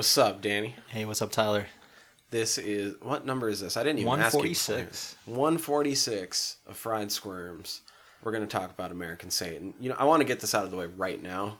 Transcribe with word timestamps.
what's 0.00 0.16
up, 0.16 0.40
Danny? 0.40 0.74
Hey, 0.88 1.04
what's 1.04 1.20
up, 1.20 1.30
Tyler? 1.30 1.66
This 2.30 2.56
is 2.56 2.94
what 3.02 3.26
number 3.26 3.50
is 3.50 3.60
this? 3.60 3.76
I 3.76 3.82
didn't 3.82 3.98
even 3.98 4.08
ask 4.08 4.32
you. 4.32 4.38
146. 4.38 5.16
One 5.26 5.58
forty 5.58 5.94
six 5.94 6.56
of 6.66 6.78
fried 6.78 7.12
squirms. 7.12 7.82
We're 8.22 8.32
gonna 8.32 8.46
talk 8.46 8.70
about 8.70 8.92
American 8.92 9.30
Satan. 9.30 9.74
You 9.78 9.90
know, 9.90 9.96
I 9.98 10.04
want 10.04 10.22
to 10.22 10.24
get 10.24 10.40
this 10.40 10.54
out 10.54 10.64
of 10.64 10.70
the 10.70 10.78
way 10.78 10.86
right 10.86 11.22
now. 11.22 11.58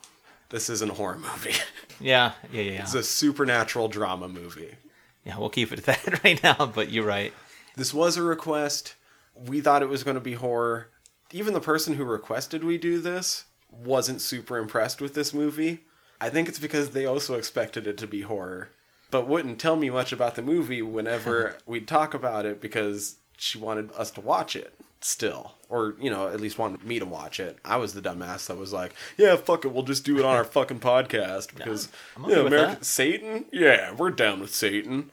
This 0.49 0.71
isn't 0.71 0.91
a 0.91 0.95
horror 0.95 1.19
movie. 1.19 1.53
Yeah, 2.01 2.33
yeah, 2.51 2.63
yeah, 2.63 2.81
it's 2.81 2.95
a 2.95 3.03
supernatural 3.03 3.89
drama 3.89 4.27
movie. 4.27 4.75
Yeah, 5.23 5.37
we'll 5.37 5.51
keep 5.51 5.71
it 5.71 5.87
at 5.87 6.03
that 6.03 6.25
right 6.25 6.43
now. 6.43 6.65
But 6.65 6.91
you're 6.91 7.05
right. 7.05 7.35
This 7.77 7.93
was 7.93 8.17
a 8.17 8.23
request. 8.23 8.95
We 9.35 9.61
thought 9.61 9.83
it 9.83 9.91
was 9.91 10.03
going 10.03 10.15
to 10.15 10.21
be 10.21 10.33
horror. 10.33 10.89
Even 11.31 11.53
the 11.53 11.61
person 11.61 11.97
who 11.97 12.05
requested 12.05 12.65
we 12.65 12.79
do 12.79 13.03
this 13.03 13.45
wasn't 13.71 14.23
super 14.23 14.57
impressed 14.57 15.03
with 15.03 15.13
this 15.13 15.35
movie. 15.35 15.81
I 16.21 16.29
think 16.29 16.49
it's 16.49 16.59
because 16.59 16.91
they 16.91 17.07
also 17.07 17.35
expected 17.35 17.87
it 17.87 17.97
to 17.99 18.07
be 18.07 18.23
horror, 18.23 18.69
but 19.11 19.27
wouldn't 19.27 19.59
tell 19.59 19.77
me 19.77 19.91
much 19.91 20.13
about 20.13 20.35
the 20.35 20.43
movie 20.43 20.83
whenever 20.83 21.57
we'd 21.67 21.89
talk 21.89 22.15
about 22.15 22.47
it 22.47 22.61
because 22.61 23.17
she 23.37 23.59
wanted 23.59 23.91
us 23.93 24.11
to 24.13 24.21
watch 24.21 24.55
it 24.55 24.75
still. 25.01 25.53
Or, 25.69 25.95
you 26.01 26.11
know, 26.11 26.29
at 26.29 26.41
least 26.41 26.59
wanted 26.59 26.85
me 26.85 26.99
to 26.99 27.07
watch 27.07 27.39
it. 27.39 27.59
I 27.65 27.77
was 27.77 27.95
the 27.95 28.03
dumbass 28.03 28.49
that 28.49 28.59
was 28.59 28.73
like, 28.73 28.93
yeah, 29.17 29.37
fuck 29.37 29.65
it, 29.65 29.73
we'll 29.73 29.85
just 29.85 30.05
do 30.05 30.19
it 30.19 30.25
on 30.25 30.37
our 30.37 30.45
fucking 30.57 30.81
podcast 30.81 31.55
because, 31.55 31.89
yeah, 32.19 32.25
okay 32.27 32.43
with 32.43 32.53
American. 32.53 32.83
Satan? 32.83 33.45
Yeah, 33.53 33.95
we're 33.95 34.11
down 34.11 34.41
with 34.41 34.53
Satan. 34.53 35.11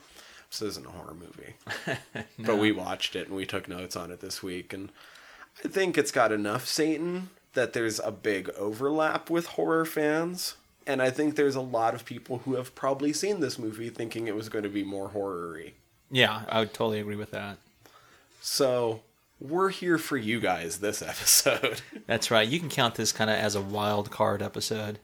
This 0.49 0.61
isn't 0.61 0.85
a 0.85 0.89
horror 0.89 1.13
movie 1.13 1.55
but 2.39 2.57
we 2.57 2.71
watched 2.71 3.15
it 3.15 3.27
and 3.27 3.35
we 3.35 3.45
took 3.45 3.67
notes 3.67 3.95
on 3.95 4.11
it 4.11 4.21
this 4.21 4.41
week 4.41 4.71
and 4.73 4.91
i 5.63 5.67
think 5.67 5.97
it's 5.97 6.11
got 6.11 6.31
enough 6.31 6.65
satan 6.65 7.29
that 7.53 7.73
there's 7.73 7.99
a 7.99 8.11
big 8.11 8.49
overlap 8.51 9.29
with 9.29 9.45
horror 9.47 9.83
fans 9.85 10.55
and 10.87 11.01
i 11.01 11.09
think 11.11 11.35
there's 11.35 11.55
a 11.55 11.61
lot 11.61 11.93
of 11.93 12.05
people 12.05 12.39
who 12.39 12.55
have 12.55 12.73
probably 12.73 13.13
seen 13.13 13.39
this 13.39 13.59
movie 13.59 13.89
thinking 13.89 14.27
it 14.27 14.35
was 14.35 14.49
going 14.49 14.63
to 14.63 14.69
be 14.69 14.83
more 14.83 15.09
horror-y 15.09 15.73
Yeah, 16.09 16.43
I 16.49 16.59
would 16.59 16.73
totally 16.73 16.99
agree 16.99 17.15
with 17.17 17.31
that. 17.31 17.57
so 18.41 19.01
we're 19.39 19.69
here 19.69 19.97
for 19.97 20.17
you 20.17 20.39
guys 20.39 20.77
this 20.79 21.01
episode 21.13 21.81
That's 22.07 22.31
right. 22.31 22.47
You 22.47 22.59
can 22.59 22.69
count 22.69 22.95
this 22.95 23.11
kind 23.11 23.29
of 23.29 23.35
as 23.37 23.55
a 23.55 23.61
wild 23.61 24.09
card 24.09 24.41
episode. 24.41 24.99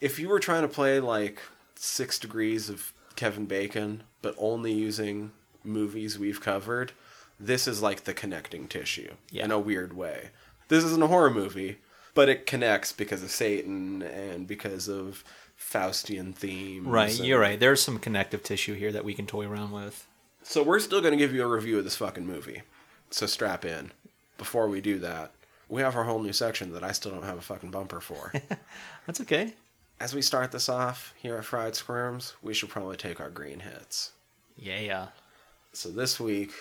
if 0.00 0.18
you 0.18 0.28
were 0.28 0.40
trying 0.40 0.62
to 0.62 0.68
play 0.68 1.00
like 1.00 1.40
six 1.76 2.18
degrees 2.18 2.68
of 2.68 2.92
kevin 3.16 3.46
bacon 3.46 4.02
but 4.22 4.34
only 4.38 4.72
using 4.72 5.32
movies 5.62 6.18
we've 6.18 6.40
covered 6.40 6.92
this 7.38 7.66
is 7.66 7.82
like 7.82 8.04
the 8.04 8.14
connecting 8.14 8.66
tissue 8.68 9.12
Yeah. 9.30 9.44
in 9.44 9.50
a 9.50 9.58
weird 9.58 9.92
way 9.96 10.30
this 10.68 10.84
isn't 10.84 11.02
a 11.02 11.06
horror 11.08 11.30
movie 11.30 11.78
but 12.14 12.28
it 12.28 12.46
connects 12.46 12.92
because 12.92 13.22
of 13.22 13.30
satan 13.30 14.02
and 14.02 14.46
because 14.46 14.88
of 14.88 15.22
faustian 15.58 16.34
themes 16.34 16.86
Right, 16.86 17.16
and- 17.18 17.26
you're 17.26 17.40
right. 17.40 17.58
There's 17.58 17.80
some 17.82 17.98
connective 17.98 18.42
tissue 18.42 18.74
here 18.74 18.92
that 18.92 19.04
we 19.04 19.14
can 19.14 19.26
toy 19.26 19.46
around 19.46 19.70
with. 19.72 20.06
so 20.42 20.62
we're 20.62 20.80
still 20.80 21.00
going 21.00 21.12
to 21.12 21.18
give 21.18 21.32
you 21.32 21.42
a 21.42 21.46
review 21.46 21.78
of 21.78 21.84
this 21.84 21.96
fucking 21.96 22.26
movie 22.26 22.62
so 23.10 23.26
strap 23.26 23.64
in 23.64 23.92
before 24.38 24.68
we 24.68 24.80
do 24.80 24.98
that 24.98 25.30
we 25.68 25.80
have 25.82 25.96
our 25.96 26.04
whole 26.04 26.20
new 26.20 26.32
section 26.32 26.72
that 26.72 26.82
i 26.84 26.92
still 26.92 27.12
don't 27.12 27.22
have 27.24 27.38
a 27.38 27.42
fucking 27.42 27.70
bumper 27.70 28.00
for 28.00 28.32
That's 29.06 29.20
okay. 29.20 29.54
As 30.00 30.14
we 30.14 30.22
start 30.22 30.50
this 30.50 30.68
off 30.68 31.14
here 31.16 31.36
at 31.36 31.44
Fried 31.44 31.76
Squirms, 31.76 32.34
we 32.42 32.52
should 32.52 32.68
probably 32.68 32.96
take 32.96 33.20
our 33.20 33.30
green 33.30 33.60
hits. 33.60 34.10
Yeah, 34.56 34.80
yeah. 34.80 35.06
So 35.72 35.88
this 35.90 36.18
week, 36.18 36.52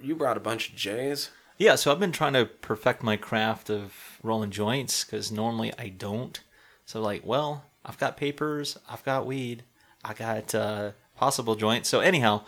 you 0.00 0.14
brought 0.14 0.36
a 0.36 0.40
bunch 0.40 0.68
of 0.68 0.74
J's. 0.76 1.30
Yeah, 1.62 1.76
so 1.76 1.92
I've 1.92 2.00
been 2.00 2.10
trying 2.10 2.32
to 2.32 2.44
perfect 2.44 3.04
my 3.04 3.16
craft 3.16 3.70
of 3.70 4.18
rolling 4.20 4.50
joints 4.50 5.04
because 5.04 5.30
normally 5.30 5.72
I 5.78 5.90
don't. 5.90 6.40
So, 6.86 7.00
like, 7.00 7.24
well, 7.24 7.66
I've 7.84 7.98
got 7.98 8.16
papers, 8.16 8.76
I've 8.90 9.04
got 9.04 9.26
weed, 9.26 9.62
I 10.04 10.12
got 10.12 10.56
uh, 10.56 10.90
possible 11.16 11.54
joints. 11.54 11.88
So, 11.88 12.00
anyhow, 12.00 12.42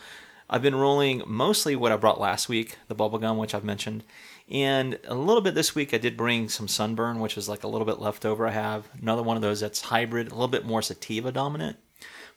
I've 0.50 0.62
been 0.62 0.74
rolling 0.74 1.22
mostly 1.28 1.76
what 1.76 1.92
I 1.92 1.96
brought 1.96 2.18
last 2.18 2.48
week, 2.48 2.76
the 2.88 2.96
bubble 2.96 3.20
gum, 3.20 3.38
which 3.38 3.54
I've 3.54 3.62
mentioned. 3.62 4.02
And 4.50 4.98
a 5.04 5.14
little 5.14 5.42
bit 5.42 5.54
this 5.54 5.76
week, 5.76 5.94
I 5.94 5.98
did 5.98 6.16
bring 6.16 6.48
some 6.48 6.66
sunburn, 6.66 7.20
which 7.20 7.38
is 7.38 7.48
like 7.48 7.62
a 7.62 7.68
little 7.68 7.86
bit 7.86 8.00
left 8.00 8.26
over. 8.26 8.48
I 8.48 8.50
have 8.50 8.88
another 9.00 9.22
one 9.22 9.36
of 9.36 9.42
those 9.42 9.60
that's 9.60 9.80
hybrid, 9.80 10.26
a 10.26 10.34
little 10.34 10.48
bit 10.48 10.66
more 10.66 10.82
sativa 10.82 11.30
dominant 11.30 11.76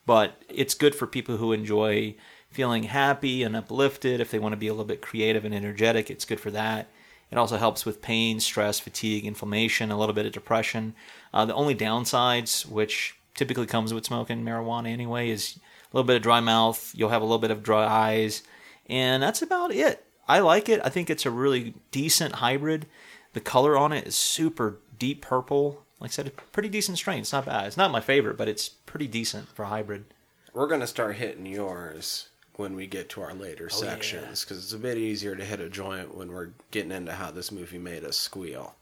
but 0.07 0.41
it's 0.47 0.73
good 0.73 0.95
for 0.95 1.05
people 1.05 1.35
who 1.35 1.51
enjoy 1.51 2.15
feeling 2.51 2.83
happy 2.83 3.43
and 3.43 3.55
uplifted. 3.55 4.19
If 4.19 4.31
they 4.31 4.39
want 4.39 4.53
to 4.53 4.57
be 4.57 4.67
a 4.67 4.73
little 4.73 4.85
bit 4.85 5.01
creative 5.01 5.45
and 5.45 5.53
energetic, 5.53 6.09
it's 6.09 6.25
good 6.25 6.39
for 6.39 6.51
that. 6.51 6.87
It 7.31 7.37
also 7.37 7.57
helps 7.57 7.85
with 7.85 8.01
pain, 8.01 8.39
stress, 8.39 8.79
fatigue, 8.79 9.25
inflammation, 9.25 9.91
a 9.91 9.97
little 9.97 10.13
bit 10.13 10.25
of 10.25 10.31
depression. 10.31 10.95
Uh, 11.33 11.45
the 11.45 11.53
only 11.53 11.75
downsides, 11.75 12.65
which 12.65 13.15
typically 13.35 13.65
comes 13.65 13.93
with 13.93 14.05
smoking 14.05 14.43
marijuana 14.43 14.87
anyway, 14.87 15.29
is 15.29 15.59
a 15.91 15.95
little 15.95 16.07
bit 16.07 16.15
of 16.15 16.21
dry 16.21 16.39
mouth. 16.39 16.93
You'll 16.95 17.09
have 17.09 17.21
a 17.21 17.25
little 17.25 17.37
bit 17.37 17.51
of 17.51 17.63
dry 17.63 17.85
eyes, 17.85 18.43
and 18.89 19.21
that's 19.21 19.41
about 19.41 19.71
it. 19.71 20.05
I 20.27 20.39
like 20.39 20.69
it. 20.69 20.81
I 20.83 20.89
think 20.89 21.09
it's 21.09 21.25
a 21.25 21.31
really 21.31 21.73
decent 21.91 22.35
hybrid. 22.35 22.85
The 23.33 23.41
color 23.41 23.77
on 23.77 23.91
it 23.91 24.07
is 24.07 24.15
super 24.15 24.79
deep 24.97 25.21
purple. 25.21 25.83
Like 25.99 26.11
I 26.11 26.13
said, 26.13 26.27
a 26.27 26.31
pretty 26.31 26.69
decent 26.69 26.97
strain. 26.97 27.19
It's 27.19 27.33
not 27.33 27.45
bad. 27.45 27.67
It's 27.67 27.77
not 27.77 27.91
my 27.91 28.01
favorite, 28.01 28.37
but 28.37 28.47
it's 28.47 28.69
pretty 28.69 29.07
decent 29.07 29.49
for 29.49 29.63
a 29.63 29.67
hybrid. 29.67 30.05
We're 30.53 30.67
going 30.67 30.81
to 30.81 30.87
start 30.87 31.17
hitting 31.17 31.45
yours 31.45 32.29
when 32.57 32.75
we 32.75 32.85
get 32.87 33.09
to 33.09 33.21
our 33.21 33.33
later 33.33 33.69
Oh, 33.71 33.75
sections 33.75 34.43
because 34.43 34.57
it's 34.63 34.73
a 34.73 34.77
bit 34.77 34.97
easier 34.97 35.35
to 35.35 35.45
hit 35.45 35.59
a 35.61 35.69
joint 35.69 36.15
when 36.15 36.31
we're 36.31 36.49
getting 36.71 36.91
into 36.91 37.13
how 37.13 37.31
this 37.31 37.51
movie 37.51 37.77
made 37.77 38.03
us 38.03 38.17
squeal. 38.17 38.75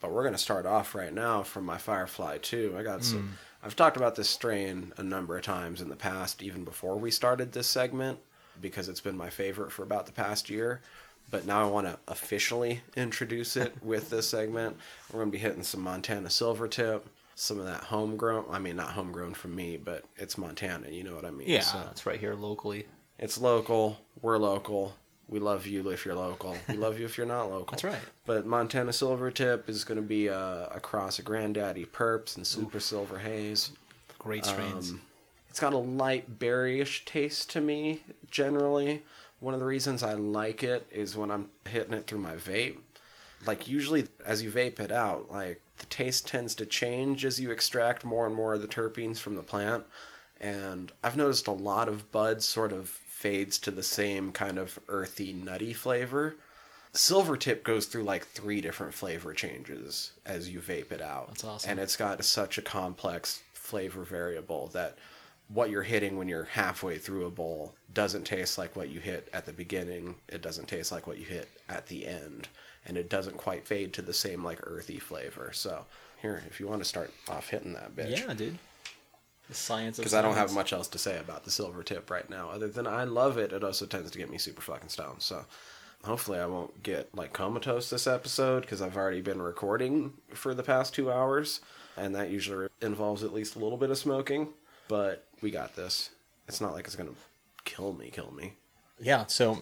But 0.00 0.12
we're 0.12 0.22
going 0.22 0.34
to 0.34 0.38
start 0.38 0.66
off 0.66 0.94
right 0.94 1.12
now 1.12 1.42
from 1.42 1.64
my 1.64 1.78
Firefly 1.78 2.38
2. 2.38 2.74
I 2.78 2.82
got 2.82 2.98
Hmm. 3.00 3.02
some. 3.04 3.38
I've 3.62 3.76
talked 3.76 3.96
about 3.96 4.16
this 4.16 4.28
strain 4.28 4.92
a 4.96 5.02
number 5.02 5.36
of 5.36 5.44
times 5.44 5.80
in 5.80 5.88
the 5.88 5.96
past, 5.96 6.42
even 6.42 6.64
before 6.64 6.96
we 6.96 7.10
started 7.12 7.52
this 7.52 7.68
segment, 7.68 8.18
because 8.60 8.88
it's 8.88 9.00
been 9.00 9.16
my 9.16 9.30
favorite 9.30 9.70
for 9.70 9.84
about 9.84 10.06
the 10.06 10.12
past 10.12 10.50
year. 10.50 10.80
But 11.30 11.46
now 11.46 11.62
I 11.66 11.70
want 11.70 11.86
to 11.86 11.98
officially 12.08 12.80
introduce 12.96 13.56
it 13.56 13.72
with 13.82 14.10
this 14.10 14.28
segment. 14.28 14.76
We're 15.12 15.20
going 15.20 15.30
to 15.30 15.36
be 15.36 15.42
hitting 15.42 15.62
some 15.62 15.80
Montana 15.82 16.28
Silvertip, 16.28 17.02
some 17.36 17.60
of 17.60 17.64
that 17.66 17.84
homegrown. 17.84 18.46
I 18.50 18.58
mean, 18.58 18.74
not 18.76 18.90
homegrown 18.90 19.34
from 19.34 19.54
me, 19.54 19.76
but 19.76 20.04
it's 20.16 20.36
Montana. 20.36 20.88
You 20.90 21.04
know 21.04 21.14
what 21.14 21.24
I 21.24 21.30
mean? 21.30 21.48
Yeah, 21.48 21.60
So 21.60 21.78
it's 21.92 22.04
right 22.04 22.18
here 22.18 22.34
locally. 22.34 22.86
It's 23.18 23.38
local. 23.38 23.98
We're 24.20 24.38
local. 24.38 24.94
We 25.28 25.38
love 25.38 25.66
you 25.66 25.88
if 25.90 26.04
you're 26.04 26.14
local. 26.14 26.56
We 26.68 26.76
love 26.76 26.98
you 26.98 27.06
if 27.06 27.16
you're 27.16 27.26
not 27.26 27.44
local. 27.44 27.68
That's 27.70 27.84
right. 27.84 28.02
But 28.26 28.44
Montana 28.44 28.90
Silvertip 28.90 29.68
is 29.68 29.84
going 29.84 29.96
to 29.96 30.06
be 30.06 30.26
a, 30.26 30.68
a 30.74 30.80
cross 30.80 31.18
of 31.18 31.24
Granddaddy 31.24 31.86
Purps 31.86 32.36
and 32.36 32.46
Super 32.46 32.80
Silver 32.80 33.18
Haze. 33.18 33.70
Great 34.18 34.44
strains. 34.44 34.90
Um, 34.90 35.00
it's 35.48 35.60
got 35.60 35.72
a 35.72 35.78
light 35.78 36.38
berryish 36.38 37.04
taste 37.04 37.50
to 37.50 37.60
me, 37.60 38.02
generally. 38.30 39.02
One 39.40 39.54
of 39.54 39.60
the 39.60 39.66
reasons 39.66 40.02
I 40.02 40.14
like 40.14 40.62
it 40.62 40.86
is 40.90 41.16
when 41.16 41.30
I'm 41.30 41.48
hitting 41.68 41.94
it 41.94 42.06
through 42.06 42.20
my 42.20 42.34
vape. 42.34 42.78
Like, 43.46 43.66
usually, 43.66 44.06
as 44.24 44.42
you 44.42 44.50
vape 44.50 44.80
it 44.80 44.92
out, 44.92 45.30
like, 45.30 45.60
the 45.78 45.86
taste 45.86 46.28
tends 46.28 46.54
to 46.56 46.66
change 46.66 47.24
as 47.24 47.40
you 47.40 47.50
extract 47.50 48.04
more 48.04 48.26
and 48.26 48.34
more 48.34 48.54
of 48.54 48.62
the 48.62 48.68
terpenes 48.68 49.18
from 49.18 49.34
the 49.34 49.42
plant. 49.42 49.84
And 50.40 50.92
I've 51.02 51.16
noticed 51.16 51.48
a 51.48 51.52
lot 51.52 51.88
of 51.88 52.12
buds 52.12 52.46
sort 52.46 52.72
of 52.72 52.98
fades 53.22 53.56
to 53.56 53.70
the 53.70 53.84
same 53.84 54.32
kind 54.32 54.58
of 54.58 54.80
earthy, 54.88 55.32
nutty 55.32 55.72
flavor. 55.72 56.34
Silvertip 56.92 57.62
goes 57.62 57.86
through 57.86 58.02
like 58.02 58.26
three 58.26 58.60
different 58.60 58.92
flavor 58.92 59.32
changes 59.32 60.10
as 60.26 60.48
you 60.48 60.58
vape 60.58 60.90
it 60.90 61.00
out. 61.00 61.28
That's 61.28 61.44
awesome. 61.44 61.70
And 61.70 61.80
it's 61.80 61.94
got 61.96 62.24
such 62.24 62.58
a 62.58 62.62
complex 62.62 63.40
flavor 63.54 64.02
variable 64.02 64.66
that 64.72 64.98
what 65.46 65.70
you're 65.70 65.84
hitting 65.84 66.18
when 66.18 66.26
you're 66.26 66.44
halfway 66.44 66.98
through 66.98 67.26
a 67.26 67.30
bowl 67.30 67.76
doesn't 67.94 68.24
taste 68.24 68.58
like 68.58 68.74
what 68.74 68.88
you 68.88 68.98
hit 68.98 69.28
at 69.32 69.46
the 69.46 69.52
beginning. 69.52 70.16
It 70.28 70.42
doesn't 70.42 70.66
taste 70.66 70.90
like 70.90 71.06
what 71.06 71.18
you 71.18 71.24
hit 71.24 71.48
at 71.68 71.86
the 71.86 72.08
end. 72.08 72.48
And 72.86 72.96
it 72.96 73.08
doesn't 73.08 73.36
quite 73.36 73.68
fade 73.68 73.92
to 73.92 74.02
the 74.02 74.12
same 74.12 74.42
like 74.42 74.58
earthy 74.64 74.98
flavor. 74.98 75.52
So 75.54 75.84
here, 76.20 76.42
if 76.48 76.58
you 76.58 76.66
want 76.66 76.82
to 76.82 76.88
start 76.88 77.12
off 77.28 77.50
hitting 77.50 77.74
that 77.74 77.94
bitch. 77.94 78.18
yeah, 78.18 78.34
dude. 78.34 78.58
The 79.52 79.58
science 79.58 79.98
of 79.98 80.02
Because 80.02 80.14
I 80.14 80.22
don't 80.22 80.34
have 80.34 80.54
much 80.54 80.72
else 80.72 80.88
to 80.88 80.98
say 80.98 81.18
about 81.18 81.44
the 81.44 81.50
silver 81.50 81.82
tip 81.82 82.10
right 82.10 82.28
now, 82.30 82.48
other 82.48 82.68
than 82.68 82.86
I 82.86 83.04
love 83.04 83.36
it. 83.36 83.52
It 83.52 83.62
also 83.62 83.84
tends 83.84 84.10
to 84.10 84.16
get 84.16 84.30
me 84.30 84.38
super 84.38 84.62
fucking 84.62 84.88
stoned. 84.88 85.20
So 85.20 85.44
hopefully 86.04 86.38
I 86.38 86.46
won't 86.46 86.82
get 86.82 87.14
like 87.14 87.34
comatose 87.34 87.90
this 87.90 88.06
episode 88.06 88.62
because 88.62 88.80
I've 88.80 88.96
already 88.96 89.20
been 89.20 89.42
recording 89.42 90.14
for 90.32 90.54
the 90.54 90.62
past 90.62 90.94
two 90.94 91.12
hours, 91.12 91.60
and 91.98 92.14
that 92.14 92.30
usually 92.30 92.68
involves 92.80 93.22
at 93.22 93.34
least 93.34 93.54
a 93.54 93.58
little 93.58 93.76
bit 93.76 93.90
of 93.90 93.98
smoking. 93.98 94.48
But 94.88 95.26
we 95.42 95.50
got 95.50 95.76
this. 95.76 96.08
It's 96.48 96.62
not 96.62 96.72
like 96.72 96.86
it's 96.86 96.96
gonna 96.96 97.10
kill 97.66 97.92
me, 97.92 98.08
kill 98.10 98.32
me. 98.32 98.54
Yeah, 98.98 99.26
so 99.26 99.58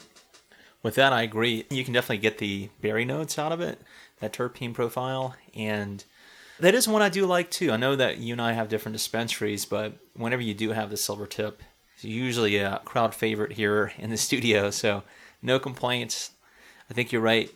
with 0.85 0.95
that, 0.95 1.13
I 1.13 1.23
agree. 1.23 1.67
You 1.69 1.83
can 1.83 1.95
definitely 1.95 2.19
get 2.19 2.39
the 2.39 2.69
berry 2.81 3.05
notes 3.05 3.41
out 3.41 3.51
of 3.51 3.61
it, 3.61 3.81
that 4.21 4.33
terpene 4.33 4.73
profile, 4.73 5.35
and 5.53 6.05
that 6.61 6.75
is 6.75 6.89
one 6.89 7.03
I 7.03 7.09
do 7.09 7.27
like 7.27 7.51
too. 7.51 7.73
I 7.73 7.77
know 7.77 7.97
that 7.97 8.19
you 8.19 8.35
and 8.35 8.43
I 8.43 8.53
have 8.53 8.69
different 8.69 8.95
dispensaries, 8.95 9.65
but 9.65 9.95
whenever 10.15 10.43
you 10.43 10.55
do 10.55 10.71
have 10.71 10.91
the 10.91 10.97
silver 10.97 11.27
tip, 11.27 11.63
it's 11.95 12.05
usually 12.05 12.57
a 12.57 12.81
crowd 12.85 13.15
favorite 13.15 13.53
here 13.53 13.93
in 13.99 14.11
the 14.11 14.17
studio. 14.17 14.71
So 14.71 15.03
no 15.43 15.59
complaints. 15.59 16.31
I 16.91 16.95
think 16.95 17.13
you're 17.13 17.23
right 17.23 17.51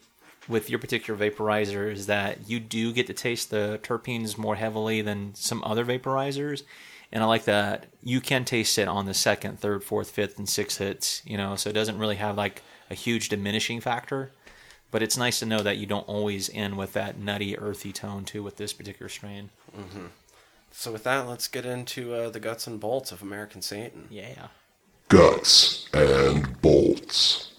with 0.49 0.69
your 0.69 0.79
particular 0.79 1.19
vaporizer 1.19 1.91
is 1.91 2.07
that 2.07 2.49
you 2.49 2.61
do 2.61 2.93
get 2.93 3.07
to 3.07 3.15
taste 3.15 3.51
the 3.51 3.81
terpenes 3.83 4.37
more 4.37 4.57
heavily 4.57 5.01
than 5.01 5.35
some 5.35 5.63
other 5.65 5.85
vaporizers. 5.85 6.63
And 7.11 7.23
I 7.23 7.27
like 7.27 7.45
that 7.45 7.87
you 8.03 8.21
can 8.21 8.45
taste 8.45 8.77
it 8.79 8.89
on 8.89 9.07
the 9.07 9.15
second, 9.15 9.61
third, 9.61 9.85
fourth, 9.85 10.11
fifth, 10.11 10.39
and 10.39 10.49
sixth 10.49 10.79
hits, 10.79 11.23
you 11.25 11.37
know, 11.37 11.57
so 11.57 11.71
it 11.71 11.75
doesn't 11.75 11.99
really 11.99 12.17
have 12.17 12.37
like 12.37 12.63
a 12.91 12.95
huge 12.95 13.29
diminishing 13.29 13.81
factor. 13.81 14.33
But 14.95 15.03
it's 15.03 15.17
nice 15.17 15.41
to 15.41 15.47
know 15.47 15.59
that 15.59 15.77
you 15.79 15.87
don't 15.87 16.07
always 16.09 16.49
end 16.55 16.79
with 16.79 16.93
that 16.93 17.19
nutty, 17.19 17.59
earthy 17.59 17.93
tone 17.93 18.25
too 18.25 18.45
with 18.45 18.59
this 18.59 18.73
particular 18.73 19.09
strain. 19.09 19.51
So 20.71 20.93
with 20.93 21.03
that, 21.03 21.27
let's 21.27 21.49
get 21.49 21.67
into 21.67 22.15
uh, 22.15 22.31
the 22.31 22.39
guts 22.39 22.69
and 22.69 22.79
bolts 22.79 23.11
of 23.11 23.21
American 23.21 23.61
Satan. 23.61 24.07
Yeah. 24.09 24.51
Guts 25.09 25.89
and 25.93 26.63
bolts. 26.63 27.55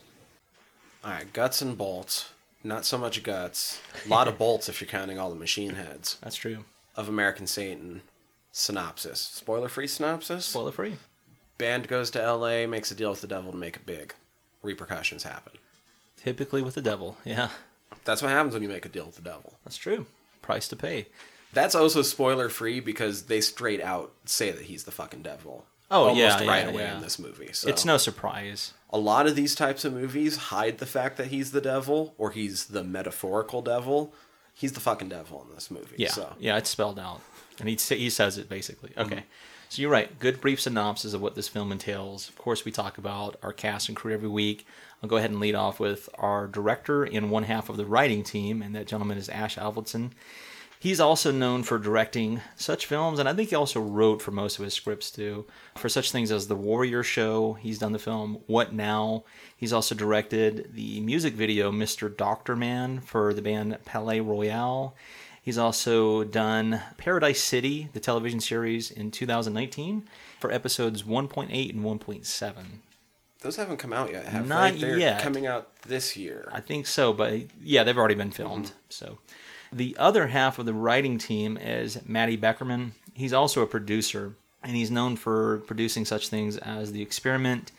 All 1.04 1.12
right, 1.12 1.34
guts 1.34 1.62
and 1.62 1.78
bolts. 1.78 2.30
Not 2.64 2.86
so 2.86 2.98
much 2.98 3.22
guts. 3.22 3.82
A 4.06 4.08
lot 4.08 4.30
of 4.30 4.38
bolts 4.38 4.70
if 4.70 4.80
you're 4.80 4.88
counting 4.88 5.20
all 5.20 5.30
the 5.30 5.36
machine 5.36 5.74
heads 5.74 6.18
That's 6.22 6.38
true. 6.38 6.64
of 6.96 7.10
American 7.10 7.48
Satan. 7.48 8.02
Synopsis. 8.54 9.20
Spoiler-free 9.20 9.88
synopsis. 9.88 10.46
Spoiler 10.46 10.72
free. 10.72 10.96
Band 11.58 11.90
goes 11.90 12.10
to 12.12 12.24
L.A., 12.24 12.66
makes 12.66 12.92
a 12.92 12.96
deal 12.96 13.10
with 13.10 13.20
the 13.20 13.28
devil 13.28 13.52
to 13.52 13.58
make 13.58 13.76
it 13.76 13.86
big. 13.86 14.14
Repercussions 14.64 15.24
happen. 15.24 15.52
Typically 16.26 16.62
with 16.62 16.76
the 16.76 16.82
devil. 16.82 17.18
Yeah. 17.24 17.50
That's 18.04 18.22
what 18.22 18.32
happens 18.32 18.54
when 18.54 18.64
you 18.64 18.70
make 18.70 18.86
a 18.86 18.90
deal 18.90 19.06
with 19.06 19.16
the 19.16 19.22
devil. 19.22 19.54
That's 19.64 19.78
true. 19.78 20.06
Price 20.42 20.68
to 20.70 20.76
pay. 20.76 21.08
That's 21.54 21.76
also 21.76 22.02
spoiler 22.02 22.50
free 22.50 22.80
because 22.82 23.24
they 23.24 23.40
straight 23.42 23.82
out 23.82 24.12
say 24.26 24.52
that 24.52 24.64
he's 24.64 24.84
the 24.84 24.92
fucking 24.92 25.22
devil. 25.22 25.66
Oh, 25.92 26.06
almost 26.10 26.18
yeah, 26.18 26.48
right 26.48 26.66
yeah, 26.66 26.70
away 26.72 26.82
yeah. 26.84 26.96
in 26.96 27.02
this 27.02 27.20
movie. 27.20 27.52
So 27.54 27.70
It's 27.70 27.86
no 27.86 27.98
surprise. 27.98 28.74
a 28.90 28.98
lot 28.98 29.28
of 29.28 29.36
these 29.36 29.54
types 29.56 29.86
of 29.86 29.94
movies 29.94 30.36
hide 30.36 30.80
the 30.80 30.86
fact 30.88 31.18
that 31.18 31.28
he's 31.28 31.52
the 31.52 31.62
devil 31.62 32.16
or 32.18 32.32
he's 32.32 32.66
the 32.66 32.84
metaphorical 32.84 33.62
devil. 33.62 34.14
He's 34.56 34.72
the 34.72 34.80
fucking 34.80 35.10
devil 35.10 35.46
in 35.48 35.54
this 35.54 35.70
movie. 35.70 35.96
Yeah, 35.98 36.10
So 36.10 36.36
yeah, 36.40 36.58
it's 36.58 36.70
spelled 36.72 36.98
out, 36.98 37.22
and 37.60 37.70
he 37.70 37.78
sa- 37.78 37.96
he 37.96 38.10
says 38.10 38.38
it 38.40 38.50
basically. 38.50 38.90
Mm-hmm. 38.92 39.02
Okay, 39.14 39.24
so 39.70 39.82
you're 39.82 39.92
right. 39.92 40.18
Good 40.18 40.42
brief 40.42 40.60
synopsis 40.62 41.14
of 41.14 41.22
what 41.22 41.36
this 41.36 41.48
film 41.50 41.72
entails. 41.72 42.30
Of 42.30 42.38
course, 42.38 42.66
we 42.66 42.72
talk 42.72 42.98
about 42.98 43.36
our 43.44 43.54
cast 43.54 43.88
and 43.90 43.96
crew 43.98 44.14
every 44.14 44.30
week. 44.30 44.66
I'll 45.02 45.10
go 45.10 45.18
ahead 45.18 45.32
and 45.32 45.40
lead 45.40 45.56
off 45.56 45.80
with 45.80 46.10
our 46.16 46.48
director 46.48 47.04
and 47.04 47.30
one 47.30 47.44
half 47.44 47.70
of 47.70 47.78
the 47.78 47.86
writing 47.86 48.24
team, 48.24 48.62
and 48.62 48.76
that 48.76 48.88
gentleman 48.88 49.18
is 49.18 49.30
Ash 49.30 49.58
Avildsen. 49.58 50.12
He's 50.80 51.00
also 51.00 51.32
known 51.32 51.64
for 51.64 51.80
directing 51.80 52.42
such 52.56 52.86
films, 52.86 53.18
and 53.18 53.28
I 53.28 53.34
think 53.34 53.50
he 53.50 53.56
also 53.56 53.82
wrote 53.82 54.22
for 54.22 54.32
most 54.32 54.60
of 54.60 54.66
his 54.66 54.74
scripts 54.74 55.10
too. 55.10 55.46
For 55.78 55.90
such 55.90 56.12
things 56.12 56.32
as 56.32 56.48
The 56.48 56.56
Warrior 56.56 57.02
Show, 57.02 57.54
he's 57.54 57.80
done 57.80 57.92
the 57.92 57.98
film 57.98 58.40
What 58.46 58.74
Now. 58.74 59.24
He's 59.58 59.74
also 59.74 59.96
directed 59.96 60.76
the 60.76 61.00
music 61.00 61.34
video 61.34 61.72
Mr. 61.72 62.16
Doctor 62.16 62.56
Man 62.56 63.00
for 63.00 63.34
the 63.34 63.42
band 63.42 63.78
Palais 63.86 64.20
Royale. 64.20 64.96
He's 65.42 65.58
also 65.58 66.24
done 66.24 66.82
Paradise 66.98 67.42
City, 67.42 67.90
the 67.94 68.00
television 68.00 68.40
series, 68.40 68.92
in 68.92 69.12
2019 69.12 70.08
for 70.40 70.52
episodes 70.52 71.04
1.8 71.04 71.70
and 71.72 71.84
1.7. 71.84 72.54
those 73.46 73.56
haven't 73.58 73.78
come 73.78 73.94
out 73.94 74.12
yet, 74.12 74.26
have 74.26 74.48
Not 74.48 74.74
they? 74.74 74.80
They're 74.80 74.98
yet. 75.00 75.22
coming 75.22 75.46
out 75.46 75.70
this 75.84 76.18
year. 76.18 76.50
I 76.52 76.60
think 76.62 76.88
so, 76.88 77.14
but 77.14 77.42
yeah, 77.62 77.84
they've 77.84 77.98
already 77.98 78.16
been 78.16 78.32
filmed. 78.32 78.66
Mm-hmm. 78.66 78.76
So 78.90 79.18
the 79.72 79.96
other 80.00 80.28
half 80.28 80.58
of 80.60 80.66
the 80.66 80.74
writing 80.74 81.18
team 81.18 81.56
is 81.58 82.00
Matty 82.06 82.38
Beckerman. 82.38 82.92
He's 83.14 83.34
also 83.34 83.62
a 83.62 83.68
producer, 83.68 84.34
and 84.64 84.76
he's 84.76 84.90
known 84.92 85.16
for 85.16 85.60
producing 85.68 86.06
such 86.06 86.28
things 86.30 86.58
as 86.58 86.92
The 86.92 87.02
Experiment, 87.04 87.72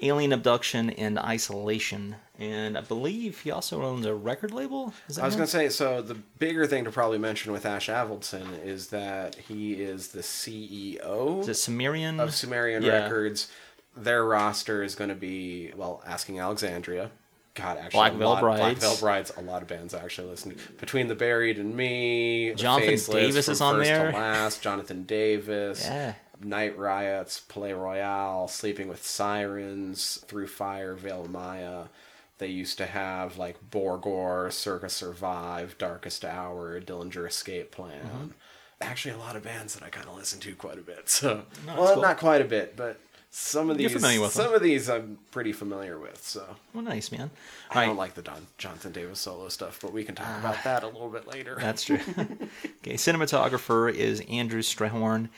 Alien 0.00 0.32
Abduction, 0.32 0.90
and 0.90 1.18
Isolation. 1.18 2.16
And 2.38 2.76
I 2.76 2.80
believe 2.80 3.40
he 3.42 3.50
also 3.52 3.82
owns 3.84 4.06
a 4.06 4.14
record 4.14 4.50
label. 4.52 4.92
Is 5.08 5.16
that 5.16 5.22
I 5.22 5.26
was 5.26 5.36
going 5.36 5.46
to 5.46 5.50
say, 5.52 5.68
so 5.68 6.02
the 6.02 6.14
bigger 6.14 6.66
thing 6.66 6.84
to 6.84 6.90
probably 6.90 7.18
mention 7.18 7.52
with 7.52 7.64
Ash 7.64 7.88
Avildsen 7.88 8.64
is 8.64 8.88
that 8.88 9.36
he 9.36 9.74
is 9.74 10.08
the 10.08 10.20
CEO 10.22 11.46
Is 11.48 11.62
Sumerian? 11.62 12.18
of 12.18 12.34
Sumerian 12.34 12.82
Yeah. 12.82 13.02
Records. 13.04 13.50
Their 13.96 14.24
roster 14.24 14.82
is 14.82 14.94
going 14.94 15.10
to 15.10 15.16
be, 15.16 15.72
well, 15.76 16.02
Asking 16.06 16.40
Alexandria. 16.40 17.10
God, 17.54 17.78
actually, 17.78 17.98
Black 17.98 18.12
Veil 18.14 18.28
lot, 18.28 18.40
Black 18.40 18.58
Brides. 18.58 18.80
Veil 18.80 18.96
Brides. 18.96 19.32
A 19.36 19.40
lot 19.42 19.62
of 19.62 19.68
bands 19.68 19.94
I 19.94 20.02
actually 20.02 20.28
listen 20.28 20.56
to. 20.56 20.72
Between 20.72 21.06
the 21.06 21.14
Buried 21.14 21.56
and 21.58 21.76
Me, 21.76 22.52
Jonathan 22.54 22.98
Davis 23.12 23.48
is 23.48 23.60
on 23.60 23.80
there. 23.80 24.10
Last, 24.12 24.60
Jonathan 24.60 25.04
Davis. 25.04 25.84
Yeah. 25.84 26.14
Night 26.40 26.76
Riots, 26.76 27.38
Palais 27.40 27.72
Royale, 27.72 28.48
Sleeping 28.48 28.88
with 28.88 29.04
Sirens, 29.06 30.16
Through 30.26 30.48
Fire, 30.48 30.94
Veil 30.94 31.26
Maya. 31.30 31.84
They 32.38 32.48
used 32.48 32.76
to 32.78 32.86
have 32.86 33.38
like 33.38 33.70
Borgore, 33.70 34.50
Circa 34.52 34.88
Survive, 34.88 35.78
Darkest 35.78 36.24
Hour, 36.24 36.80
Dillinger 36.80 37.28
Escape 37.28 37.70
Plan. 37.70 38.00
Mm-hmm. 38.04 38.26
Actually, 38.80 39.14
a 39.14 39.18
lot 39.18 39.36
of 39.36 39.44
bands 39.44 39.74
that 39.74 39.84
I 39.84 39.88
kind 39.90 40.08
of 40.08 40.16
listen 40.16 40.40
to 40.40 40.54
quite 40.56 40.78
a 40.78 40.82
bit. 40.82 41.08
So, 41.08 41.44
No, 41.64 41.80
well, 41.80 41.94
cool. 41.94 42.02
not 42.02 42.18
quite 42.18 42.40
a 42.40 42.44
bit, 42.44 42.76
but 42.76 42.98
some 43.36 43.68
of 43.68 43.80
You're 43.80 43.90
these, 43.90 44.32
some 44.32 44.44
them. 44.44 44.54
of 44.54 44.62
these, 44.62 44.88
I'm 44.88 45.18
pretty 45.32 45.52
familiar 45.52 45.98
with. 45.98 46.22
So, 46.22 46.44
well, 46.72 46.84
nice, 46.84 47.10
man. 47.10 47.32
I 47.68 47.74
All 47.74 47.80
right. 47.80 47.86
don't 47.88 47.96
like 47.96 48.14
the 48.14 48.22
Don, 48.22 48.46
Jonathan 48.58 48.92
Davis 48.92 49.18
solo 49.18 49.48
stuff, 49.48 49.80
but 49.82 49.92
we 49.92 50.04
can 50.04 50.14
talk 50.14 50.38
about 50.38 50.62
that 50.62 50.84
a 50.84 50.86
little 50.86 51.08
bit 51.08 51.26
later. 51.26 51.56
That's 51.60 51.82
true. 51.82 51.98
okay, 52.16 52.94
cinematographer 52.94 53.92
is 53.92 54.22
Andrew 54.30 54.62
Strahorn, 54.62 55.30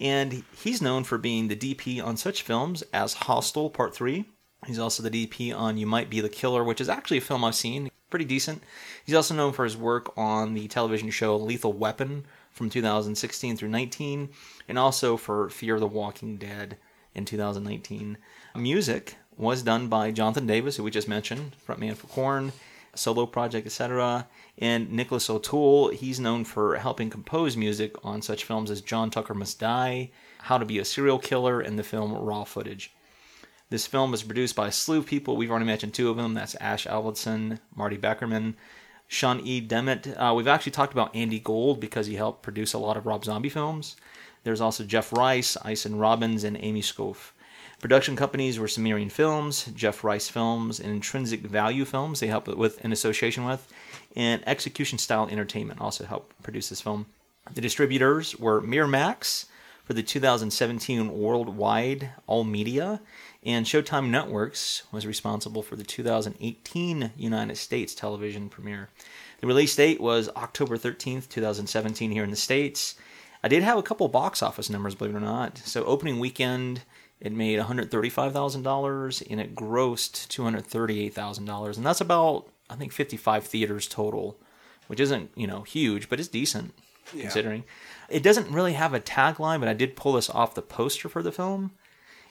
and 0.00 0.44
he's 0.62 0.80
known 0.80 1.02
for 1.02 1.18
being 1.18 1.48
the 1.48 1.56
DP 1.56 2.00
on 2.00 2.16
such 2.16 2.42
films 2.42 2.84
as 2.92 3.14
Hostel 3.14 3.68
Part 3.68 3.96
3. 3.96 4.24
He's 4.68 4.78
also 4.78 5.02
the 5.02 5.10
DP 5.10 5.52
on 5.52 5.76
You 5.76 5.88
Might 5.88 6.08
Be 6.08 6.20
the 6.20 6.28
Killer, 6.28 6.62
which 6.62 6.80
is 6.80 6.88
actually 6.88 7.18
a 7.18 7.22
film 7.22 7.44
I've 7.44 7.56
seen. 7.56 7.90
Pretty 8.10 8.26
decent. 8.26 8.62
He's 9.04 9.16
also 9.16 9.34
known 9.34 9.52
for 9.52 9.64
his 9.64 9.76
work 9.76 10.16
on 10.16 10.54
the 10.54 10.68
television 10.68 11.10
show 11.10 11.36
Lethal 11.36 11.72
Weapon 11.72 12.26
from 12.52 12.70
2016 12.70 13.56
through 13.56 13.70
19, 13.70 14.28
and 14.68 14.78
also 14.78 15.16
for 15.16 15.50
Fear 15.50 15.74
of 15.74 15.80
the 15.80 15.88
Walking 15.88 16.36
Dead 16.36 16.76
in 17.14 17.24
2019. 17.24 18.18
Music 18.56 19.16
was 19.36 19.62
done 19.62 19.88
by 19.88 20.10
Jonathan 20.10 20.46
Davis, 20.46 20.76
who 20.76 20.84
we 20.84 20.90
just 20.90 21.08
mentioned, 21.08 21.52
frontman 21.66 21.96
for 21.96 22.06
Korn, 22.08 22.52
solo 22.94 23.26
project, 23.26 23.66
etc. 23.66 24.26
And 24.58 24.92
Nicholas 24.92 25.30
O'Toole, 25.30 25.88
he's 25.88 26.20
known 26.20 26.44
for 26.44 26.76
helping 26.76 27.10
compose 27.10 27.56
music 27.56 27.94
on 28.04 28.22
such 28.22 28.44
films 28.44 28.70
as 28.70 28.80
John 28.80 29.10
Tucker 29.10 29.34
Must 29.34 29.58
Die, 29.58 30.10
How 30.38 30.58
to 30.58 30.64
Be 30.64 30.78
a 30.78 30.84
Serial 30.84 31.18
Killer, 31.18 31.60
and 31.60 31.78
the 31.78 31.82
film 31.82 32.12
Raw 32.12 32.44
Footage. 32.44 32.92
This 33.70 33.86
film 33.86 34.10
was 34.10 34.24
produced 34.24 34.56
by 34.56 34.68
a 34.68 34.72
slew 34.72 34.98
of 34.98 35.06
people. 35.06 35.36
We've 35.36 35.50
already 35.50 35.64
mentioned 35.64 35.94
two 35.94 36.10
of 36.10 36.16
them. 36.16 36.34
That's 36.34 36.56
Ash 36.56 36.86
Avildsen, 36.86 37.60
Marty 37.74 37.96
Beckerman, 37.96 38.54
Sean 39.06 39.40
E. 39.46 39.66
Demet. 39.66 40.14
Uh, 40.16 40.34
we've 40.34 40.48
actually 40.48 40.72
talked 40.72 40.92
about 40.92 41.14
Andy 41.14 41.38
Gold 41.38 41.80
because 41.80 42.06
he 42.06 42.16
helped 42.16 42.42
produce 42.42 42.72
a 42.72 42.78
lot 42.78 42.96
of 42.96 43.06
Rob 43.06 43.24
Zombie 43.24 43.48
films. 43.48 43.96
There's 44.44 44.60
also 44.60 44.84
Jeff 44.84 45.12
Rice, 45.12 45.56
Ison 45.68 45.98
Robbins, 45.98 46.44
and 46.44 46.56
Amy 46.60 46.82
Scoff. 46.82 47.34
Production 47.80 48.14
companies 48.14 48.58
were 48.58 48.68
Sumerian 48.68 49.08
Films, 49.08 49.64
Jeff 49.74 50.04
Rice 50.04 50.28
Films, 50.28 50.80
and 50.80 50.92
Intrinsic 50.92 51.40
Value 51.40 51.86
Films. 51.86 52.20
They 52.20 52.26
helped 52.26 52.48
with 52.48 52.84
in 52.84 52.92
association 52.92 53.44
with, 53.44 53.72
and 54.14 54.46
Execution 54.46 54.98
Style 54.98 55.28
Entertainment 55.30 55.80
also 55.80 56.04
helped 56.04 56.40
produce 56.42 56.68
this 56.68 56.82
film. 56.82 57.06
The 57.54 57.62
distributors 57.62 58.36
were 58.36 58.60
Miramax 58.60 59.46
for 59.82 59.94
the 59.94 60.02
2017 60.02 61.10
worldwide 61.10 62.10
All 62.26 62.44
Media, 62.44 63.00
and 63.42 63.64
Showtime 63.64 64.10
Networks 64.10 64.82
was 64.92 65.06
responsible 65.06 65.62
for 65.62 65.74
the 65.74 65.82
2018 65.82 67.12
United 67.16 67.56
States 67.56 67.94
television 67.94 68.48
premiere. 68.50 68.90
The 69.40 69.46
release 69.46 69.74
date 69.74 70.00
was 70.00 70.28
October 70.36 70.76
13th, 70.76 71.28
2017, 71.30 72.10
here 72.10 72.24
in 72.24 72.30
the 72.30 72.36
States. 72.36 72.94
I 73.42 73.48
did 73.48 73.62
have 73.62 73.78
a 73.78 73.82
couple 73.82 74.06
box 74.08 74.42
office 74.42 74.68
numbers, 74.70 74.94
believe 74.94 75.14
it 75.14 75.18
or 75.18 75.20
not. 75.20 75.58
So, 75.58 75.84
opening 75.84 76.18
weekend, 76.18 76.82
it 77.20 77.32
made 77.32 77.58
$135,000 77.58 79.22
and 79.30 79.40
it 79.40 79.54
grossed 79.54 80.28
$238,000. 80.28 81.76
And 81.76 81.86
that's 81.86 82.00
about, 82.00 82.46
I 82.68 82.76
think, 82.76 82.92
55 82.92 83.44
theaters 83.44 83.86
total, 83.86 84.38
which 84.86 85.00
isn't, 85.00 85.30
you 85.36 85.46
know, 85.46 85.62
huge, 85.62 86.08
but 86.08 86.18
it's 86.18 86.28
decent 86.28 86.74
Yeah. 87.14 87.22
considering. 87.22 87.64
It 88.08 88.22
doesn't 88.22 88.50
really 88.50 88.74
have 88.74 88.94
a 88.94 89.00
tagline, 89.00 89.60
but 89.60 89.68
I 89.68 89.74
did 89.74 89.96
pull 89.96 90.12
this 90.12 90.30
off 90.30 90.54
the 90.54 90.62
poster 90.62 91.08
for 91.08 91.22
the 91.22 91.32
film. 91.32 91.72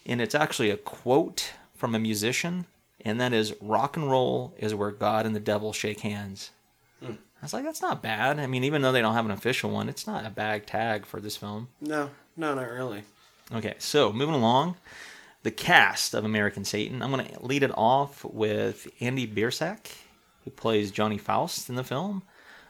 And 0.05 0.21
it's 0.21 0.35
actually 0.35 0.69
a 0.69 0.77
quote 0.77 1.51
from 1.75 1.93
a 1.95 1.99
musician, 1.99 2.65
and 3.01 3.19
that 3.21 3.33
is 3.33 3.53
Rock 3.61 3.95
and 3.97 4.09
roll 4.09 4.53
is 4.57 4.73
where 4.75 4.91
God 4.91 5.25
and 5.25 5.35
the 5.35 5.39
devil 5.39 5.73
shake 5.73 6.01
hands. 6.01 6.51
Hmm. 7.03 7.13
I 7.41 7.45
was 7.45 7.53
like, 7.53 7.63
that's 7.63 7.81
not 7.81 8.01
bad. 8.03 8.39
I 8.39 8.47
mean, 8.47 8.63
even 8.65 8.81
though 8.81 8.91
they 8.91 9.01
don't 9.01 9.13
have 9.13 9.25
an 9.25 9.31
official 9.31 9.71
one, 9.71 9.87
it's 9.87 10.05
not 10.05 10.25
a 10.25 10.29
bad 10.29 10.67
tag 10.67 11.05
for 11.05 11.21
this 11.21 11.37
film. 11.37 11.69
No, 11.79 12.09
no, 12.35 12.53
not 12.53 12.69
really. 12.69 13.03
Okay, 13.53 13.75
so 13.79 14.11
moving 14.11 14.35
along, 14.35 14.75
the 15.43 15.51
cast 15.51 16.13
of 16.13 16.25
American 16.25 16.65
Satan. 16.65 17.01
I'm 17.01 17.11
going 17.11 17.25
to 17.25 17.45
lead 17.45 17.63
it 17.63 17.71
off 17.75 18.25
with 18.25 18.87
Andy 18.99 19.25
Biersack, 19.25 19.87
who 20.43 20.51
plays 20.51 20.91
Johnny 20.91 21.17
Faust 21.17 21.69
in 21.69 21.75
the 21.75 21.83
film. 21.83 22.23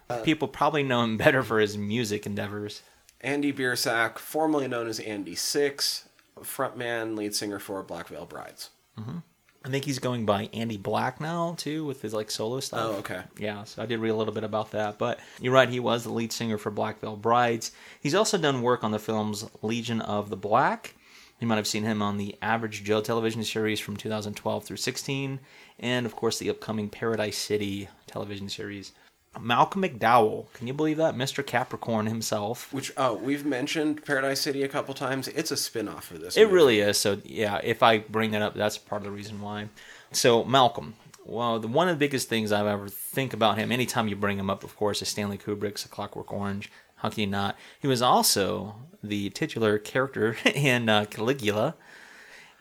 Uh, 0.09 0.21
People 0.21 0.47
probably 0.47 0.83
know 0.83 1.01
him 1.03 1.17
better 1.17 1.41
for 1.43 1.59
his 1.59 1.77
music 1.77 2.25
endeavors. 2.25 2.83
Andy 3.21 3.51
Biersack, 3.51 4.17
formerly 4.17 4.67
known 4.67 4.87
as 4.87 4.99
Andy 4.99 5.35
Six, 5.35 6.07
frontman, 6.39 7.17
lead 7.17 7.35
singer 7.35 7.59
for 7.59 7.81
Black 7.83 8.07
Veil 8.07 8.25
Brides. 8.25 8.69
Mm-hmm. 8.99 9.17
I 9.63 9.69
think 9.69 9.83
he's 9.83 9.99
going 9.99 10.25
by 10.25 10.49
Andy 10.53 10.77
Black 10.77 11.19
now 11.19 11.55
too, 11.57 11.85
with 11.85 12.01
his 12.01 12.13
like 12.13 12.31
solo 12.31 12.59
stuff. 12.61 12.79
Oh, 12.81 12.99
okay. 12.99 13.23
Yeah, 13.37 13.65
so 13.65 13.81
I 13.81 13.85
did 13.85 13.99
read 13.99 14.09
a 14.09 14.15
little 14.15 14.33
bit 14.33 14.45
about 14.45 14.71
that. 14.71 14.97
But 14.97 15.19
you're 15.41 15.53
right, 15.53 15.67
he 15.67 15.79
was 15.79 16.03
the 16.03 16.13
lead 16.13 16.31
singer 16.31 16.57
for 16.57 16.71
Black 16.71 17.01
Veil 17.01 17.17
Brides. 17.17 17.71
He's 17.99 18.15
also 18.15 18.37
done 18.37 18.61
work 18.61 18.83
on 18.83 18.91
the 18.91 18.99
films 18.99 19.49
Legion 19.61 20.01
of 20.01 20.29
the 20.29 20.37
Black. 20.37 20.95
You 21.39 21.47
might 21.47 21.57
have 21.57 21.67
seen 21.67 21.83
him 21.83 22.01
on 22.01 22.17
the 22.17 22.37
Average 22.41 22.83
Joe 22.83 23.01
television 23.01 23.43
series 23.43 23.79
from 23.79 23.95
2012 23.95 24.63
through 24.63 24.77
16, 24.77 25.39
and 25.79 26.05
of 26.05 26.15
course 26.15 26.37
the 26.37 26.49
upcoming 26.49 26.89
Paradise 26.89 27.37
City 27.37 27.87
television 28.07 28.49
series. 28.49 28.93
Malcolm 29.41 29.83
McDowell, 29.83 30.51
can 30.53 30.67
you 30.67 30.73
believe 30.73 30.97
that? 30.97 31.15
Mr. 31.15 31.45
Capricorn 31.45 32.07
himself. 32.07 32.71
Which 32.73 32.91
oh, 32.97 33.15
we've 33.15 33.45
mentioned 33.45 34.05
Paradise 34.05 34.41
City 34.41 34.63
a 34.63 34.67
couple 34.67 34.93
times. 34.93 35.27
It's 35.29 35.51
a 35.51 35.57
spin-off 35.57 36.05
for 36.05 36.17
this. 36.17 36.37
It 36.37 36.43
movie. 36.43 36.53
really 36.53 36.79
is. 36.79 36.97
So 36.97 37.21
yeah, 37.23 37.59
if 37.63 37.83
I 37.83 37.99
bring 37.99 38.31
that 38.31 38.41
up, 38.41 38.55
that's 38.55 38.77
part 38.77 39.01
of 39.01 39.05
the 39.05 39.11
reason 39.11 39.41
why. 39.41 39.69
So 40.11 40.43
Malcolm, 40.43 40.95
well, 41.25 41.59
the, 41.59 41.67
one 41.67 41.87
of 41.87 41.95
the 41.95 41.99
biggest 41.99 42.29
things 42.29 42.51
I've 42.51 42.65
ever 42.65 42.89
think 42.89 43.33
about 43.33 43.57
him, 43.57 43.71
anytime 43.71 44.07
you 44.07 44.15
bring 44.15 44.39
him 44.39 44.49
up, 44.49 44.63
of 44.63 44.75
course, 44.75 45.01
is 45.01 45.07
Stanley 45.07 45.37
Kubrick's 45.37 45.85
A 45.85 45.87
Clockwork 45.87 46.31
Orange. 46.33 46.71
How 46.97 47.09
can 47.09 47.21
you 47.21 47.27
not? 47.27 47.57
He 47.79 47.87
was 47.87 48.01
also 48.01 48.75
the 49.03 49.29
titular 49.29 49.77
character 49.77 50.35
in 50.55 50.89
uh, 50.89 51.05
Caligula. 51.05 51.75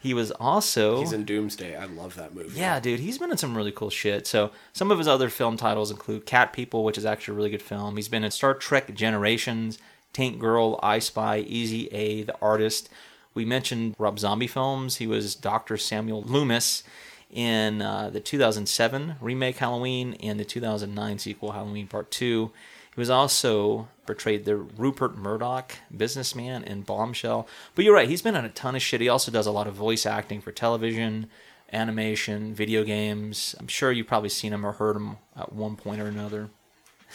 He 0.00 0.14
was 0.14 0.30
also 0.32 1.00
He's 1.00 1.12
in 1.12 1.24
Doomsday. 1.24 1.76
I 1.76 1.86
love 1.86 2.14
that 2.14 2.34
movie. 2.34 2.58
yeah, 2.58 2.78
dude, 2.78 3.00
he's 3.00 3.18
been 3.18 3.30
in 3.32 3.36
some 3.36 3.56
really 3.56 3.72
cool 3.72 3.90
shit. 3.90 4.26
So 4.26 4.52
some 4.72 4.90
of 4.90 4.98
his 4.98 5.08
other 5.08 5.28
film 5.28 5.56
titles 5.56 5.90
include 5.90 6.24
Cat 6.24 6.52
People, 6.52 6.84
which 6.84 6.96
is 6.96 7.04
actually 7.04 7.34
a 7.34 7.36
really 7.36 7.50
good 7.50 7.62
film. 7.62 7.96
He's 7.96 8.08
been 8.08 8.22
in 8.24 8.30
Star 8.30 8.54
Trek 8.54 8.94
Generations, 8.94 9.78
Tank 10.12 10.38
Girl, 10.38 10.78
I 10.82 11.00
Spy, 11.00 11.38
Easy 11.38 11.88
A, 11.88 12.22
The 12.22 12.36
Artist. 12.40 12.88
We 13.34 13.44
mentioned 13.44 13.96
Rob 13.98 14.18
Zombie 14.18 14.46
films. 14.46 14.96
He 14.96 15.06
was 15.06 15.34
Dr. 15.34 15.76
Samuel 15.76 16.22
Loomis 16.22 16.82
in 17.30 17.82
uh, 17.82 18.08
the 18.10 18.20
2007 18.20 19.16
remake 19.20 19.56
Halloween 19.58 20.14
and 20.14 20.40
the 20.40 20.44
2009 20.44 21.18
sequel 21.18 21.52
Halloween 21.52 21.86
Part 21.88 22.10
2. 22.10 22.50
He 22.94 23.00
was 23.00 23.10
also 23.10 23.88
portrayed 24.08 24.46
the 24.46 24.56
Rupert 24.56 25.18
Murdoch 25.18 25.74
businessman 25.94 26.64
in 26.64 26.80
Bombshell. 26.80 27.46
But 27.74 27.84
you're 27.84 27.94
right, 27.94 28.08
he's 28.08 28.22
been 28.22 28.34
in 28.36 28.46
a 28.46 28.48
ton 28.48 28.74
of 28.74 28.80
shit. 28.80 29.02
He 29.02 29.08
also 29.10 29.30
does 29.30 29.46
a 29.46 29.52
lot 29.52 29.66
of 29.66 29.74
voice 29.74 30.06
acting 30.06 30.40
for 30.40 30.50
television, 30.50 31.26
animation, 31.74 32.54
video 32.54 32.84
games. 32.84 33.54
I'm 33.60 33.68
sure 33.68 33.92
you've 33.92 34.06
probably 34.06 34.30
seen 34.30 34.54
him 34.54 34.64
or 34.64 34.72
heard 34.72 34.96
him 34.96 35.18
at 35.36 35.52
one 35.52 35.76
point 35.76 36.00
or 36.00 36.06
another. 36.06 36.48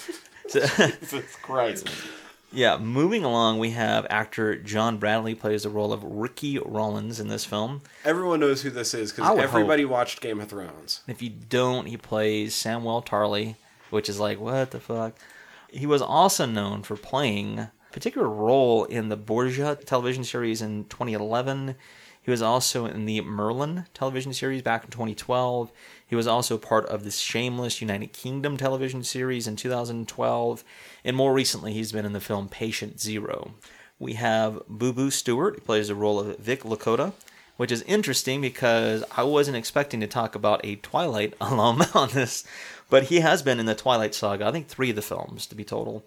Jesus 0.52 1.36
Christ. 1.42 1.90
yeah, 2.52 2.78
moving 2.78 3.24
along, 3.24 3.58
we 3.58 3.72
have 3.72 4.06
actor 4.12 4.56
John 4.56 4.98
Bradley 5.00 5.34
plays 5.34 5.64
the 5.64 5.70
role 5.72 5.92
of 5.92 6.04
Ricky 6.04 6.60
Rollins 6.60 7.20
in 7.20 7.28
this 7.28 7.44
film. 7.44 7.82
Everyone 8.06 8.40
knows 8.40 8.62
who 8.62 8.70
this 8.70 8.94
is 8.94 9.12
because 9.12 9.40
everybody 9.40 9.84
watched 9.84 10.22
Game 10.22 10.40
of 10.40 10.50
Thrones. 10.50 11.02
If 11.08 11.24
you 11.24 11.32
don't, 11.32 11.88
he 11.88 11.98
plays 11.98 12.54
Samuel 12.54 13.02
Tarly, 13.02 13.56
which 13.90 14.10
is 14.10 14.20
like, 14.20 14.40
what 14.40 14.70
the 14.70 14.80
fuck? 14.80 15.16
He 15.74 15.88
was 15.88 16.04
also 16.04 16.46
known 16.46 16.84
for 16.84 16.96
playing 16.96 17.58
a 17.60 17.72
particular 17.92 18.30
role 18.30 18.84
in 18.86 19.10
the 19.10 19.18
Borgia 19.18 19.76
television 19.76 20.24
series 20.24 20.62
in 20.62 20.86
2011. 20.86 21.76
He 22.22 22.32
was 22.32 22.44
also 22.44 22.86
in 22.86 23.06
the 23.06 23.22
Merlin 23.22 23.88
television 23.94 24.34
series 24.34 24.62
back 24.62 24.86
in 24.86 24.92
2012. 24.92 25.72
He 26.06 26.16
was 26.16 26.28
also 26.28 26.60
part 26.60 26.86
of 26.86 27.04
the 27.04 27.12
Shameless 27.12 27.82
United 27.82 28.14
Kingdom 28.14 28.56
television 28.56 29.04
series 29.04 29.48
in 29.48 29.56
2012. 29.56 30.64
And 31.04 31.18
more 31.18 31.34
recently, 31.34 31.74
he's 31.74 31.92
been 31.92 32.06
in 32.06 32.14
the 32.14 32.22
film 32.22 32.50
Patient 32.50 33.02
Zero. 33.02 33.56
We 33.98 34.14
have 34.14 34.62
Boo 34.70 34.94
Boo 34.94 35.10
Stewart, 35.10 35.56
who 35.56 35.62
plays 35.62 35.88
the 35.88 35.96
role 35.96 36.20
of 36.20 36.38
Vic 36.38 36.62
Lakota, 36.62 37.14
which 37.58 37.72
is 37.72 37.82
interesting 37.84 38.42
because 38.42 39.04
I 39.16 39.24
wasn't 39.24 39.58
expecting 39.58 40.00
to 40.02 40.08
talk 40.08 40.36
about 40.36 40.62
a 40.64 40.76
Twilight 40.78 41.34
alum 41.42 41.84
on 41.94 42.10
this, 42.10 42.44
but 42.90 43.04
he 43.04 43.20
has 43.20 43.42
been 43.42 43.60
in 43.60 43.66
the 43.66 43.76
Twilight 43.76 44.16
saga, 44.16 44.48
I 44.48 44.52
think 44.52 44.68
three 44.68 44.90
of 44.90 44.96
the 44.96 45.02
films 45.02 45.46
to 45.48 45.56
be 45.56 45.64
total. 45.64 46.04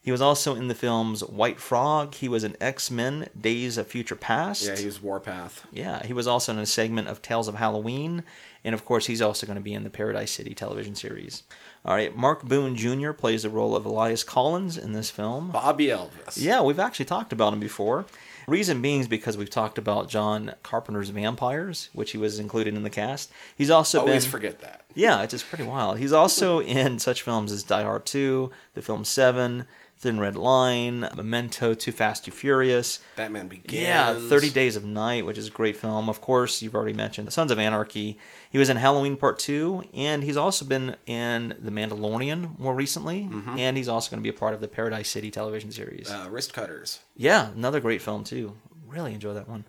He 0.00 0.12
was 0.12 0.22
also 0.22 0.54
in 0.54 0.68
the 0.68 0.74
films 0.74 1.22
White 1.22 1.60
Frog. 1.60 2.14
He 2.14 2.28
was 2.28 2.42
in 2.42 2.56
X 2.62 2.90
Men 2.90 3.28
Days 3.38 3.76
of 3.76 3.88
Future 3.88 4.14
Past. 4.14 4.64
Yeah, 4.64 4.76
he 4.76 4.86
was 4.86 5.02
Warpath. 5.02 5.66
Yeah, 5.70 6.06
he 6.06 6.14
was 6.14 6.26
also 6.26 6.52
in 6.52 6.58
a 6.58 6.64
segment 6.64 7.08
of 7.08 7.20
Tales 7.20 7.46
of 7.46 7.56
Halloween, 7.56 8.22
and 8.64 8.74
of 8.74 8.86
course, 8.86 9.04
he's 9.04 9.20
also 9.20 9.46
going 9.46 9.58
to 9.58 9.62
be 9.62 9.74
in 9.74 9.84
the 9.84 9.90
Paradise 9.90 10.30
City 10.30 10.54
television 10.54 10.94
series. 10.94 11.42
All 11.84 11.94
right, 11.94 12.16
Mark 12.16 12.42
Boone 12.44 12.74
Jr. 12.74 13.12
plays 13.12 13.42
the 13.42 13.50
role 13.50 13.76
of 13.76 13.84
Elias 13.84 14.24
Collins 14.24 14.78
in 14.78 14.92
this 14.92 15.10
film. 15.10 15.50
Bobby 15.50 15.88
Elvis. 15.88 16.36
Yeah, 16.36 16.62
we've 16.62 16.78
actually 16.78 17.04
talked 17.04 17.32
about 17.32 17.52
him 17.52 17.60
before. 17.60 18.06
Reason 18.48 18.80
being 18.80 19.00
is 19.00 19.08
because 19.08 19.36
we've 19.36 19.50
talked 19.50 19.76
about 19.76 20.08
John 20.08 20.54
Carpenter's 20.62 21.10
Vampires, 21.10 21.90
which 21.92 22.12
he 22.12 22.18
was 22.18 22.38
included 22.38 22.74
in 22.74 22.82
the 22.82 22.88
cast. 22.88 23.30
He's 23.54 23.68
also 23.68 24.00
Always 24.00 24.24
been 24.24 24.30
forget 24.32 24.60
that. 24.60 24.84
yeah, 24.94 25.22
it's 25.22 25.32
just 25.32 25.48
pretty 25.50 25.64
wild. 25.64 25.98
He's 25.98 26.14
also 26.14 26.60
in 26.62 26.98
such 26.98 27.20
films 27.22 27.52
as 27.52 27.62
Die 27.62 27.82
Hard 27.82 28.06
2, 28.06 28.50
the 28.72 28.80
film 28.80 29.04
Seven, 29.04 29.66
Thin 29.98 30.20
Red 30.20 30.36
Line, 30.36 31.00
Memento, 31.16 31.74
Too 31.74 31.90
Fast, 31.90 32.24
Too 32.24 32.30
Furious. 32.30 33.00
Batman 33.16 33.48
Begins. 33.48 33.72
Yeah, 33.82 34.14
30 34.14 34.50
Days 34.50 34.76
of 34.76 34.84
Night, 34.84 35.26
which 35.26 35.36
is 35.36 35.48
a 35.48 35.50
great 35.50 35.76
film. 35.76 36.08
Of 36.08 36.20
course, 36.20 36.62
you've 36.62 36.74
already 36.76 36.92
mentioned 36.92 37.32
Sons 37.32 37.50
of 37.50 37.58
Anarchy. 37.58 38.16
He 38.50 38.58
was 38.58 38.68
in 38.70 38.76
Halloween 38.76 39.16
Part 39.16 39.40
2, 39.40 39.84
and 39.94 40.22
he's 40.22 40.36
also 40.36 40.64
been 40.64 40.94
in 41.06 41.56
The 41.60 41.72
Mandalorian 41.72 42.58
more 42.60 42.74
recently, 42.74 43.28
and 43.58 43.76
he's 43.76 43.88
also 43.88 44.10
going 44.10 44.22
to 44.22 44.30
be 44.30 44.34
a 44.34 44.38
part 44.38 44.54
of 44.54 44.60
the 44.60 44.68
Paradise 44.68 45.08
City 45.08 45.30
television 45.32 45.72
series. 45.72 46.08
Uh, 46.10 46.28
wrist 46.30 46.52
cutters. 46.54 47.00
Yeah, 47.16 47.50
another 47.50 47.80
great 47.80 48.00
film, 48.00 48.22
too. 48.22 48.56
Really 48.86 49.12
enjoy 49.14 49.34
that 49.34 49.48
one. 49.48 49.64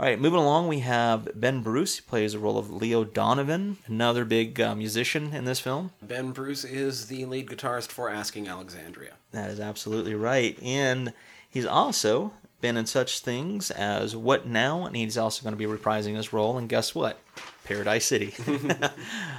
All 0.00 0.06
right, 0.06 0.20
moving 0.20 0.40
along, 0.40 0.66
we 0.66 0.80
have 0.80 1.28
Ben 1.36 1.62
Bruce. 1.62 1.96
He 1.96 2.02
plays 2.02 2.32
the 2.32 2.40
role 2.40 2.58
of 2.58 2.68
Leo 2.68 3.04
Donovan, 3.04 3.78
another 3.86 4.24
big 4.24 4.60
uh, 4.60 4.74
musician 4.74 5.32
in 5.32 5.44
this 5.44 5.60
film. 5.60 5.92
Ben 6.02 6.32
Bruce 6.32 6.64
is 6.64 7.06
the 7.06 7.24
lead 7.26 7.46
guitarist 7.46 7.92
for 7.92 8.10
Asking 8.10 8.48
Alexandria. 8.48 9.12
That 9.30 9.50
is 9.50 9.60
absolutely 9.60 10.16
right. 10.16 10.60
And 10.60 11.12
he's 11.48 11.64
also 11.64 12.32
been 12.60 12.76
in 12.76 12.86
such 12.86 13.20
things 13.20 13.70
as 13.70 14.16
What 14.16 14.48
Now? 14.48 14.84
And 14.84 14.96
he's 14.96 15.16
also 15.16 15.44
going 15.44 15.56
to 15.56 15.56
be 15.56 15.72
reprising 15.72 16.16
his 16.16 16.32
role. 16.32 16.58
And 16.58 16.68
guess 16.68 16.92
what? 16.92 17.20
Paradise 17.62 18.04
City. 18.04 18.34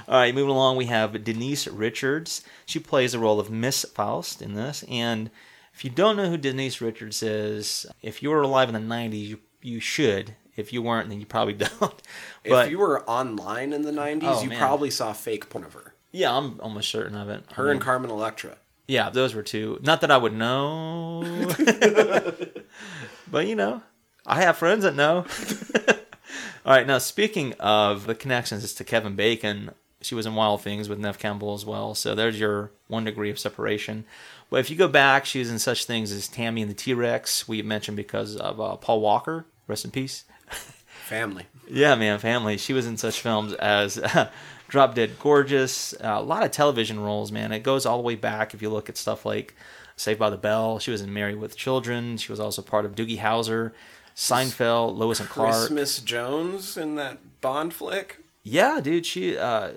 All 0.08 0.18
right, 0.18 0.34
moving 0.34 0.50
along, 0.50 0.78
we 0.78 0.86
have 0.86 1.22
Denise 1.22 1.66
Richards. 1.66 2.42
She 2.64 2.78
plays 2.78 3.12
the 3.12 3.18
role 3.18 3.38
of 3.38 3.50
Miss 3.50 3.84
Faust 3.84 4.40
in 4.40 4.54
this. 4.54 4.84
And 4.88 5.30
if 5.74 5.84
you 5.84 5.90
don't 5.90 6.16
know 6.16 6.30
who 6.30 6.38
Denise 6.38 6.80
Richards 6.80 7.22
is, 7.22 7.84
if 8.00 8.22
you 8.22 8.30
were 8.30 8.40
alive 8.40 8.70
in 8.70 8.74
the 8.74 8.94
90s, 8.94 9.26
you, 9.26 9.40
you 9.60 9.80
should. 9.80 10.34
If 10.56 10.72
you 10.72 10.80
weren't, 10.82 11.08
then 11.10 11.20
you 11.20 11.26
probably 11.26 11.52
don't. 11.80 12.02
But 12.48 12.66
if 12.66 12.70
you 12.70 12.78
were 12.78 13.02
online 13.08 13.72
in 13.72 13.82
the 13.82 13.92
90s, 13.92 14.20
Oh, 14.24 14.42
you 14.42 14.48
man. 14.48 14.58
probably 14.58 14.90
saw 14.90 15.12
fake 15.12 15.48
porn 15.50 15.64
of 15.64 15.74
her. 15.74 15.94
yeah, 16.12 16.34
I'm 16.36 16.58
almost 16.60 16.88
certain 16.90 17.16
of 17.16 17.28
it. 17.28 17.44
I 17.50 17.54
Her 17.54 17.64
mean- 17.64 17.72
and 17.72 17.80
Carmen 17.80 18.10
Electra. 18.10 18.56
Yeah, 18.88 19.10
those 19.10 19.34
were 19.34 19.42
two. 19.42 19.80
Not 19.82 20.00
that 20.02 20.10
I 20.12 20.16
would 20.16 20.32
know. 20.32 21.22
but 23.30 23.46
you 23.46 23.54
know, 23.56 23.82
I 24.24 24.42
have 24.42 24.56
friends 24.56 24.84
that 24.84 24.94
know. 24.94 25.26
All 26.64 26.72
right, 26.72 26.86
now 26.86 26.98
speaking 26.98 27.52
of 27.60 28.06
the 28.06 28.14
connections 28.14 28.72
to 28.74 28.84
Kevin 28.84 29.14
Bacon, 29.16 29.70
she 30.00 30.14
was 30.14 30.26
in 30.26 30.34
Wild 30.34 30.62
Things 30.62 30.88
with 30.88 30.98
Neve 30.98 31.18
Campbell 31.18 31.54
as 31.54 31.64
well. 31.64 31.94
So 31.94 32.14
there's 32.14 32.38
your 32.38 32.70
one 32.88 33.04
degree 33.04 33.30
of 33.30 33.38
separation. 33.38 34.04
But 34.50 34.60
if 34.60 34.70
you 34.70 34.76
go 34.76 34.88
back, 34.88 35.26
she 35.26 35.38
was 35.40 35.50
in 35.50 35.58
such 35.58 35.84
things 35.84 36.12
as 36.12 36.28
Tammy 36.28 36.62
and 36.62 36.70
the 36.70 36.74
T 36.74 36.94
Rex. 36.94 37.48
We 37.48 37.62
mentioned 37.62 37.96
because 37.96 38.36
of 38.36 38.60
uh, 38.60 38.76
Paul 38.76 39.00
Walker. 39.00 39.46
Rest 39.66 39.84
in 39.84 39.90
peace. 39.90 40.24
Family. 41.06 41.46
Yeah, 41.68 41.94
man, 41.94 42.18
family. 42.18 42.56
She 42.56 42.72
was 42.72 42.86
in 42.86 42.96
such 42.96 43.20
films 43.20 43.52
as 43.54 44.00
Drop 44.68 44.94
Dead 44.94 45.18
Gorgeous, 45.20 45.94
uh, 45.94 46.16
a 46.18 46.22
lot 46.22 46.42
of 46.42 46.50
television 46.50 47.00
roles, 47.00 47.30
man. 47.30 47.52
It 47.52 47.62
goes 47.62 47.86
all 47.86 47.98
the 47.98 48.02
way 48.02 48.16
back 48.16 48.54
if 48.54 48.62
you 48.62 48.70
look 48.70 48.88
at 48.88 48.96
stuff 48.96 49.24
like 49.24 49.54
Saved 49.96 50.18
by 50.18 50.30
the 50.30 50.36
Bell. 50.36 50.78
She 50.78 50.90
was 50.90 51.00
in 51.00 51.12
Married 51.12 51.36
with 51.38 51.56
Children. 51.56 52.16
She 52.16 52.32
was 52.32 52.40
also 52.40 52.60
part 52.62 52.84
of 52.84 52.94
Doogie 52.94 53.18
Howser, 53.18 53.72
Seinfeld, 54.16 54.96
Lois 54.96 55.20
and 55.20 55.28
Clark. 55.28 55.54
Christmas 55.54 56.00
Jones 56.00 56.76
in 56.76 56.96
that 56.96 57.40
Bond 57.40 57.72
flick. 57.72 58.18
Yeah, 58.42 58.80
dude. 58.80 59.06
She, 59.06 59.38
uh, 59.38 59.70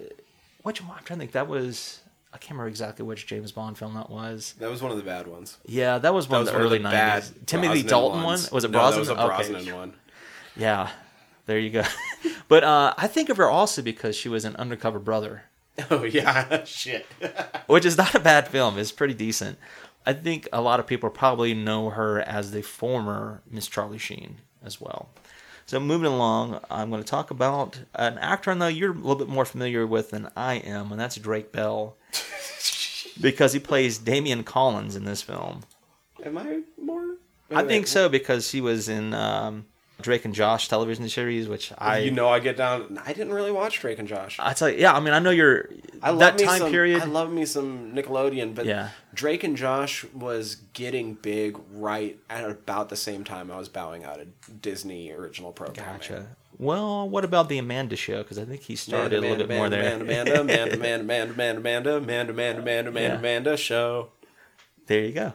which 0.63 0.81
one? 0.81 0.97
I'm 0.97 1.03
trying 1.03 1.19
to 1.19 1.21
think. 1.21 1.33
That 1.33 1.47
was, 1.47 2.01
I 2.31 2.37
can't 2.37 2.51
remember 2.51 2.67
exactly 2.69 3.03
which 3.05 3.25
James 3.25 3.51
Bond 3.51 3.77
film 3.77 3.95
that 3.95 4.09
was. 4.09 4.53
That 4.59 4.69
was 4.69 4.81
one 4.83 4.91
of 4.91 4.97
the 4.97 5.03
bad 5.03 5.25
ones. 5.27 5.57
Yeah, 5.65 5.97
that 5.97 6.13
was 6.13 6.29
one 6.29 6.45
That 6.45 6.53
of 6.53 6.61
was 6.61 6.69
the 6.71 6.77
one 6.79 6.93
early 6.93 6.95
bad 6.97 7.23
90s. 7.23 7.45
Timothy 7.47 7.83
Dalton 7.83 8.23
ones. 8.23 8.51
one? 8.51 8.55
Was 8.55 8.63
it 8.65 8.71
No, 8.71 8.79
Brosnan? 8.79 8.93
that 8.93 8.99
was 8.99 9.09
a 9.09 9.13
Okay. 9.25 9.51
Brosnan 9.53 9.75
one. 9.75 9.93
Yeah, 10.55 10.89
there 11.47 11.57
you 11.59 11.69
go. 11.71 11.83
but 12.47 12.63
uh, 12.63 12.93
I 12.97 13.07
think 13.07 13.29
of 13.29 13.37
her 13.37 13.49
also 13.49 13.81
because 13.81 14.15
she 14.15 14.29
was 14.29 14.45
an 14.45 14.55
undercover 14.57 14.99
brother. 14.99 15.43
Oh 15.89 16.03
yeah, 16.03 16.63
shit. 16.65 17.05
which 17.67 17.85
is 17.85 17.97
not 17.97 18.13
a 18.13 18.19
bad 18.19 18.49
film. 18.49 18.77
It's 18.77 18.91
pretty 18.91 19.13
decent. 19.13 19.57
I 20.05 20.11
think 20.13 20.47
a 20.51 20.59
lot 20.61 20.79
of 20.81 20.87
people 20.87 21.09
probably 21.09 21.53
know 21.53 21.89
her 21.91 22.19
as 22.19 22.51
the 22.51 22.61
former 22.61 23.41
Miss 23.49 23.65
Charlie 23.67 23.97
Sheen 23.97 24.37
as 24.63 24.81
well. 24.81 25.09
So 25.69 25.79
moving 25.79 26.11
along, 26.11 26.59
I'm 26.71 26.89
going 26.89 27.03
to 27.03 27.07
talk 27.07 27.29
about 27.29 27.79
an 27.93 28.17
actor 28.17 28.49
I 28.49 28.53
know 28.55 28.67
you're 28.67 28.89
a 28.89 28.95
little 28.95 29.13
bit 29.13 29.27
more 29.27 29.45
familiar 29.45 29.85
with 29.85 30.09
than 30.09 30.27
I 30.35 30.55
am, 30.55 30.91
and 30.91 30.99
that's 30.99 31.15
Drake 31.17 31.51
Bell, 31.51 31.95
because 33.21 33.53
he 33.53 33.59
plays 33.59 33.99
Damian 33.99 34.43
Collins 34.43 34.95
in 34.95 35.05
this 35.05 35.21
film. 35.21 35.61
Am 36.25 36.39
I 36.39 36.61
more? 36.81 37.17
I 37.51 37.63
think 37.65 37.85
so 37.85 38.09
because 38.09 38.51
he 38.51 38.61
was 38.61 38.89
in 38.89 39.13
um, 39.13 39.67
Drake 40.01 40.23
and 40.25 40.33
Josh 40.33 40.67
television 40.69 41.07
series, 41.09 41.47
which 41.47 41.73
I 41.77 41.99
you 41.99 42.11
know, 42.11 42.29
I 42.29 42.39
get 42.39 42.55
down. 42.57 42.99
I 43.05 43.13
didn't 43.13 43.33
really 43.33 43.51
watch 43.51 43.79
Drake 43.81 43.99
and 43.99 44.07
Josh. 44.07 44.37
I 44.39 44.53
tell 44.53 44.69
you, 44.69 44.77
yeah, 44.77 44.93
I 44.93 44.99
mean, 44.99 45.13
I 45.13 45.19
know 45.19 45.29
you're 45.29 45.69
I 46.01 46.11
love 46.11 46.19
that 46.19 46.35
me 46.37 46.45
time 46.45 46.59
some, 46.59 46.71
period. 46.71 47.01
I 47.01 47.05
love 47.05 47.31
me 47.31 47.45
some 47.45 47.93
Nickelodeon, 47.93 48.55
but 48.55 48.65
Yeah. 48.65 48.89
Drake 49.13 49.43
and 49.43 49.57
Josh 49.57 50.05
was 50.13 50.55
getting 50.73 51.15
big 51.15 51.57
right 51.71 52.17
at 52.29 52.49
about 52.49 52.89
the 52.89 52.95
same 52.95 53.23
time 53.23 53.51
I 53.51 53.57
was 53.57 53.67
bowing 53.69 54.03
out 54.05 54.19
of 54.21 54.61
Disney 54.61 55.11
original 55.11 55.51
programming. 55.51 55.93
Gotcha. 55.99 56.27
Well, 56.57 57.07
what 57.07 57.23
about 57.23 57.47
the 57.47 57.57
Amanda 57.57 57.95
show? 57.95 58.17
Because 58.21 58.37
I 58.37 58.43
think 58.45 58.61
he 58.61 58.75
started 58.75 59.19
a 59.19 59.21
little 59.21 59.37
bit 59.47 59.49
more 59.49 59.69
there. 59.69 59.95
Amanda, 59.95 60.41
Amanda, 60.41 60.41
Amanda, 60.41 60.75
Amanda, 60.75 61.03
Amanda, 61.03 61.31
Amanda, 61.33 61.57
Amanda, 61.57 61.97
Amanda, 61.97 61.97
Amanda, 61.97 62.31
Amanda, 62.61 62.89
Amanda, 62.89 63.01
Yeah. 63.01 63.15
Amanda 63.17 63.57
show. 63.57 64.09
There 64.89 65.05
you 65.05 65.11
go. 65.11 65.33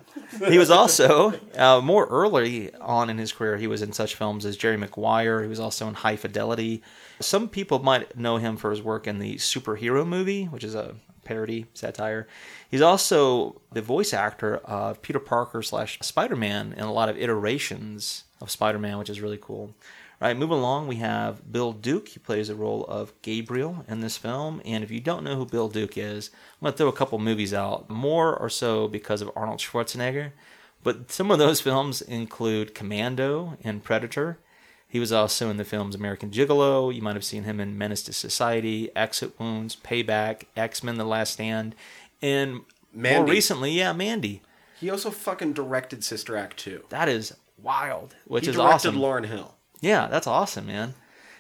He 0.48 0.58
was 0.58 0.68
also 0.68 1.32
uh, 1.56 1.80
more 1.80 2.06
early 2.06 2.74
on 2.74 3.08
in 3.08 3.18
his 3.18 3.32
career. 3.32 3.56
He 3.56 3.68
was 3.68 3.82
in 3.82 3.92
such 3.92 4.16
films 4.16 4.44
as 4.44 4.56
Jerry 4.56 4.76
Maguire. 4.76 5.42
He 5.42 5.48
was 5.48 5.60
also 5.60 5.86
in 5.86 5.94
High 5.94 6.16
Fidelity. 6.16 6.82
Some 7.20 7.48
people 7.48 7.78
might 7.78 8.18
know 8.18 8.38
him 8.38 8.56
for 8.56 8.72
his 8.72 8.82
work 8.82 9.06
in 9.06 9.20
the 9.20 9.36
superhero 9.36 10.04
movie, 10.04 10.46
which 10.46 10.64
is 10.64 10.74
a 10.74 10.96
parody 11.22 11.66
satire. 11.72 12.26
He's 12.68 12.82
also 12.82 13.60
the 13.70 13.80
voice 13.80 14.12
actor 14.12 14.56
of 14.56 15.00
Peter 15.02 15.20
Parker 15.20 15.62
slash 15.62 16.00
Spider 16.02 16.34
Man 16.34 16.72
in 16.72 16.82
a 16.82 16.92
lot 16.92 17.08
of 17.08 17.16
iterations 17.16 18.24
of 18.40 18.50
Spider 18.50 18.80
Man, 18.80 18.98
which 18.98 19.08
is 19.08 19.20
really 19.20 19.38
cool. 19.40 19.72
All 20.24 20.30
right, 20.30 20.38
moving 20.38 20.56
along, 20.56 20.88
we 20.88 20.96
have 20.96 21.52
Bill 21.52 21.74
Duke. 21.74 22.08
He 22.08 22.18
plays 22.18 22.48
the 22.48 22.54
role 22.54 22.86
of 22.86 23.12
Gabriel 23.20 23.84
in 23.86 24.00
this 24.00 24.16
film. 24.16 24.62
And 24.64 24.82
if 24.82 24.90
you 24.90 24.98
don't 24.98 25.22
know 25.22 25.36
who 25.36 25.44
Bill 25.44 25.68
Duke 25.68 25.98
is, 25.98 26.30
I'm 26.32 26.64
going 26.64 26.72
to 26.72 26.78
throw 26.78 26.88
a 26.88 26.92
couple 26.92 27.18
movies 27.18 27.52
out, 27.52 27.90
more 27.90 28.34
or 28.34 28.48
so 28.48 28.88
because 28.88 29.20
of 29.20 29.30
Arnold 29.36 29.58
Schwarzenegger. 29.58 30.32
But 30.82 31.12
some 31.12 31.30
of 31.30 31.38
those 31.38 31.60
films 31.60 32.00
include 32.00 32.74
Commando 32.74 33.58
and 33.62 33.84
Predator. 33.84 34.38
He 34.88 34.98
was 34.98 35.12
also 35.12 35.50
in 35.50 35.58
the 35.58 35.62
films 35.62 35.94
American 35.94 36.30
Gigolo. 36.30 36.94
You 36.94 37.02
might 37.02 37.16
have 37.16 37.22
seen 37.22 37.42
him 37.42 37.60
in 37.60 37.76
Menace 37.76 38.02
to 38.04 38.14
Society, 38.14 38.88
Exit 38.96 39.38
Wounds, 39.38 39.76
Payback, 39.76 40.44
X 40.56 40.82
Men 40.82 40.96
The 40.96 41.04
Last 41.04 41.34
Stand, 41.34 41.74
and 42.22 42.62
more 42.94 43.26
recently, 43.26 43.72
yeah, 43.72 43.92
Mandy. 43.92 44.40
He 44.80 44.88
also 44.88 45.10
fucking 45.10 45.52
directed 45.52 46.02
Sister 46.02 46.34
Act 46.34 46.56
2. 46.56 46.84
That 46.88 47.10
is 47.10 47.36
wild, 47.62 48.14
which 48.24 48.46
he 48.46 48.50
is 48.52 48.56
directed 48.56 48.88
awesome. 48.88 48.96
Lauryn 48.96 49.26
Hill. 49.26 49.53
Yeah, 49.84 50.08
that's 50.08 50.26
awesome, 50.26 50.66
man. 50.66 50.94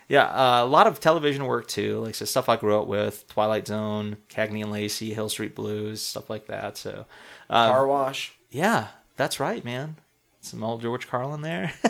Yeah, 0.06 0.24
uh, 0.24 0.64
a 0.64 0.66
lot 0.66 0.86
of 0.86 1.00
television 1.00 1.46
work 1.46 1.66
too, 1.66 2.00
like 2.00 2.14
so 2.14 2.26
stuff 2.26 2.50
I 2.50 2.56
grew 2.56 2.78
up 2.78 2.86
with: 2.86 3.26
Twilight 3.28 3.66
Zone, 3.66 4.18
Cagney 4.28 4.62
and 4.62 4.70
Lacey, 4.70 5.14
Hill 5.14 5.30
Street 5.30 5.54
Blues, 5.54 6.02
stuff 6.02 6.28
like 6.28 6.46
that. 6.48 6.76
So, 6.76 7.06
uh, 7.48 7.70
Car 7.70 7.86
Wash. 7.86 8.34
yeah, 8.50 8.88
that's 9.16 9.40
right, 9.40 9.64
man. 9.64 9.96
Some 10.42 10.62
old 10.62 10.82
George 10.82 11.08
Carlin 11.08 11.40
there. 11.40 11.72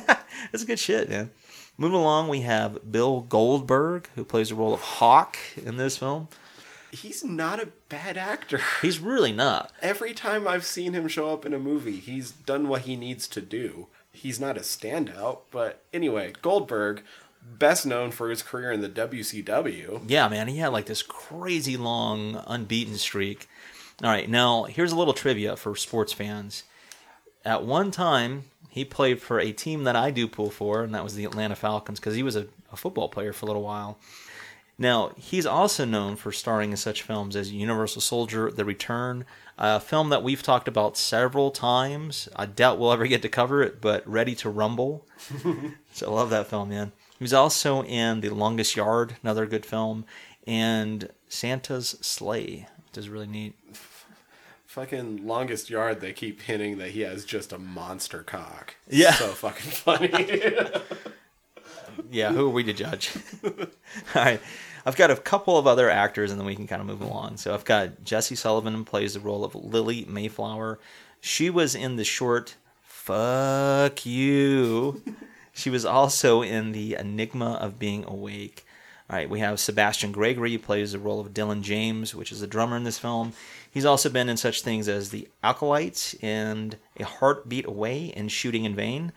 that's 0.52 0.62
good 0.62 0.78
shit, 0.78 1.11
man. 1.11 1.30
Moving 1.76 1.99
along, 1.99 2.28
we 2.28 2.42
have 2.42 2.92
Bill 2.92 3.23
Goldberg, 3.23 4.08
who 4.14 4.25
plays 4.25 4.50
the 4.50 4.54
role 4.54 4.73
of 4.73 4.80
Hawk 4.80 5.37
in 5.56 5.76
this 5.76 5.99
film. 5.99 6.28
He's 6.92 7.25
not 7.25 7.61
a 7.61 7.70
bad 7.88 8.16
actor. 8.16 8.61
He's 8.80 9.00
really 9.00 9.32
not. 9.32 9.73
Every 9.82 10.14
time 10.14 10.46
I've 10.46 10.64
seen 10.64 10.92
him 10.92 11.08
show 11.08 11.30
up 11.30 11.44
in 11.44 11.52
a 11.52 11.58
movie, 11.58 11.96
he's 11.96 12.30
done 12.30 12.68
what 12.68 12.82
he 12.82 12.94
needs 12.94 13.26
to 13.26 13.40
do. 13.40 13.88
He's 14.14 14.40
not 14.40 14.56
a 14.56 14.61
standout, 14.61 15.40
but 15.50 15.83
anyway, 15.92 16.33
Goldberg, 16.40 17.02
best 17.42 17.85
known 17.85 18.11
for 18.11 18.30
his 18.30 18.42
career 18.42 18.73
in 18.73 18.80
the 18.80 18.88
WCW. 18.88 20.02
Yeah, 20.06 20.28
man, 20.28 20.49
he 20.49 20.59
had 20.59 20.73
like 20.73 20.87
this 20.87 21.02
crazy 21.02 21.76
long 21.76 22.42
unbeaten 22.47 22.97
streak. 22.97 23.49
All 24.02 24.11
right, 24.11 24.28
now 24.28 24.64
here's 24.64 24.92
a 24.92 24.97
little 24.97 25.14
trivia 25.14 25.56
for 25.56 25.76
sports 25.76 26.12
fans. 26.12 26.62
At 27.44 27.64
one 27.64 27.90
time, 27.90 28.44
he 28.71 28.85
played 28.85 29.21
for 29.21 29.38
a 29.38 29.52
team 29.52 29.85
that 29.85 29.97
I 29.97 30.11
do 30.11 30.26
pull 30.26 30.50
for, 30.50 30.83
and 30.83 30.94
that 30.94 31.04
was 31.04 31.14
the 31.14 31.25
Atlanta 31.25 31.54
Falcons, 31.54 32.00
because 32.00 32.14
he 32.14 32.23
was 32.23 32.37
a, 32.37 32.47
a 32.73 32.76
football 32.76 33.09
player 33.09 33.33
for 33.33 33.44
a 33.44 33.49
little 33.49 33.62
while. 33.62 33.99
Now, 34.76 35.12
he's 35.16 35.47
also 35.47 35.85
known 35.85 36.16
for 36.16 36.33
starring 36.33 36.71
in 36.73 36.76
such 36.76 37.02
films 37.02 37.37
as 37.37 37.52
Universal 37.52 38.02
Soldier, 38.02 38.50
The 38.50 38.64
Return, 38.64 39.25
a 39.57 39.78
film 39.78 40.08
that 40.08 40.23
we've 40.23 40.43
talked 40.43 40.67
about 40.67 40.97
several 40.97 41.50
times. 41.52 42.28
I 42.34 42.47
doubt 42.47 42.78
we'll 42.78 42.93
ever 42.93 43.06
get 43.06 43.23
to 43.23 43.28
cover 43.28 43.63
it, 43.63 43.80
but 43.80 44.06
Ready 44.08 44.34
to 44.37 44.50
Rumble. 44.50 45.06
so 45.93 46.06
I 46.08 46.10
love 46.10 46.30
that 46.30 46.49
film, 46.49 46.71
man. 46.71 46.93
He 47.19 47.23
was 47.23 47.32
also 47.32 47.84
in 47.84 48.21
The 48.21 48.30
Longest 48.30 48.75
Yard, 48.75 49.17
another 49.23 49.47
good 49.47 49.65
film, 49.65 50.04
and 50.47 51.10
Santa's 51.28 51.97
Sleigh, 52.00 52.67
which 52.87 52.99
is 52.99 53.08
really 53.08 53.28
neat. 53.28 53.54
Fucking 54.67 55.25
longest 55.25 55.71
yard, 55.71 56.00
they 56.00 56.13
keep 56.13 56.43
hinting 56.43 56.78
that 56.78 56.91
he 56.91 57.02
has 57.02 57.25
just 57.25 57.52
a 57.52 57.58
monster 57.58 58.25
cock. 58.25 58.75
Yeah. 58.89 59.13
So 59.13 59.28
fucking 59.28 59.71
funny. 59.71 60.08
yeah, 62.10 62.32
who 62.32 62.47
are 62.47 62.50
we 62.50 62.64
to 62.64 62.73
judge? 62.73 63.12
All 63.45 63.52
right. 64.14 64.40
I've 64.86 64.97
got 64.97 65.10
a 65.10 65.17
couple 65.17 65.56
of 65.56 65.67
other 65.67 65.88
actors 65.88 66.30
and 66.30 66.38
then 66.38 66.47
we 66.47 66.56
can 66.56 66.67
kind 66.67 66.80
of 66.80 66.86
move 66.86 67.00
along. 67.00 67.38
So 67.38 67.54
I've 67.54 67.64
got 67.64 68.04
Jesse 68.04 68.34
Sullivan 68.34 68.84
plays 68.84 69.14
the 69.14 69.21
role 69.21 69.45
of 69.45 69.54
Lily 69.54 70.04
Mayflower. 70.06 70.78
She 71.21 71.49
was 71.49 71.75
in 71.75 71.97
the 71.97 72.04
short 72.04 72.56
Fuck 72.82 74.06
You. 74.06 75.02
She 75.56 75.71
was 75.71 75.84
also 75.84 76.43
in 76.43 76.73
the 76.73 76.97
Enigma 76.97 77.52
of 77.60 77.78
Being 77.78 78.04
Awake. 78.08 78.67
All 79.08 79.17
right, 79.17 79.30
we 79.30 79.38
have 79.38 79.60
Sebastian 79.60 80.10
Gregory 80.10 80.58
plays 80.58 80.90
the 80.90 80.99
role 80.99 81.21
of 81.21 81.32
Dylan 81.32 81.62
James, 81.62 82.12
which 82.12 82.32
is 82.32 82.40
the 82.40 82.49
drummer 82.49 82.76
in 82.76 82.82
this 82.82 82.99
film. 82.99 83.34
He's 83.71 83.84
also 83.84 84.08
been 84.08 84.28
in 84.28 84.36
such 84.36 84.62
things 84.62 84.88
as 84.88 85.10
The 85.10 85.28
Acolytes 85.45 86.17
and 86.23 86.76
A 86.99 87.04
Heartbeat 87.04 87.67
Away 87.67 88.12
and 88.17 88.32
Shooting 88.32 88.64
in 88.64 88.75
Vain. 88.75 89.12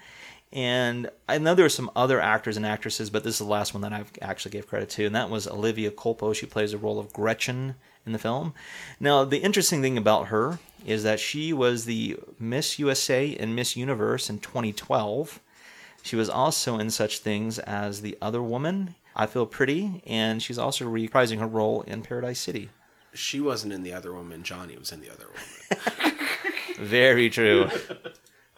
And 0.54 1.10
I 1.28 1.38
know 1.40 1.56
there 1.56 1.66
are 1.66 1.70
some 1.70 1.92
other 1.96 2.22
actors 2.22 2.56
and 2.56 2.66
actresses, 2.66 3.10
but 3.10 3.24
this 3.24 3.34
is 3.36 3.40
the 3.40 3.52
last 3.52 3.74
one 3.74 3.82
that 3.82 3.92
I've 3.92 4.12
actually 4.22 4.52
gave 4.52 4.68
credit 4.68 4.90
to, 4.92 5.06
and 5.06 5.16
that 5.16 5.30
was 5.30 5.48
Olivia 5.48 5.92
Culpo. 5.92 6.34
She 6.34 6.46
plays 6.46 6.72
the 6.72 6.78
role 6.78 7.00
of 7.00 7.12
Gretchen 7.12 7.76
in 8.06 8.14
the 8.14 8.20
film. 8.20 8.54
Now, 9.00 9.26
the 9.26 9.40
interesting 9.40 9.82
thing 9.82 9.98
about 9.98 10.28
her 10.28 10.60
is 10.86 11.04
that 11.04 11.20
she 11.20 11.52
was 11.52 11.84
the 11.84 12.18
Miss 12.40 12.80
USA 12.80 13.36
and 13.36 13.56
Miss 13.56 13.76
Universe 13.76 14.30
in 14.30 14.40
2012. 14.40 15.42
She 16.02 16.16
was 16.16 16.30
also 16.30 16.80
in 16.80 16.90
such 16.92 17.20
things 17.20 17.60
as 17.60 18.00
The 18.00 18.18
Other 18.22 18.42
Woman, 18.42 18.96
I 19.18 19.26
Feel 19.26 19.46
Pretty, 19.46 20.02
and 20.08 20.42
she's 20.42 20.58
also 20.58 20.86
reprising 20.86 21.40
her 21.40 21.48
role 21.48 21.82
in 21.82 22.02
Paradise 22.04 22.40
City. 22.40 22.70
she 23.14 23.42
wasn't 23.42 23.74
in 23.74 23.84
the 23.84 23.92
other 23.92 24.14
woman. 24.14 24.44
Johnny 24.44 24.78
was 24.78 24.94
in 24.94 25.02
the 25.02 25.12
other 25.12 25.26
woman. 25.28 26.16
Very 26.80 27.30
true. 27.30 27.70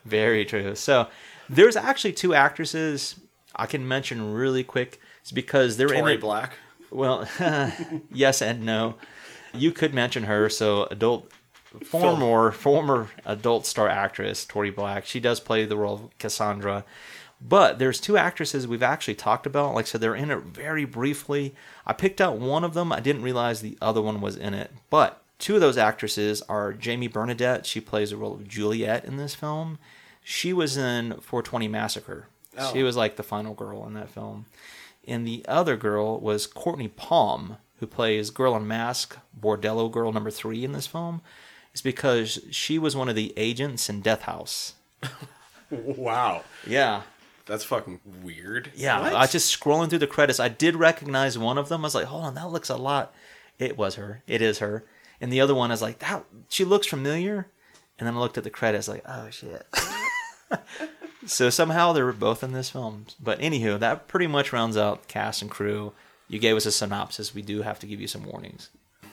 Very 0.06 0.45
true. 0.45 0.75
So 0.75 1.08
there's 1.50 1.76
actually 1.76 2.14
two 2.14 2.34
actresses 2.34 3.16
I 3.56 3.66
can 3.66 3.88
mention 3.88 4.34
really 4.34 4.64
quick. 4.64 5.00
It's 5.22 5.32
because 5.32 5.78
they're 5.78 5.88
Tori 5.88 6.00
in 6.00 6.08
it. 6.18 6.22
Black. 6.22 6.54
Well, 6.92 7.28
yes 8.12 8.42
and 8.42 8.66
no. 8.66 8.96
You 9.54 9.72
could 9.72 9.94
mention 9.94 10.24
her. 10.24 10.50
So 10.50 10.86
adult, 10.86 11.32
former 11.84 12.52
former 12.52 13.10
adult 13.26 13.66
star 13.66 13.90
actress 13.90 14.46
Tori 14.46 14.70
Black. 14.72 15.06
She 15.06 15.20
does 15.20 15.40
play 15.40 15.66
the 15.66 15.78
role 15.78 15.96
of 15.96 16.18
Cassandra. 16.18 16.86
But 17.42 17.80
there's 17.80 18.02
two 18.02 18.18
actresses 18.18 18.68
we've 18.68 18.84
actually 18.84 19.16
talked 19.16 19.46
about. 19.46 19.74
Like 19.74 19.86
I 19.86 19.88
said, 19.88 20.02
they're 20.02 20.16
in 20.16 20.30
it 20.30 20.44
very 20.44 20.84
briefly. 20.84 21.56
I 21.86 21.94
picked 21.94 22.20
out 22.20 22.38
one 22.38 22.66
of 22.66 22.74
them. 22.74 22.92
I 22.92 23.00
didn't 23.00 23.22
realize 23.22 23.62
the 23.62 23.78
other 23.82 24.02
one 24.02 24.20
was 24.20 24.36
in 24.36 24.54
it. 24.54 24.72
But 24.90 25.22
two 25.38 25.56
of 25.56 25.62
those 25.62 25.78
actresses 25.78 26.42
are 26.44 26.74
Jamie 26.74 27.08
Bernadette. 27.08 27.66
She 27.66 27.80
plays 27.80 28.10
the 28.10 28.18
role 28.18 28.34
of 28.34 28.48
Juliet 28.48 29.06
in 29.06 29.16
this 29.16 29.36
film. 29.36 29.80
She 30.22 30.54
was 30.54 30.78
in 30.78 31.12
420 31.22 31.68
Massacre. 31.68 32.28
Oh. 32.58 32.72
She 32.74 32.84
was 32.84 32.96
like 32.96 33.16
the 33.16 33.24
final 33.24 33.54
girl 33.54 33.86
in 33.86 33.94
that 33.94 34.10
film. 34.10 34.46
And 35.08 35.28
the 35.28 35.44
other 35.48 35.76
girl 35.78 36.20
was 36.20 36.46
Courtney 36.46 36.88
Palm, 36.88 37.58
who 37.80 37.88
plays 37.88 38.30
Girl 38.30 38.56
in 38.56 38.68
Mask, 38.68 39.18
Bordello 39.40 39.92
Girl 39.92 40.12
number 40.12 40.30
three 40.30 40.64
in 40.64 40.74
this 40.74 40.86
film. 40.88 41.22
It's 41.72 41.82
because 41.82 42.40
she 42.52 42.78
was 42.78 42.96
one 42.96 43.10
of 43.10 43.16
the 43.16 43.34
agents 43.38 43.90
in 43.90 44.02
Death 44.02 44.24
House. 44.24 44.74
Wow. 45.72 46.44
Yeah. 46.66 47.04
That's 47.46 47.64
fucking 47.64 48.00
weird. 48.24 48.72
Yeah, 48.76 49.02
What? 49.02 49.14
I 49.14 49.22
was 49.22 49.32
just 49.32 49.60
scrolling 49.60 49.90
through 49.90 50.00
the 50.00 50.08
credits. 50.08 50.40
I 50.40 50.50
did 50.50 50.76
recognize 50.76 51.38
one 51.38 51.58
of 51.58 51.70
them. 51.70 51.82
I 51.82 51.88
was 51.88 51.96
like, 51.96 52.06
hold 52.06 52.24
on, 52.26 52.36
that 52.36 52.50
looks 52.50 52.70
a 52.70 52.76
lot. 52.76 53.14
It 53.58 53.78
was 53.78 53.96
her. 53.96 54.24
It 54.28 54.42
is 54.42 54.60
her. 54.60 54.84
And 55.22 55.32
the 55.32 55.42
other 55.42 55.54
one, 55.56 55.70
is 55.72 55.82
like, 55.82 56.00
that 56.00 56.26
she 56.48 56.64
looks 56.66 56.88
familiar. 56.88 57.48
And 57.98 58.08
then 58.08 58.16
I 58.16 58.20
looked 58.20 58.38
at 58.38 58.44
the 58.44 58.50
credits, 58.50 58.88
like, 58.88 59.04
oh 59.08 59.30
shit. 59.30 59.66
so 61.26 61.50
somehow 61.50 61.94
they 61.94 62.02
were 62.02 62.14
both 62.14 62.44
in 62.44 62.52
this 62.54 62.70
film. 62.70 63.06
But 63.22 63.40
anywho, 63.40 63.80
that 63.80 64.08
pretty 64.08 64.28
much 64.28 64.52
rounds 64.54 64.78
out 64.78 65.08
cast 65.08 65.42
and 65.42 65.50
crew. 65.52 65.94
You 66.28 66.40
gave 66.40 66.56
us 66.56 66.66
a 66.66 66.72
synopsis. 66.72 67.34
We 67.34 67.42
do 67.42 67.62
have 67.64 67.80
to 67.80 67.88
give 67.88 68.00
you 68.00 68.08
some 68.08 68.24
warnings. 68.26 68.70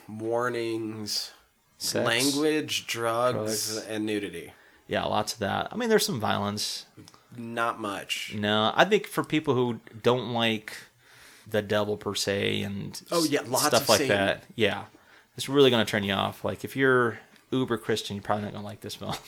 warnings, 0.08 1.32
Sex. 1.78 2.06
language, 2.06 2.86
drugs, 2.86 3.72
Drugs. 3.74 3.86
and 3.86 4.04
nudity. 4.06 4.52
Yeah, 4.88 5.04
lots 5.04 5.32
of 5.32 5.38
that. 5.40 5.68
I 5.72 5.76
mean, 5.76 5.88
there's 5.88 6.06
some 6.06 6.20
violence. 6.20 6.86
Not 7.36 7.80
much. 7.80 8.34
No, 8.36 8.72
I 8.74 8.84
think 8.84 9.06
for 9.06 9.24
people 9.24 9.54
who 9.54 9.80
don't 10.02 10.32
like 10.32 10.74
the 11.46 11.60
devil 11.62 11.96
per 11.96 12.14
se 12.14 12.62
and 12.62 13.00
Oh, 13.10 13.24
yeah, 13.24 13.40
lots 13.46 13.66
stuff 13.66 13.88
like 13.88 13.98
Satan. 13.98 14.16
that, 14.16 14.44
yeah, 14.54 14.84
it's 15.36 15.48
really 15.48 15.70
going 15.70 15.84
to 15.84 15.90
turn 15.90 16.04
you 16.04 16.12
off. 16.12 16.44
Like 16.44 16.64
if 16.64 16.76
you're 16.76 17.18
uber 17.50 17.78
Christian, 17.78 18.16
you're 18.16 18.22
probably 18.22 18.44
not 18.44 18.52
going 18.52 18.62
to 18.62 18.66
like 18.66 18.80
this 18.80 18.94
film. 18.94 19.14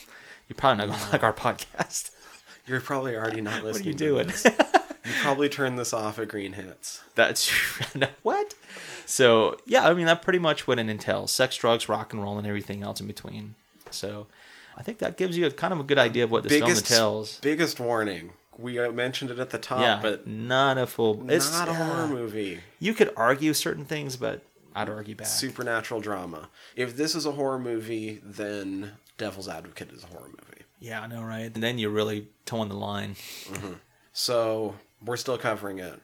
You're 0.48 0.56
probably 0.56 0.86
not 0.86 0.98
to 0.98 1.12
like 1.12 1.22
our 1.22 1.32
podcast. 1.32 2.10
You're 2.66 2.80
probably 2.80 3.16
already 3.16 3.40
not 3.40 3.64
listening. 3.64 3.94
What 3.94 4.02
are 4.02 4.14
you 4.14 4.24
to 4.24 4.32
doing? 4.32 4.32
You 5.04 5.14
probably 5.22 5.48
turn 5.48 5.76
this 5.76 5.94
off 5.94 6.18
at 6.18 6.28
Green 6.28 6.52
Hits. 6.52 7.02
That's 7.14 7.48
what? 8.22 8.54
So 9.06 9.56
yeah, 9.64 9.88
I 9.88 9.94
mean 9.94 10.04
that 10.04 10.20
pretty 10.20 10.38
much 10.38 10.66
what 10.66 10.78
it 10.78 10.86
entails: 10.86 11.32
sex, 11.32 11.56
drugs, 11.56 11.88
rock 11.88 12.12
and 12.12 12.22
roll, 12.22 12.36
and 12.36 12.46
everything 12.46 12.82
else 12.82 13.00
in 13.00 13.06
between. 13.06 13.54
So 13.90 14.26
I 14.76 14.82
think 14.82 14.98
that 14.98 15.16
gives 15.16 15.38
you 15.38 15.46
a 15.46 15.50
kind 15.50 15.72
of 15.72 15.80
a 15.80 15.82
good 15.82 15.98
idea 15.98 16.24
of 16.24 16.30
what 16.30 16.42
this 16.42 16.58
film 16.58 16.70
entails. 16.70 17.38
biggest 17.40 17.80
warning. 17.80 18.32
We 18.58 18.78
uh, 18.78 18.92
mentioned 18.92 19.30
it 19.30 19.38
at 19.38 19.48
the 19.48 19.56
top, 19.58 19.80
yeah, 19.80 19.98
but 20.02 20.26
not 20.26 20.76
a 20.76 20.86
full. 20.86 21.30
It's 21.30 21.52
not 21.52 21.68
a 21.68 21.74
horror 21.74 22.02
uh, 22.04 22.08
movie. 22.08 22.60
You 22.78 22.92
could 22.92 23.10
argue 23.16 23.54
certain 23.54 23.86
things, 23.86 24.16
but 24.16 24.42
I'd 24.74 24.90
argue 24.90 25.14
back. 25.14 25.28
Supernatural 25.28 26.00
drama. 26.00 26.50
If 26.76 26.96
this 26.98 27.14
is 27.14 27.24
a 27.24 27.32
horror 27.32 27.58
movie, 27.58 28.20
then 28.22 28.92
Devil's 29.18 29.48
Advocate 29.48 29.92
is 29.92 30.04
a 30.04 30.06
horror 30.06 30.28
movie. 30.28 30.64
Yeah, 30.80 31.02
I 31.02 31.06
know, 31.06 31.22
right? 31.22 31.52
And 31.52 31.62
then 31.62 31.78
you're 31.78 31.90
really 31.90 32.28
towing 32.46 32.68
the 32.68 32.76
line. 32.76 33.16
Mm-hmm. 33.44 33.74
So 34.12 34.74
we're 35.04 35.16
still 35.16 35.36
covering 35.36 35.78
it. 35.80 36.00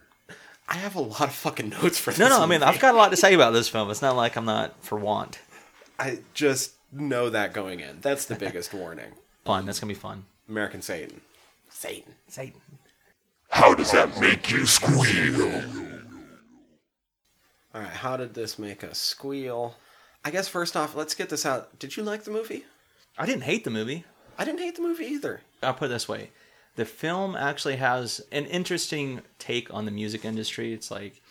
I 0.68 0.74
have 0.74 0.96
a 0.96 1.00
lot 1.00 1.22
of 1.22 1.32
fucking 1.34 1.70
notes 1.70 1.98
for 1.98 2.10
this. 2.10 2.18
No, 2.18 2.28
no, 2.28 2.42
I 2.42 2.46
mean. 2.46 2.62
I've 2.62 2.80
got 2.80 2.94
a 2.94 2.98
lot 2.98 3.10
to 3.10 3.16
say 3.16 3.34
about 3.34 3.52
this 3.52 3.68
film. 3.68 3.90
It's 3.90 4.02
not 4.02 4.16
like 4.16 4.36
I'm 4.36 4.44
not 4.44 4.74
for 4.82 4.98
want. 4.98 5.38
I 5.98 6.20
just 6.32 6.72
know 6.92 7.30
that 7.30 7.52
going 7.52 7.80
in. 7.80 8.00
That's 8.00 8.24
the 8.26 8.34
biggest 8.34 8.72
warning. 8.74 9.12
Fun. 9.44 9.66
That's 9.66 9.78
gonna 9.78 9.92
be 9.92 9.98
fun. 9.98 10.24
American 10.48 10.82
Satan. 10.82 11.20
Satan. 11.70 12.14
Satan. 12.28 12.60
How 13.50 13.74
does 13.74 13.92
that 13.92 14.18
make 14.20 14.50
you 14.50 14.66
squeal? 14.66 15.62
All 17.74 17.80
right, 17.80 17.90
how 17.90 18.16
did 18.16 18.34
this 18.34 18.58
make 18.58 18.82
us 18.82 18.98
squeal? 18.98 19.76
I 20.24 20.30
guess 20.30 20.48
first 20.48 20.76
off, 20.76 20.96
let's 20.96 21.14
get 21.14 21.28
this 21.28 21.44
out. 21.44 21.78
Did 21.78 21.96
you 21.96 22.02
like 22.02 22.24
the 22.24 22.30
movie? 22.30 22.64
I 23.18 23.26
didn't 23.26 23.42
hate 23.42 23.64
the 23.64 23.70
movie. 23.70 24.04
I 24.38 24.44
didn't 24.44 24.60
hate 24.60 24.76
the 24.76 24.82
movie 24.82 25.06
either. 25.06 25.40
I'll 25.62 25.74
put 25.74 25.86
it 25.86 25.88
this 25.88 26.08
way. 26.08 26.30
The 26.76 26.84
film 26.84 27.36
actually 27.36 27.76
has 27.76 28.20
an 28.32 28.46
interesting 28.46 29.22
take 29.38 29.72
on 29.72 29.84
the 29.84 29.90
music 29.92 30.24
industry. 30.24 30.72
It's 30.72 30.90
like 30.90 31.22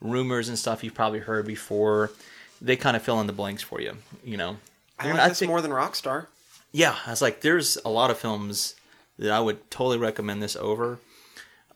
rumors 0.00 0.48
and 0.48 0.58
stuff 0.58 0.84
you've 0.84 0.94
probably 0.94 1.18
heard 1.18 1.46
before. 1.46 2.12
They 2.60 2.76
kind 2.76 2.96
of 2.96 3.02
fill 3.02 3.20
in 3.20 3.26
the 3.26 3.32
blanks 3.32 3.62
for 3.62 3.80
you, 3.80 3.96
you 4.24 4.36
know. 4.36 4.58
I 4.98 5.10
like 5.10 5.28
this 5.30 5.40
think- 5.40 5.48
more 5.50 5.60
than 5.60 5.72
Rockstar. 5.72 6.28
Yeah, 6.70 6.96
I 7.06 7.10
was 7.10 7.22
like, 7.22 7.40
there's 7.40 7.78
a 7.84 7.88
lot 7.88 8.10
of 8.10 8.18
films 8.18 8.74
that 9.18 9.30
I 9.30 9.40
would 9.40 9.70
totally 9.70 9.98
recommend 9.98 10.42
this 10.42 10.56
over. 10.56 10.98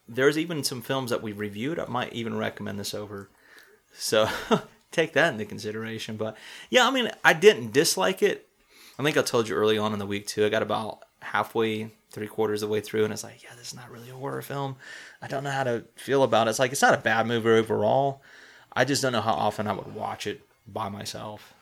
There's 0.09 0.39
even 0.39 0.65
some 0.65 0.83
films 0.83 1.11
that 1.11 1.23
we've 1.23 1.39
reviewed 1.39 1.79
I 1.79 1.87
might 1.87 2.13
even 2.13 2.37
recommend 2.37 2.81
this 2.81 2.95
over. 2.95 3.29
So 3.95 4.29
take 4.91 5.13
that 5.13 5.33
into 5.33 5.45
consideration. 5.45 6.17
But 6.17 6.37
yeah, 6.71 6.87
I 6.87 6.91
mean, 6.91 7.11
I 7.25 7.33
didn't 7.33 7.73
dislike 7.73 8.23
it. 8.23 8.48
I 8.99 9.03
think 9.03 9.17
I 9.17 9.23
told 9.23 9.49
you 9.49 9.55
early 9.55 9.79
on 9.79 9.93
in 9.93 9.99
the 9.99 10.07
week 10.07 10.27
too. 10.27 10.45
I 10.45 10.49
got 10.49 10.63
about 10.63 11.05
halfway, 11.21 11.93
three 12.11 12.27
quarters 12.27 12.63
of 12.63 12.69
the 12.69 12.73
way 12.73 12.81
through, 12.81 13.05
and 13.05 13.13
it's 13.13 13.25
like, 13.25 13.43
yeah, 13.43 13.55
this 13.57 13.69
is 13.69 13.75
not 13.75 13.91
really 13.91 14.11
a 14.11 14.15
horror 14.15 14.43
film. 14.43 14.77
I 15.23 15.29
don't 15.29 15.45
know 15.45 15.51
how 15.51 15.65
to 15.65 15.85
feel 15.97 16.23
about 16.23 16.47
it. 16.47 16.51
It's 16.51 16.59
like 16.59 16.73
it's 16.73 16.83
not 16.83 16.95
a 16.95 16.99
bad 16.99 17.27
movie 17.27 17.51
overall. 17.51 18.23
I 18.73 18.85
just 18.85 19.03
don't 19.03 19.13
know 19.13 19.21
how 19.21 19.35
often 19.35 19.67
I 19.67 19.73
would 19.73 19.95
watch 19.95 20.27
it 20.27 20.43
by 20.67 20.89
myself. 20.89 21.55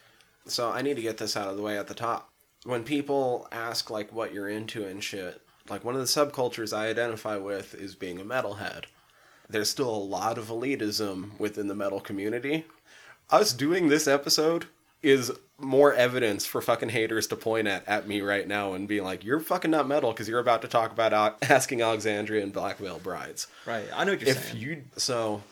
So 0.46 0.70
I 0.70 0.82
need 0.82 0.96
to 0.96 1.02
get 1.02 1.18
this 1.18 1.36
out 1.36 1.48
of 1.48 1.56
the 1.56 1.62
way 1.62 1.78
at 1.78 1.88
the 1.88 1.94
top. 1.94 2.30
When 2.64 2.84
people 2.84 3.48
ask 3.52 3.90
like 3.90 4.12
what 4.12 4.32
you're 4.32 4.48
into 4.48 4.86
and 4.86 5.02
shit, 5.02 5.40
like 5.68 5.84
one 5.84 5.94
of 5.94 6.00
the 6.00 6.06
subcultures 6.06 6.76
I 6.76 6.88
identify 6.88 7.36
with 7.36 7.74
is 7.74 7.94
being 7.94 8.20
a 8.20 8.24
metalhead. 8.24 8.84
There's 9.48 9.70
still 9.70 9.90
a 9.90 9.96
lot 9.96 10.38
of 10.38 10.48
elitism 10.48 11.38
within 11.38 11.68
the 11.68 11.74
metal 11.74 12.00
community. 12.00 12.64
Us 13.30 13.52
doing 13.52 13.88
this 13.88 14.08
episode 14.08 14.66
is 15.02 15.32
more 15.58 15.94
evidence 15.94 16.44
for 16.44 16.60
fucking 16.60 16.90
haters 16.90 17.26
to 17.28 17.36
point 17.36 17.66
at 17.66 17.86
at 17.88 18.06
me 18.06 18.20
right 18.20 18.46
now 18.46 18.74
and 18.74 18.86
be 18.86 19.00
like, 19.00 19.24
"You're 19.24 19.40
fucking 19.40 19.70
not 19.70 19.88
metal 19.88 20.12
because 20.12 20.28
you're 20.28 20.40
about 20.40 20.62
to 20.62 20.68
talk 20.68 20.92
about 20.92 21.12
Al- 21.12 21.36
asking 21.42 21.82
Alexandria 21.82 22.42
and 22.42 22.52
Black 22.52 22.78
Veil 22.78 22.98
Brides." 22.98 23.46
Right. 23.64 23.86
I 23.94 24.04
know 24.04 24.12
what 24.12 24.20
you're 24.20 24.30
if 24.30 24.50
saying. 24.50 24.56
you 24.58 24.82
so 24.96 25.42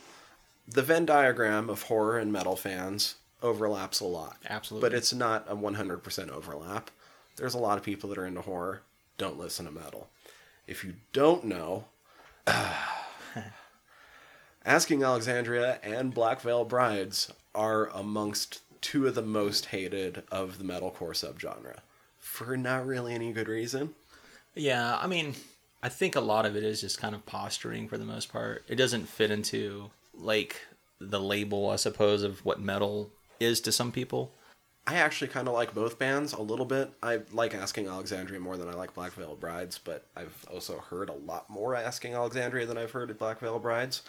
the 0.68 0.82
Venn 0.82 1.06
diagram 1.06 1.70
of 1.70 1.82
horror 1.82 2.18
and 2.18 2.32
metal 2.32 2.56
fans 2.56 3.16
overlaps 3.42 4.00
a 4.00 4.06
lot. 4.06 4.36
Absolutely. 4.48 4.88
But 4.88 4.96
it's 4.96 5.12
not 5.12 5.44
a 5.48 5.54
100% 5.54 6.30
overlap. 6.30 6.90
There's 7.36 7.54
a 7.54 7.58
lot 7.58 7.76
of 7.76 7.84
people 7.84 8.08
that 8.08 8.16
are 8.16 8.26
into 8.26 8.40
horror, 8.40 8.80
don't 9.18 9.38
listen 9.38 9.66
to 9.66 9.72
metal. 9.72 10.08
If 10.66 10.82
you 10.82 10.94
don't 11.12 11.44
know, 11.44 11.84
Asking 14.66 15.02
Alexandria 15.02 15.78
and 15.82 16.14
Black 16.14 16.40
Veil 16.40 16.64
Brides 16.64 17.30
are 17.54 17.88
amongst 17.90 18.62
two 18.84 19.06
of 19.06 19.14
the 19.14 19.22
most 19.22 19.66
hated 19.66 20.22
of 20.30 20.58
the 20.58 20.64
metalcore 20.64 21.14
subgenre 21.14 21.78
for 22.18 22.54
not 22.54 22.86
really 22.86 23.14
any 23.14 23.32
good 23.32 23.48
reason. 23.48 23.94
Yeah, 24.54 24.98
I 25.00 25.06
mean, 25.06 25.34
I 25.82 25.88
think 25.88 26.16
a 26.16 26.20
lot 26.20 26.44
of 26.44 26.54
it 26.54 26.62
is 26.62 26.82
just 26.82 27.00
kind 27.00 27.14
of 27.14 27.24
posturing 27.24 27.88
for 27.88 27.96
the 27.96 28.04
most 28.04 28.30
part. 28.30 28.62
It 28.68 28.74
doesn't 28.76 29.08
fit 29.08 29.30
into 29.30 29.90
like 30.12 30.60
the 31.00 31.18
label, 31.18 31.70
I 31.70 31.76
suppose, 31.76 32.22
of 32.22 32.44
what 32.44 32.60
metal 32.60 33.10
is 33.40 33.62
to 33.62 33.72
some 33.72 33.90
people. 33.90 34.32
I 34.86 34.96
actually 34.96 35.28
kind 35.28 35.48
of 35.48 35.54
like 35.54 35.74
both 35.74 35.98
bands 35.98 36.34
a 36.34 36.42
little 36.42 36.66
bit. 36.66 36.92
I 37.02 37.20
like 37.32 37.54
Asking 37.54 37.88
Alexandria 37.88 38.38
more 38.38 38.58
than 38.58 38.68
I 38.68 38.74
like 38.74 38.92
Black 38.92 39.12
Veil 39.12 39.34
Brides, 39.34 39.78
but 39.78 40.04
I've 40.14 40.44
also 40.52 40.78
heard 40.90 41.08
a 41.08 41.14
lot 41.14 41.48
more 41.48 41.74
Asking 41.74 42.12
Alexandria 42.12 42.66
than 42.66 42.76
I've 42.76 42.90
heard 42.90 43.08
of 43.08 43.18
Black 43.18 43.40
Veil 43.40 43.58
Brides. 43.58 44.02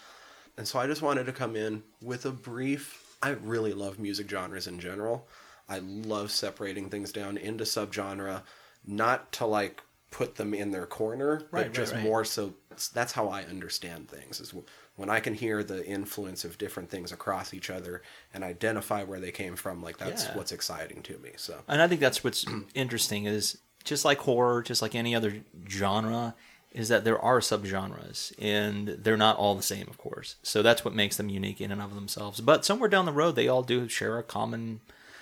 And 0.58 0.68
so 0.68 0.78
I 0.78 0.86
just 0.86 1.00
wanted 1.00 1.24
to 1.24 1.32
come 1.32 1.56
in 1.56 1.82
with 2.02 2.26
a 2.26 2.30
brief. 2.30 3.05
I 3.22 3.30
really 3.30 3.72
love 3.72 3.98
music 3.98 4.28
genres 4.28 4.66
in 4.66 4.78
general. 4.78 5.26
I 5.68 5.78
love 5.80 6.30
separating 6.30 6.90
things 6.90 7.12
down 7.12 7.36
into 7.36 7.64
subgenre, 7.64 8.42
not 8.86 9.32
to 9.32 9.46
like 9.46 9.82
put 10.10 10.36
them 10.36 10.54
in 10.54 10.70
their 10.70 10.86
corner, 10.86 11.38
but 11.38 11.50
Right, 11.50 11.64
right, 11.66 11.74
just 11.74 11.92
right. 11.94 12.02
more 12.02 12.24
so 12.24 12.54
that's 12.92 13.12
how 13.12 13.28
I 13.28 13.42
understand 13.42 14.08
things 14.08 14.40
is 14.40 14.54
when 14.96 15.10
I 15.10 15.18
can 15.20 15.34
hear 15.34 15.64
the 15.64 15.84
influence 15.84 16.44
of 16.44 16.58
different 16.58 16.90
things 16.90 17.10
across 17.10 17.52
each 17.54 17.70
other 17.70 18.02
and 18.32 18.44
identify 18.44 19.02
where 19.02 19.18
they 19.20 19.32
came 19.32 19.56
from 19.56 19.82
like 19.82 19.98
that's 19.98 20.24
Yeah. 20.24 20.36
what's 20.36 20.52
exciting 20.52 21.02
to 21.02 21.18
me. 21.18 21.30
So 21.36 21.62
And 21.68 21.82
I 21.82 21.88
think 21.88 22.00
that's 22.00 22.22
what's 22.22 22.46
interesting 22.74 23.24
is 23.24 23.58
just 23.84 24.04
like 24.04 24.18
horror, 24.18 24.62
just 24.62 24.82
like 24.82 24.94
any 24.94 25.14
other 25.14 25.42
genre, 25.68 26.34
is 26.76 26.88
that 26.88 27.04
there 27.04 27.18
are 27.18 27.40
subgenres 27.40 28.34
and 28.38 28.88
they're 28.88 29.16
not 29.16 29.38
all 29.38 29.54
the 29.54 29.62
same, 29.62 29.86
of 29.88 29.96
course. 29.96 30.36
So 30.42 30.62
that's 30.62 30.84
what 30.84 30.94
makes 30.94 31.16
them 31.16 31.30
unique 31.30 31.60
in 31.60 31.72
and 31.72 31.80
of 31.80 31.94
themselves. 31.94 32.42
But 32.42 32.66
somewhere 32.66 32.90
down 32.90 33.06
the 33.06 33.12
road, 33.12 33.34
they 33.34 33.48
all 33.48 33.62
do 33.62 33.88
share 33.88 34.18
a 34.18 34.22
common 34.22 34.80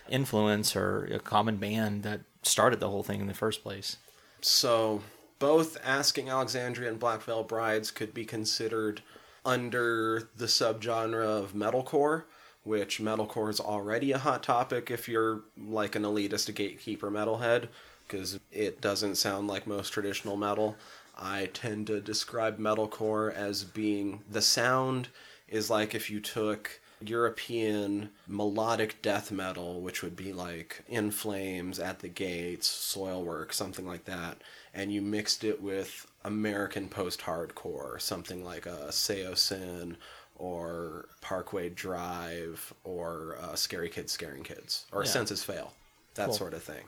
influence 0.08 0.74
or 0.74 1.04
a 1.04 1.20
common 1.20 1.56
band 1.56 2.02
that 2.02 2.22
started 2.42 2.80
the 2.80 2.90
whole 2.90 3.04
thing 3.04 3.20
in 3.20 3.28
the 3.28 3.34
first 3.34 3.62
place. 3.62 3.98
So 4.40 5.02
both 5.38 5.78
Asking 5.84 6.28
Alexandria 6.28 6.90
and 6.90 6.98
Black 6.98 7.22
Veil 7.22 7.44
Brides 7.44 7.92
could 7.92 8.12
be 8.12 8.24
considered 8.24 9.02
under 9.46 10.28
the 10.36 10.46
subgenre 10.46 11.24
of 11.24 11.52
metalcore, 11.52 12.24
which 12.64 12.98
metalcore 12.98 13.48
is 13.48 13.60
already 13.60 14.10
a 14.10 14.18
hot 14.18 14.42
topic 14.42 14.90
if 14.90 15.08
you're 15.08 15.42
like 15.56 15.94
an 15.94 16.02
elitist 16.02 16.52
gatekeeper 16.52 17.12
metalhead, 17.12 17.68
because 18.08 18.40
it 18.50 18.80
doesn't 18.80 19.14
sound 19.14 19.46
like 19.46 19.68
most 19.68 19.90
traditional 19.90 20.36
metal. 20.36 20.74
I 21.16 21.46
tend 21.52 21.86
to 21.88 22.00
describe 22.00 22.58
metalcore 22.58 23.32
as 23.32 23.64
being 23.64 24.22
the 24.30 24.42
sound 24.42 25.08
is 25.48 25.70
like 25.70 25.94
if 25.94 26.10
you 26.10 26.20
took 26.20 26.80
European 27.00 28.10
melodic 28.26 29.00
death 29.02 29.30
metal, 29.30 29.80
which 29.80 30.02
would 30.02 30.16
be 30.16 30.32
like 30.32 30.82
In 30.88 31.10
Flames, 31.10 31.78
At 31.78 31.98
the 32.00 32.08
Gates, 32.08 32.68
Soilwork, 32.68 33.52
something 33.52 33.86
like 33.86 34.04
that, 34.06 34.38
and 34.72 34.92
you 34.92 35.02
mixed 35.02 35.44
it 35.44 35.60
with 35.62 36.06
American 36.24 36.88
post 36.88 37.20
hardcore, 37.20 38.00
something 38.00 38.44
like 38.44 38.66
a 38.66 38.88
Saosin 38.90 39.96
or 40.36 41.06
Parkway 41.20 41.68
Drive 41.68 42.72
or 42.84 43.36
uh, 43.40 43.54
Scary 43.54 43.88
Kids 43.88 44.12
Scaring 44.12 44.42
Kids 44.42 44.86
or 44.92 45.04
Yeah. 45.04 45.10
Senses 45.10 45.44
Fail, 45.44 45.74
that 46.14 46.26
Cool. 46.26 46.34
sort 46.34 46.54
of 46.54 46.62
thing. 46.62 46.84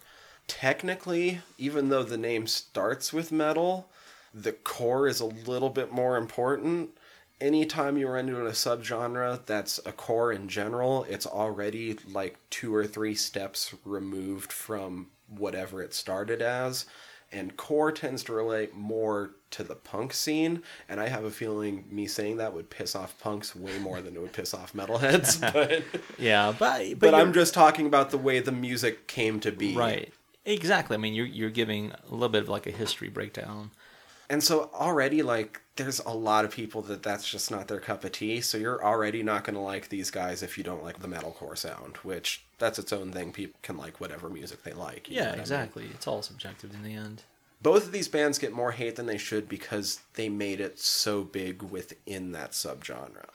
Technically, 0.49 1.41
even 1.59 1.89
though 1.91 2.03
the 2.05 2.17
name 2.17 2.47
starts 2.47 3.13
with 3.13 3.31
metal, 3.33 3.89
the 4.37 4.53
core 4.53 5.09
is 5.09 5.21
a 5.21 5.25
little 5.25 5.71
bit 5.71 5.91
more 5.91 6.19
important. 6.19 6.91
Anytime 7.41 7.97
you 7.97 8.09
run 8.09 8.29
into 8.29 8.47
a 8.47 8.51
subgenre 8.51 9.45
that's 9.47 9.81
a 9.87 9.93
core 9.93 10.31
in 10.31 10.49
general, 10.49 11.05
it's 11.09 11.27
already 11.27 11.99
like 12.11 12.37
two 12.51 12.75
or 12.75 12.87
three 12.87 13.15
steps 13.15 13.75
removed 13.85 14.53
from 14.53 15.09
whatever 15.29 15.83
it 15.83 15.95
started 15.95 16.43
as. 16.43 16.85
And 17.33 17.57
core 17.57 17.91
tends 17.93 18.23
to 18.25 18.33
relate 18.33 18.75
more 18.75 19.33
to 19.51 19.65
the 19.65 19.75
punk 19.75 20.13
scene, 20.13 20.63
and 20.89 21.01
I 21.01 21.09
have 21.09 21.25
a 21.25 21.31
feeling 21.31 21.85
me 21.91 22.07
saying 22.07 22.37
that 22.37 22.55
would 22.55 22.71
piss 22.71 22.95
off 22.95 23.19
punks 23.19 23.57
way 23.57 23.79
more 23.79 24.01
than 24.01 24.15
it 24.15 24.21
would 24.21 24.33
piss 24.33 24.55
off 24.55 24.75
metalheads. 24.75 25.41
But 25.53 25.83
Yeah, 26.19 26.55
but 26.57 26.91
but, 26.91 27.01
but 27.01 27.15
I'm 27.15 27.33
just 27.33 27.53
talking 27.53 27.87
about 27.87 28.11
the 28.11 28.19
way 28.19 28.39
the 28.39 28.53
music 28.53 29.09
came 29.09 29.41
to 29.41 29.51
be. 29.51 29.75
right. 29.75 30.13
Exactly. 30.45 30.95
I 30.95 30.99
mean, 30.99 31.15
you're 31.15 31.27
you're 31.27 31.51
giving 31.51 31.91
a 32.09 32.13
little 32.13 32.29
bit 32.29 32.43
of 32.43 32.49
like 32.49 32.67
a 32.67 32.71
history 32.71 33.09
breakdown. 33.09 33.73
And 34.29 34.43
so 34.43 34.71
already, 34.75 35.23
like, 35.23 35.61
there's 35.77 36.01
a 36.01 36.11
lot 36.11 36.45
of 36.45 36.51
people 36.51 36.83
that 36.83 37.03
that's 37.03 37.29
just 37.31 37.51
not 37.51 37.69
their 37.69 37.81
cup 37.81 38.03
of 38.05 38.13
tea. 38.13 38.41
So 38.41 38.59
you're 38.59 38.85
already 38.85 39.23
not 39.23 39.45
going 39.45 39.55
to 39.55 39.61
like 39.61 39.89
these 39.89 40.11
guys 40.11 40.43
if 40.43 40.57
you 40.59 40.65
don't 40.65 40.83
like 40.83 41.01
the 41.01 41.09
metalcore 41.09 41.57
sound, 41.57 41.97
which 41.99 42.45
that's 42.59 42.79
its 42.79 42.93
own 42.93 43.13
thing. 43.13 43.33
People 43.33 43.59
can 43.63 43.77
like 43.77 44.01
whatever 44.01 44.29
music 44.29 44.63
they 44.65 44.73
like. 44.73 45.09
Yeah, 45.09 45.21
what 45.21 45.29
I 45.29 45.33
mean? 45.33 45.41
exactly. 45.41 45.85
It's 45.95 46.07
all 46.07 46.23
subjective 46.23 46.75
in 46.75 46.83
the 46.83 46.95
end. 46.95 47.23
both 47.63 47.87
of 47.87 47.93
these 47.93 48.09
bands 48.09 48.39
get 48.39 48.53
more 48.53 48.73
hate 48.73 48.97
than 48.97 49.07
they 49.07 49.19
should 49.19 49.49
because 49.49 50.01
they 50.15 50.29
made 50.29 50.61
it 50.61 50.79
so 50.79 51.23
big 51.23 51.63
within 51.63 52.33
that 52.33 52.53
subgenre. 52.53 53.27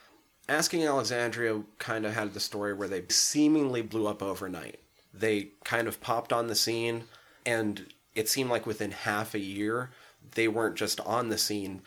Asking 0.49 0.83
Alexandria 0.85 1.61
kind 1.79 2.05
of 2.05 2.13
had 2.13 2.33
the 2.33 2.39
story 2.39 2.73
where 2.73 2.87
they 2.87 3.03
seemingly 3.07 3.81
blew 3.81 4.07
up 4.07 4.21
overnight. 4.21 4.79
They 5.13 5.49
kind 5.63 5.87
of 5.87 6.01
popped 6.01 6.33
on 6.33 6.47
the 6.47 6.55
scene, 6.55 7.03
and 7.45 7.85
it 8.15 8.27
seemed 8.29 8.49
like 8.49 8.65
within 8.65 8.91
half 8.91 9.33
a 9.33 9.39
year, 9.39 9.91
they 10.35 10.47
weren't 10.47 10.75
just 10.75 10.99
on 11.01 11.29
the 11.29 11.37
scene. 11.37 11.81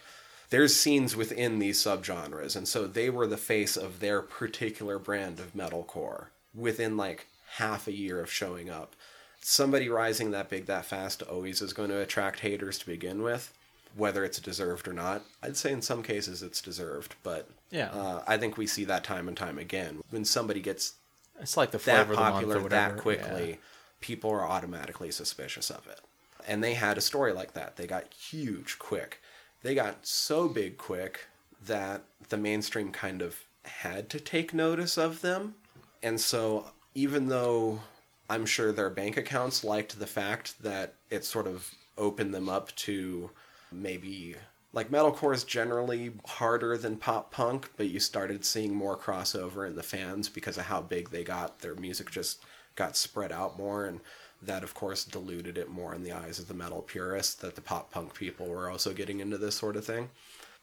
There's 0.50 0.76
scenes 0.76 1.16
within 1.16 1.58
these 1.58 1.82
subgenres, 1.82 2.54
and 2.54 2.68
so 2.68 2.86
they 2.86 3.10
were 3.10 3.26
the 3.26 3.36
face 3.36 3.76
of 3.76 4.00
their 4.00 4.22
particular 4.22 4.98
brand 4.98 5.40
of 5.40 5.54
metalcore 5.54 6.26
within 6.54 6.96
like 6.96 7.26
half 7.56 7.86
a 7.88 7.92
year 7.92 8.20
of 8.20 8.30
showing 8.30 8.70
up. 8.70 8.94
Somebody 9.40 9.88
rising 9.88 10.30
that 10.30 10.48
big 10.48 10.66
that 10.66 10.84
fast 10.86 11.22
always 11.22 11.60
is 11.60 11.72
going 11.72 11.90
to 11.90 12.00
attract 12.00 12.40
haters 12.40 12.78
to 12.78 12.86
begin 12.86 13.22
with, 13.22 13.52
whether 13.96 14.24
it's 14.24 14.38
deserved 14.40 14.88
or 14.88 14.92
not. 14.92 15.22
I'd 15.42 15.56
say 15.56 15.72
in 15.72 15.82
some 15.82 16.02
cases 16.02 16.42
it's 16.42 16.62
deserved, 16.62 17.14
but 17.22 17.48
Yeah. 17.70 17.90
uh, 17.90 18.22
I 18.26 18.38
think 18.38 18.56
we 18.56 18.66
see 18.66 18.84
that 18.84 19.04
time 19.04 19.28
and 19.28 19.36
time 19.36 19.58
again. 19.58 20.02
When 20.10 20.24
somebody 20.24 20.60
gets 20.60 20.94
It's 21.40 21.56
like 21.56 21.72
the 21.72 21.78
that 21.78 22.08
popular 22.08 22.60
that 22.68 22.96
quickly, 22.96 23.58
people 24.00 24.30
are 24.30 24.46
automatically 24.46 25.10
suspicious 25.10 25.70
of 25.70 25.86
it. 25.88 26.00
And 26.46 26.62
they 26.62 26.74
had 26.74 26.98
a 26.98 27.02
story 27.02 27.32
like 27.32 27.54
that. 27.54 27.76
They 27.76 27.86
got 27.86 28.12
huge 28.12 28.78
quick. 28.78 29.20
They 29.62 29.74
got 29.74 30.06
so 30.06 30.48
big 30.48 30.76
quick 30.76 31.26
that 31.66 32.02
the 32.28 32.36
mainstream 32.36 32.92
kind 32.92 33.22
of 33.22 33.36
had 33.64 34.10
to 34.10 34.20
take 34.20 34.52
notice 34.52 34.98
of 34.98 35.22
them. 35.22 35.54
And 36.02 36.20
so, 36.20 36.66
even 36.94 37.28
though 37.28 37.80
I'm 38.28 38.46
sure 38.46 38.72
their 38.72 38.90
bank 38.90 39.16
accounts 39.16 39.64
liked 39.64 39.98
the 39.98 40.06
fact 40.06 40.62
that 40.62 40.94
it 41.10 41.24
sort 41.24 41.46
of 41.46 41.70
opened 41.96 42.34
them 42.34 42.48
up 42.48 42.74
to 42.76 43.30
maybe 43.72 44.36
like 44.74 44.90
metalcore 44.90 45.34
is 45.34 45.44
generally 45.44 46.12
harder 46.26 46.76
than 46.76 46.96
pop 46.96 47.30
punk, 47.30 47.70
but 47.76 47.88
you 47.88 48.00
started 48.00 48.44
seeing 48.44 48.74
more 48.74 48.98
crossover 48.98 49.66
in 49.66 49.76
the 49.76 49.82
fans 49.82 50.28
because 50.28 50.58
of 50.58 50.64
how 50.64 50.80
big 50.80 51.10
they 51.10 51.22
got. 51.22 51.60
Their 51.60 51.76
music 51.76 52.10
just 52.10 52.42
got 52.74 52.96
spread 52.96 53.30
out 53.30 53.56
more, 53.56 53.86
and 53.86 54.00
that, 54.46 54.62
of 54.62 54.74
course, 54.74 55.04
diluted 55.04 55.58
it 55.58 55.68
more 55.68 55.94
in 55.94 56.02
the 56.02 56.12
eyes 56.12 56.38
of 56.38 56.48
the 56.48 56.54
metal 56.54 56.82
purists 56.82 57.34
that 57.36 57.54
the 57.54 57.60
pop 57.60 57.90
punk 57.90 58.14
people 58.14 58.46
were 58.46 58.70
also 58.70 58.92
getting 58.92 59.20
into 59.20 59.38
this 59.38 59.54
sort 59.54 59.76
of 59.76 59.84
thing. 59.84 60.10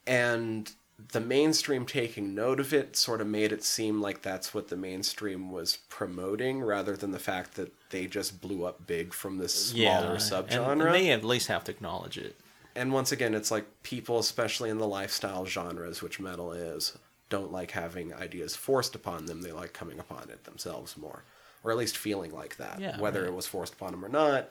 And 0.07 0.71
the 1.11 1.19
mainstream 1.19 1.85
taking 1.85 2.35
note 2.35 2.59
of 2.59 2.73
it 2.73 2.95
sort 2.95 3.21
of 3.21 3.27
made 3.27 3.51
it 3.51 3.63
seem 3.63 4.01
like 4.01 4.21
that's 4.21 4.53
what 4.53 4.67
the 4.67 4.77
mainstream 4.77 5.51
was 5.51 5.77
promoting 5.89 6.61
rather 6.61 6.95
than 6.95 7.11
the 7.11 7.19
fact 7.19 7.55
that 7.55 7.73
they 7.89 8.05
just 8.07 8.41
blew 8.41 8.65
up 8.65 8.85
big 8.85 9.13
from 9.13 9.37
this 9.37 9.53
smaller 9.53 10.13
yeah, 10.13 10.17
subgenre. 10.17 10.71
And, 10.71 10.81
and 10.81 10.93
they 10.93 11.09
at 11.09 11.23
least 11.23 11.47
have 11.47 11.63
to 11.65 11.71
acknowledge 11.71 12.17
it. 12.17 12.35
And 12.75 12.93
once 12.93 13.11
again, 13.11 13.33
it's 13.33 13.51
like 13.51 13.65
people, 13.83 14.19
especially 14.19 14.69
in 14.69 14.77
the 14.77 14.87
lifestyle 14.87 15.45
genres, 15.45 16.01
which 16.01 16.19
metal 16.19 16.53
is, 16.53 16.97
don't 17.29 17.51
like 17.51 17.71
having 17.71 18.13
ideas 18.13 18.55
forced 18.55 18.95
upon 18.95 19.25
them. 19.25 19.41
They 19.41 19.51
like 19.51 19.73
coming 19.73 19.99
upon 19.99 20.29
it 20.29 20.43
themselves 20.43 20.97
more, 20.97 21.23
or 21.63 21.71
at 21.71 21.77
least 21.77 21.97
feeling 21.97 22.31
like 22.33 22.57
that. 22.57 22.79
Yeah, 22.79 22.99
Whether 22.99 23.21
right. 23.21 23.29
it 23.29 23.33
was 23.35 23.47
forced 23.47 23.73
upon 23.73 23.93
him 23.93 24.03
or 24.03 24.09
not 24.09 24.49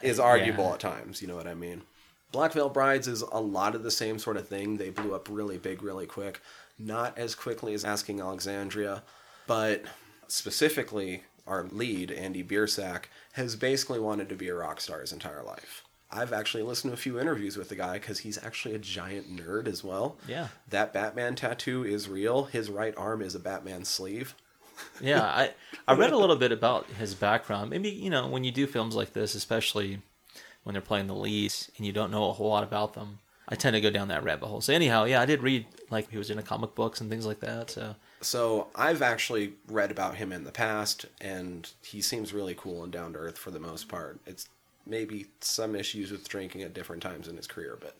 is 0.00 0.18
arguable 0.20 0.64
Yeah. 0.64 0.72
at 0.74 0.80
times. 0.80 1.20
You 1.22 1.28
know 1.28 1.36
what 1.36 1.46
I 1.46 1.54
mean? 1.54 1.82
Black 2.32 2.52
Veil 2.52 2.68
Brides 2.70 3.08
is 3.08 3.20
a 3.20 3.40
lot 3.40 3.74
of 3.74 3.82
the 3.82 3.90
same 3.90 4.18
sort 4.18 4.36
of 4.36 4.48
thing. 4.48 4.76
They 4.78 4.90
blew 4.90 5.14
up 5.14 5.28
really 5.30 5.58
big, 5.58 5.82
really 5.82 6.06
quick. 6.06 6.40
Not 6.78 7.18
as 7.18 7.34
quickly 7.34 7.74
as 7.74 7.84
Asking 7.84 8.20
Alexandria, 8.20 9.02
but 9.46 9.84
specifically, 10.28 11.24
our 11.46 11.64
lead, 11.64 12.10
Andy 12.10 12.42
Biersack, 12.42 13.04
has 13.32 13.54
basically 13.54 14.00
wanted 14.00 14.28
to 14.30 14.34
be 14.34 14.48
a 14.48 14.54
rock 14.54 14.80
star 14.80 15.00
his 15.00 15.12
entire 15.12 15.42
life. 15.42 15.84
I've 16.10 16.32
actually 16.32 16.62
listened 16.62 16.90
to 16.90 16.94
a 16.94 16.98
few 17.00 17.18
interviews 17.20 17.56
with 17.56 17.68
the 17.68 17.74
guy 17.76 17.94
because 17.94 18.20
he's 18.20 18.42
actually 18.42 18.74
a 18.74 18.78
giant 18.78 19.34
nerd 19.34 19.66
as 19.66 19.82
well. 19.84 20.16
Yeah. 20.26 20.48
That 20.68 20.92
Batman 20.92 21.34
tattoo 21.36 21.84
is 21.84 22.08
real. 22.08 22.44
His 22.44 22.68
right 22.70 22.94
arm 22.96 23.22
is 23.22 23.34
a 23.34 23.38
Batman 23.40 23.84
sleeve. 23.84 24.34
Yeah, 25.00 25.22
I 25.22 25.50
I 25.86 25.94
read 25.94 26.12
a 26.12 26.18
little 26.18 26.36
bit 26.36 26.52
about 26.52 26.86
his 26.98 27.14
background. 27.14 27.70
Maybe 27.70 27.90
you 27.90 28.10
know 28.10 28.28
when 28.28 28.44
you 28.44 28.50
do 28.52 28.66
films 28.66 28.94
like 28.94 29.12
this, 29.12 29.34
especially 29.34 30.00
when 30.64 30.74
they're 30.74 30.82
playing 30.82 31.06
the 31.08 31.14
leads 31.14 31.70
and 31.76 31.86
you 31.86 31.92
don't 31.92 32.10
know 32.10 32.28
a 32.28 32.32
whole 32.32 32.50
lot 32.50 32.62
about 32.62 32.94
them, 32.94 33.18
I 33.48 33.54
tend 33.54 33.74
to 33.74 33.80
go 33.80 33.90
down 33.90 34.08
that 34.08 34.24
rabbit 34.24 34.46
hole. 34.46 34.60
So 34.60 34.72
anyhow, 34.72 35.04
yeah, 35.04 35.20
I 35.20 35.26
did 35.26 35.42
read 35.42 35.66
like 35.90 36.10
he 36.10 36.18
was 36.18 36.30
into 36.30 36.42
comic 36.42 36.74
books 36.74 37.00
and 37.00 37.10
things 37.10 37.26
like 37.26 37.40
that. 37.40 37.70
So 37.70 37.96
So 38.20 38.68
I've 38.74 39.02
actually 39.02 39.54
read 39.66 39.90
about 39.90 40.16
him 40.16 40.32
in 40.32 40.44
the 40.44 40.52
past, 40.52 41.06
and 41.20 41.68
he 41.82 42.00
seems 42.00 42.32
really 42.32 42.54
cool 42.54 42.84
and 42.84 42.92
down 42.92 43.12
to 43.12 43.18
earth 43.18 43.38
for 43.38 43.50
the 43.50 43.60
most 43.60 43.88
part. 43.88 44.20
It's 44.26 44.48
maybe 44.86 45.26
some 45.40 45.74
issues 45.74 46.10
with 46.10 46.28
drinking 46.28 46.62
at 46.62 46.74
different 46.74 47.02
times 47.02 47.28
in 47.28 47.36
his 47.36 47.46
career, 47.46 47.76
but 47.80 47.96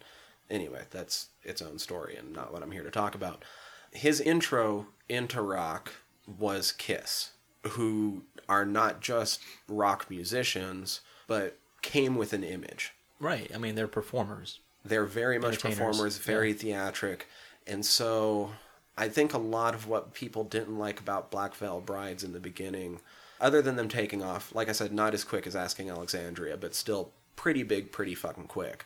anyway, 0.51 0.83
that's 0.91 1.29
its 1.43 1.63
own 1.63 1.79
story 1.79 2.17
and 2.17 2.33
not 2.33 2.53
what 2.53 2.63
I'm 2.63 2.71
here 2.71 2.83
to 2.85 2.91
talk 2.91 3.15
about. 3.15 3.45
His 3.93 4.21
intro 4.21 4.87
into 5.09 5.43
rock 5.43 5.93
was 6.27 6.73
Kiss, 6.73 7.33
who 7.71 8.23
are 8.49 8.65
not 8.65 9.01
just 9.01 9.41
rock 9.69 10.07
musicians, 10.11 11.01
but 11.27 11.59
came 11.83 12.17
with 12.17 12.33
an 12.33 12.45
image. 12.45 12.93
right, 13.21 13.51
I 13.55 13.59
mean 13.59 13.75
they're 13.75 13.89
performers. 13.89 14.61
They're 14.85 15.05
very 15.05 15.39
much 15.39 15.61
performers, 15.61 16.19
very 16.19 16.53
theatric. 16.53 17.29
And 17.67 17.87
so 17.87 18.51
I 18.97 19.09
think 19.09 19.33
a 19.33 19.39
lot 19.39 19.75
of 19.75 19.87
what 19.87 20.13
people 20.13 20.45
didn't 20.45 20.79
like 20.79 21.01
about 21.01 21.31
Black 21.31 21.55
Veil 21.55 21.81
Brides 21.81 22.25
in 22.25 22.33
the 22.33 22.41
beginning, 22.41 23.01
other 23.41 23.63
than 23.63 23.77
them 23.77 23.89
taking 23.89 24.23
off, 24.23 24.55
like 24.55 24.69
I 24.69 24.73
said, 24.73 24.93
not 24.93 25.15
as 25.15 25.25
quick 25.25 25.47
as 25.47 25.57
Asking 25.57 25.89
Alexandria, 25.89 26.57
but 26.57 26.75
still 26.75 27.13
pretty 27.37 27.63
big, 27.63 27.93
pretty 27.93 28.15
fucking 28.15 28.49
quick, 28.49 28.85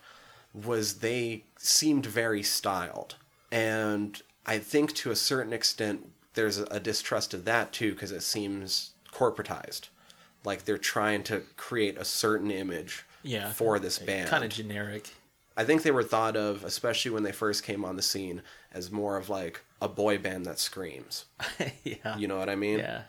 was 0.54 0.98
they 0.98 1.44
seemed 1.58 2.06
very 2.06 2.42
styled. 2.42 3.16
And 3.50 4.20
I 4.44 4.58
think 4.58 4.94
to 4.96 5.10
a 5.10 5.16
certain 5.16 5.52
extent, 5.52 6.10
there's 6.36 6.58
a 6.58 6.78
distrust 6.78 7.34
of 7.34 7.44
that 7.46 7.72
too, 7.72 7.92
because 7.92 8.12
it 8.12 8.22
seems 8.22 8.92
corporatized. 9.12 9.88
Like 10.44 10.64
they're 10.64 10.78
trying 10.78 11.24
to 11.24 11.42
create 11.56 11.98
a 11.98 12.04
certain 12.04 12.50
image 12.52 13.04
Yeah, 13.24 13.50
for 13.50 13.78
this 13.80 13.98
band. 13.98 14.28
kind 14.28 14.44
of 14.44 14.50
generic. 14.50 15.10
I 15.56 15.64
think 15.64 15.82
they 15.82 15.90
were 15.90 16.04
thought 16.04 16.36
of, 16.36 16.62
especially 16.64 17.10
when 17.10 17.22
they 17.24 17.32
first 17.32 17.64
came 17.64 17.84
on 17.84 17.96
the 17.96 18.02
scene, 18.02 18.42
as 18.72 18.90
more 18.92 19.16
of 19.16 19.28
like 19.28 19.62
a 19.82 19.88
boy 19.88 20.18
band 20.18 20.44
that 20.46 20.58
screams. 20.58 21.24
yeah, 21.84 22.16
You 22.16 22.28
know 22.28 22.38
what 22.38 22.50
I 22.50 22.54
mean? 22.56 22.78
yeah, 22.78 23.02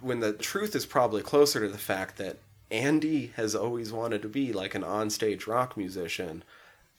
When 0.00 0.20
the 0.20 0.34
truth 0.34 0.76
is 0.76 0.86
probably 0.86 1.22
closer 1.22 1.60
to 1.60 1.68
the 1.68 1.78
fact 1.78 2.18
that 2.18 2.36
Andy 2.70 3.32
has 3.36 3.54
always 3.54 3.92
wanted 3.92 4.20
to 4.22 4.28
be 4.28 4.52
like 4.52 4.74
an 4.74 4.82
onstage 4.82 5.46
rock 5.46 5.76
musician 5.76 6.44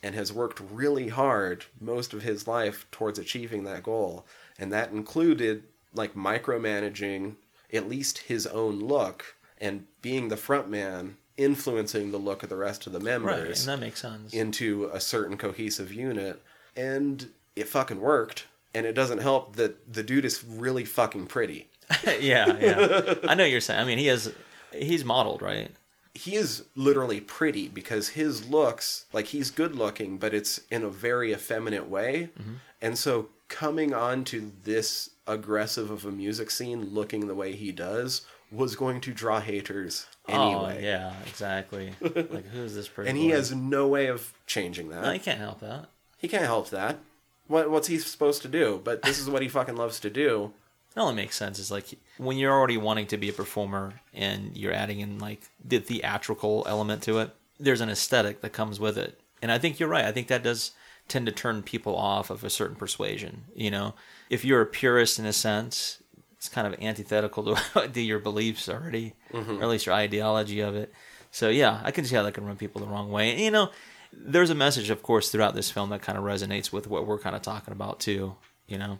and 0.03 0.15
has 0.15 0.33
worked 0.33 0.59
really 0.71 1.09
hard 1.09 1.65
most 1.79 2.13
of 2.13 2.23
his 2.23 2.47
life 2.47 2.85
towards 2.91 3.17
achieving 3.19 3.63
that 3.63 3.83
goal. 3.83 4.25
And 4.59 4.71
that 4.73 4.91
included 4.91 5.63
like 5.95 6.15
micromanaging 6.15 7.35
at 7.73 7.89
least 7.89 8.19
his 8.19 8.45
own 8.47 8.79
look 8.79 9.35
and 9.59 9.85
being 10.01 10.29
the 10.29 10.37
front 10.37 10.69
man 10.69 11.17
influencing 11.37 12.11
the 12.11 12.17
look 12.17 12.43
of 12.43 12.49
the 12.49 12.55
rest 12.55 12.87
of 12.87 12.93
the 12.93 12.99
members 12.99 13.67
right, 13.67 13.75
that 13.75 13.79
makes 13.81 14.01
sense. 14.01 14.33
into 14.33 14.89
a 14.93 14.99
certain 14.99 15.35
cohesive 15.35 15.91
unit 15.91 16.41
and 16.75 17.29
it 17.55 17.67
fucking 17.67 17.99
worked 17.99 18.45
and 18.73 18.85
it 18.85 18.93
doesn't 18.93 19.19
help 19.19 19.55
that 19.55 19.91
the 19.91 20.03
dude 20.03 20.25
is 20.25 20.43
really 20.43 20.85
fucking 20.85 21.25
pretty 21.25 21.67
yeah, 22.19 22.57
yeah, 22.57 23.13
I 23.27 23.35
know 23.35 23.43
you're 23.43 23.61
saying. 23.61 23.79
I 23.79 23.85
mean, 23.85 23.99
he 23.99 24.07
has 24.07 24.33
he's 24.73 25.05
modeled, 25.05 25.43
right? 25.43 25.69
he 26.15 26.35
is 26.35 26.63
literally 26.75 27.19
pretty 27.19 27.67
because 27.67 28.09
his 28.09 28.49
looks 28.49 29.05
like 29.11 29.27
he's 29.27 29.51
good 29.51 29.75
looking 29.75 30.17
but 30.17 30.33
it's 30.33 30.61
in 30.71 30.81
a 30.81 30.89
very 30.89 31.33
effeminate 31.33 31.87
way 31.87 32.29
mm-hmm. 32.39 32.53
and 32.81 32.97
so 32.97 33.27
coming 33.49 33.93
on 33.93 34.23
to 34.23 34.51
this 34.63 35.11
aggressive 35.27 35.89
of 35.91 36.05
a 36.05 36.11
music 36.11 36.51
scene 36.51 36.93
looking 36.93 37.27
the 37.27 37.35
way 37.35 37.53
he 37.55 37.71
does 37.71 38.21
was 38.51 38.75
going 38.75 39.01
to 39.01 39.11
draw 39.11 39.39
haters 39.39 40.05
anyway 40.27 40.77
Oh, 40.77 40.83
yeah, 40.83 41.13
exactly. 41.27 41.93
like 42.01 42.47
who's 42.49 42.75
this 42.75 42.87
person? 42.87 43.09
and 43.09 43.17
he 43.17 43.29
has 43.29 43.53
no 43.53 43.87
way 43.87 44.07
of 44.07 44.33
changing 44.47 44.89
that 44.89 45.01
No, 45.03 45.11
he 45.11 45.19
can't 45.19 45.39
help 45.39 45.59
that. 45.61 45.89
he 46.17 46.27
can't 46.27 46.43
help 46.45 46.69
that 46.69 46.99
what, 47.47 47.69
what's 47.69 47.87
he 47.87 47.97
supposed 47.99 48.41
to 48.43 48.47
do 48.47 48.79
but 48.83 49.01
this 49.01 49.19
is 49.19 49.29
what 49.29 49.41
he 49.41 49.47
fucking 49.47 49.75
loves 49.75 49.99
to 50.01 50.09
do 50.09 50.53
It 50.95 50.99
only 50.99 51.15
makes 51.15 51.35
sense 51.35 51.57
is 51.59 51.71
like 51.71 51.97
when 52.17 52.37
you're 52.37 52.53
already 52.53 52.77
wanting 52.77 53.07
to 53.07 53.17
be 53.17 53.29
a 53.29 53.33
performer 53.33 54.01
and 54.13 54.55
you're 54.55 54.73
adding 54.73 54.99
in 54.99 55.17
like 55.19 55.41
the 55.63 55.79
theatrical 55.79 56.63
element 56.67 57.01
to 57.03 57.19
it, 57.19 57.35
there's 57.59 57.81
an 57.81 57.89
aesthetic 57.89 58.41
that 58.41 58.53
comes 58.53 58.79
with 58.79 58.97
it. 58.97 59.19
And 59.41 59.51
I 59.51 59.57
think 59.59 59.79
you're 59.79 59.89
right. 59.89 60.05
I 60.05 60.11
think 60.11 60.27
that 60.27 60.43
does 60.43 60.71
tend 61.07 61.25
to 61.25 61.31
turn 61.31 61.61
people 61.63 61.95
off 61.95 62.29
of 62.29 62.43
a 62.43 62.49
certain 62.49 62.75
persuasion. 62.75 63.43
You 63.55 63.69
know, 63.71 63.93
if 64.29 64.43
you're 64.45 64.61
a 64.61 64.65
purist 64.65 65.19
in 65.19 65.25
a 65.25 65.33
sense, 65.33 66.01
it's 66.37 66.49
kind 66.49 66.67
of 66.71 66.79
antithetical 66.81 67.55
to, 67.55 67.87
to 67.93 68.01
your 68.01 68.19
beliefs 68.19 68.67
already, 68.69 69.13
mm-hmm. 69.31 69.59
or 69.59 69.63
at 69.63 69.69
least 69.69 69.85
your 69.85 69.95
ideology 69.95 70.59
of 70.61 70.75
it. 70.75 70.93
So 71.31 71.49
yeah, 71.49 71.81
I 71.83 71.91
can 71.91 72.05
see 72.05 72.15
how 72.15 72.23
that 72.23 72.33
can 72.33 72.45
run 72.45 72.55
people 72.57 72.81
the 72.81 72.87
wrong 72.87 73.11
way. 73.11 73.31
And, 73.31 73.39
you 73.39 73.51
know, 73.51 73.69
there's 74.13 74.49
a 74.49 74.55
message, 74.55 74.89
of 74.89 75.03
course, 75.03 75.29
throughout 75.29 75.53
this 75.55 75.69
film 75.69 75.89
that 75.89 76.01
kind 76.01 76.17
of 76.17 76.23
resonates 76.23 76.71
with 76.71 76.87
what 76.87 77.05
we're 77.05 77.19
kind 77.19 77.35
of 77.35 77.41
talking 77.41 77.73
about 77.73 77.99
too. 77.99 78.35
You 78.67 78.77
know, 78.77 78.99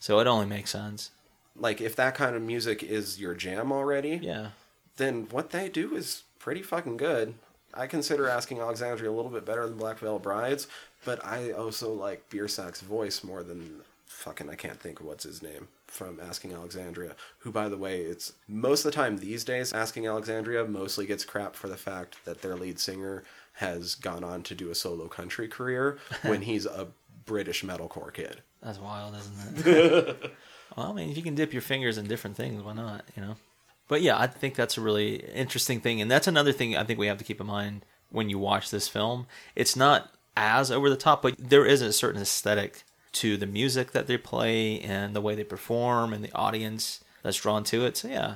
so 0.00 0.18
it 0.18 0.26
only 0.26 0.46
makes 0.46 0.70
sense. 0.70 1.10
like 1.56 1.80
if 1.80 1.94
that 1.96 2.14
kind 2.16 2.34
of 2.34 2.42
music 2.42 2.82
is 2.82 3.20
your 3.20 3.32
jam 3.34 3.70
already 3.70 4.18
Yeah. 4.22 4.48
then 4.96 5.28
what 5.30 5.50
they 5.50 5.68
do 5.68 5.94
is 5.94 6.24
pretty 6.40 6.62
fucking 6.62 6.96
good. 6.96 7.34
I 7.72 7.86
consider 7.86 8.28
Asking 8.28 8.58
Alexandria 8.60 9.10
a 9.10 9.12
little 9.12 9.30
bit 9.30 9.44
better 9.44 9.66
than 9.68 9.76
Black 9.78 9.98
Veil 10.00 10.18
Brides, 10.18 10.66
but 11.04 11.24
I 11.24 11.52
also 11.52 11.92
like 11.92 12.28
Biersack's 12.28 12.80
voice 12.80 13.22
more 13.22 13.42
than 13.44 13.82
fucking 14.14 14.48
I 14.48 14.54
can't 14.54 14.80
think 14.80 15.00
of 15.00 15.06
what's 15.06 15.24
his 15.24 15.42
name 15.42 15.68
from 15.86 16.20
Asking 16.20 16.52
Alexandria. 16.52 17.16
Who, 17.40 17.50
by 17.50 17.68
the 17.68 17.76
way, 17.76 18.00
it's 18.00 18.32
most 18.48 18.84
of 18.84 18.92
the 18.92 18.96
time 18.96 19.18
these 19.18 19.44
days 19.44 19.72
Asking 19.72 20.06
Alexandria 20.06 20.64
mostly 20.64 21.04
gets 21.04 21.24
crap 21.24 21.56
for 21.56 21.68
the 21.68 21.76
fact 21.76 22.24
that 22.24 22.40
their 22.40 22.56
lead 22.56 22.78
singer 22.78 23.24
has 23.54 23.94
gone 23.94 24.24
on 24.24 24.42
to 24.44 24.54
do 24.54 24.70
a 24.70 24.74
solo 24.74 25.08
country 25.08 25.48
career 25.48 25.98
when 26.22 26.42
he's 26.42 26.64
a 26.64 26.88
British 27.26 27.64
metalcore 27.64 28.12
kid. 28.12 28.42
That's 28.62 28.78
wild, 28.78 29.14
isn't 29.16 29.66
it? 29.66 30.32
well, 30.76 30.90
I 30.90 30.92
mean, 30.92 31.10
if 31.10 31.16
you 31.16 31.22
can 31.22 31.34
dip 31.34 31.52
your 31.52 31.62
fingers 31.62 31.98
in 31.98 32.06
different 32.06 32.36
things, 32.36 32.62
why 32.62 32.72
not? 32.72 33.04
You 33.16 33.22
know. 33.22 33.36
But 33.88 34.00
yeah, 34.00 34.18
I 34.18 34.26
think 34.26 34.54
that's 34.54 34.78
a 34.78 34.80
really 34.80 35.16
interesting 35.16 35.80
thing, 35.80 36.00
and 36.00 36.10
that's 36.10 36.26
another 36.26 36.52
thing 36.52 36.76
I 36.76 36.84
think 36.84 36.98
we 36.98 37.08
have 37.08 37.18
to 37.18 37.24
keep 37.24 37.40
in 37.40 37.46
mind 37.46 37.84
when 38.10 38.30
you 38.30 38.38
watch 38.38 38.70
this 38.70 38.88
film. 38.88 39.26
It's 39.54 39.76
not 39.76 40.10
as 40.36 40.70
over 40.70 40.88
the 40.88 40.96
top, 40.96 41.20
but 41.20 41.34
there 41.38 41.66
is 41.66 41.82
a 41.82 41.92
certain 41.92 42.22
aesthetic 42.22 42.84
to 43.14 43.36
the 43.36 43.46
music 43.46 43.92
that 43.92 44.06
they 44.06 44.18
play 44.18 44.80
and 44.80 45.14
the 45.14 45.20
way 45.20 45.34
they 45.34 45.44
perform 45.44 46.12
and 46.12 46.22
the 46.24 46.32
audience 46.34 47.02
that's 47.22 47.40
drawn 47.40 47.64
to 47.64 47.84
it. 47.86 47.96
So 47.96 48.08
yeah, 48.08 48.34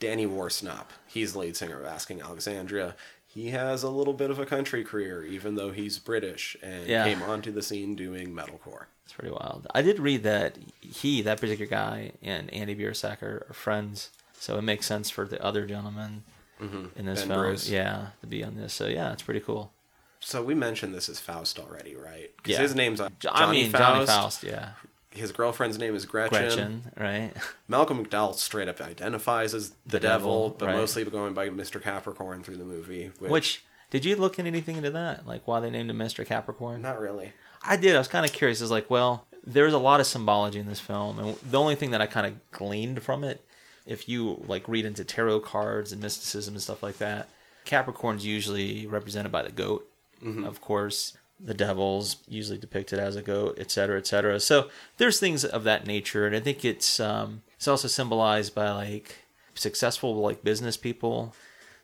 Danny 0.00 0.26
Worsnop, 0.26 0.86
he's 1.06 1.32
the 1.32 1.40
lead 1.40 1.56
singer 1.56 1.80
of 1.80 1.86
Asking 1.86 2.20
Alexandria. 2.20 2.94
He 3.26 3.50
has 3.50 3.82
a 3.82 3.90
little 3.90 4.14
bit 4.14 4.30
of 4.30 4.38
a 4.38 4.46
country 4.46 4.82
career, 4.82 5.22
even 5.24 5.54
though 5.54 5.70
he's 5.70 5.98
British, 5.98 6.56
and 6.62 6.86
Yeah. 6.86 7.04
came 7.04 7.22
onto 7.22 7.52
the 7.52 7.62
scene 7.62 7.94
doing 7.94 8.32
metalcore. 8.34 8.86
it's 9.04 9.12
pretty 9.14 9.30
wild. 9.32 9.66
I 9.74 9.80
did 9.82 9.98
read 10.00 10.22
that 10.24 10.58
he, 10.80 11.22
that 11.22 11.40
particular 11.40 11.68
guy, 11.68 12.12
and 12.22 12.52
Andy 12.52 12.74
Biersack 12.74 13.22
are, 13.22 13.46
friends, 13.54 14.10
so 14.38 14.58
it 14.58 14.62
makes 14.62 14.84
sense 14.86 15.08
for 15.08 15.24
the 15.26 15.42
other 15.42 15.64
gentleman 15.66 16.24
mm-hmm. 16.60 16.86
in 16.98 17.06
this 17.06 17.20
Ben 17.20 17.28
film, 17.28 17.40
Bruce. 17.40 17.68
yeah, 17.70 18.08
to 18.20 18.26
be 18.26 18.44
on 18.44 18.56
this. 18.56 18.74
So 18.74 18.86
yeah, 18.86 19.12
it's 19.12 19.22
pretty 19.22 19.40
cool. 19.40 19.72
So 20.20 20.42
we 20.42 20.54
mentioned 20.54 20.94
this 20.94 21.08
as 21.08 21.20
Faust 21.20 21.58
already, 21.58 21.94
right? 21.94 22.30
Because 22.36 22.52
Yeah. 22.52 22.62
his 22.62 22.74
name's 22.74 23.00
uh, 23.00 23.06
I 23.06 23.08
Johnny 23.20 23.62
mean, 23.62 23.70
Faust. 23.70 23.82
Johnny 23.82 24.06
Faust, 24.06 24.42
yeah, 24.44 24.70
His 25.10 25.32
girlfriend's 25.32 25.78
name 25.78 25.94
is 25.94 26.06
Gretchen. 26.06 26.38
Gretchen, 26.40 26.82
right? 26.96 27.32
Malcolm 27.68 28.04
McDowell 28.04 28.34
straight 28.34 28.68
up 28.68 28.80
identifies 28.80 29.54
as 29.54 29.70
the, 29.70 29.76
The 29.92 30.00
devil, 30.00 30.48
devil, 30.50 30.56
but 30.58 30.66
right. 30.66 30.76
mostly 30.76 31.04
going 31.04 31.34
by 31.34 31.48
Mr. 31.50 31.80
Capricorn 31.82 32.42
through 32.42 32.56
the 32.56 32.64
movie. 32.64 33.10
Which, 33.18 33.30
Which 33.30 33.64
did 33.90 34.04
you 34.04 34.16
look 34.16 34.38
at 34.38 34.46
anything 34.46 34.76
into 34.76 34.90
that? 34.90 35.26
Like 35.26 35.46
why 35.46 35.60
they 35.60 35.70
named 35.70 35.90
him 35.90 35.98
Mr. 35.98 36.26
Capricorn? 36.26 36.82
not 36.82 37.00
really. 37.00 37.32
I 37.62 37.76
did. 37.76 37.94
I 37.96 37.98
was 37.98 38.08
kind 38.08 38.24
of 38.24 38.32
curious. 38.32 38.60
Is 38.60 38.70
like, 38.70 38.88
well, 38.90 39.26
there's 39.44 39.72
a 39.72 39.78
lot 39.78 39.98
of 40.00 40.06
symbology 40.06 40.58
in 40.60 40.66
this 40.66 40.78
film, 40.80 41.18
and 41.18 41.36
the 41.48 41.58
only 41.58 41.74
thing 41.74 41.90
that 41.92 42.00
I 42.00 42.06
kind 42.06 42.26
of 42.26 42.50
gleaned 42.52 43.02
from 43.02 43.24
it, 43.24 43.44
if 43.86 44.08
you 44.08 44.44
like 44.46 44.68
read 44.68 44.84
into 44.84 45.04
tarot 45.04 45.40
cards 45.40 45.90
and 45.90 46.00
mysticism 46.02 46.54
and 46.54 46.62
stuff 46.62 46.82
like 46.82 46.98
that, 46.98 47.28
Capricorn's 47.64 48.24
usually 48.24 48.86
represented 48.86 49.32
by 49.32 49.42
the 49.42 49.50
goat, 49.50 49.87
of 50.22 50.60
course. 50.60 51.16
The 51.40 51.54
devil's 51.54 52.16
usually 52.26 52.58
depicted 52.58 52.98
as 52.98 53.14
a 53.14 53.22
goat, 53.22 53.60
etc., 53.60 53.70
cetera, 53.70 53.98
et 53.98 54.06
cetera. 54.08 54.40
So 54.40 54.70
there's 54.96 55.20
things 55.20 55.44
of 55.44 55.62
that 55.62 55.86
nature, 55.86 56.26
and 56.26 56.34
I 56.34 56.40
think 56.40 56.64
it's 56.64 56.98
um, 56.98 57.42
it's 57.54 57.68
also 57.68 57.86
symbolized 57.86 58.56
by 58.56 58.72
like 58.72 59.14
successful 59.54 60.16
like 60.16 60.42
business 60.42 60.76
people. 60.76 61.34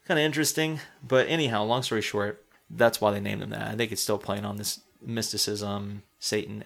Kind 0.06 0.18
of 0.18 0.24
interesting, 0.24 0.80
but 1.06 1.28
anyhow, 1.28 1.62
long 1.62 1.84
story 1.84 2.02
short, 2.02 2.44
that's 2.68 3.00
why 3.00 3.12
they 3.12 3.20
named 3.20 3.42
him 3.42 3.50
that. 3.50 3.68
I 3.68 3.76
think 3.76 3.92
it's 3.92 4.02
still 4.02 4.18
playing 4.18 4.44
on 4.44 4.56
this 4.56 4.80
mysticism, 5.00 6.02
Satan. 6.18 6.64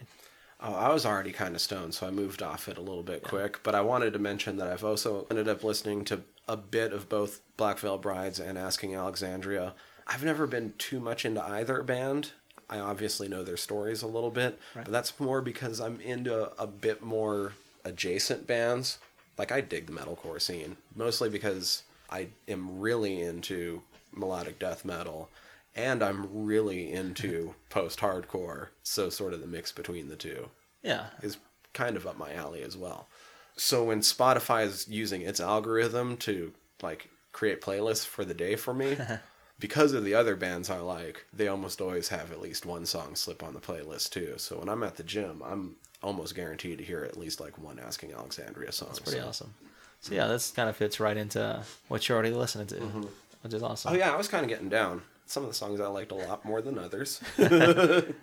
Oh, 0.60 0.74
I 0.74 0.92
was 0.92 1.06
already 1.06 1.30
kind 1.30 1.54
of 1.54 1.60
stoned, 1.60 1.94
so 1.94 2.06
I 2.06 2.10
moved 2.10 2.42
off 2.42 2.68
it 2.68 2.78
a 2.78 2.82
little 2.82 3.04
bit 3.04 3.22
quick. 3.22 3.60
But 3.62 3.74
I 3.74 3.80
wanted 3.80 4.12
to 4.14 4.18
mention 4.18 4.56
that 4.56 4.66
I've 4.66 4.82
also 4.82 5.26
ended 5.30 5.46
up 5.46 5.62
listening 5.62 6.04
to 6.06 6.22
a 6.48 6.56
bit 6.56 6.92
of 6.92 7.08
both 7.08 7.42
Black 7.56 7.78
Veil 7.78 7.98
Brides 7.98 8.40
and 8.40 8.58
Asking 8.58 8.94
Alexandria. 8.94 9.74
I've 10.08 10.24
never 10.24 10.46
been 10.46 10.74
too 10.78 11.00
much 11.00 11.24
into 11.24 11.44
either 11.44 11.82
band. 11.82 12.32
I 12.70 12.78
obviously 12.78 13.28
know 13.28 13.42
their 13.44 13.56
stories 13.56 14.02
a 14.02 14.06
little 14.06 14.30
bit, 14.30 14.58
but 14.74 14.92
that's 14.92 15.18
more 15.20 15.40
because 15.40 15.80
I'm 15.80 16.00
into 16.00 16.50
a 16.60 16.66
bit 16.66 17.02
more 17.02 17.54
adjacent 17.84 18.46
bands. 18.46 18.98
Like 19.38 19.52
I 19.52 19.60
dig 19.60 19.86
the 19.86 19.92
metalcore 19.92 20.40
scene, 20.40 20.76
mostly 20.94 21.28
because 21.30 21.82
I 22.10 22.28
am 22.46 22.80
really 22.80 23.22
into 23.22 23.82
melodic 24.12 24.58
death 24.58 24.84
metal 24.84 25.28
and 25.76 26.02
I'm 26.02 26.44
really 26.44 26.92
into 26.92 27.54
post-hardcore, 27.70 28.68
so 28.82 29.10
sort 29.10 29.32
of 29.32 29.40
the 29.40 29.46
mix 29.46 29.70
between 29.70 30.08
the 30.08 30.16
two 30.16 30.48
Yeah, 30.82 31.06
is 31.22 31.36
kind 31.72 31.96
of 31.96 32.06
up 32.06 32.18
my 32.18 32.32
alley 32.34 32.62
as 32.62 32.76
well. 32.76 33.08
So 33.56 33.84
when 33.84 34.00
Spotify 34.00 34.64
is 34.66 34.88
using 34.88 35.22
its 35.22 35.40
algorithm 35.40 36.16
to 36.18 36.52
like 36.82 37.08
create 37.32 37.60
playlists 37.60 38.06
for 38.06 38.24
the 38.24 38.34
day 38.34 38.56
for 38.56 38.74
me, 38.74 38.96
because 39.58 39.92
of 39.92 40.04
the 40.04 40.14
other 40.14 40.36
bands 40.36 40.70
I 40.70 40.78
like, 40.78 41.24
they 41.32 41.48
almost 41.48 41.80
always 41.80 42.08
have 42.08 42.30
at 42.32 42.40
least 42.40 42.64
one 42.66 42.86
song 42.86 43.14
slip 43.16 43.42
on 43.42 43.54
the 43.54 43.60
playlist 43.60 44.10
too. 44.10 44.34
So 44.36 44.58
when 44.58 44.68
I'm 44.68 44.82
at 44.82 44.96
the 44.96 45.02
gym, 45.02 45.42
I'm 45.44 45.76
almost 46.02 46.34
guaranteed 46.34 46.78
to 46.78 46.84
hear 46.84 47.04
at 47.04 47.18
least 47.18 47.40
like 47.40 47.58
one 47.58 47.78
Asking 47.78 48.12
Alexandria 48.12 48.72
song. 48.72 48.88
That's 48.88 49.00
pretty 49.00 49.20
So- 49.20 49.28
awesome. 49.28 49.54
So 50.00 50.14
yeah, 50.14 50.28
this 50.28 50.52
kind 50.52 50.68
of 50.68 50.76
fits 50.76 51.00
right 51.00 51.16
into 51.16 51.60
what 51.88 52.08
you're 52.08 52.16
already 52.16 52.32
listening 52.32 52.68
to, 52.68 52.76
mm-hmm. 52.76 53.02
which 53.42 53.52
is 53.52 53.62
awesome. 53.64 53.92
Oh 53.92 53.96
yeah, 53.96 54.12
I 54.12 54.16
was 54.16 54.28
kind 54.28 54.44
of 54.44 54.48
getting 54.48 54.68
down. 54.68 55.02
Some 55.26 55.42
of 55.42 55.48
the 55.48 55.56
songs 55.56 55.80
I 55.80 55.88
liked 55.88 56.12
a 56.12 56.14
lot 56.14 56.44
more 56.44 56.62
than 56.62 56.78
others. 56.78 57.20
that 57.36 58.14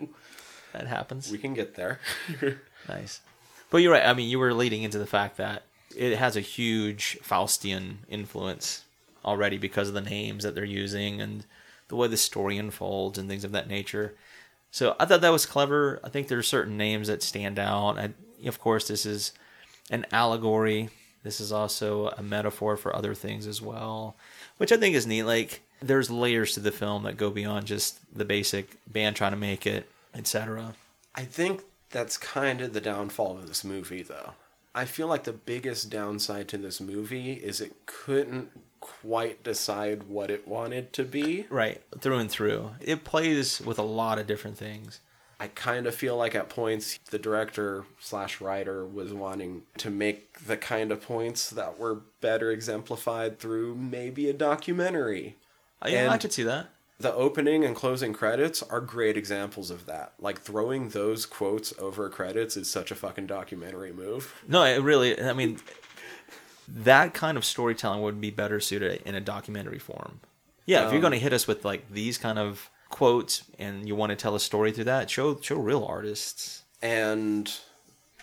happens. 0.74 1.30
we 1.30 1.38
can 1.38 1.54
get 1.54 1.76
there. 1.76 2.00
Nice. 2.88 3.20
But 3.72 3.80
you're 3.80 3.92
right. 3.92 4.06
I 4.06 4.14
mean, 4.14 4.30
you 4.30 4.38
were 4.38 4.54
leading 4.54 4.84
into 4.84 5.00
the 5.00 5.08
fact 5.08 5.38
that 5.38 5.64
it 5.96 6.18
has 6.18 6.38
a 6.38 6.40
huge 6.40 7.18
Faustian 7.24 7.96
influence 8.08 8.85
already 9.26 9.58
because 9.58 9.90
of 9.90 9.94
the 9.94 10.02
names 10.02 10.44
that 10.44 10.56
they're 10.56 10.64
using 10.64 11.20
and 11.20 11.46
the 11.88 11.96
way 11.96 12.08
the 12.08 12.18
story 12.18 12.58
unfolds 12.58 13.18
and 13.18 13.28
things 13.28 13.44
of 13.44 13.52
that 13.52 13.68
nature. 13.68 14.16
So 14.72 14.96
I 15.00 15.06
thought 15.06 15.22
that 15.22 15.32
was 15.32 15.46
clever. 15.46 16.00
I 16.04 16.10
think 16.10 16.28
there 16.28 16.38
are 16.38 16.44
certain 16.44 16.78
names 16.78 17.08
that 17.08 17.24
stand 17.24 17.60
out. 17.60 17.98
Of 18.46 18.60
course, 18.60 18.88
this 18.88 19.06
is 19.06 19.34
an 19.90 20.06
allegory. 20.12 20.90
This 21.24 21.40
is 21.40 21.52
also 21.52 22.10
a 22.10 22.22
metaphor 22.22 22.78
for 22.78 22.96
other 22.96 23.16
things 23.16 23.48
as 23.48 23.62
well, 23.62 24.16
which 24.58 24.72
I 24.72 24.78
think 24.78 24.96
is 24.96 25.08
neat. 25.08 25.24
Like 25.24 25.62
there's 25.82 26.12
layers 26.12 26.54
to 26.54 26.60
the 26.60 26.72
film 26.72 27.04
that 27.04 27.18
go 27.18 27.30
beyond 27.30 27.66
just 27.66 28.00
the 28.16 28.26
basic 28.26 28.78
band 28.86 29.16
trying 29.16 29.32
to 29.32 29.38
make 29.38 29.66
it, 29.66 29.90
etc. 30.14 30.76
I 31.16 31.24
think 31.24 31.64
that's 31.90 32.18
kind 32.18 32.62
of 32.62 32.74
the 32.74 32.82
downfall 32.82 33.38
of 33.38 33.48
this 33.48 33.64
movie, 33.64 34.04
though. 34.04 34.34
I 34.74 34.84
feel 34.84 35.08
like 35.08 35.24
the 35.24 35.32
biggest 35.32 35.90
downside 35.90 36.50
to 36.50 36.58
this 36.58 36.82
movie 36.82 37.34
is 37.34 37.62
it 37.62 37.86
couldn't 37.86 38.50
quite 39.02 39.44
decide 39.44 40.04
what 40.04 40.30
it 40.30 40.48
wanted 40.48 40.94
to 40.94 41.04
be. 41.04 41.46
Right, 41.50 41.82
through 42.00 42.18
and 42.20 42.30
through. 42.30 42.72
It 42.80 43.04
plays 43.04 43.60
with 43.62 43.80
a 43.80 43.84
lot 43.84 44.20
of 44.20 44.28
different 44.28 44.58
things. 44.58 45.00
I 45.40 45.48
kind 45.48 45.86
of 45.88 45.94
feel 45.96 46.16
like 46.16 46.34
at 46.36 46.48
points 46.50 46.98
the 47.10 47.20
director 47.20 47.86
slash 48.00 48.40
writer 48.40 48.86
was 48.86 49.12
wanting 49.12 49.64
to 49.80 49.90
make 49.90 50.46
the 50.46 50.56
kind 50.56 50.92
of 50.92 51.02
points 51.02 51.50
that 51.50 51.78
were 51.78 52.02
better 52.22 52.52
exemplified 52.52 53.40
through 53.40 53.76
maybe 53.76 54.30
a 54.30 54.34
documentary. 54.34 55.36
Uh, 55.84 55.90
yeah, 55.90 56.10
I 56.10 56.14
And- 56.14 56.22
could 56.22 56.32
see 56.34 56.44
that. 56.44 56.70
The 56.98 57.14
opening 57.14 57.66
and 57.66 57.76
closing 57.76 58.14
credits 58.14 58.64
are 58.64 58.80
great 58.80 59.18
examples 59.18 59.70
of 59.70 59.86
that. 59.88 60.14
Like 60.18 60.40
throwing 60.40 60.90
those 60.90 61.26
quotes 61.26 61.74
over 61.78 62.08
credits 62.10 62.56
is 62.56 62.70
such 62.70 62.90
a 62.90 62.96
fucking 62.96 63.28
documentary 63.28 63.92
move. 63.92 64.34
No, 64.48 64.64
it 64.64 64.82
really. 64.82 65.22
I 65.22 65.34
mean, 65.34 65.60
that 66.68 67.14
kind 67.14 67.38
of 67.38 67.46
storytelling 67.46 68.02
would 68.02 68.20
be 68.22 68.32
better 68.32 68.60
suited 68.60 69.02
in 69.06 69.16
a 69.16 69.22
documentary 69.22 69.80
form. 69.80 70.22
Yeah, 70.66 70.80
if 70.86 70.86
you're 70.92 70.96
Um, 70.96 71.02
going 71.02 71.14
to 71.14 71.20
hit 71.20 71.34
us 71.34 71.48
with 71.48 71.64
like 71.66 71.92
these 71.92 72.18
kind 72.18 72.40
of 72.40 72.70
quotes 72.90 73.44
and 73.60 73.88
you 73.88 73.96
want 73.96 74.12
to 74.12 74.16
tell 74.16 74.36
a 74.36 74.40
story 74.40 74.72
through 74.72 74.86
that, 74.86 75.10
show 75.10 75.40
show 75.42 75.58
real 75.58 75.84
artists. 75.86 76.64
and 76.82 77.52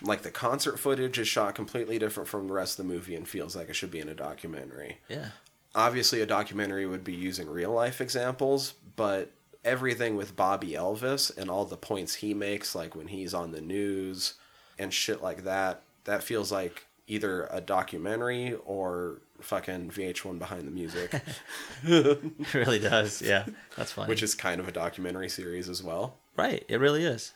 like 0.00 0.22
the 0.22 0.30
concert 0.30 0.78
footage 0.80 1.18
is 1.18 1.28
shot 1.28 1.54
completely 1.54 1.98
different 1.98 2.28
from 2.28 2.48
the 2.48 2.52
rest 2.54 2.78
of 2.78 2.86
the 2.86 2.92
movie 2.92 3.14
and 3.14 3.28
feels 3.28 3.54
like 3.54 3.68
it 3.68 3.74
should 3.76 3.90
be 3.90 4.00
in 4.00 4.08
a 4.08 4.14
documentary. 4.14 4.98
Yeah, 5.08 5.28
Obviously, 5.74 6.20
a 6.20 6.26
documentary 6.26 6.86
would 6.86 7.04
be 7.04 7.14
using 7.14 7.48
real 7.48 7.70
life 7.72 8.00
examples, 8.00 8.74
but 8.96 9.30
everything 9.64 10.16
with 10.16 10.36
Bobby 10.36 10.72
Elvis 10.72 11.34
and 11.36 11.48
all 11.48 11.64
the 11.64 11.76
points 11.78 12.16
he 12.16 12.34
makes, 12.34 12.74
like 12.74 12.94
when 12.96 13.06
he's 13.08 13.32
on 13.32 13.52
the 13.52 13.60
news 13.60 14.34
and 14.78 14.92
shit 14.92 15.22
like 15.22 15.44
that, 15.44 15.82
that 16.04 16.22
feels 16.22 16.52
like 16.52 16.84
either 17.06 17.48
a 17.50 17.60
documentary 17.60 18.54
or 18.64 19.22
fucking 19.40 19.90
VH1 19.90 20.38
behind 20.38 20.66
the 20.66 20.70
music, 20.70 21.12
it 21.84 22.54
really 22.54 22.78
does. 22.78 23.20
Yeah, 23.22 23.46
that's 23.76 23.92
funny. 23.92 24.08
which 24.08 24.22
is 24.22 24.34
kind 24.34 24.60
of 24.60 24.68
a 24.68 24.72
documentary 24.72 25.28
series 25.28 25.68
as 25.68 25.82
well. 25.82 26.18
right. 26.36 26.64
It 26.68 26.80
really 26.80 27.04
is. 27.04 27.32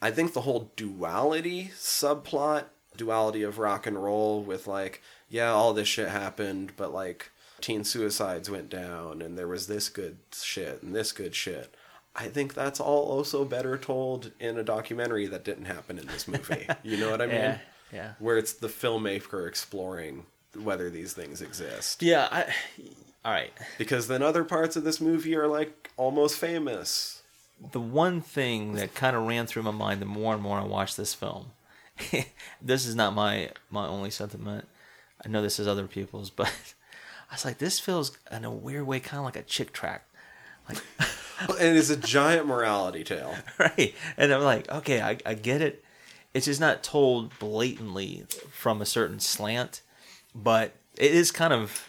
I 0.00 0.10
think 0.12 0.32
the 0.32 0.42
whole 0.42 0.70
duality 0.76 1.70
subplot, 1.74 2.66
duality 2.96 3.42
of 3.42 3.58
rock 3.58 3.86
and 3.86 4.02
roll 4.02 4.42
with 4.42 4.66
like, 4.68 5.02
yeah, 5.28 5.50
all 5.50 5.72
this 5.72 5.88
shit 5.88 6.08
happened, 6.08 6.72
but 6.76 6.92
like 6.92 7.30
teen 7.60 7.82
suicides 7.82 8.48
went 8.48 8.68
down 8.70 9.20
and 9.20 9.36
there 9.36 9.48
was 9.48 9.66
this 9.66 9.88
good 9.88 10.18
shit 10.32 10.82
and 10.82 10.94
this 10.94 11.10
good 11.10 11.34
shit. 11.34 11.74
I 12.14 12.26
think 12.28 12.54
that's 12.54 12.78
all 12.80 13.04
also 13.10 13.44
better 13.44 13.76
told 13.76 14.30
in 14.38 14.56
a 14.58 14.62
documentary 14.64 15.26
that 15.26 15.44
didn't 15.44 15.64
happen 15.66 15.98
in 15.98 16.06
this 16.06 16.26
movie. 16.28 16.66
You 16.84 16.96
know 16.96 17.10
what 17.10 17.20
I 17.20 17.26
mean? 17.26 17.34
Yeah, 17.36 17.58
yeah. 17.92 18.12
Where 18.18 18.38
it's 18.38 18.52
the 18.52 18.68
filmmaker 18.68 19.46
exploring 19.46 20.26
whether 20.56 20.90
these 20.90 21.12
things 21.12 21.42
exist. 21.42 22.02
Yeah, 22.02 22.28
I 22.30 22.52
All 23.24 23.32
right. 23.32 23.52
Because 23.76 24.08
then 24.08 24.22
other 24.22 24.44
parts 24.44 24.76
of 24.76 24.84
this 24.84 25.00
movie 25.00 25.34
are 25.36 25.46
like 25.46 25.90
almost 25.96 26.38
famous. 26.38 27.22
The 27.72 27.80
one 27.80 28.20
thing 28.20 28.74
that 28.74 28.94
kind 28.94 29.16
of 29.16 29.26
ran 29.26 29.46
through 29.46 29.62
my 29.64 29.72
mind 29.72 30.00
the 30.00 30.06
more 30.06 30.34
and 30.34 30.42
more 30.42 30.58
I 30.58 30.64
watched 30.64 30.96
this 30.96 31.14
film. 31.14 31.52
this 32.62 32.86
is 32.86 32.94
not 32.94 33.14
my 33.14 33.50
my 33.70 33.86
only 33.86 34.10
sentiment. 34.10 34.66
I 35.24 35.28
know 35.28 35.42
this 35.42 35.58
is 35.58 35.66
other 35.66 35.86
people's, 35.86 36.30
but 36.30 36.46
I 37.30 37.34
was 37.34 37.44
like, 37.44 37.58
this 37.58 37.78
feels 37.78 38.16
in 38.30 38.44
a 38.44 38.50
weird 38.50 38.86
way 38.86 39.00
kind 39.00 39.18
of 39.18 39.24
like 39.24 39.36
a 39.36 39.42
Chick 39.42 39.72
tract. 39.72 40.08
Like, 40.68 40.78
And 41.60 41.78
it's 41.78 41.90
a 41.90 41.96
giant 41.96 42.46
morality 42.46 43.04
tale. 43.04 43.34
right? 43.58 43.94
And 44.16 44.32
I'm 44.32 44.42
like, 44.42 44.68
okay, 44.70 45.00
I, 45.00 45.18
I 45.24 45.34
get 45.34 45.60
it. 45.62 45.84
It's 46.38 46.46
just 46.46 46.60
not 46.60 46.84
told 46.84 47.36
blatantly 47.40 48.24
from 48.52 48.80
a 48.80 48.86
certain 48.86 49.18
slant, 49.18 49.82
but 50.36 50.72
it 50.96 51.10
is 51.10 51.32
kind 51.32 51.52
of. 51.52 51.88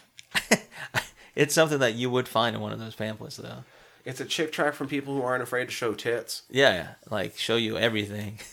it's 1.36 1.54
something 1.54 1.78
that 1.78 1.94
you 1.94 2.10
would 2.10 2.26
find 2.26 2.56
in 2.56 2.60
one 2.60 2.72
of 2.72 2.80
those 2.80 2.96
pamphlets, 2.96 3.36
though. 3.36 3.62
It's 4.04 4.18
a 4.18 4.24
Chick 4.24 4.50
tract 4.50 4.74
from 4.74 4.88
people 4.88 5.14
who 5.14 5.22
aren't 5.22 5.44
afraid 5.44 5.66
to 5.66 5.70
show 5.70 5.94
tits. 5.94 6.42
Yeah, 6.50 6.94
like 7.08 7.38
show 7.38 7.54
you 7.54 7.78
everything. 7.78 8.40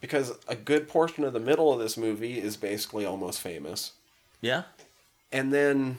Because 0.00 0.32
a 0.46 0.54
good 0.54 0.88
portion 0.88 1.24
of 1.24 1.32
the 1.32 1.40
middle 1.40 1.72
of 1.72 1.80
this 1.80 1.96
movie 1.96 2.40
is 2.40 2.56
basically 2.56 3.04
almost 3.04 3.40
famous. 3.40 3.94
Yeah, 4.40 4.62
And 5.32 5.52
then 5.52 5.98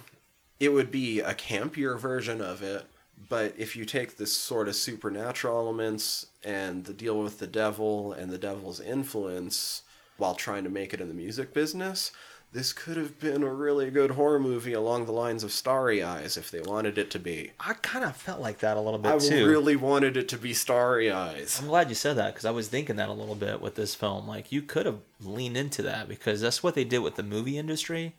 it 0.57 0.69
would 0.69 0.89
be 0.89 1.19
a 1.19 1.33
campier 1.33 1.99
version 1.99 2.39
of 2.39 2.61
it. 2.61 2.85
But 3.27 3.53
if 3.57 3.75
you 3.75 3.85
take 3.85 4.17
this 4.17 4.33
sort 4.33 4.67
of 4.67 4.75
supernatural 4.75 5.57
elements 5.57 6.27
and 6.43 6.85
the 6.85 6.93
deal 6.93 7.21
with 7.21 7.39
the 7.39 7.47
devil 7.47 8.13
and 8.13 8.31
the 8.31 8.37
devil's 8.37 8.79
influence 8.79 9.83
while 10.17 10.35
trying 10.35 10.63
to 10.63 10.69
make 10.69 10.93
it 10.93 11.01
in 11.01 11.07
the 11.09 11.13
music 11.13 11.53
business, 11.53 12.11
this 12.51 12.73
could 12.73 12.97
have 12.97 13.19
been 13.19 13.43
a 13.43 13.53
really 13.53 13.91
good 13.91 14.11
horror 14.11 14.39
movie 14.39 14.73
along 14.73 15.05
the 15.05 15.11
lines 15.11 15.43
of 15.43 15.51
Starry 15.51 16.01
Eyes 16.01 16.35
if 16.35 16.49
they 16.49 16.61
wanted 16.61 16.97
it 16.97 17.11
to 17.11 17.19
be. 17.19 17.51
I 17.59 17.73
kind 17.73 18.03
of 18.03 18.15
felt 18.15 18.41
like 18.41 18.59
that 18.59 18.75
a 18.75 18.81
little 18.81 18.97
bit 18.99 19.11
I 19.11 19.17
too. 19.19 19.47
really 19.47 19.75
wanted 19.75 20.17
it 20.17 20.27
to 20.29 20.37
be 20.37 20.53
Starry 20.53 21.11
Eyes. 21.11 21.59
I'm 21.61 21.67
glad 21.67 21.89
you 21.89 21.95
said 21.95 22.17
that 22.17 22.33
because 22.33 22.45
I 22.45 22.51
was 22.51 22.67
thinking 22.67 22.95
that 22.95 23.09
a 23.09 23.13
little 23.13 23.35
bit 23.35 23.61
with 23.61 23.75
this 23.75 23.93
film. 23.93 24.27
Like 24.27 24.51
you 24.51 24.63
could 24.63 24.87
have 24.87 24.99
leaned 25.21 25.57
into 25.57 25.83
that 25.83 26.07
because 26.07 26.41
that's 26.41 26.63
what 26.63 26.73
they 26.73 26.83
did 26.83 26.99
with 26.99 27.15
the 27.15 27.23
movie 27.23 27.57
industry. 27.57 28.15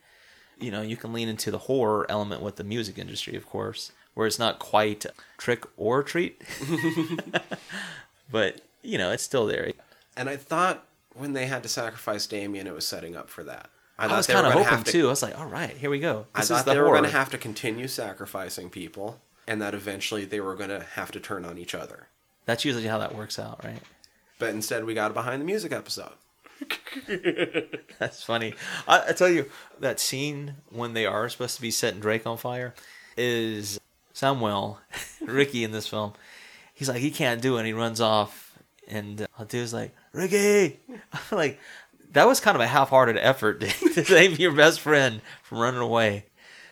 You 0.60 0.70
know, 0.70 0.82
you 0.82 0.96
can 0.96 1.12
lean 1.12 1.28
into 1.28 1.50
the 1.50 1.58
horror 1.58 2.06
element 2.08 2.40
with 2.42 2.56
the 2.56 2.64
music 2.64 2.98
industry, 2.98 3.34
of 3.34 3.46
course, 3.46 3.90
where 4.14 4.26
it's 4.26 4.38
not 4.38 4.58
quite 4.58 5.06
trick 5.38 5.64
or 5.76 6.02
treat. 6.02 6.42
but 8.30 8.60
you 8.82 8.98
know, 8.98 9.10
it's 9.10 9.22
still 9.22 9.46
there. 9.46 9.72
And 10.16 10.28
I 10.28 10.36
thought 10.36 10.84
when 11.14 11.32
they 11.32 11.46
had 11.46 11.62
to 11.62 11.68
sacrifice 11.68 12.26
Damien, 12.26 12.66
it 12.66 12.74
was 12.74 12.86
setting 12.86 13.16
up 13.16 13.28
for 13.28 13.44
that. 13.44 13.70
I, 13.98 14.08
thought 14.08 14.16
was 14.16 14.26
kind 14.26 14.46
of 14.46 14.52
hoping 14.54 14.84
to- 14.84 14.92
too. 14.92 15.06
I 15.06 15.10
was 15.10 15.22
like, 15.22 15.38
all 15.38 15.46
right, 15.46 15.76
here 15.76 15.90
we 15.90 15.98
go. 15.98 16.26
I 16.34 16.42
thought 16.42 16.64
the 16.64 16.72
they 16.72 16.80
were 16.80 16.88
going 16.88 17.04
to 17.04 17.10
have 17.10 17.30
to 17.30 17.38
continue 17.38 17.86
sacrificing 17.86 18.70
people, 18.70 19.20
and 19.46 19.60
that 19.60 19.74
eventually 19.74 20.24
they 20.24 20.40
were 20.40 20.54
going 20.54 20.70
to 20.70 20.80
have 20.94 21.10
to 21.12 21.20
turn 21.20 21.44
on 21.44 21.58
each 21.58 21.74
other. 21.74 22.08
That's 22.46 22.64
usually 22.64 22.86
how 22.86 22.98
that 22.98 23.14
works 23.14 23.38
out, 23.38 23.62
right? 23.62 23.82
But 24.38 24.50
instead, 24.50 24.84
we 24.84 24.94
got 24.94 25.10
a 25.10 25.14
behind 25.14 25.42
the 25.42 25.44
music 25.44 25.72
episode. 25.72 26.12
That's 27.98 28.22
funny. 28.22 28.54
I, 28.88 29.08
I 29.08 29.12
tell 29.12 29.28
you, 29.28 29.50
that 29.78 30.00
scene 30.00 30.54
when 30.70 30.94
they 30.94 31.04
are 31.04 31.28
supposed 31.28 31.56
to 31.56 31.62
be 31.62 31.70
setting 31.70 32.00
Drake 32.00 32.26
on 32.26 32.38
fire 32.38 32.74
is 33.16 33.78
Samuel, 34.12 34.78
Ricky 35.20 35.64
in 35.64 35.72
this 35.72 35.86
film. 35.86 36.12
He's 36.74 36.88
like, 36.88 37.00
he 37.00 37.10
can't 37.10 37.42
do 37.42 37.56
it. 37.56 37.60
And 37.60 37.66
he 37.66 37.72
runs 37.72 38.00
off. 38.00 38.58
And 38.88 39.26
uh, 39.38 39.44
dude's 39.44 39.72
like, 39.72 39.94
Ricky! 40.12 40.80
I'm 41.12 41.20
like, 41.36 41.60
that 42.12 42.26
was 42.26 42.40
kind 42.40 42.56
of 42.56 42.60
a 42.60 42.66
half 42.66 42.88
hearted 42.88 43.16
effort 43.18 43.60
to 43.94 44.04
save 44.04 44.38
your 44.40 44.52
best 44.52 44.80
friend 44.80 45.20
from 45.42 45.58
running 45.58 45.80
away. 45.80 46.26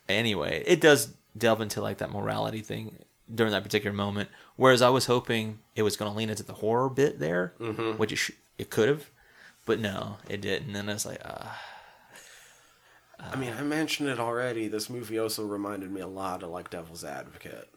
Anyway, 0.08 0.62
it 0.66 0.80
does 0.80 1.12
delve 1.36 1.60
into 1.60 1.80
like 1.80 1.98
that 1.98 2.10
morality 2.10 2.60
thing 2.60 2.96
during 3.32 3.52
that 3.52 3.62
particular 3.62 3.94
moment. 3.94 4.28
Whereas 4.56 4.82
I 4.82 4.88
was 4.88 5.06
hoping 5.06 5.60
it 5.76 5.82
was 5.82 5.96
going 5.96 6.10
to 6.10 6.16
lean 6.16 6.30
into 6.30 6.42
the 6.42 6.54
horror 6.54 6.88
bit 6.88 7.20
there, 7.20 7.52
which 7.96 8.10
it, 8.10 8.16
sh- 8.16 8.30
it 8.56 8.70
could 8.70 8.88
have. 8.88 9.08
But 9.66 9.78
no, 9.78 10.16
it 10.28 10.40
didn't. 10.40 10.68
And 10.68 10.74
then 10.76 10.88
I 10.88 10.94
was 10.94 11.06
like, 11.06 11.20
ah. 11.24 11.60
I 13.20 13.36
mean, 13.36 13.52
I 13.58 13.62
mentioned 13.62 14.08
it 14.08 14.20
already. 14.20 14.68
This 14.68 14.88
movie 14.88 15.18
also 15.18 15.44
reminded 15.44 15.90
me 15.90 16.00
a 16.00 16.06
lot 16.06 16.42
of 16.42 16.50
like 16.50 16.70
Devil's 16.70 17.04
Advocate, 17.04 17.68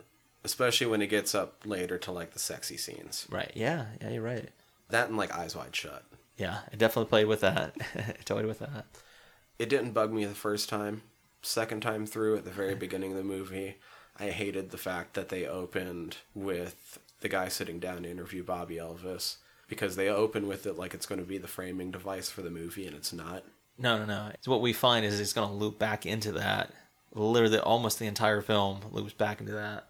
especially 0.43 0.87
when 0.87 1.01
it 1.01 1.07
gets 1.07 1.33
up 1.33 1.61
later 1.65 1.97
to 1.99 2.11
like 2.11 2.31
the 2.31 2.39
sexy 2.39 2.77
scenes. 2.77 3.27
Right. 3.29 3.51
Yeah. 3.55 3.85
Yeah, 3.99 4.09
you're 4.09 4.21
right. 4.21 4.49
That 4.89 5.09
and 5.09 5.17
like 5.17 5.35
Eyes 5.35 5.55
Wide 5.55 5.75
Shut. 5.75 6.03
Yeah, 6.37 6.59
I 6.71 6.75
definitely 6.75 7.09
played 7.09 7.27
with 7.27 7.41
that. 7.41 7.75
Toyed 8.25 8.45
with 8.45 8.59
that. 8.59 8.85
It 9.59 9.69
didn't 9.69 9.91
bug 9.91 10.11
me 10.11 10.25
the 10.25 10.33
first 10.33 10.69
time. 10.69 11.03
Second 11.41 11.81
time 11.81 12.05
through, 12.05 12.37
at 12.37 12.45
the 12.45 12.51
very 12.51 12.75
beginning 12.75 13.11
of 13.11 13.17
the 13.17 13.23
movie, 13.23 13.77
I 14.19 14.29
hated 14.29 14.69
the 14.69 14.77
fact 14.77 15.13
that 15.15 15.29
they 15.29 15.45
opened 15.45 16.17
with 16.35 16.99
the 17.21 17.29
guy 17.29 17.47
sitting 17.47 17.79
down 17.79 18.03
to 18.03 18.09
interview 18.09 18.43
Bobby 18.43 18.75
Elvis 18.75 19.37
because 19.67 19.95
they 19.95 20.09
open 20.09 20.47
with 20.47 20.65
it 20.65 20.77
like 20.77 20.93
it's 20.93 21.05
going 21.05 21.21
to 21.21 21.27
be 21.27 21.37
the 21.37 21.47
framing 21.47 21.91
device 21.91 22.29
for 22.29 22.41
the 22.41 22.49
movie, 22.49 22.85
and 22.85 22.95
it's 22.95 23.13
not. 23.13 23.43
No, 23.81 23.97
no, 23.97 24.05
no. 24.05 24.29
It's 24.35 24.47
what 24.47 24.61
we 24.61 24.73
find 24.73 25.03
is 25.03 25.19
it's 25.19 25.33
going 25.33 25.49
to 25.49 25.55
loop 25.55 25.79
back 25.79 26.05
into 26.05 26.33
that. 26.33 26.71
Literally, 27.13 27.57
almost 27.57 27.97
the 27.97 28.05
entire 28.05 28.41
film 28.41 28.79
loops 28.91 29.13
back 29.13 29.39
into 29.39 29.53
that. 29.53 29.87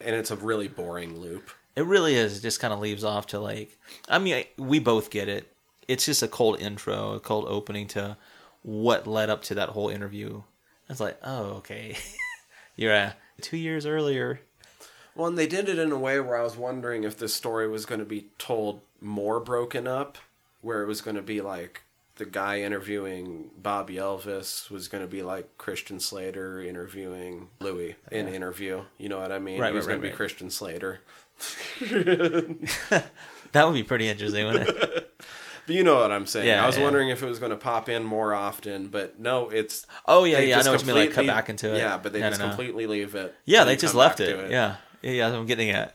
And 0.00 0.16
it's 0.16 0.30
a 0.30 0.36
really 0.36 0.66
boring 0.66 1.20
loop. 1.20 1.50
It 1.76 1.84
really 1.84 2.14
is. 2.14 2.38
It 2.38 2.42
just 2.42 2.60
kind 2.60 2.72
of 2.72 2.80
leaves 2.80 3.04
off 3.04 3.26
to 3.28 3.38
like. 3.38 3.78
I 4.08 4.18
mean, 4.18 4.44
we 4.56 4.78
both 4.78 5.10
get 5.10 5.28
it. 5.28 5.52
It's 5.86 6.06
just 6.06 6.22
a 6.22 6.28
cold 6.28 6.58
intro, 6.58 7.12
a 7.12 7.20
cold 7.20 7.44
opening 7.46 7.86
to 7.88 8.16
what 8.62 9.06
led 9.06 9.28
up 9.28 9.42
to 9.44 9.56
that 9.56 9.68
whole 9.68 9.90
interview. 9.90 10.42
It's 10.88 11.00
like, 11.00 11.18
oh, 11.22 11.56
okay. 11.56 11.96
You're 12.76 12.94
uh, 12.94 13.12
two 13.42 13.58
years 13.58 13.84
earlier. 13.84 14.40
Well, 15.14 15.28
and 15.28 15.38
they 15.38 15.46
did 15.46 15.68
it 15.68 15.78
in 15.78 15.92
a 15.92 15.98
way 15.98 16.18
where 16.18 16.36
I 16.36 16.42
was 16.42 16.56
wondering 16.56 17.04
if 17.04 17.18
this 17.18 17.34
story 17.34 17.68
was 17.68 17.84
going 17.84 18.00
to 18.00 18.06
be 18.06 18.28
told 18.38 18.80
more 19.00 19.38
broken 19.38 19.86
up, 19.86 20.16
where 20.62 20.82
it 20.82 20.86
was 20.86 21.02
going 21.02 21.16
to 21.16 21.22
be 21.22 21.40
like 21.40 21.82
the 22.16 22.24
guy 22.24 22.60
interviewing 22.60 23.50
Bobby 23.60 23.96
Elvis 23.96 24.70
was 24.70 24.88
going 24.88 25.02
to 25.02 25.08
be 25.08 25.22
like 25.22 25.58
Christian 25.58 25.98
Slater 25.98 26.60
interviewing 26.62 27.48
Louis 27.60 27.96
in 28.12 28.28
interview. 28.28 28.82
You 28.98 29.08
know 29.08 29.18
what 29.20 29.32
I 29.32 29.38
mean? 29.38 29.60
Right, 29.60 29.70
he 29.70 29.76
was 29.76 29.86
right, 29.86 29.94
going 29.94 30.02
to 30.02 30.08
be. 30.10 30.14
Christian 30.14 30.50
Slater. 30.50 31.00
That 33.54 33.66
would 33.68 33.74
be 33.74 33.84
pretty 33.84 34.08
interesting, 34.08 34.46
wouldn't 34.46 34.68
it? 34.68 34.80
But 34.80 35.12
you 35.74 35.84
know 35.84 36.00
what 36.00 36.10
I'm 36.10 36.26
saying. 36.26 36.48
Yeah, 36.48 36.64
I 36.64 36.66
was 36.66 36.76
yeah. 36.76 36.82
wondering 36.82 37.10
if 37.10 37.22
it 37.22 37.26
was 37.26 37.38
going 37.38 37.50
to 37.50 37.56
pop 37.56 37.88
in 37.88 38.02
more 38.02 38.34
often, 38.34 38.88
but 38.88 39.20
no, 39.20 39.48
it's. 39.48 39.86
Oh 40.06 40.24
yeah, 40.24 40.40
yeah. 40.40 40.58
I 40.58 40.62
know 40.62 40.72
what 40.72 40.80
you 40.80 40.88
mean. 40.88 40.96
Like 40.96 41.12
cut 41.12 41.24
back 41.24 41.48
into 41.48 41.72
it. 41.72 41.78
Yeah, 41.78 41.96
but 41.96 42.12
they 42.12 42.18
No, 42.18 42.30
just 42.30 42.40
no, 42.40 42.46
no. 42.46 42.50
completely 42.56 42.88
leave 42.88 43.14
it. 43.14 43.32
Yeah, 43.44 43.62
they 43.62 43.76
just 43.76 43.94
left 43.94 44.18
back 44.18 44.26
it. 44.26 44.50
Yeah, 44.50 44.76
yeah. 45.02 45.10
yeah, 45.12 45.22
That's 45.24 45.34
what 45.34 45.40
I'm 45.42 45.46
getting 45.46 45.70
at. 45.70 45.94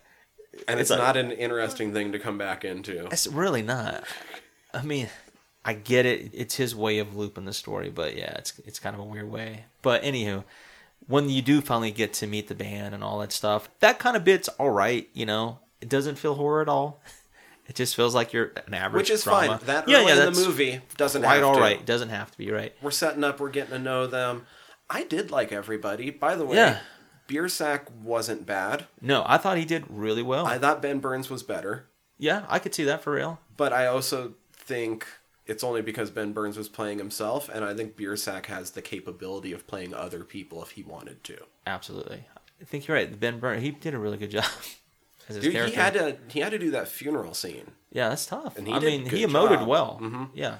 and 0.69 0.79
it's, 0.79 0.89
It's 0.89 0.97
like- 0.97 0.99
not 0.99 1.17
an 1.17 1.33
interesting 1.33 1.91
thing 1.91 2.13
to 2.13 2.19
come 2.19 2.37
back 2.37 2.63
into. 2.63 3.07
It's 3.07 3.27
really 3.27 3.61
not. 3.61 4.05
I 4.73 4.81
mean, 4.81 5.09
I 5.65 5.73
get 5.73 6.05
it. 6.05 6.31
It's 6.33 6.55
his 6.55 6.75
way 6.75 6.99
of 6.99 7.15
looping 7.15 7.45
the 7.45 7.53
story, 7.53 7.89
but 7.89 8.15
yeah, 8.15 8.33
it's 8.37 8.57
it's 8.65 8.79
kind 8.79 8.95
of 8.95 9.01
a 9.01 9.05
weird 9.05 9.29
way. 9.29 9.65
But 9.81 10.03
anywho, 10.03 10.43
when 11.07 11.29
you 11.29 11.41
do 11.41 11.61
finally 11.61 11.91
get 11.91 12.13
to 12.13 12.27
meet 12.27 12.47
the 12.47 12.55
band 12.55 12.93
and 12.95 13.03
all 13.03 13.19
that 13.19 13.31
stuff, 13.31 13.69
that 13.79 13.99
kind 13.99 14.15
of 14.17 14.23
bit's 14.23 14.47
all 14.49 14.69
right. 14.69 15.09
You 15.13 15.25
know, 15.25 15.59
it 15.81 15.89
doesn't 15.89 16.15
feel 16.15 16.35
horror 16.35 16.61
at 16.61 16.69
all. 16.69 17.01
It 17.67 17.75
just 17.75 17.95
feels 17.95 18.15
like 18.15 18.33
you're 18.33 18.51
an 18.65 18.73
average, 18.73 19.01
Which 19.01 19.09
is 19.11 19.23
drama. 19.25 19.59
fine. 19.59 19.67
That 19.67 19.87
yeah, 19.87 19.97
early 19.97 20.07
yeah, 20.07 20.25
in 20.25 20.33
the 20.33 20.39
movie 20.39 20.81
doesn't 20.97 21.21
quite 21.21 21.35
have 21.35 21.43
all 21.43 21.53
to. 21.53 21.61
right. 21.61 21.85
Doesn't 21.85 22.09
have 22.09 22.31
to 22.31 22.37
be 22.39 22.49
right. 22.49 22.73
We're 22.81 22.89
setting 22.89 23.23
up. 23.23 23.39
We're 23.39 23.51
getting 23.51 23.73
to 23.73 23.77
know 23.77 24.07
them. 24.07 24.47
I 24.89 25.03
did 25.03 25.29
like 25.29 25.51
everybody. 25.51 26.09
By 26.09 26.35
the 26.35 26.45
way, 26.45 26.55
Yeah. 26.57 26.79
Biersack 27.27 27.91
wasn't 27.91 28.47
bad. 28.47 28.87
No, 29.01 29.23
I 29.27 29.37
thought 29.37 29.57
he 29.59 29.65
did 29.65 29.85
really 29.87 30.23
well. 30.23 30.47
I 30.47 30.57
thought 30.57 30.81
Ben 30.81 30.97
Burns 30.97 31.29
was 31.29 31.43
better, 31.43 31.85
yeah, 32.17 32.45
I 32.49 32.57
could 32.57 32.73
see 32.73 32.85
that 32.85 33.03
for 33.03 33.13
real. 33.13 33.39
but 33.55 33.71
I 33.71 33.85
also 33.85 34.33
think 34.51 35.05
it's 35.49 35.63
only 35.63 35.81
because 35.81 36.09
Ben 36.11 36.31
Burns 36.31 36.57
was 36.57 36.69
playing 36.69 36.97
himself, 36.99 37.49
and 37.49 37.65
I 37.65 37.73
think 37.73 37.97
Biersack 37.97 38.45
has 38.45 38.71
the 38.71 38.81
capability 38.81 39.51
of 39.51 39.67
playing 39.67 39.93
other 39.93 40.23
people 40.23 40.61
if 40.63 40.71
he 40.71 40.83
wanted 40.83 41.23
to. 41.25 41.37
Absolutely, 41.67 42.25
I 42.61 42.65
think 42.65 42.87
you're 42.87 42.95
right. 42.97 43.19
Ben 43.19 43.39
Burns, 43.39 43.61
he 43.63 43.71
did 43.71 43.93
a 43.93 43.99
really 43.99 44.17
good 44.17 44.31
job 44.31 44.45
Dude, 45.29 45.43
he 45.53 45.71
had 45.73 45.93
to 45.93 46.17
he 46.29 46.39
had 46.39 46.51
to 46.51 46.59
do 46.59 46.71
that 46.71 46.87
funeral 46.87 47.33
scene. 47.35 47.71
Yeah, 47.91 48.09
that's 48.09 48.25
tough. 48.25 48.57
And 48.57 48.67
he 48.67 48.73
I 48.73 48.79
mean, 48.79 49.05
he 49.05 49.23
emoted 49.25 49.59
job. 49.59 49.67
well. 49.67 49.99
Mhm. 50.01 50.29
Yeah, 50.33 50.57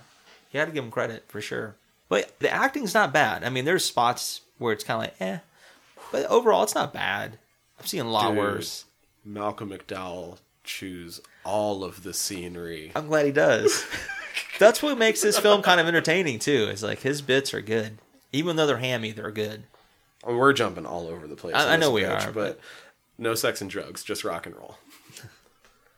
he 0.50 0.58
had 0.60 0.66
to 0.66 0.72
give 0.72 0.84
him 0.84 0.92
credit 0.92 1.24
for 1.28 1.42
sure. 1.42 1.76
But 2.08 2.40
the 2.40 2.52
acting's 2.52 2.94
not 2.94 3.12
bad. 3.14 3.44
I 3.44 3.50
mean, 3.50 3.66
there's 3.66 3.86
spots 3.86 4.42
where 4.58 4.74
it's 4.74 4.84
kind 4.84 4.98
of 4.98 5.12
like, 5.12 5.16
eh, 5.22 5.40
but 6.12 6.26
overall, 6.28 6.64
it's 6.64 6.76
not 6.76 6.94
bad. 6.94 7.38
I've 7.80 7.88
seen 7.88 8.02
a 8.02 8.10
lot 8.10 8.30
Dude. 8.30 8.38
worse. 8.38 8.86
Malcolm 9.26 9.70
McDowell 9.72 10.38
chews 10.64 11.20
all 11.44 11.84
of 11.84 12.04
the 12.04 12.14
scenery. 12.14 12.92
I'm 12.96 13.08
glad 13.08 13.26
he 13.26 13.32
does. 13.32 13.86
That's 14.60 14.82
what 14.84 14.98
makes 14.98 15.22
this 15.22 15.40
film 15.40 15.62
kind 15.62 15.80
of 15.80 15.88
entertaining 15.88 16.40
too. 16.40 16.68
It's 16.72 16.84
like 16.84 17.00
his 17.00 17.22
bits 17.22 17.54
are 17.54 17.62
good, 17.62 17.98
even 18.32 18.56
though 18.56 18.68
they're 18.68 18.78
hammy, 18.78 19.12
they're 19.12 19.32
good. 19.32 19.64
We're 20.26 20.54
jumping 20.54 20.86
all 20.86 21.08
over 21.08 21.28
the 21.28 21.36
place. 21.36 21.56
I- 21.56 21.74
I 21.74 21.78
know 21.78 21.92
we 21.92 22.04
are, 22.06 22.32
but 22.32 22.60
no 23.18 23.36
sex 23.36 23.62
and 23.62 23.70
drugs, 23.70 24.04
just 24.04 24.24
rock 24.24 24.46
and 24.46 24.56
roll. 24.56 24.78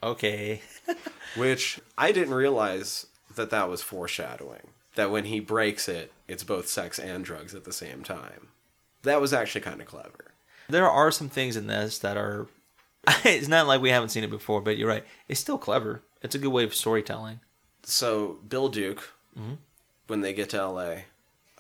Okay, 0.04 0.62
Which 1.36 1.80
I 1.98 2.12
didn't 2.12 2.34
realize 2.34 3.06
that 3.36 3.52
that 3.52 3.70
was 3.70 3.82
foreshadowing. 3.84 4.68
That 4.96 5.12
when 5.12 5.26
he 5.26 5.40
breaks 5.40 5.88
it, 5.88 6.12
it's 6.28 6.44
both 6.44 6.68
sex 6.68 7.00
and 7.00 7.24
drugs 7.24 7.54
at 7.56 7.64
the 7.64 7.72
same 7.72 8.04
time. 8.04 8.50
That 9.04 9.22
was 9.22 9.32
actually 9.32 9.62
kind 9.62 9.80
of 9.80 9.88
clever. 9.88 10.34
There 10.68 10.90
are 10.90 11.12
some 11.12 11.30
things 11.30 11.56
in 11.56 11.68
this 11.68 12.00
that 12.00 12.18
are. 12.18 12.48
It's 13.26 13.48
not 13.48 13.66
like 13.68 13.82
we 13.82 13.90
haven't 13.90 14.10
seen 14.10 14.24
it 14.24 14.30
before, 14.30 14.62
but 14.62 14.78
you're 14.78 14.88
right. 14.90 15.06
It's 15.28 15.40
still 15.40 15.58
clever. 15.58 16.02
It's 16.22 16.36
a 16.36 16.40
good 16.40 16.52
way 16.52 16.64
of 16.64 16.76
storytelling. 16.76 17.40
So 17.84 18.40
Bill 18.48 18.70
Duke, 18.70 19.14
mm-hmm. 19.38 19.54
when 20.08 20.22
they 20.22 20.34
get 20.34 20.50
to 20.52 20.58
L.A. 20.58 21.06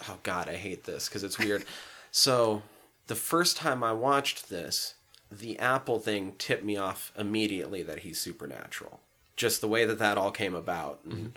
Oh 0.08 0.18
God, 0.24 0.50
I 0.50 0.56
hate 0.56 0.84
this 0.84 1.08
because 1.08 1.24
it's 1.24 1.40
weird. 1.40 1.66
so 2.12 2.64
the 3.08 3.16
first 3.16 3.58
time 3.58 3.84
I 3.84 3.94
watched 3.94 4.50
this, 4.50 4.96
the 5.32 5.58
Apple 5.60 6.00
thing 6.00 6.34
tipped 6.38 6.64
me 6.64 6.78
off 6.78 7.12
immediately 7.18 7.84
that 7.84 8.00
he's 8.00 8.20
supernatural. 8.20 9.00
Just 9.36 9.62
the 9.62 9.68
way 9.68 9.86
that 9.86 10.00
that 10.00 10.18
all 10.18 10.32
came 10.32 10.54
about, 10.54 11.00
and 11.04 11.14
mm-hmm. 11.14 11.28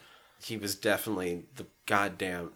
he 0.42 0.56
was 0.56 0.74
definitely 0.74 1.44
the 1.56 1.66
goddamn. 1.86 2.52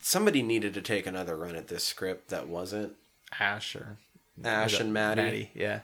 Somebody 0.00 0.42
needed 0.42 0.74
to 0.74 0.82
take 0.82 1.06
another 1.06 1.36
run 1.36 1.56
at 1.56 1.68
this 1.68 1.84
script 1.84 2.28
that 2.30 2.48
wasn't 2.48 2.94
Ash 3.38 3.76
or 3.76 3.98
Ash 4.44 4.80
and 4.80 4.92
Maddie. 4.92 5.50
Yeah. 5.54 5.80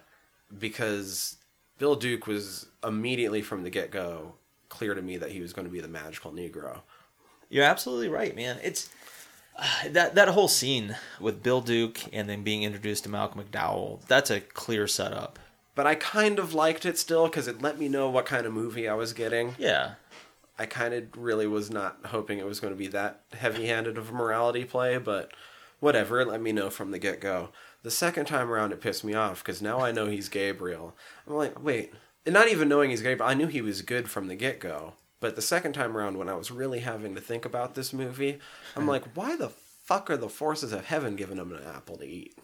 because 0.56 1.36
Bill 1.78 1.96
Duke 1.96 2.26
was 2.26 2.66
immediately 2.82 3.42
from 3.42 3.62
the 3.62 3.70
get 3.70 3.90
go 3.90 4.34
clear 4.74 4.94
to 4.94 5.02
me 5.02 5.16
that 5.16 5.30
he 5.30 5.40
was 5.40 5.52
going 5.52 5.66
to 5.66 5.72
be 5.72 5.80
the 5.80 5.88
magical 5.88 6.32
Negro. 6.32 6.80
You're 7.48 7.64
absolutely 7.64 8.08
right, 8.08 8.34
man. 8.34 8.58
It's 8.62 8.90
uh, 9.56 9.88
that 9.90 10.14
that 10.16 10.28
whole 10.28 10.48
scene 10.48 10.96
with 11.20 11.42
Bill 11.42 11.60
Duke 11.60 12.00
and 12.12 12.28
then 12.28 12.42
being 12.42 12.64
introduced 12.64 13.04
to 13.04 13.10
Malcolm 13.10 13.42
McDowell. 13.42 14.04
That's 14.06 14.30
a 14.30 14.40
clear 14.40 14.86
setup. 14.86 15.38
But 15.74 15.86
I 15.86 15.94
kind 15.94 16.38
of 16.38 16.54
liked 16.54 16.84
it 16.84 16.98
still 16.98 17.26
because 17.26 17.48
it 17.48 17.62
let 17.62 17.78
me 17.78 17.88
know 17.88 18.08
what 18.08 18.26
kind 18.26 18.46
of 18.46 18.52
movie 18.52 18.88
I 18.88 18.94
was 18.94 19.12
getting. 19.12 19.54
Yeah. 19.58 19.94
I 20.58 20.66
kind 20.66 20.94
of 20.94 21.04
really 21.16 21.48
was 21.48 21.70
not 21.70 21.98
hoping 22.06 22.38
it 22.38 22.46
was 22.46 22.60
going 22.60 22.72
to 22.72 22.78
be 22.78 22.86
that 22.88 23.22
heavy 23.32 23.66
handed 23.66 23.98
of 23.98 24.10
a 24.10 24.12
morality 24.12 24.64
play, 24.64 24.98
but 24.98 25.32
whatever, 25.80 26.20
it 26.20 26.28
let 26.28 26.40
me 26.40 26.52
know 26.52 26.70
from 26.70 26.92
the 26.92 26.98
get 26.98 27.20
go. 27.20 27.50
The 27.82 27.90
second 27.90 28.26
time 28.26 28.50
around, 28.50 28.72
it 28.72 28.80
pissed 28.80 29.04
me 29.04 29.14
off 29.14 29.42
because 29.42 29.60
now 29.60 29.80
I 29.80 29.90
know 29.90 30.06
he's 30.06 30.28
Gabriel. 30.28 30.94
I'm 31.26 31.34
like, 31.34 31.62
wait, 31.62 31.92
and 32.26 32.32
not 32.32 32.48
even 32.48 32.68
knowing 32.68 32.90
he's 32.90 33.02
Gabriel, 33.02 33.28
I 33.30 33.34
knew 33.34 33.46
he 33.46 33.60
was 33.62 33.82
good 33.82 34.08
from 34.10 34.28
the 34.28 34.34
get 34.36 34.60
go. 34.60 34.94
But 35.20 35.36
the 35.36 35.42
second 35.42 35.72
time 35.72 35.96
around, 35.96 36.18
when 36.18 36.28
I 36.28 36.34
was 36.34 36.50
really 36.50 36.80
having 36.80 37.14
to 37.14 37.20
think 37.20 37.44
about 37.44 37.74
this 37.74 37.92
movie, 37.92 38.38
I'm 38.76 38.86
like, 38.86 39.04
why 39.16 39.36
the 39.36 39.48
fuck 39.48 40.10
are 40.10 40.16
the 40.18 40.28
forces 40.28 40.72
of 40.72 40.84
heaven 40.86 41.16
giving 41.16 41.38
him 41.38 41.52
an 41.52 41.62
apple 41.64 41.96
to 41.96 42.04
eat? 42.06 42.36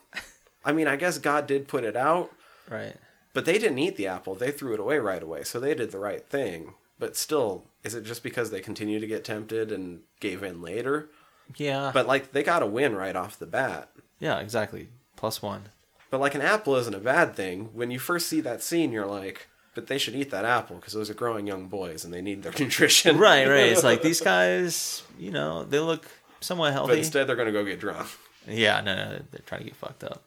I 0.64 0.72
mean, 0.72 0.86
I 0.86 0.96
guess 0.96 1.18
God 1.18 1.46
did 1.46 1.68
put 1.68 1.84
it 1.84 1.96
out, 1.96 2.30
Right. 2.70 2.94
but 3.34 3.44
they 3.44 3.58
didn't 3.58 3.78
eat 3.78 3.96
the 3.96 4.06
apple. 4.06 4.34
They 4.34 4.50
threw 4.50 4.72
it 4.74 4.80
away 4.80 4.98
right 4.98 5.22
away. 5.22 5.42
So 5.44 5.60
they 5.60 5.74
did 5.74 5.90
the 5.90 5.98
right 5.98 6.24
thing. 6.26 6.74
But 6.98 7.16
still, 7.16 7.64
is 7.82 7.94
it 7.94 8.04
just 8.04 8.22
because 8.22 8.50
they 8.50 8.60
continue 8.60 9.00
to 9.00 9.06
get 9.06 9.24
tempted 9.24 9.72
and 9.72 10.00
gave 10.20 10.42
in 10.42 10.60
later? 10.62 11.08
Yeah. 11.56 11.90
But 11.92 12.06
like 12.06 12.32
they 12.32 12.42
got 12.42 12.62
a 12.62 12.66
win 12.66 12.94
right 12.94 13.16
off 13.16 13.38
the 13.38 13.46
bat. 13.46 13.90
yeah, 14.18 14.38
exactly. 14.38 14.88
Plus 15.16 15.42
one. 15.42 15.64
But 16.10 16.20
like 16.20 16.34
an 16.34 16.42
apple 16.42 16.76
isn't 16.76 16.94
a 16.94 16.98
bad 16.98 17.34
thing. 17.36 17.70
When 17.72 17.90
you 17.90 17.98
first 17.98 18.26
see 18.26 18.40
that 18.42 18.62
scene, 18.62 18.92
you're 18.92 19.06
like, 19.06 19.48
but 19.74 19.86
they 19.86 19.98
should 19.98 20.14
eat 20.14 20.30
that 20.30 20.44
apple 20.44 20.76
because 20.76 20.92
those 20.92 21.10
are 21.10 21.14
growing 21.14 21.46
young 21.46 21.66
boys 21.68 22.04
and 22.04 22.12
they 22.12 22.20
need 22.20 22.42
their 22.42 22.52
nutrition. 22.58 23.18
Right, 23.18 23.46
right. 23.46 23.68
It's 23.68 23.84
like 23.84 24.02
these 24.10 24.20
guys, 24.20 25.02
you 25.18 25.30
know, 25.30 25.64
they 25.64 25.78
look 25.78 26.06
somewhat 26.40 26.72
healthy. 26.72 26.92
But 26.92 26.98
instead, 26.98 27.26
they're 27.26 27.36
gonna 27.36 27.52
go 27.52 27.64
get 27.64 27.80
drunk. 27.80 28.08
yeah, 28.46 28.80
no, 28.80 28.94
no, 28.94 29.22
they're 29.30 29.42
trying 29.46 29.60
to 29.60 29.66
get 29.66 29.76
fucked 29.76 30.04
up. 30.04 30.22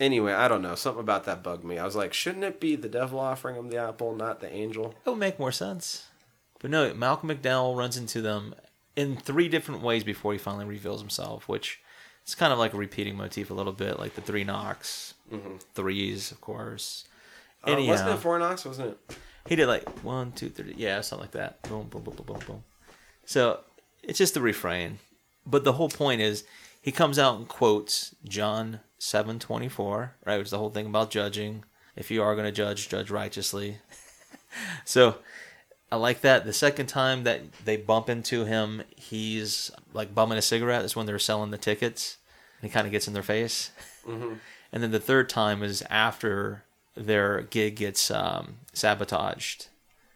Anyway, 0.00 0.32
I 0.32 0.46
don't 0.46 0.62
know. 0.62 0.76
Something 0.76 1.00
about 1.00 1.24
that 1.24 1.42
bugged 1.42 1.64
me. 1.64 1.76
I 1.76 1.84
was 1.84 1.96
like, 1.96 2.12
shouldn't 2.14 2.44
it 2.44 2.60
be 2.60 2.76
the 2.76 2.88
devil 2.88 3.18
offering 3.18 3.56
him 3.56 3.68
the 3.68 3.78
apple, 3.78 4.14
not 4.14 4.40
the 4.40 4.52
angel? 4.52 4.94
It 5.04 5.10
would 5.10 5.18
make 5.18 5.40
more 5.40 5.50
sense. 5.50 6.06
But 6.60 6.70
no, 6.70 6.94
Malcolm 6.94 7.30
McDowell 7.30 7.76
runs 7.76 7.96
into 7.96 8.20
them 8.20 8.54
in 8.94 9.16
three 9.16 9.48
different 9.48 9.82
ways 9.82 10.04
before 10.04 10.32
he 10.32 10.38
finally 10.38 10.66
reveals 10.66 11.00
himself, 11.00 11.48
which 11.48 11.80
it's 12.22 12.34
kind 12.34 12.52
of 12.52 12.58
like 12.58 12.74
a 12.74 12.76
repeating 12.76 13.16
motif 13.16 13.50
a 13.50 13.54
little 13.54 13.72
bit, 13.72 13.98
like 13.98 14.14
the 14.14 14.20
three 14.20 14.44
knocks, 14.44 15.14
mm-hmm. 15.32 15.56
threes, 15.74 16.30
of 16.30 16.40
course. 16.40 17.04
Uh, 17.66 17.72
Anyhow, 17.72 17.92
wasn't 17.92 18.10
it 18.10 18.18
four 18.18 18.38
knocks? 18.38 18.64
Wasn't 18.64 18.90
it? 18.90 19.16
he 19.46 19.56
did 19.56 19.66
like 19.66 19.88
one, 20.04 20.32
two, 20.32 20.48
three, 20.50 20.74
yeah, 20.76 21.00
something 21.00 21.24
like 21.24 21.32
that. 21.32 21.62
Boom, 21.62 21.88
boom, 21.88 22.02
boom, 22.02 22.14
boom, 22.14 22.26
boom, 22.26 22.40
boom. 22.46 22.64
So 23.24 23.60
it's 24.02 24.18
just 24.18 24.34
the 24.34 24.40
refrain, 24.40 24.98
but 25.46 25.64
the 25.64 25.72
whole 25.74 25.88
point 25.88 26.20
is 26.20 26.44
he 26.80 26.92
comes 26.92 27.18
out 27.18 27.36
and 27.38 27.48
quotes 27.48 28.14
John 28.26 28.80
seven 28.98 29.38
twenty 29.38 29.68
four, 29.68 30.14
right? 30.24 30.36
Which 30.38 30.46
is 30.46 30.50
the 30.50 30.58
whole 30.58 30.70
thing 30.70 30.86
about 30.86 31.10
judging. 31.10 31.64
If 31.96 32.10
you 32.10 32.22
are 32.22 32.34
going 32.34 32.46
to 32.46 32.52
judge, 32.52 32.88
judge 32.88 33.10
righteously. 33.10 33.78
so 34.84 35.16
I 35.90 35.96
like 35.96 36.20
that. 36.20 36.44
The 36.44 36.52
second 36.52 36.86
time 36.86 37.24
that 37.24 37.40
they 37.64 37.76
bump 37.76 38.08
into 38.08 38.44
him, 38.44 38.82
he's 38.94 39.70
like 39.92 40.14
bumming 40.14 40.38
a 40.38 40.42
cigarette. 40.42 40.82
That's 40.82 40.94
when 40.94 41.06
they're 41.06 41.18
selling 41.18 41.50
the 41.50 41.58
tickets. 41.58 42.18
And 42.60 42.70
he 42.70 42.72
kind 42.72 42.86
of 42.86 42.92
gets 42.92 43.08
in 43.08 43.14
their 43.14 43.22
face. 43.22 43.70
And 44.06 44.82
then 44.82 44.90
the 44.92 45.00
third 45.00 45.28
time 45.28 45.62
is 45.62 45.82
after 45.90 46.62
their 46.98 47.42
gig 47.42 47.76
gets 47.76 48.10
um, 48.10 48.56
sabotaged, 48.72 49.68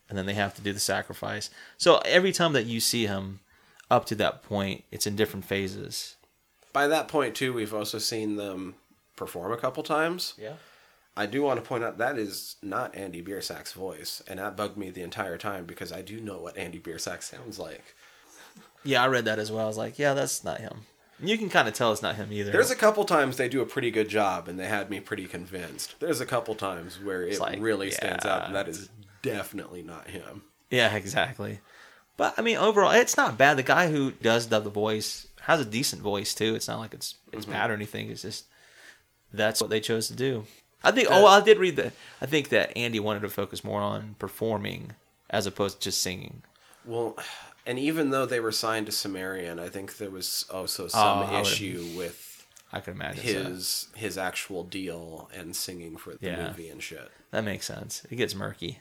and 0.09 0.19
then 0.19 0.27
they 0.27 0.35
have 0.35 0.55
to 0.55 0.63
do 0.63 0.73
the 0.73 0.81
sacrifice. 0.81 1.51
So 1.79 1.99
every 2.05 2.33
time 2.33 2.53
that 2.53 2.67
you 2.67 2.81
see 2.81 3.07
him 3.07 3.41
up 3.91 4.05
to 4.07 4.15
that 4.17 4.43
point, 4.43 4.85
it's 4.91 5.07
in 5.07 5.17
different 5.17 5.45
phases. 5.45 6.17
By 6.73 6.87
that 6.89 7.09
point, 7.09 7.35
too, 7.35 7.53
we've 7.53 7.75
also 7.75 7.99
seen 7.99 8.37
them 8.37 8.75
perform 9.17 9.53
a 9.53 9.57
couple 9.57 9.83
times. 9.83 10.35
Yeah. 10.39 10.55
I 11.15 11.27
do 11.27 11.43
want 11.43 11.63
to 11.63 11.69
point 11.69 11.85
out 11.85 11.99
that 11.99 12.17
is 12.19 12.57
not 12.63 12.95
Andy 12.95 13.23
Biersack's 13.23 13.73
voice, 13.73 14.23
and 14.27 14.39
that 14.39 14.57
bugged 14.57 14.79
me 14.79 14.89
the 14.89 15.03
entire 15.03 15.37
time 15.37 15.67
because 15.67 15.93
I 15.93 16.01
do 16.01 16.21
know 16.21 16.39
what 16.41 16.57
Andy 16.57 16.81
Biersack 16.81 17.23
sounds 17.23 17.59
like. 17.59 17.95
Yeah, 18.85 19.03
I 19.03 19.09
read 19.09 19.27
that 19.27 19.39
as 19.39 19.53
well. 19.53 19.65
I 19.65 19.69
was 19.69 19.77
like, 19.77 19.99
yeah, 19.99 20.15
that's 20.15 20.43
not 20.43 20.61
him. 20.61 20.87
You 21.23 21.39
can 21.39 21.49
kind 21.49 21.69
of 21.69 21.75
tell 21.75 21.93
it's 21.93 22.03
not 22.03 22.17
him 22.17 22.33
either. 22.33 22.51
There's 22.51 22.71
a 22.71 22.77
couple 22.77 23.05
times 23.05 23.37
they 23.37 23.49
do 23.49 23.61
a 23.61 23.67
pretty 23.67 23.91
good 23.91 24.09
job, 24.09 24.49
and 24.49 24.59
they 24.59 24.67
had 24.67 24.91
me 24.91 25.01
pretty 25.01 25.27
convinced. 25.27 25.95
There's 26.01 26.21
a 26.21 26.27
couple 26.27 26.55
times 26.55 27.01
where 27.03 27.23
it 27.23 27.39
like, 27.39 27.61
really 27.61 27.91
stands 27.91 28.25
out, 28.25 28.47
and 28.47 28.55
that 28.55 28.69
is 28.69 28.89
definitely 29.23 29.83
not 29.83 30.09
him. 30.09 30.43
Yeah, 30.71 30.95
exactly. 30.95 31.61
But 32.17 32.35
I 32.37 32.43
mean, 32.43 32.57
overall, 32.57 32.91
it's 32.93 33.17
not 33.17 33.39
bad. 33.39 33.57
The 33.57 33.63
guy 33.63 33.91
who 33.91 34.13
does 34.13 34.47
dub 34.47 34.65
the 34.65 34.71
voice 34.71 35.27
has 35.43 35.61
a 35.61 35.65
decent 35.65 36.03
voice 36.03 36.35
too. 36.35 36.55
It's 36.55 36.69
not 36.69 36.79
like 36.79 36.95
it's 36.95 37.17
it's 37.33 37.45
mm-hmm. 37.45 37.53
bad 37.53 37.71
or 37.71 37.75
anything. 37.75 38.11
It's 38.11 38.23
just 38.23 38.47
that's 39.33 39.61
what 39.61 39.71
they 39.71 39.81
chose 39.81 40.09
to 40.09 40.15
do. 40.15 40.45
I 40.85 40.91
think. 40.91 41.09
oh, 41.11 41.27
I 41.27 41.41
did 41.41 41.59
read 41.59 41.77
that. 41.77 41.93
I 42.21 42.27
think 42.27 42.49
that 42.51 42.77
Andy 42.77 43.01
wanted 43.01 43.23
to 43.23 43.29
focus 43.29 43.65
more 43.65 43.81
on 43.81 44.17
performing 44.19 44.93
as 45.31 45.47
opposed 45.47 45.81
to 45.81 45.85
just 45.85 46.03
singing. 46.03 46.43
Well, 46.85 47.17
and 47.67 47.79
even 47.79 48.11
though 48.11 48.27
they 48.27 48.41
were 48.41 48.53
signed 48.53 48.87
to 48.87 48.93
Sumerian, 48.93 49.59
I 49.59 49.69
think 49.69 49.97
there 49.99 50.11
was 50.11 50.45
also 50.51 50.89
some 50.89 51.19
Oh, 51.19 51.23
I 51.23 51.41
issue 51.41 51.87
with 51.97 52.29
I 52.73 52.81
can 52.81 52.95
imagine 52.95 53.23
so. 53.23 53.51
his 53.51 53.89
his 53.95 54.17
actual 54.19 54.65
deal 54.65 55.31
and 55.35 55.55
singing 55.55 55.97
for 55.97 56.15
the 56.15 56.27
Yeah. 56.27 56.49
movie 56.49 56.69
and 56.69 56.83
shit. 56.83 57.11
That 57.31 57.45
makes 57.45 57.67
sense. 57.67 58.03
It 58.11 58.17
gets 58.17 58.35
murky. 58.35 58.79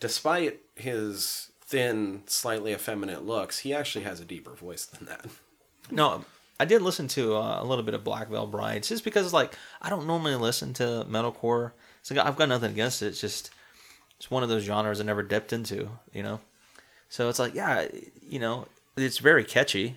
Despite 0.00 0.60
his 0.76 1.50
thin, 1.60 2.22
slightly 2.26 2.72
effeminate 2.72 3.24
looks, 3.24 3.60
he 3.60 3.74
actually 3.74 4.04
has 4.04 4.18
a 4.20 4.24
deeper 4.24 4.54
voice 4.54 4.84
than 4.86 5.06
that. 5.06 5.26
No, 5.90 6.24
I 6.58 6.64
did 6.64 6.82
listen 6.82 7.08
to 7.08 7.36
uh, 7.36 7.60
a 7.62 7.64
little 7.64 7.84
bit 7.84 7.94
of 7.94 8.04
Black 8.04 8.28
Veil 8.28 8.46
Brides 8.46 8.88
just 8.88 9.02
because, 9.04 9.32
like, 9.32 9.54
I 9.82 9.90
don't 9.90 10.06
normally 10.06 10.36
listen 10.36 10.72
to 10.74 11.04
metalcore. 11.08 11.72
So 12.02 12.18
I've 12.20 12.36
got 12.36 12.48
nothing 12.48 12.70
against 12.70 13.02
it. 13.02 13.06
It's 13.08 13.20
just 13.20 13.50
it's 14.16 14.30
one 14.30 14.42
of 14.42 14.48
those 14.48 14.62
genres 14.62 15.00
I 15.00 15.04
never 15.04 15.22
dipped 15.22 15.52
into, 15.52 15.90
you 16.12 16.22
know. 16.22 16.40
So 17.10 17.28
it's 17.28 17.38
like, 17.38 17.54
yeah, 17.54 17.86
you 18.26 18.38
know, 18.38 18.66
it's 18.96 19.18
very 19.18 19.44
catchy. 19.44 19.96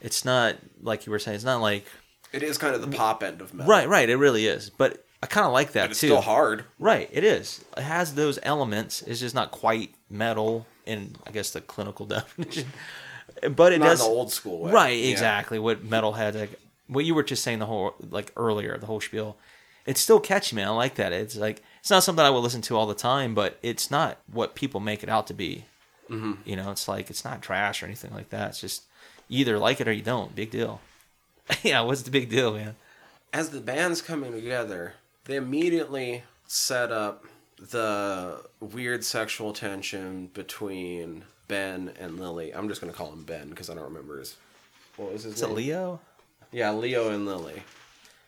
It's 0.00 0.24
not 0.24 0.56
like 0.82 1.06
you 1.06 1.10
were 1.12 1.18
saying. 1.18 1.34
It's 1.36 1.44
not 1.44 1.60
like 1.60 1.84
It 2.32 2.42
is 2.44 2.58
kind 2.58 2.74
of 2.76 2.80
the 2.80 2.86
mm. 2.86 2.94
pop 2.96 3.22
end 3.24 3.40
of 3.40 3.52
metal. 3.52 3.68
right, 3.70 3.88
right. 3.88 4.08
It 4.08 4.16
really 4.16 4.46
is. 4.46 4.70
But 4.70 5.04
I 5.22 5.26
kind 5.26 5.46
of 5.46 5.52
like 5.52 5.72
that 5.72 5.84
But 5.84 5.90
it's 5.92 6.00
too. 6.00 6.08
still 6.08 6.20
hard. 6.20 6.64
Right, 6.78 7.08
it 7.12 7.24
is. 7.24 7.64
It 7.76 7.82
has 7.82 8.14
those 8.14 8.38
elements. 8.42 9.02
It's 9.02 9.18
just 9.20 9.34
not 9.34 9.50
quite 9.50 9.94
metal 10.10 10.66
in, 10.86 11.16
I 11.26 11.30
guess, 11.32 11.50
the 11.50 11.60
clinical 11.60 12.06
definition. 12.16 12.66
But 13.42 13.72
it 13.72 13.78
Not 13.78 13.84
in 13.86 13.90
does 13.90 13.98
the 14.00 14.04
old 14.04 14.30
school 14.32 14.60
way. 14.60 14.72
Right, 14.72 14.98
Yeah. 14.98 15.10
exactly. 15.10 15.58
What 15.58 15.82
metal 15.84 16.12
had, 16.12 16.34
like, 16.34 16.60
what 16.86 17.04
you 17.04 17.14
were 17.14 17.22
just 17.22 17.42
saying 17.42 17.60
the 17.60 17.66
whole 17.66 17.94
like 18.10 18.30
earlier, 18.36 18.76
the 18.76 18.86
whole 18.86 19.00
spiel. 19.00 19.36
It's 19.86 20.00
still 20.00 20.20
catchy, 20.20 20.54
man. 20.54 20.68
I 20.68 20.70
like 20.72 20.96
that. 20.96 21.12
It's 21.12 21.36
like 21.36 21.62
it's 21.80 21.90
not 21.90 22.02
something 22.02 22.24
I 22.24 22.28
would 22.30 22.40
listen 22.40 22.60
to 22.62 22.76
all 22.76 22.86
the 22.86 22.94
time, 22.94 23.34
but 23.34 23.58
it's 23.62 23.90
not 23.90 24.18
what 24.30 24.54
people 24.54 24.78
make 24.80 25.02
it 25.02 25.08
out 25.08 25.26
to 25.28 25.34
be. 25.34 25.64
Mm-hmm. 26.12 26.32
You 26.44 26.56
know, 26.56 26.70
it's 26.70 26.88
like 26.88 27.10
it's 27.10 27.24
not 27.24 27.42
trash 27.42 27.82
or 27.82 27.86
anything 27.86 28.12
like 28.12 28.30
that. 28.30 28.50
It's 28.50 28.60
just 28.60 28.82
either 29.28 29.58
like 29.58 29.80
it 29.80 29.88
or 29.88 29.92
you 29.92 30.02
don't. 30.02 30.34
Big 30.34 30.50
deal. 30.50 30.80
yeah, 31.62 31.80
what's 31.80 32.02
the 32.02 32.10
big 32.10 32.28
deal, 32.28 32.54
man? 32.54 32.76
As 33.32 33.50
the 33.50 33.60
band's 33.60 34.02
coming 34.02 34.32
together, 34.32 34.94
they 35.24 35.36
immediately 35.36 36.24
set 36.46 36.92
up 36.92 37.24
the 37.58 38.44
weird 38.60 39.04
sexual 39.04 39.52
tension 39.52 40.28
between 40.34 41.24
Ben 41.48 41.92
and 41.98 42.18
Lily. 42.20 42.54
I'm 42.54 42.68
just 42.68 42.80
going 42.80 42.92
to 42.92 42.96
call 42.96 43.12
him 43.12 43.24
Ben 43.24 43.48
because 43.48 43.70
I 43.70 43.74
don't 43.74 43.84
remember 43.84 44.18
his. 44.18 44.36
What 44.96 45.12
was 45.12 45.22
his 45.22 45.34
Is 45.36 45.42
it 45.42 45.46
name? 45.46 45.56
Leo? 45.56 46.00
Yeah, 46.50 46.72
Leo 46.72 47.10
and 47.10 47.24
Lily. 47.24 47.62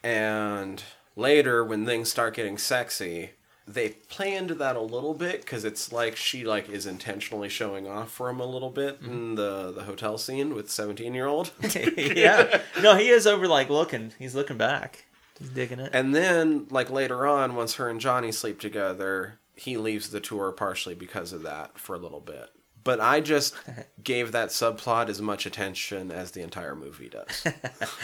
And 0.02 0.82
later, 1.16 1.62
when 1.64 1.84
things 1.84 2.10
start 2.10 2.34
getting 2.34 2.56
sexy, 2.56 3.30
they 3.66 3.90
play 3.90 4.34
into 4.34 4.54
that 4.54 4.76
a 4.76 4.80
little 4.80 5.14
bit 5.14 5.40
because 5.40 5.64
it's 5.64 5.92
like 5.92 6.16
she 6.16 6.44
like 6.44 6.68
is 6.68 6.86
intentionally 6.86 7.48
showing 7.48 7.88
off 7.88 8.10
for 8.10 8.28
him 8.28 8.40
a 8.40 8.46
little 8.46 8.70
bit 8.70 9.02
mm-hmm. 9.02 9.12
in 9.12 9.34
the 9.36 9.72
the 9.72 9.84
hotel 9.84 10.18
scene 10.18 10.54
with 10.54 10.70
17 10.70 11.14
year 11.14 11.26
old 11.26 11.50
yeah. 11.96 12.60
No, 12.82 12.96
he 12.96 13.08
is 13.08 13.26
over 13.26 13.48
like 13.48 13.70
looking. 13.70 14.12
He's 14.18 14.34
looking 14.34 14.58
back. 14.58 15.06
He's 15.38 15.48
digging 15.48 15.80
it. 15.80 15.90
and 15.92 16.14
then 16.14 16.66
like 16.70 16.90
later 16.90 17.26
on 17.26 17.56
once 17.56 17.74
her 17.74 17.88
and 17.88 18.00
johnny 18.00 18.30
sleep 18.30 18.60
together 18.60 19.40
he 19.56 19.76
leaves 19.76 20.10
the 20.10 20.20
tour 20.20 20.52
partially 20.52 20.94
because 20.94 21.32
of 21.32 21.42
that 21.42 21.76
for 21.76 21.96
a 21.96 21.98
little 21.98 22.20
bit 22.20 22.50
but 22.84 23.00
i 23.00 23.20
just 23.20 23.52
gave 24.04 24.30
that 24.30 24.50
subplot 24.50 25.08
as 25.08 25.20
much 25.20 25.44
attention 25.44 26.12
as 26.12 26.30
the 26.30 26.40
entire 26.40 26.76
movie 26.76 27.08
does 27.08 27.42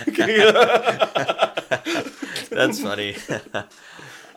That's 2.50 2.80
funny. 2.80 3.16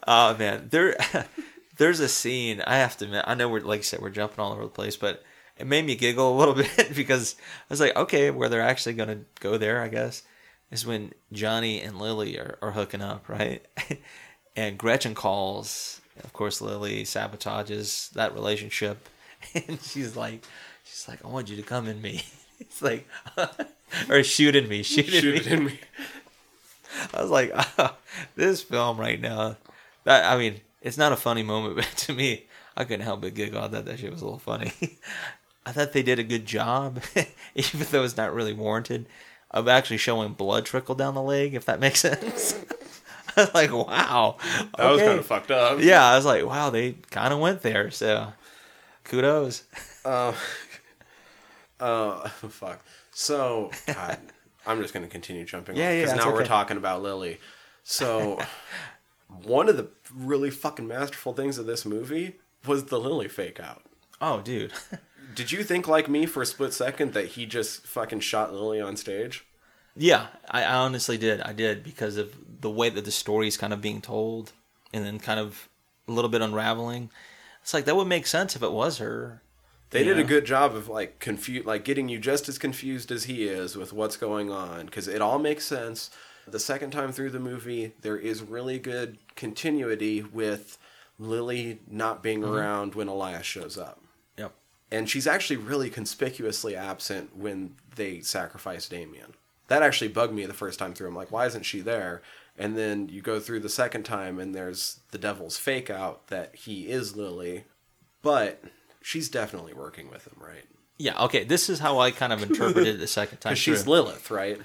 Oh 0.07 0.35
man, 0.37 0.67
there, 0.69 0.95
there's 1.77 1.99
a 1.99 2.07
scene. 2.07 2.61
I 2.65 2.77
have 2.77 2.97
to 2.97 3.05
admit, 3.05 3.25
I 3.27 3.35
know 3.35 3.49
we're 3.49 3.61
like 3.61 3.79
I 3.79 3.83
said, 3.83 4.01
we're 4.01 4.09
jumping 4.09 4.39
all 4.39 4.53
over 4.53 4.63
the 4.63 4.69
place, 4.69 4.95
but 4.95 5.23
it 5.57 5.67
made 5.67 5.85
me 5.85 5.95
giggle 5.95 6.35
a 6.35 6.37
little 6.37 6.53
bit 6.77 6.95
because 6.95 7.35
I 7.39 7.73
was 7.73 7.79
like, 7.79 7.95
okay, 7.95 8.31
where 8.31 8.49
they're 8.49 8.61
actually 8.61 8.93
gonna 8.93 9.19
go 9.39 9.57
there, 9.57 9.81
I 9.81 9.87
guess, 9.87 10.23
is 10.71 10.85
when 10.85 11.13
Johnny 11.31 11.81
and 11.81 11.99
Lily 11.99 12.37
are, 12.37 12.57
are 12.61 12.71
hooking 12.71 13.01
up, 13.01 13.29
right? 13.29 13.65
and 14.55 14.77
Gretchen 14.77 15.15
calls. 15.15 15.99
Of 16.23 16.31
course, 16.31 16.61
Lily 16.61 17.05
sabotages 17.05 18.11
that 18.11 18.35
relationship, 18.35 19.09
and 19.55 19.81
she's 19.81 20.15
like, 20.15 20.45
she's 20.85 21.07
like, 21.07 21.25
I 21.25 21.27
want 21.27 21.49
you 21.49 21.55
to 21.55 21.63
come 21.63 21.87
in 21.87 22.01
me. 22.01 22.23
It's 22.59 22.81
like, 22.81 23.07
or 24.09 24.23
shoot 24.23 24.55
in 24.55 24.69
me, 24.69 24.83
shoot, 24.83 25.07
in 25.07 25.11
me. 25.11 25.19
shoot 25.19 25.47
in 25.47 25.65
me 25.65 25.79
I 27.13 27.21
was 27.21 27.31
like, 27.31 27.51
oh, 27.77 27.95
this 28.35 28.61
film 28.61 28.99
right 28.99 29.19
now. 29.19 29.57
That 30.03 30.31
I 30.31 30.37
mean, 30.37 30.61
it's 30.81 30.97
not 30.97 31.11
a 31.11 31.17
funny 31.17 31.43
moment, 31.43 31.75
but 31.77 31.85
to 31.97 32.13
me, 32.13 32.47
I 32.75 32.83
couldn't 32.83 33.05
help 33.05 33.21
but 33.21 33.33
giggle. 33.33 33.61
I 33.61 33.67
thought 33.67 33.85
that 33.85 33.99
shit 33.99 34.11
was 34.11 34.21
a 34.21 34.25
little 34.25 34.39
funny. 34.39 34.73
I 35.65 35.71
thought 35.71 35.93
they 35.93 36.03
did 36.03 36.19
a 36.19 36.23
good 36.23 36.45
job, 36.45 37.01
even 37.55 37.87
though 37.91 38.03
it's 38.03 38.17
not 38.17 38.33
really 38.33 38.53
warranted, 38.53 39.05
of 39.49 39.67
actually 39.67 39.97
showing 39.97 40.33
blood 40.33 40.65
trickle 40.65 40.95
down 40.95 41.13
the 41.15 41.21
leg. 41.21 41.53
If 41.53 41.65
that 41.65 41.79
makes 41.79 42.01
sense. 42.01 42.59
I 43.35 43.41
was 43.41 43.53
like, 43.55 43.71
wow, 43.71 44.37
that 44.77 44.91
was 44.91 45.01
kind 45.01 45.17
of 45.17 45.25
fucked 45.25 45.49
up 45.49 45.79
Yeah, 45.79 46.05
I 46.05 46.15
was 46.15 46.25
like, 46.25 46.45
wow, 46.45 46.69
they 46.69 46.91
kind 47.09 47.33
of 47.33 47.39
went 47.39 47.63
there. 47.63 47.89
So, 47.89 48.31
kudos. 49.05 49.63
Uh, 50.05 50.33
uh, 51.79 52.27
fuck. 52.29 52.83
So, 53.11 53.71
God, 53.87 54.19
I'm 54.67 54.81
just 54.81 54.93
going 54.93 55.05
to 55.05 55.09
continue 55.09 55.45
jumping. 55.45 55.75
Yeah, 55.75 55.91
yeah, 55.91 56.05
Because 56.05 56.17
now 56.25 56.31
we're 56.31 56.45
talking 56.45 56.77
about 56.77 57.01
Lily. 57.01 57.39
So, 57.83 58.39
one 59.27 59.69
of 59.69 59.77
the 59.77 59.89
really 60.13 60.49
fucking 60.49 60.87
masterful 60.87 61.33
things 61.33 61.57
of 61.57 61.65
this 61.65 61.85
movie 61.85 62.35
was 62.65 62.85
the 62.85 62.99
Lily 62.99 63.27
fake 63.27 63.59
out. 63.59 63.83
Oh, 64.21 64.41
dude. 64.41 64.73
Did 65.35 65.51
you 65.51 65.63
think 65.63 65.87
like 65.87 66.07
me 66.07 66.25
for 66.25 66.41
a 66.41 66.45
split 66.45 66.73
second 66.73 67.13
that 67.13 67.29
he 67.29 67.45
just 67.45 67.87
fucking 67.87 68.19
shot 68.19 68.53
Lily 68.53 68.79
on 68.79 68.95
stage? 68.95 69.45
Yeah, 69.95 70.27
I, 70.49 70.63
I 70.63 70.75
honestly 70.75 71.17
did. 71.17 71.41
I 71.41 71.53
did 71.53 71.83
because 71.83 72.17
of 72.17 72.35
the 72.61 72.69
way 72.69 72.89
that 72.89 73.05
the 73.05 73.11
story 73.11 73.47
is 73.47 73.57
kind 73.57 73.73
of 73.73 73.81
being 73.81 74.01
told, 74.01 74.51
and 74.91 75.05
then 75.05 75.19
kind 75.19 75.39
of 75.39 75.69
a 76.07 76.11
little 76.11 76.29
bit 76.29 76.41
unraveling. 76.41 77.09
It's 77.61 77.73
like 77.73 77.85
that 77.85 77.95
would 77.95 78.07
make 78.07 78.27
sense 78.27 78.55
if 78.55 78.63
it 78.63 78.71
was 78.71 78.97
her. 78.97 79.41
They 79.91 80.03
did 80.03 80.17
a 80.17 80.23
good 80.23 80.45
job 80.45 80.75
of 80.75 80.89
like 80.89 81.19
confuse, 81.19 81.65
like 81.65 81.85
getting 81.85 82.09
you 82.09 82.17
just 82.19 82.49
as 82.49 82.57
confused 82.57 83.11
as 83.11 83.25
he 83.25 83.47
is 83.47 83.75
with 83.75 83.93
what's 83.93 84.17
going 84.17 84.49
on 84.49 84.87
because 84.87 85.07
it 85.07 85.21
all 85.21 85.37
makes 85.37 85.65
sense. 85.65 86.09
The 86.47 86.59
second 86.59 86.91
time 86.91 87.11
through 87.11 87.31
the 87.31 87.39
movie, 87.39 87.93
there 88.01 88.17
is 88.17 88.41
really 88.41 88.79
good 88.79 89.17
continuity 89.35 90.21
with 90.21 90.77
Lily 91.19 91.79
not 91.87 92.21
being 92.23 92.41
mm-hmm. 92.41 92.53
around 92.53 92.95
when 92.95 93.07
Elias 93.07 93.45
shows 93.45 93.77
up, 93.77 94.01
Yep. 94.37 94.53
and 94.91 95.09
she's 95.09 95.27
actually 95.27 95.57
really 95.57 95.89
conspicuously 95.89 96.75
absent 96.75 97.35
when 97.35 97.75
they 97.95 98.19
sacrifice 98.21 98.89
Damien. 98.89 99.33
That 99.67 99.83
actually 99.83 100.09
bugged 100.09 100.33
me 100.33 100.45
the 100.45 100.53
first 100.53 100.79
time 100.79 100.93
through. 100.93 101.07
I'm 101.07 101.15
like, 101.15 101.31
why 101.31 101.45
isn't 101.45 101.63
she 101.63 101.79
there? 101.79 102.21
And 102.57 102.77
then 102.77 103.09
you 103.09 103.21
go 103.21 103.39
through 103.39 103.61
the 103.61 103.69
second 103.69 104.03
time, 104.03 104.39
and 104.39 104.53
there's 104.53 104.99
the 105.11 105.17
devil's 105.17 105.57
fake 105.57 105.89
out 105.89 106.27
that 106.27 106.55
he 106.55 106.89
is 106.89 107.15
Lily, 107.15 107.63
but 108.21 108.63
she's 109.01 109.29
definitely 109.29 109.73
working 109.73 110.09
with 110.09 110.27
him, 110.27 110.35
right? 110.37 110.65
Yeah. 110.97 111.23
Okay. 111.23 111.43
This 111.43 111.69
is 111.69 111.79
how 111.79 111.99
I 111.99 112.11
kind 112.11 112.31
of 112.31 112.43
interpreted 112.49 112.95
it 112.95 112.99
the 112.99 113.07
second 113.07 113.39
time. 113.39 113.51
Because 113.51 113.59
she's. 113.59 113.87
Lilith, 113.87 114.29
right? 114.29 114.59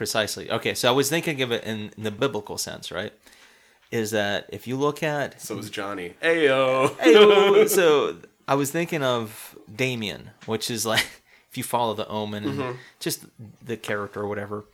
Precisely. 0.00 0.50
Okay. 0.50 0.72
So 0.72 0.88
I 0.88 0.92
was 0.92 1.10
thinking 1.10 1.42
of 1.42 1.52
it 1.52 1.62
in, 1.62 1.92
in 1.94 2.04
the 2.04 2.10
biblical 2.10 2.56
sense, 2.56 2.90
right? 2.90 3.12
Is 3.90 4.12
that 4.12 4.46
if 4.48 4.66
you 4.66 4.76
look 4.76 5.02
at 5.02 5.38
So 5.42 5.58
is 5.58 5.68
Johnny. 5.68 6.14
Ayo. 6.22 6.98
Hey, 6.98 7.66
so 7.68 8.16
I 8.48 8.54
was 8.54 8.70
thinking 8.70 9.02
of 9.02 9.54
Damien, 9.70 10.30
which 10.46 10.70
is 10.70 10.86
like 10.86 11.06
if 11.50 11.58
you 11.58 11.62
follow 11.62 11.92
the 11.92 12.08
Omen 12.08 12.44
and 12.44 12.58
mm-hmm. 12.58 12.76
just 12.98 13.26
the 13.62 13.76
character 13.76 14.20
or 14.20 14.26
whatever, 14.28 14.64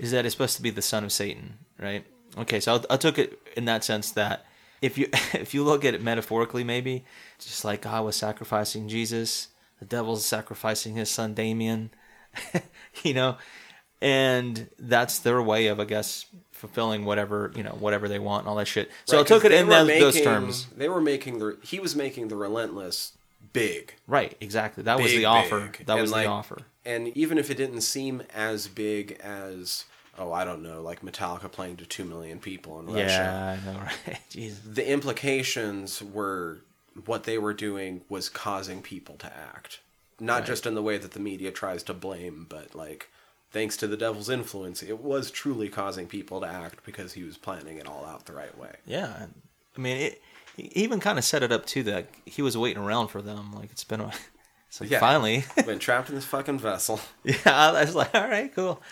is 0.00 0.10
that 0.10 0.26
it's 0.26 0.34
supposed 0.34 0.56
to 0.56 0.62
be 0.62 0.70
the 0.70 0.82
son 0.82 1.04
of 1.04 1.12
Satan, 1.12 1.58
right? 1.78 2.04
Okay, 2.36 2.58
so 2.58 2.74
I, 2.90 2.94
I 2.94 2.96
took 2.96 3.20
it 3.20 3.38
in 3.56 3.66
that 3.66 3.84
sense 3.84 4.10
that 4.10 4.46
if 4.82 4.98
you 4.98 5.06
if 5.32 5.54
you 5.54 5.62
look 5.62 5.84
at 5.84 5.94
it 5.94 6.02
metaphorically, 6.02 6.64
maybe 6.64 7.04
just 7.38 7.64
like 7.64 7.82
God 7.82 8.04
was 8.04 8.16
sacrificing 8.16 8.88
Jesus, 8.88 9.46
the 9.78 9.84
devil's 9.84 10.26
sacrificing 10.26 10.96
his 10.96 11.08
son 11.08 11.34
Damien, 11.34 11.90
you 13.04 13.14
know, 13.14 13.36
and 14.06 14.68
that's 14.78 15.18
their 15.20 15.42
way 15.42 15.66
of, 15.66 15.80
I 15.80 15.84
guess, 15.84 16.26
fulfilling 16.52 17.04
whatever 17.04 17.52
you 17.56 17.62
know 17.62 17.76
whatever 17.78 18.08
they 18.08 18.18
want 18.18 18.42
and 18.44 18.48
all 18.48 18.56
that 18.56 18.66
shit. 18.68 18.90
So 19.04 19.16
Right, 19.16 19.26
I 19.26 19.28
took 19.28 19.44
it 19.44 19.52
in 19.52 19.68
those, 19.68 19.88
those 19.88 20.20
terms. 20.20 20.66
They 20.76 20.88
were 20.88 21.00
making 21.00 21.38
the. 21.40 21.58
He 21.62 21.80
was 21.80 21.94
making 21.96 22.28
the 22.28 22.36
relentless 22.36 23.12
big. 23.52 23.94
Right, 24.06 24.36
exactly. 24.40 24.82
That 24.84 25.00
was 25.00 25.10
the 25.10 25.24
offer. 25.24 25.60
big. 25.60 25.86
That 25.86 25.94
And, 25.94 26.02
was 26.02 26.12
like, 26.12 26.24
the 26.26 26.30
offer. 26.30 26.58
And 26.84 27.08
even 27.16 27.36
if 27.38 27.50
it 27.50 27.56
didn't 27.56 27.80
seem 27.80 28.22
as 28.34 28.68
big 28.68 29.18
as, 29.22 29.84
oh, 30.18 30.32
I 30.32 30.44
don't 30.44 30.62
know, 30.62 30.82
like 30.82 31.00
Metallica 31.02 31.50
playing 31.50 31.76
to 31.78 31.86
two 31.86 32.04
million 32.04 32.38
people 32.38 32.78
in 32.80 32.86
Russia, 32.86 33.06
Yeah, 33.06 33.58
I 33.62 33.72
know, 33.72 33.78
right? 34.06 34.18
Jesus. 34.30 34.60
the 34.64 34.88
implications 34.88 36.00
were 36.02 36.58
what 37.06 37.24
they 37.24 37.38
were 37.38 37.54
doing 37.54 38.02
was 38.08 38.28
causing 38.28 38.82
people 38.82 39.16
to 39.16 39.26
act. 39.54 39.80
Not 40.20 40.38
Right. 40.40 40.46
just 40.46 40.64
in 40.66 40.74
the 40.74 40.82
way 40.82 40.96
that 40.98 41.12
the 41.12 41.20
media 41.20 41.50
tries 41.50 41.82
to 41.84 41.94
blame, 41.94 42.46
but 42.48 42.74
like 42.74 43.08
thanks 43.56 43.74
to 43.78 43.86
the 43.86 43.96
devil's 43.96 44.28
influence, 44.28 44.82
it 44.82 45.00
was 45.02 45.30
truly 45.30 45.70
causing 45.70 46.06
people 46.06 46.42
to 46.42 46.46
act 46.46 46.84
because 46.84 47.14
he 47.14 47.22
was 47.22 47.38
planning 47.38 47.78
it 47.78 47.86
all 47.86 48.04
out 48.04 48.26
the 48.26 48.34
right 48.34 48.56
way. 48.58 48.76
Yeah, 48.84 49.28
I 49.74 49.80
mean, 49.80 49.96
it, 49.96 50.22
he 50.58 50.64
even 50.74 51.00
kind 51.00 51.18
of 51.18 51.24
set 51.24 51.42
it 51.42 51.50
up 51.50 51.64
too 51.64 51.82
that 51.84 52.06
he 52.26 52.42
was 52.42 52.54
waiting 52.54 52.82
around 52.82 53.08
for 53.08 53.22
them. 53.22 53.54
Like 53.54 53.70
it's 53.72 53.82
been 53.82 54.00
a, 54.00 54.12
like 54.80 54.90
Yeah. 54.90 55.00
finally, 55.00 55.44
Been 55.64 55.78
trapped 55.78 56.10
in 56.10 56.14
this 56.16 56.26
fucking 56.26 56.58
vessel. 56.58 57.00
yeah. 57.24 57.36
I 57.46 57.82
was 57.82 57.94
like, 57.94 58.14
all 58.14 58.28
right, 58.28 58.54
cool. 58.54 58.82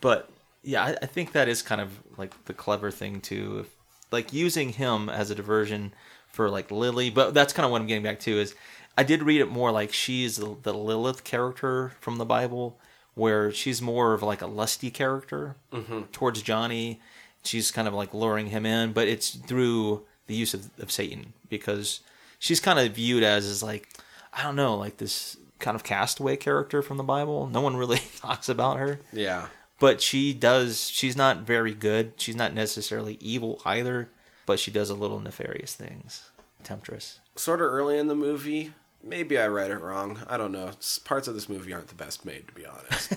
But 0.00 0.30
yeah, 0.62 0.84
I, 0.84 0.96
I 1.02 1.06
think 1.06 1.32
that 1.32 1.48
is 1.48 1.62
kind 1.62 1.80
of 1.80 1.90
like 2.16 2.44
the 2.44 2.54
clever 2.54 2.92
thing 2.92 3.20
too, 3.20 3.58
if, 3.62 3.76
like 4.12 4.32
using 4.32 4.68
him 4.68 5.08
as 5.08 5.32
a 5.32 5.34
diversion 5.34 5.92
for 6.28 6.48
like 6.48 6.70
Lily. 6.70 7.10
But 7.10 7.34
that's 7.34 7.52
kind 7.52 7.64
of 7.66 7.72
what 7.72 7.80
I'm 7.80 7.88
getting 7.88 8.04
back 8.04 8.20
to 8.20 8.38
is 8.38 8.54
I 8.96 9.02
did 9.02 9.24
read 9.24 9.40
it 9.40 9.50
more 9.50 9.72
like 9.72 9.92
she's 9.92 10.36
the, 10.36 10.56
the 10.62 10.72
Lilith 10.72 11.24
character 11.24 11.92
from 12.00 12.18
the 12.18 12.24
Bible, 12.24 12.78
where 13.16 13.50
she's 13.50 13.82
more 13.82 14.14
of 14.14 14.22
like 14.22 14.40
a 14.42 14.46
lusty 14.46 14.90
character 14.92 15.56
mm-hmm. 15.72 16.02
towards 16.12 16.40
Johnny. 16.42 17.00
She's 17.42 17.72
kind 17.72 17.88
of 17.88 17.94
like 17.94 18.14
luring 18.14 18.46
him 18.48 18.64
in, 18.64 18.92
but 18.92 19.08
it's 19.08 19.30
through 19.30 20.04
the 20.28 20.34
use 20.34 20.54
of, 20.54 20.70
of 20.78 20.92
Satan 20.92 21.32
because 21.48 22.00
she's 22.38 22.60
kind 22.60 22.78
of 22.78 22.94
viewed 22.94 23.24
as 23.24 23.44
as 23.46 23.62
like 23.62 23.88
I 24.32 24.42
don't 24.44 24.54
know, 24.56 24.76
like 24.76 24.98
this 24.98 25.36
kind 25.58 25.74
of 25.74 25.82
castaway 25.82 26.36
character 26.36 26.82
from 26.82 26.98
the 26.98 27.02
Bible. 27.02 27.48
No 27.48 27.60
one 27.62 27.76
really 27.76 28.00
talks 28.20 28.48
about 28.48 28.78
her 28.78 29.00
Yeah. 29.12 29.46
but 29.80 30.00
she 30.00 30.32
does 30.34 30.88
she's 30.88 31.16
not 31.16 31.40
very 31.40 31.72
good 31.74 32.12
she's 32.16 32.36
not 32.36 32.52
necessarily 32.54 33.16
evil 33.20 33.60
either 33.64 34.08
but 34.44 34.58
she 34.58 34.70
does 34.70 34.90
a 34.90 34.94
little 34.94 35.18
nefarious 35.20 35.74
things 35.74 36.30
temptress 36.62 37.20
Sort 37.36 37.60
of 37.60 37.66
early 37.68 37.98
in 37.98 38.06
the 38.06 38.14
movie, 38.14 38.72
maybe 39.06 39.38
I 39.38 39.46
read 39.46 39.70
it 39.70 39.80
wrong. 39.80 40.18
I 40.28 40.36
don't 40.36 40.52
know. 40.52 40.70
Parts 41.04 41.28
of 41.28 41.34
this 41.34 41.48
movie 41.48 41.72
aren't 41.72 41.88
the 41.88 41.94
best 41.94 42.24
made, 42.24 42.48
to 42.48 42.54
be 42.54 42.66
honest. 42.66 43.12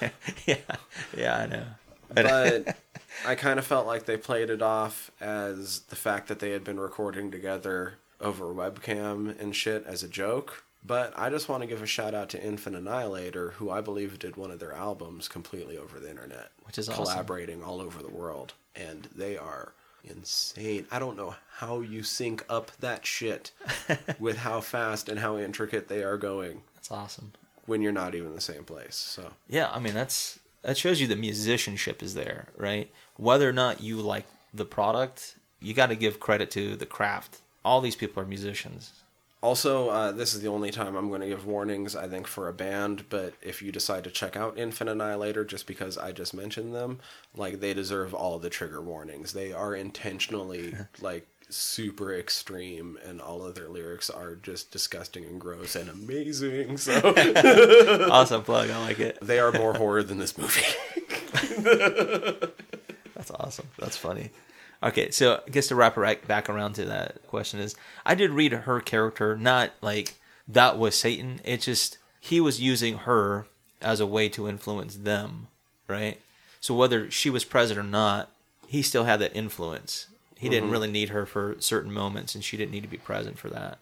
yeah 0.46 0.56
yeah 1.16 1.36
i 1.36 1.46
know 1.46 1.64
but 2.12 2.76
I 3.26 3.34
kind 3.34 3.58
of 3.58 3.66
felt 3.66 3.86
like 3.86 4.04
they 4.06 4.16
played 4.16 4.50
it 4.50 4.62
off 4.62 5.10
as 5.20 5.80
the 5.80 5.96
fact 5.96 6.28
that 6.28 6.38
they 6.38 6.50
had 6.50 6.64
been 6.64 6.80
recording 6.80 7.30
together 7.30 7.94
over 8.20 8.46
webcam 8.46 9.38
and 9.40 9.54
shit 9.54 9.84
as 9.86 10.02
a 10.02 10.08
joke. 10.08 10.64
But 10.84 11.12
I 11.18 11.28
just 11.28 11.48
want 11.48 11.62
to 11.62 11.66
give 11.66 11.82
a 11.82 11.86
shout 11.86 12.14
out 12.14 12.28
to 12.30 12.42
Infant 12.42 12.76
Annihilator, 12.76 13.50
who 13.52 13.68
I 13.68 13.80
believe 13.80 14.18
did 14.18 14.36
one 14.36 14.50
of 14.52 14.60
their 14.60 14.72
albums 14.72 15.26
completely 15.28 15.76
over 15.76 15.98
the 15.98 16.08
internet, 16.08 16.50
Which 16.64 16.78
is 16.78 16.88
awesome. 16.88 17.04
collaborating 17.04 17.62
all 17.62 17.80
over 17.80 18.00
the 18.00 18.10
world, 18.10 18.54
and 18.76 19.08
they 19.14 19.36
are 19.36 19.74
insane. 20.04 20.86
I 20.90 20.98
don't 20.98 21.16
know 21.16 21.34
how 21.56 21.80
you 21.80 22.02
sync 22.02 22.44
up 22.48 22.70
that 22.80 23.04
shit 23.06 23.52
with 24.18 24.38
how 24.38 24.60
fast 24.60 25.08
and 25.08 25.20
how 25.20 25.38
intricate 25.38 25.88
they 25.88 26.02
are 26.02 26.16
going 26.16 26.62
that's 26.74 26.90
awesome 26.90 27.32
when 27.66 27.82
you're 27.82 27.92
not 27.92 28.14
even 28.14 28.34
the 28.34 28.40
same 28.40 28.64
place. 28.64 28.94
So 28.96 29.32
yeah 29.48 29.70
i 29.72 29.78
mean 29.78 29.94
that's 29.94 30.38
that 30.62 30.78
shows 30.78 31.00
you 31.00 31.06
the 31.06 31.16
musicianship 31.16 32.02
is 32.02 32.14
there 32.14 32.48
right 32.56 32.90
whether 33.16 33.48
or 33.48 33.52
not 33.52 33.82
you 33.82 33.96
like 33.96 34.26
the 34.54 34.64
product 34.64 35.36
you 35.60 35.74
got 35.74 35.86
to 35.86 35.96
give 35.96 36.20
credit 36.20 36.50
to 36.52 36.76
the 36.76 36.86
craft. 36.86 37.38
All 37.64 37.80
these 37.80 37.96
people 37.96 38.22
are 38.22 38.26
musicians. 38.26 38.92
Also, 39.40 39.88
uh, 39.88 40.10
this 40.10 40.34
is 40.34 40.40
the 40.40 40.48
only 40.48 40.72
time 40.72 40.96
I'm 40.96 41.08
going 41.08 41.20
to 41.20 41.28
give 41.28 41.46
warnings, 41.46 41.94
I 41.94 42.08
think, 42.08 42.26
for 42.26 42.48
a 42.48 42.52
band, 42.52 43.08
but 43.08 43.34
if 43.40 43.62
you 43.62 43.70
decide 43.70 44.02
to 44.04 44.10
check 44.10 44.36
out 44.36 44.58
Infant 44.58 44.90
Annihilator 44.90 45.44
just 45.44 45.68
because 45.68 45.96
I 45.96 46.10
just 46.10 46.34
mentioned 46.34 46.74
them, 46.74 46.98
like, 47.36 47.60
they 47.60 47.72
deserve 47.72 48.12
all 48.14 48.40
the 48.40 48.50
trigger 48.50 48.82
warnings. 48.82 49.32
They 49.34 49.52
are 49.52 49.76
intentionally, 49.76 50.74
like, 51.00 51.28
super 51.50 52.12
extreme, 52.12 52.98
and 53.06 53.20
all 53.20 53.44
of 53.44 53.54
their 53.54 53.68
lyrics 53.68 54.10
are 54.10 54.34
just 54.34 54.72
disgusting 54.72 55.24
and 55.24 55.40
gross 55.40 55.76
and 55.76 55.88
amazing, 55.88 56.76
so 56.76 56.92
awesome 58.10 58.42
plug. 58.42 58.70
I 58.70 58.78
like 58.82 58.98
it. 58.98 59.18
they 59.22 59.38
are 59.38 59.52
more 59.52 59.74
horror 59.74 60.02
than 60.02 60.18
this 60.18 60.36
movie. 60.36 60.60
That's 63.14 63.30
awesome. 63.30 63.68
That's 63.78 63.96
funny. 63.96 64.30
Okay, 64.82 65.10
so 65.10 65.42
I 65.46 65.50
guess 65.50 65.68
to 65.68 65.74
wrap 65.74 65.96
it 65.96 66.00
right 66.00 66.28
back 66.28 66.48
around 66.48 66.74
to 66.74 66.84
that 66.84 67.26
question 67.26 67.58
is, 67.58 67.74
I 68.06 68.14
did 68.14 68.30
read 68.30 68.52
her 68.52 68.80
character, 68.80 69.36
not 69.36 69.72
like 69.80 70.14
that 70.46 70.78
was 70.78 70.94
Satan. 70.94 71.40
It's 71.44 71.64
just 71.64 71.98
he 72.20 72.40
was 72.40 72.60
using 72.60 72.98
her 72.98 73.46
as 73.82 74.00
a 74.00 74.06
way 74.06 74.28
to 74.30 74.48
influence 74.48 74.96
them, 74.96 75.48
right? 75.88 76.20
So 76.60 76.74
whether 76.74 77.10
she 77.10 77.30
was 77.30 77.44
present 77.44 77.78
or 77.78 77.84
not, 77.84 78.30
he 78.66 78.82
still 78.82 79.04
had 79.04 79.20
that 79.20 79.34
influence. 79.34 80.06
He 80.36 80.48
didn't 80.48 80.64
mm-hmm. 80.64 80.72
really 80.72 80.90
need 80.90 81.08
her 81.08 81.26
for 81.26 81.56
certain 81.58 81.92
moments, 81.92 82.34
and 82.34 82.44
she 82.44 82.56
didn't 82.56 82.70
need 82.70 82.82
to 82.82 82.88
be 82.88 82.98
present 82.98 83.38
for 83.38 83.50
that. 83.50 83.78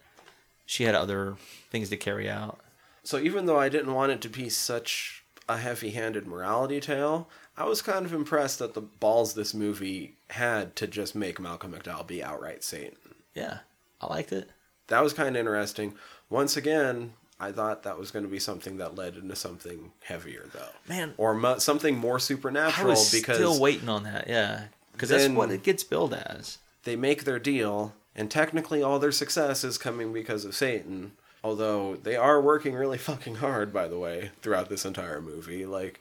She 0.64 0.84
had 0.84 0.94
other 0.94 1.36
things 1.70 1.90
to 1.90 1.96
carry 1.96 2.30
out. 2.30 2.58
So 3.04 3.18
even 3.18 3.46
though 3.46 3.58
I 3.58 3.68
didn't 3.68 3.94
want 3.94 4.12
it 4.12 4.20
to 4.22 4.28
be 4.28 4.48
such 4.48 5.24
a 5.48 5.58
heavy-handed 5.58 6.26
morality 6.26 6.80
tale, 6.80 7.28
I 7.56 7.64
was 7.64 7.80
kind 7.82 8.04
of 8.04 8.12
impressed 8.12 8.60
at 8.60 8.74
the 8.74 8.80
balls 8.82 9.34
this 9.34 9.54
movie 9.54 10.16
had 10.30 10.76
to 10.76 10.86
just 10.86 11.14
make 11.14 11.40
Malcolm 11.40 11.72
McDowell 11.72 12.06
be 12.06 12.22
outright 12.22 12.62
Satan. 12.62 12.96
Yeah, 13.34 13.58
I 14.00 14.06
liked 14.08 14.32
it. 14.32 14.50
That 14.88 15.02
was 15.02 15.12
kind 15.12 15.30
of 15.30 15.36
interesting. 15.40 15.94
Once 16.28 16.56
again, 16.56 17.14
I 17.40 17.52
thought 17.52 17.82
that 17.84 17.98
was 17.98 18.10
going 18.10 18.24
to 18.24 18.30
be 18.30 18.38
something 18.38 18.76
that 18.78 18.94
led 18.94 19.16
into 19.16 19.36
something 19.36 19.92
heavier, 20.04 20.46
though. 20.52 20.68
Man. 20.88 21.14
or 21.16 21.34
mo- 21.34 21.58
something 21.58 21.96
more 21.96 22.18
supernatural. 22.18 22.86
I 22.88 22.90
was 22.90 23.10
because 23.12 23.36
still 23.36 23.60
waiting 23.60 23.88
on 23.88 24.04
that. 24.04 24.26
Yeah, 24.28 24.64
because 24.92 25.08
that's 25.08 25.28
what 25.28 25.50
it 25.50 25.62
gets 25.62 25.82
billed 25.84 26.14
as. 26.14 26.58
they 26.84 26.96
make 26.96 27.24
their 27.24 27.38
deal, 27.38 27.94
and 28.14 28.30
technically 28.30 28.82
all 28.82 28.98
their 28.98 29.12
success 29.12 29.64
is 29.64 29.76
coming 29.78 30.12
because 30.12 30.44
of 30.44 30.54
Satan. 30.54 31.12
Although 31.44 31.96
they 31.96 32.16
are 32.16 32.40
working 32.40 32.74
really 32.74 32.98
fucking 32.98 33.36
hard, 33.36 33.72
by 33.72 33.86
the 33.88 33.98
way, 33.98 34.30
throughout 34.42 34.68
this 34.68 34.84
entire 34.84 35.20
movie. 35.20 35.64
Like, 35.66 36.00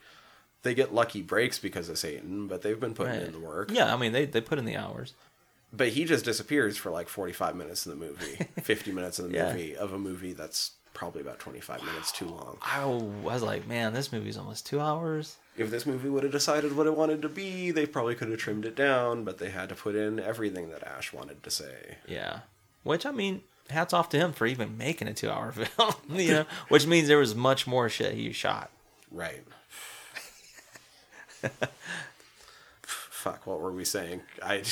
they 0.65 0.73
get 0.75 0.93
lucky 0.93 1.21
breaks 1.21 1.57
because 1.59 1.87
of 1.87 1.97
Satan, 1.97 2.47
but 2.47 2.61
they've 2.61 2.79
been 2.79 2.93
putting 2.93 3.13
Right. 3.13 3.21
in 3.23 3.31
the 3.31 3.39
work. 3.39 3.71
Yeah, 3.71 3.93
I 3.93 3.95
mean 3.97 4.11
they 4.11 4.25
they 4.25 4.41
put 4.41 4.59
in 4.59 4.65
the 4.65 4.75
hours. 4.75 5.13
But 5.71 5.89
he 5.89 6.05
just 6.05 6.23
disappears 6.25 6.77
for 6.77 6.89
like 6.91 7.07
45 7.09 7.55
minutes 7.55 7.85
in 7.85 7.97
the 7.97 8.05
movie, 8.05 8.47
50 8.61 8.91
minutes 8.91 9.19
in 9.19 9.29
the 9.31 9.33
Yeah. 9.37 9.51
movie, 9.53 9.75
of 9.75 9.93
a 9.93 9.97
movie 9.99 10.33
that's 10.33 10.71
probably 10.93 11.21
about 11.21 11.39
25 11.39 11.83
minutes 11.83 12.11
too 12.13 12.25
long. 12.27 12.57
I 12.61 12.85
was 12.85 13.41
like, 13.43 13.67
man, 13.67 13.93
this 13.93 14.11
movie's 14.13 14.37
almost 14.37 14.65
two 14.65 14.79
hours. 14.79 15.35
If 15.57 15.69
this 15.69 15.85
movie 15.85 16.07
would 16.09 16.23
have 16.23 16.31
decided 16.31 16.75
what 16.77 16.87
it 16.87 16.95
wanted 16.95 17.21
to 17.23 17.29
be, 17.29 17.71
they 17.71 17.85
probably 17.85 18.15
could 18.15 18.29
have 18.29 18.39
trimmed 18.39 18.65
it 18.65 18.75
down, 18.75 19.23
but 19.25 19.37
they 19.37 19.49
had 19.49 19.67
to 19.69 19.75
put 19.75 19.95
in 19.95 20.19
everything 20.19 20.69
that 20.69 20.83
Ash 20.83 21.11
wanted 21.11 21.43
to 21.43 21.51
say. 21.51 21.97
Yeah, 22.07 22.39
which 22.83 23.05
I 23.05 23.11
mean, 23.11 23.41
hats 23.69 23.91
off 23.93 24.07
to 24.09 24.17
him 24.17 24.31
for 24.31 24.45
even 24.45 24.77
making 24.77 25.09
a 25.09 25.13
two-hour 25.13 25.51
film. 25.53 25.93
you 26.09 26.31
know, 26.31 26.45
which 26.69 26.87
means 26.87 27.09
there 27.09 27.17
was 27.17 27.35
much 27.35 27.67
more 27.67 27.89
shit 27.89 28.13
he 28.13 28.31
shot. 28.31 28.69
Right. 29.11 29.43
Fuck, 32.83 33.47
what 33.47 33.59
were 33.59 33.71
we 33.71 33.85
saying? 33.85 34.21
I 34.43 34.63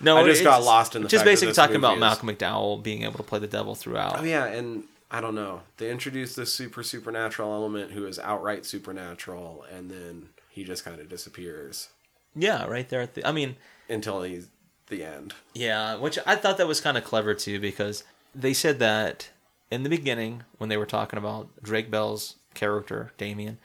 No, 0.00 0.16
I 0.18 0.24
just 0.24 0.42
got 0.42 0.62
lost 0.64 0.96
in 0.96 1.02
the 1.02 1.08
just 1.08 1.24
basically 1.24 1.54
talking 1.54 1.76
about 1.76 1.94
is- 1.94 2.00
Malcolm 2.00 2.28
McDowell 2.28 2.82
being 2.82 3.02
able 3.02 3.18
to 3.18 3.22
play 3.22 3.38
the 3.38 3.46
devil 3.46 3.74
throughout. 3.74 4.18
Oh 4.20 4.24
yeah, 4.24 4.46
and 4.46 4.84
I 5.10 5.20
don't 5.20 5.34
know. 5.34 5.60
They 5.76 5.90
introduced 5.90 6.36
this 6.36 6.52
super 6.52 6.82
supernatural 6.82 7.52
element 7.52 7.92
who 7.92 8.06
is 8.06 8.18
outright 8.18 8.64
supernatural, 8.66 9.64
and 9.72 9.90
then 9.90 10.30
he 10.48 10.64
just 10.64 10.84
kind 10.84 11.00
of 11.00 11.08
disappears 11.08 11.88
Yeah, 12.34 12.66
right 12.66 12.88
there. 12.88 13.02
At 13.02 13.14
the, 13.14 13.26
I 13.26 13.32
mean, 13.32 13.56
until 13.88 14.22
he's 14.22 14.48
the 14.88 15.04
end. 15.04 15.34
Yeah, 15.54 15.96
which 15.96 16.18
I 16.26 16.34
thought 16.36 16.58
that 16.58 16.66
was 16.66 16.80
kind 16.80 16.96
of 16.96 17.04
clever 17.04 17.34
too 17.34 17.60
because 17.60 18.04
they 18.34 18.52
said 18.54 18.78
that 18.80 19.30
in 19.70 19.82
the 19.84 19.88
beginning 19.88 20.42
when 20.58 20.68
they 20.68 20.76
were 20.76 20.86
talking 20.86 21.18
about 21.18 21.48
Drake 21.62 21.90
Bell's 21.90 22.36
character, 22.54 23.12
Damien, 23.18 23.58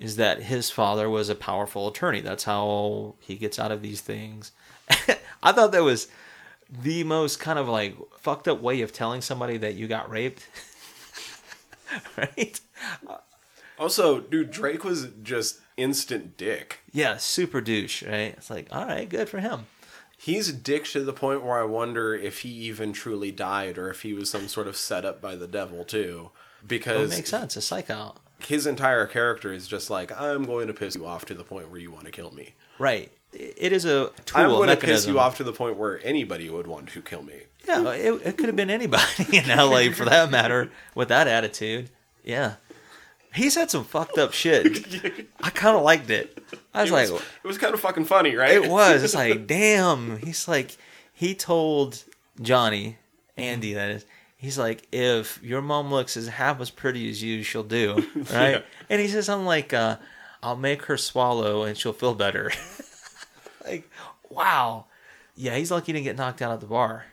is 0.00 0.16
that 0.16 0.42
his 0.42 0.70
father 0.70 1.08
was 1.08 1.28
a 1.28 1.34
powerful 1.34 1.86
attorney. 1.86 2.22
That's 2.22 2.44
how 2.44 3.14
he 3.20 3.36
gets 3.36 3.58
out 3.58 3.70
of 3.70 3.82
these 3.82 4.00
things. 4.00 4.50
I 5.42 5.52
thought 5.52 5.72
that 5.72 5.84
was 5.84 6.08
the 6.70 7.04
most 7.04 7.38
kind 7.38 7.58
of 7.58 7.68
like 7.68 7.96
fucked 8.18 8.48
up 8.48 8.62
way 8.62 8.80
of 8.80 8.92
telling 8.92 9.20
somebody 9.20 9.58
that 9.58 9.74
you 9.74 9.86
got 9.86 10.10
raped. 10.10 10.48
right? 12.16 12.58
Also, 13.78 14.20
dude, 14.20 14.50
Drake 14.50 14.84
was 14.84 15.08
just 15.22 15.60
instant 15.76 16.36
dick. 16.36 16.80
Yeah, 16.92 17.18
super 17.18 17.60
douche, 17.60 18.02
right? 18.02 18.34
It's 18.36 18.50
like, 18.50 18.68
all 18.72 18.86
right, 18.86 19.08
good 19.08 19.28
for 19.28 19.40
him. 19.40 19.66
He's 20.16 20.52
dick 20.52 20.84
to 20.86 21.02
the 21.02 21.14
point 21.14 21.42
where 21.42 21.58
I 21.58 21.64
wonder 21.64 22.14
if 22.14 22.40
he 22.40 22.50
even 22.50 22.92
truly 22.92 23.32
died 23.32 23.78
or 23.78 23.90
if 23.90 24.02
he 24.02 24.12
was 24.12 24.30
some 24.30 24.48
sort 24.48 24.66
of 24.66 24.76
setup 24.76 25.20
by 25.20 25.34
the 25.34 25.46
devil 25.46 25.84
too. 25.84 26.30
Because 26.66 27.12
It 27.12 27.16
makes 27.16 27.30
sense. 27.30 27.56
A 27.56 27.62
psych 27.62 27.88
out. 27.88 28.19
His 28.44 28.66
entire 28.66 29.06
character 29.06 29.52
is 29.52 29.66
just 29.68 29.90
like, 29.90 30.18
I'm 30.20 30.44
going 30.44 30.66
to 30.68 30.74
piss 30.74 30.94
you 30.96 31.06
off 31.06 31.24
to 31.26 31.34
the 31.34 31.44
point 31.44 31.70
where 31.70 31.80
you 31.80 31.90
want 31.90 32.06
to 32.06 32.10
kill 32.10 32.30
me. 32.32 32.54
Right. 32.78 33.12
It 33.32 33.72
is 33.72 33.84
a 33.84 34.10
tool, 34.26 34.40
I'm 34.40 34.50
going 34.50 34.68
to 34.68 34.76
piss 34.76 35.06
you 35.06 35.18
off 35.18 35.36
to 35.36 35.44
the 35.44 35.52
point 35.52 35.76
where 35.76 36.00
anybody 36.04 36.50
would 36.50 36.66
want 36.66 36.88
to 36.90 37.00
kill 37.02 37.22
me. 37.22 37.42
Yeah, 37.68 37.90
it, 37.92 38.12
it 38.24 38.36
could 38.36 38.46
have 38.46 38.56
been 38.56 38.70
anybody 38.70 39.04
in 39.36 39.48
LA 39.48 39.90
for 39.92 40.04
that 40.04 40.30
matter 40.30 40.70
with 40.94 41.08
that 41.08 41.28
attitude. 41.28 41.90
Yeah. 42.24 42.54
He 43.32 43.48
said 43.50 43.70
some 43.70 43.84
fucked 43.84 44.18
up 44.18 44.32
shit. 44.32 45.26
I 45.40 45.50
kind 45.50 45.76
of 45.76 45.82
liked 45.84 46.10
it. 46.10 46.42
I 46.74 46.82
was 46.82 46.90
It 46.90 46.94
like, 46.94 47.08
it 47.44 47.46
was 47.46 47.58
kind 47.58 47.74
of 47.74 47.80
fucking 47.80 48.06
funny, 48.06 48.34
right? 48.34 48.50
it 48.52 48.68
was. 48.68 49.04
It's 49.04 49.14
like, 49.14 49.46
damn. 49.46 50.18
He's 50.18 50.48
like, 50.48 50.76
he 51.12 51.34
told 51.36 52.02
Johnny, 52.42 52.96
Andy, 53.36 53.74
that 53.74 53.90
is, 53.90 54.06
he's 54.40 54.58
like, 54.58 54.88
if 54.90 55.38
your 55.42 55.60
mom 55.62 55.90
looks 55.92 56.16
as 56.16 56.26
half 56.28 56.60
as 56.60 56.70
pretty 56.70 57.08
as 57.10 57.22
you, 57.22 57.42
she'll 57.42 57.62
do. 57.62 57.94
Right? 58.32 58.50
Yeah. 58.52 58.60
And 58.88 59.00
he 59.00 59.06
says 59.08 59.28
I'm 59.28 59.44
like, 59.44 59.72
uh, 59.72 59.96
I'll 60.42 60.56
make 60.56 60.84
her 60.86 60.96
swallow 60.96 61.62
and 61.64 61.76
she'll 61.76 61.92
feel 61.92 62.14
better. 62.14 62.50
like, 63.64 63.88
wow. 64.30 64.86
Yeah, 65.36 65.54
he's 65.56 65.70
lucky 65.70 65.86
he 65.86 65.92
didn't 65.92 66.04
get 66.04 66.16
knocked 66.16 66.42
out 66.42 66.52
at 66.52 66.60
the 66.60 66.66
bar. 66.66 67.04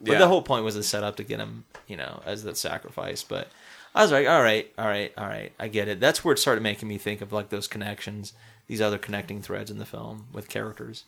But 0.00 0.12
Yeah. 0.12 0.18
the 0.18 0.28
whole 0.28 0.42
point 0.42 0.64
was 0.64 0.74
to 0.74 0.82
set 0.82 1.02
up 1.04 1.16
to 1.16 1.24
get 1.24 1.38
him, 1.40 1.64
you 1.86 1.96
know, 1.96 2.22
as 2.26 2.42
the 2.42 2.54
sacrifice. 2.54 3.22
But 3.22 3.48
I 3.94 4.02
was 4.02 4.10
like, 4.12 4.26
all 4.26 4.42
right, 4.42 4.70
all 4.78 4.86
right, 4.86 5.12
all 5.16 5.26
right, 5.26 5.52
I 5.58 5.68
get 5.68 5.88
it. 5.88 6.00
That's 6.00 6.24
where 6.24 6.32
it 6.34 6.38
started 6.38 6.62
making 6.62 6.88
me 6.88 6.96
think 6.98 7.20
of 7.20 7.32
like 7.32 7.50
those 7.50 7.66
connections, 7.68 8.32
these 8.66 8.80
other 8.80 8.98
connecting 8.98 9.42
threads 9.42 9.70
in 9.70 9.78
the 9.78 9.84
film 9.86 10.26
with 10.32 10.48
characters. 10.48 11.04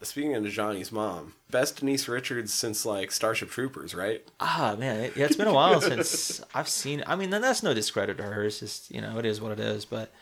Speaking 0.00 0.34
of 0.36 0.46
Johnny's 0.48 0.92
mom, 0.92 1.34
best 1.50 1.78
Denise 1.80 2.06
Richards 2.06 2.54
since 2.54 2.86
like 2.86 3.10
Starship 3.10 3.50
Troopers, 3.50 3.94
right? 3.96 4.24
Ah, 4.38 4.76
man, 4.78 5.00
it, 5.00 5.16
yeah, 5.16 5.24
it's 5.26 5.34
been 5.36 5.48
a 5.48 5.52
while 5.52 5.80
since 5.80 6.40
I've 6.54 6.68
seen. 6.68 7.02
I 7.06 7.16
mean, 7.16 7.30
that's 7.30 7.64
no 7.64 7.74
discredit 7.74 8.16
to 8.18 8.22
her. 8.22 8.44
It's 8.44 8.60
just 8.60 8.90
you 8.92 9.00
know, 9.00 9.18
it 9.18 9.26
is 9.26 9.40
what 9.40 9.50
it 9.50 9.58
is. 9.58 9.84
But 9.84 10.12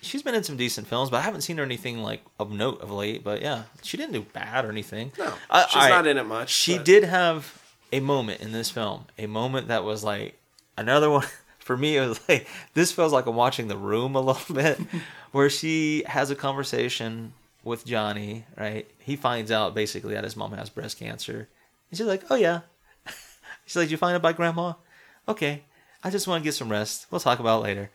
she's 0.00 0.22
been 0.22 0.36
in 0.36 0.44
some 0.44 0.56
decent 0.56 0.86
films, 0.86 1.10
but 1.10 1.16
I 1.16 1.22
haven't 1.22 1.40
seen 1.40 1.56
her 1.56 1.64
anything 1.64 1.98
like 1.98 2.22
of 2.38 2.52
note 2.52 2.80
of 2.80 2.92
late. 2.92 3.24
But 3.24 3.42
yeah, 3.42 3.64
she 3.82 3.96
didn't 3.96 4.12
do 4.12 4.22
bad 4.32 4.64
or 4.64 4.70
anything. 4.70 5.10
No, 5.18 5.34
Uh, 5.50 5.66
she's 5.66 5.76
right. 5.82 5.88
not 5.88 6.06
in 6.06 6.16
it 6.16 6.24
much. 6.26 6.50
She 6.50 6.76
but- 6.76 6.84
did 6.84 7.02
have 7.02 7.60
a 7.92 7.98
moment 7.98 8.40
in 8.40 8.52
this 8.52 8.70
film, 8.70 9.06
a 9.18 9.26
moment 9.26 9.66
that 9.66 9.82
was 9.82 10.04
like 10.04 10.38
another 10.78 11.10
one 11.10 11.26
for 11.58 11.76
me. 11.76 11.96
It 11.96 12.06
was 12.08 12.20
like 12.28 12.46
this 12.74 12.92
feels 12.92 13.12
like 13.12 13.26
I'm 13.26 13.34
watching 13.34 13.66
The 13.66 13.76
Room 13.76 14.14
a 14.14 14.20
little 14.20 14.54
bit, 14.54 14.78
where 15.32 15.50
she 15.50 16.04
has 16.06 16.30
a 16.30 16.36
conversation 16.36 17.32
with 17.64 17.84
Johnny. 17.84 18.44
Right, 18.56 18.88
he 18.98 19.16
finds 19.16 19.50
out 19.50 19.74
basically 19.74 20.14
that 20.14 20.24
his 20.24 20.36
mom 20.36 20.52
has 20.52 20.70
breast 20.70 20.98
cancer, 20.98 21.48
and 21.90 21.98
she's 21.98 22.06
like, 22.06 22.22
"Oh 22.30 22.36
yeah." 22.36 22.60
She's 23.66 23.76
like, 23.76 23.86
"Did 23.86 23.92
you 23.92 23.96
find 23.96 24.16
it 24.16 24.22
by 24.22 24.32
grandma?" 24.32 24.74
Okay, 25.26 25.62
I 26.02 26.10
just 26.10 26.28
want 26.28 26.42
to 26.42 26.44
get 26.44 26.52
some 26.54 26.70
rest. 26.70 27.06
We'll 27.10 27.20
talk 27.20 27.38
about 27.38 27.60
it 27.60 27.64
later. 27.64 27.90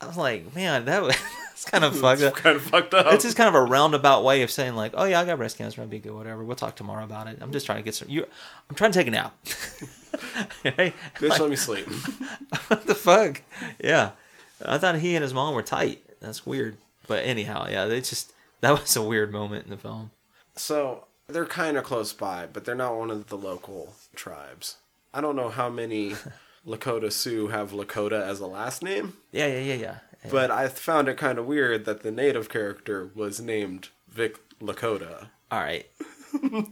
I 0.00 0.06
was 0.06 0.16
like, 0.16 0.54
man, 0.54 0.84
that 0.84 1.02
was 1.02 1.16
kind 1.66 1.84
of 1.84 1.98
fucked 2.00 2.22
up. 2.22 2.34
kind 2.34 2.56
of 2.56 2.62
fucked 2.62 2.94
up. 2.94 3.12
It's 3.12 3.24
just 3.24 3.36
kind 3.36 3.48
of 3.48 3.56
a 3.56 3.62
roundabout 3.62 4.22
way 4.22 4.42
of 4.42 4.50
saying 4.50 4.76
like, 4.76 4.92
oh 4.94 5.04
yeah, 5.04 5.20
I 5.20 5.24
got 5.24 5.38
breast 5.38 5.58
cancer. 5.58 5.80
I'll 5.80 5.88
be 5.88 5.98
good. 5.98 6.14
Whatever. 6.14 6.44
We'll 6.44 6.56
talk 6.56 6.76
tomorrow 6.76 7.04
about 7.04 7.26
it. 7.26 7.38
I'm 7.40 7.50
just 7.50 7.66
trying 7.66 7.78
to 7.78 7.84
get 7.84 7.96
some. 7.96 8.08
You, 8.08 8.24
I'm 8.70 8.76
trying 8.76 8.92
to 8.92 8.98
take 8.98 9.08
a 9.08 9.10
nap. 9.10 9.36
Right? 10.64 10.94
Bitch, 11.16 11.38
let 11.38 11.50
me 11.50 11.56
sleep. 11.56 11.86
what 12.68 12.86
the 12.86 12.94
fuck? 12.94 13.42
Yeah, 13.82 14.12
I 14.64 14.78
thought 14.78 14.96
he 14.96 15.14
and 15.14 15.22
his 15.22 15.34
mom 15.34 15.54
were 15.54 15.62
tight. 15.62 16.02
That's 16.20 16.46
weird. 16.46 16.76
But 17.06 17.24
anyhow, 17.24 17.66
yeah, 17.68 17.86
they 17.86 18.00
just 18.00 18.32
that 18.60 18.80
was 18.80 18.96
a 18.96 19.02
weird 19.02 19.32
moment 19.32 19.64
in 19.64 19.70
the 19.70 19.76
film. 19.76 20.10
So 20.56 21.04
they're 21.28 21.46
kind 21.46 21.76
of 21.76 21.84
close 21.84 22.12
by, 22.12 22.46
but 22.52 22.64
they're 22.64 22.74
not 22.74 22.96
one 22.96 23.10
of 23.10 23.28
the 23.28 23.36
local 23.38 23.94
tribes. 24.14 24.76
I 25.14 25.20
don't 25.20 25.36
know 25.36 25.48
how 25.50 25.68
many 25.70 26.14
Lakota 26.66 27.10
Sioux 27.12 27.48
have 27.48 27.70
Lakota 27.72 28.20
as 28.20 28.40
a 28.40 28.46
last 28.46 28.82
name, 28.82 29.14
Yeah, 29.32 29.46
yeah, 29.46 29.60
yeah, 29.60 29.74
yeah. 29.74 29.98
yeah. 30.24 30.30
but 30.30 30.50
I 30.50 30.68
found 30.68 31.08
it 31.08 31.16
kind 31.16 31.38
of 31.38 31.46
weird 31.46 31.84
that 31.86 32.02
the 32.02 32.10
native 32.10 32.48
character 32.48 33.10
was 33.14 33.40
named 33.40 33.88
Vic 34.08 34.38
Lakota. 34.60 35.28
all 35.50 35.60
right. 35.60 35.86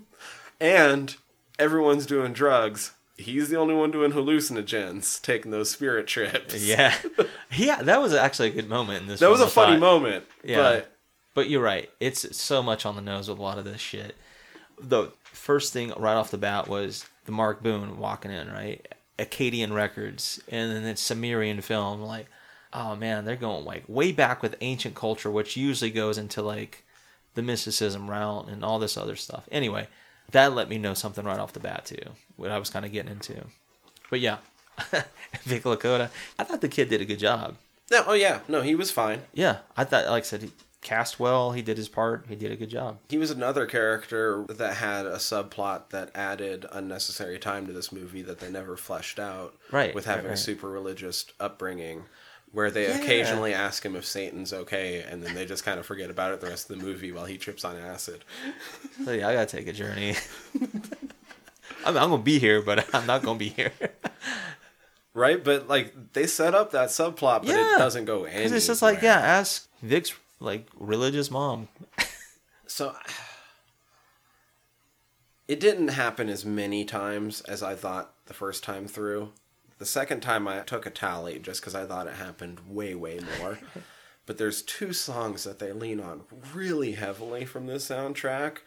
and 0.61 1.17
everyone's 1.59 2.07
doing 2.07 2.33
drugs. 2.33 2.93
He's 3.17 3.49
the 3.49 3.57
only 3.57 3.75
one 3.75 3.91
doing 3.91 4.13
hallucinogens, 4.13 5.21
taking 5.23 5.51
those 5.51 5.71
spirit 5.71 6.07
trips. 6.07 6.63
Yeah, 6.63 6.95
yeah, 7.57 7.83
that 7.83 8.01
was 8.03 8.13
actually 8.13 8.49
a 8.49 8.53
good 8.53 8.69
moment 8.69 9.03
in 9.03 9.09
this. 9.09 9.21
that 9.21 9.31
was 9.31 9.41
a 9.41 9.45
I 9.47 9.49
funny 9.49 9.73
thought. 9.75 9.81
moment. 9.81 10.25
Yeah. 10.45 10.57
but 10.57 10.96
But 11.37 11.51
you're 11.51 11.63
right. 11.63 11.91
It's 12.01 12.35
so 12.35 12.63
much 12.63 12.87
on 12.87 12.97
the 12.97 13.03
nose 13.03 13.29
with 13.29 13.39
a 13.39 13.43
lot 13.43 13.59
of 13.59 13.67
this 13.67 13.81
shit. 13.81 14.17
The 14.81 15.13
first 15.23 15.71
thing 15.71 15.93
right 15.95 16.15
off 16.15 16.31
the 16.31 16.39
bat 16.39 16.67
was 16.67 17.05
the 17.27 17.33
Mark 17.33 17.63
Boone 17.63 17.99
walking 17.99 18.31
in, 18.31 18.51
right? 18.51 18.89
Acadian 19.19 19.75
Records, 19.75 20.43
and 20.49 20.73
then 20.73 20.85
it's 20.87 21.03
Sumerian 21.03 21.61
film. 21.61 22.01
Like, 22.01 22.29
oh 22.73 22.97
man, 22.97 23.27
they're 23.27 23.37
going 23.37 23.67
like 23.67 23.85
way 23.87 24.13
back 24.13 24.43
with 24.43 24.57
ancient 24.63 24.95
culture, 24.95 25.31
which 25.31 25.59
usually 25.59 25.91
goes 25.91 26.17
into 26.17 26.41
like 26.41 26.85
the 27.35 27.43
mysticism 27.43 28.09
route 28.09 28.49
and 28.49 28.65
all 28.65 28.79
this 28.79 28.97
other 28.97 29.15
stuff. 29.15 29.47
Anyway, 29.53 29.89
that 30.31 30.55
let 30.55 30.71
me 30.71 30.79
know 30.79 30.95
something 30.95 31.27
right 31.27 31.39
off 31.39 31.53
the 31.53 31.61
bat 31.61 31.85
too, 31.85 32.13
what 32.37 32.51
I 32.51 32.59
was 32.59 32.71
kind 32.71 32.87
of 32.87 32.93
getting 32.93 33.13
into. 33.13 33.45
But 34.09 34.21
yeah, 34.21 34.39
Vic 35.43 35.65
Lakota, 35.65 36.09
I 36.39 36.45
thought 36.45 36.63
the 36.63 36.69
kid 36.69 36.89
did 36.89 37.03
a 37.03 37.07
good 37.07 37.19
job. 37.19 37.57
no, 37.91 38.05
oh 38.07 38.15
yeah, 38.15 38.41
no, 38.49 38.63
he 38.63 38.75
was 38.75 38.91
fine. 38.91 39.21
Yeah, 39.35 39.59
I 39.77 39.85
thought, 39.85 40.07
like 40.07 40.23
I 40.23 40.27
said, 40.27 40.43
he 40.43 40.51
cast 40.87 41.19
well. 41.19 41.51
He 41.51 41.63
did 41.63 41.77
his 41.77 41.89
part. 41.89 42.27
He 42.29 42.37
did 42.37 42.53
a 42.53 42.57
good 42.57 42.71
job. 42.71 42.99
He 43.09 43.19
was 43.19 43.33
another 43.33 43.67
character 43.67 44.45
that 44.49 44.75
had 44.77 45.05
a 45.05 45.17
subplot 45.17 45.89
that 45.91 46.11
added 46.15 46.65
unnecessary 46.71 47.39
time 47.41 47.67
to 47.67 47.73
this 47.73 47.91
movie 47.91 48.23
that 48.23 48.39
they 48.39 48.49
never 48.51 48.77
fleshed 48.77 49.19
out. 49.19 49.57
Right, 49.73 49.93
With 49.95 50.07
right, 50.07 50.15
having 50.17 50.31
a 50.31 50.37
super 50.37 50.69
religious 50.71 51.27
upbringing, 51.41 52.05
where 52.53 52.71
they 52.71 52.85
Yeah. 52.89 52.99
occasionally 52.99 53.53
ask 53.53 53.85
him 53.85 53.97
if 53.97 54.07
Satan's 54.07 54.53
okay, 54.53 55.03
and 55.03 55.23
then 55.25 55.35
they 55.35 55.45
just 55.45 55.65
kind 55.65 55.81
of 55.81 55.85
forget 55.87 56.09
about 56.09 56.33
it 56.33 56.41
the 56.41 56.47
rest 56.47 56.71
of 56.71 56.79
the 56.79 56.85
movie 56.85 57.11
while 57.11 57.25
he 57.27 57.37
trips 57.37 57.65
on 57.65 57.77
acid. 57.77 58.25
So 59.05 59.11
yeah, 59.13 59.29
I 59.29 59.33
gotta 59.35 59.47
take 59.47 59.67
a 59.67 59.73
journey. 59.73 60.15
I'm, 61.85 61.97
I'm 61.97 62.11
gonna 62.11 62.19
be 62.23 62.39
here, 62.39 62.63
but 62.63 62.87
I'm 62.95 63.07
not 63.07 63.23
gonna 63.25 63.39
be 63.39 63.49
here. 63.49 63.73
Right? 65.15 65.43
But, 65.43 65.67
like, 65.67 66.13
they 66.13 66.27
set 66.27 66.55
up 66.55 66.73
that 66.73 66.91
subplot, 66.91 67.41
but 67.41 67.47
Yeah. 67.49 67.75
it 67.75 67.79
doesn't 67.79 68.05
go 68.05 68.25
anywhere. 68.25 68.57
It's 68.57 68.67
just 68.67 68.83
like, 68.83 69.01
yeah, 69.03 69.19
ask 69.19 69.67
Vic's 69.83 70.13
like 70.41 70.69
religious 70.79 71.31
mom. 71.31 71.69
So 72.67 72.95
it 75.49 75.61
didn't 75.61 75.89
happen 75.89 76.29
as 76.29 76.45
many 76.45 76.85
times 76.85 77.41
as 77.43 77.63
I 77.63 77.75
thought 77.75 78.13
the 78.27 78.35
first 78.35 78.65
time 78.65 78.87
through. 78.87 79.33
The 79.79 79.87
second 79.87 80.21
time 80.21 80.49
I 80.49 80.61
took 80.61 80.87
a 80.87 80.91
tally 80.91 81.39
just 81.39 81.61
because 81.61 81.75
I 81.75 81.85
thought 81.85 82.07
it 82.07 82.15
happened 82.15 82.61
way, 82.69 82.95
way 82.95 83.21
more. 83.39 83.59
but 84.27 84.39
there's 84.39 84.63
two 84.63 84.93
songs 84.93 85.45
that 85.45 85.59
they 85.59 85.73
lean 85.73 86.01
on 86.01 86.23
really 86.55 86.93
heavily 86.93 87.45
from 87.45 87.67
this 87.67 87.89
soundtrack. 87.89 88.59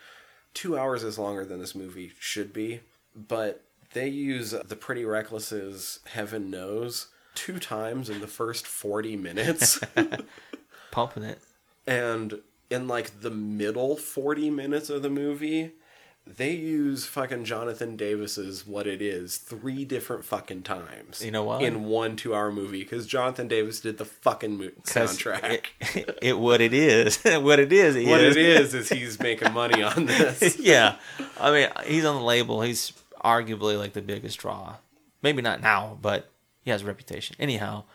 Two 0.53 0.77
hours 0.77 1.03
is 1.03 1.19
longer 1.19 1.45
than 1.45 1.59
this 1.59 1.75
movie 1.75 2.13
should 2.19 2.53
be, 2.53 2.81
but 3.15 3.63
they 3.93 4.07
use 4.07 4.51
the 4.51 4.75
Pretty 4.75 5.03
Reckless's 5.03 5.99
Heaven 6.05 6.49
Knows 6.49 7.07
two 7.35 7.59
times 7.59 8.09
in 8.09 8.21
the 8.21 8.27
first 8.27 8.65
40 8.65 9.15
minutes. 9.15 9.79
pumping 10.91 11.23
it. 11.23 11.39
And 11.89 12.41
in 12.69 12.87
like 12.87 13.21
the 13.21 13.31
middle 13.31 13.95
40 13.95 14.51
minutes 14.51 14.91
of 14.91 15.01
the 15.01 15.09
movie, 15.09 15.71
they 16.27 16.51
use 16.51 17.07
fucking 17.07 17.45
Jonathan 17.45 17.95
Davis's 17.95 18.67
What 18.67 18.85
It 18.85 19.01
Is 19.01 19.37
three 19.37 19.85
different 19.85 20.23
fucking 20.23 20.61
times. 20.61 21.25
You 21.25 21.31
know 21.31 21.45
why? 21.45 21.61
In 21.61 21.85
one 21.85 22.15
two 22.15 22.35
hour 22.35 22.51
movie 22.51 22.83
because 22.83 23.07
Jonathan 23.07 23.47
Davis 23.47 23.79
did 23.79 23.97
the 23.97 24.05
fucking 24.05 24.57
mo- 24.57 24.69
soundtrack. 24.83 25.65
It, 25.95 26.19
it, 26.21 26.39
what 26.39 26.61
it 26.61 26.73
is, 26.75 27.17
what 27.23 27.57
it 27.57 27.73
is, 27.73 27.95
what 28.07 28.21
it 28.21 28.37
is 28.37 28.75
is 28.75 28.89
he's 28.89 29.19
making 29.19 29.51
money 29.53 29.81
on 29.95 30.05
this. 30.05 30.59
yeah, 30.59 30.97
I 31.39 31.51
mean, 31.51 31.69
he's 31.87 32.05
on 32.05 32.17
the 32.17 32.21
label. 32.21 32.61
He's 32.61 32.93
arguably 33.25 33.79
like 33.79 33.93
the 33.93 34.03
biggest 34.03 34.37
draw. 34.37 34.75
Maybe 35.23 35.41
not 35.41 35.61
now, 35.61 35.97
but 35.99 36.29
he 36.61 36.69
has 36.69 36.83
a 36.83 36.85
reputation. 36.85 37.35
Anyhow, 37.39 37.85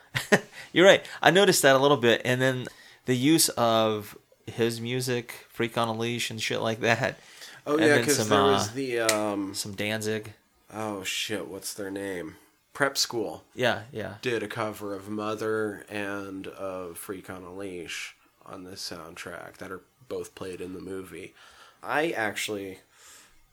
you're 0.72 0.84
right. 0.84 1.06
I 1.22 1.30
noticed 1.30 1.62
that 1.62 1.76
a 1.76 1.78
little 1.78 1.96
bit, 1.96 2.22
and 2.24 2.42
then 2.42 2.66
the 3.06 3.16
use 3.16 3.48
of 3.50 4.16
his 4.46 4.80
music, 4.80 5.46
"Freak 5.50 5.76
on 5.78 5.88
a 5.88 5.92
Leash" 5.94 6.30
and 6.30 6.40
shit 6.40 6.60
like 6.60 6.80
that. 6.80 7.18
Oh 7.66 7.76
And 7.76 7.86
yeah, 7.86 7.98
because 7.98 8.28
there 8.28 8.40
uh, 8.40 8.52
was 8.52 8.70
the 8.72 9.00
um 9.00 9.54
Some 9.54 9.74
Danzig. 9.74 10.32
oh 10.72 11.02
shit, 11.04 11.48
what's 11.48 11.72
their 11.74 11.90
name? 11.90 12.36
Prep 12.72 12.98
School 12.98 13.44
Yeah, 13.54 13.82
yeah. 13.92 14.14
did 14.20 14.42
a 14.42 14.48
cover 14.48 14.94
of 14.94 15.08
Mother 15.08 15.86
and 15.88 16.46
of 16.48 16.98
Freak 16.98 17.30
on 17.30 17.44
a 17.44 17.54
Leash 17.54 18.16
on 18.44 18.64
this 18.64 18.90
soundtrack 18.90 19.58
that 19.58 19.70
are 19.70 19.82
both 20.08 20.34
played 20.34 20.60
in 20.60 20.74
the 20.74 20.80
movie. 20.80 21.34
I 21.82 22.10
actually, 22.10 22.80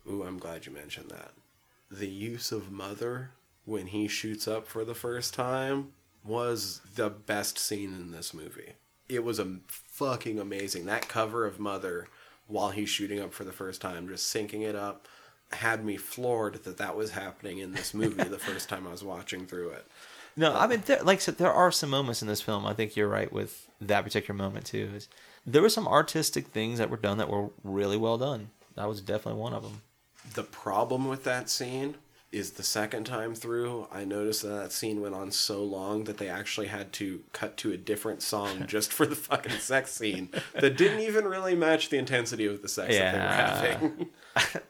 ooh, 0.09 0.23
I'm 0.23 0.39
glad 0.39 0.65
you 0.65 0.71
mentioned 0.71 1.11
that. 1.11 1.31
The 1.91 2.07
use 2.09 2.51
of 2.51 2.71
Mother 2.71 3.29
when 3.65 3.87
he 3.87 4.07
shoots 4.07 4.47
up 4.47 4.65
for 4.67 4.83
the 4.83 4.95
first 4.95 5.33
time 5.35 5.89
was 6.25 6.81
the 6.95 7.09
best 7.11 7.59
scene 7.59 7.93
in 7.93 8.11
this 8.11 8.33
movie. 8.33 8.73
It 9.11 9.23
was 9.23 9.39
a 9.39 9.57
fucking 9.67 10.39
amazing. 10.39 10.85
That 10.85 11.09
cover 11.09 11.45
of 11.45 11.59
Mother 11.59 12.07
while 12.47 12.69
he's 12.69 12.89
shooting 12.89 13.19
up 13.19 13.33
for 13.33 13.43
the 13.43 13.51
first 13.51 13.81
time, 13.81 14.07
just 14.07 14.33
syncing 14.33 14.61
it 14.61 14.75
up, 14.75 15.07
had 15.51 15.83
me 15.83 15.97
floored 15.97 16.63
that 16.63 16.77
that 16.77 16.95
was 16.95 17.11
happening 17.11 17.59
in 17.59 17.73
this 17.73 17.93
movie 17.93 18.23
the 18.23 18.39
first 18.39 18.69
time 18.69 18.87
I 18.87 18.91
was 18.91 19.03
watching 19.03 19.45
through 19.45 19.69
it. 19.71 19.87
No, 20.37 20.53
I 20.53 20.63
uh, 20.63 20.67
mean, 20.67 20.83
there, 20.85 21.03
like 21.03 21.17
I 21.17 21.19
said, 21.19 21.37
there 21.37 21.51
are 21.51 21.71
some 21.71 21.89
moments 21.89 22.21
in 22.21 22.27
this 22.27 22.41
film. 22.41 22.65
I 22.65 22.73
think 22.73 22.95
you're 22.95 23.09
right 23.09 23.31
with 23.31 23.69
that 23.81 24.03
particular 24.03 24.37
moment 24.37 24.65
too. 24.65 24.89
Is 24.95 25.09
there 25.45 25.61
were 25.61 25.69
some 25.69 25.87
artistic 25.87 26.47
things 26.47 26.79
that 26.79 26.89
were 26.89 26.97
done 26.97 27.17
that 27.17 27.29
were 27.29 27.49
really 27.63 27.97
well 27.97 28.17
done. 28.17 28.49
That 28.75 28.87
was 28.87 29.01
definitely 29.01 29.41
one 29.41 29.53
of 29.53 29.63
them. 29.63 29.81
The 30.33 30.43
problem 30.43 31.07
with 31.07 31.23
that 31.25 31.49
scene 31.49 31.95
is 32.31 32.51
the 32.51 32.63
second 32.63 33.03
time 33.05 33.35
through, 33.35 33.87
I 33.91 34.05
noticed 34.05 34.41
that 34.43 34.49
that 34.49 34.71
scene 34.71 35.01
went 35.01 35.15
on 35.15 35.31
so 35.31 35.63
long 35.63 36.05
that 36.05 36.17
they 36.17 36.29
actually 36.29 36.67
had 36.67 36.93
to 36.93 37.21
cut 37.33 37.57
to 37.57 37.71
a 37.73 37.77
different 37.77 38.21
song 38.21 38.63
just 38.67 38.93
for 38.93 39.05
the 39.05 39.15
fucking 39.15 39.59
sex 39.59 39.91
scene 39.91 40.29
that 40.53 40.77
didn't 40.77 41.01
even 41.01 41.25
really 41.25 41.55
match 41.55 41.89
the 41.89 41.97
intensity 41.97 42.45
of 42.45 42.61
the 42.61 42.69
sex 42.69 42.93
Yeah. 42.93 43.11
that 43.11 43.61
they 43.61 43.67
were 43.69 43.79
having. 43.79 44.09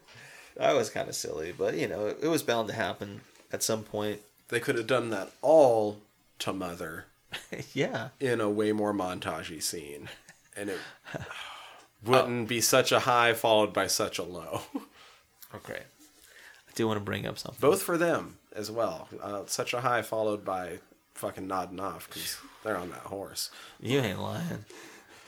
That 0.57 0.76
was 0.76 0.89
kind 0.89 1.07
of 1.07 1.16
silly, 1.16 1.53
but 1.57 1.76
you 1.78 1.88
know, 1.88 2.07
it 2.07 2.28
was 2.28 2.43
bound 2.43 2.68
to 2.68 2.74
happen 2.76 3.22
at 3.53 3.64
some 3.64 3.84
point. 3.84 4.20
They 4.49 4.59
could 4.59 4.76
have 4.76 4.86
done 4.86 5.09
that 5.12 5.32
all 5.41 5.99
to 6.39 6.51
Mother 6.53 7.05
yeah, 7.74 8.09
in 8.20 8.41
a 8.41 8.49
way 8.49 8.72
more 8.74 8.93
montagey 8.93 9.64
scene, 9.64 10.09
and 10.55 10.70
it 10.70 10.78
wouldn't 12.05 12.47
be 12.49 12.59
such 12.62 12.91
a 12.91 12.99
high 12.99 13.34
followed 13.34 13.72
by 13.74 13.88
such 13.88 14.20
a 14.20 14.24
low. 14.24 14.62
okay. 15.55 15.84
I 16.72 16.74
do 16.76 16.88
want 16.88 16.98
to 16.98 17.04
bring 17.04 17.26
up 17.26 17.38
something. 17.38 17.60
Both 17.60 17.82
for 17.84 17.98
them 17.98 18.38
as 18.56 18.72
well. 18.72 19.10
Uh, 19.22 19.42
such 19.46 19.74
a 19.74 19.82
high 19.82 20.02
followed 20.02 20.46
by 20.46 20.80
fucking 21.16 21.46
nodding 21.46 21.80
off 21.80 22.08
because 22.08 22.38
they're 22.64 22.78
on 22.78 22.90
that 22.92 23.00
horse. 23.02 23.50
You 23.80 24.00
ain't 24.00 24.22
lying. 24.22 24.66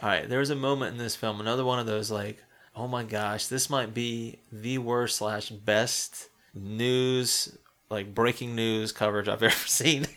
All 0.02 0.10
right, 0.10 0.28
there 0.28 0.40
was 0.40 0.50
a 0.50 0.56
moment 0.56 0.94
in 0.94 0.98
this 0.98 1.16
film, 1.16 1.40
another 1.40 1.64
one 1.66 1.80
of 1.80 1.86
those 1.86 2.10
like, 2.12 2.38
oh 2.76 2.88
my 2.88 3.04
gosh, 3.04 3.48
this 3.48 3.70
might 3.70 3.94
be 3.94 4.40
the 4.52 4.78
worst 4.78 5.18
slash 5.18 5.50
best 5.50 6.30
news, 6.54 7.58
like 7.90 8.14
breaking 8.14 8.56
news 8.56 8.92
coverage 8.92 9.28
I've 9.28 9.44
ever 9.44 9.54
seen. 9.56 10.08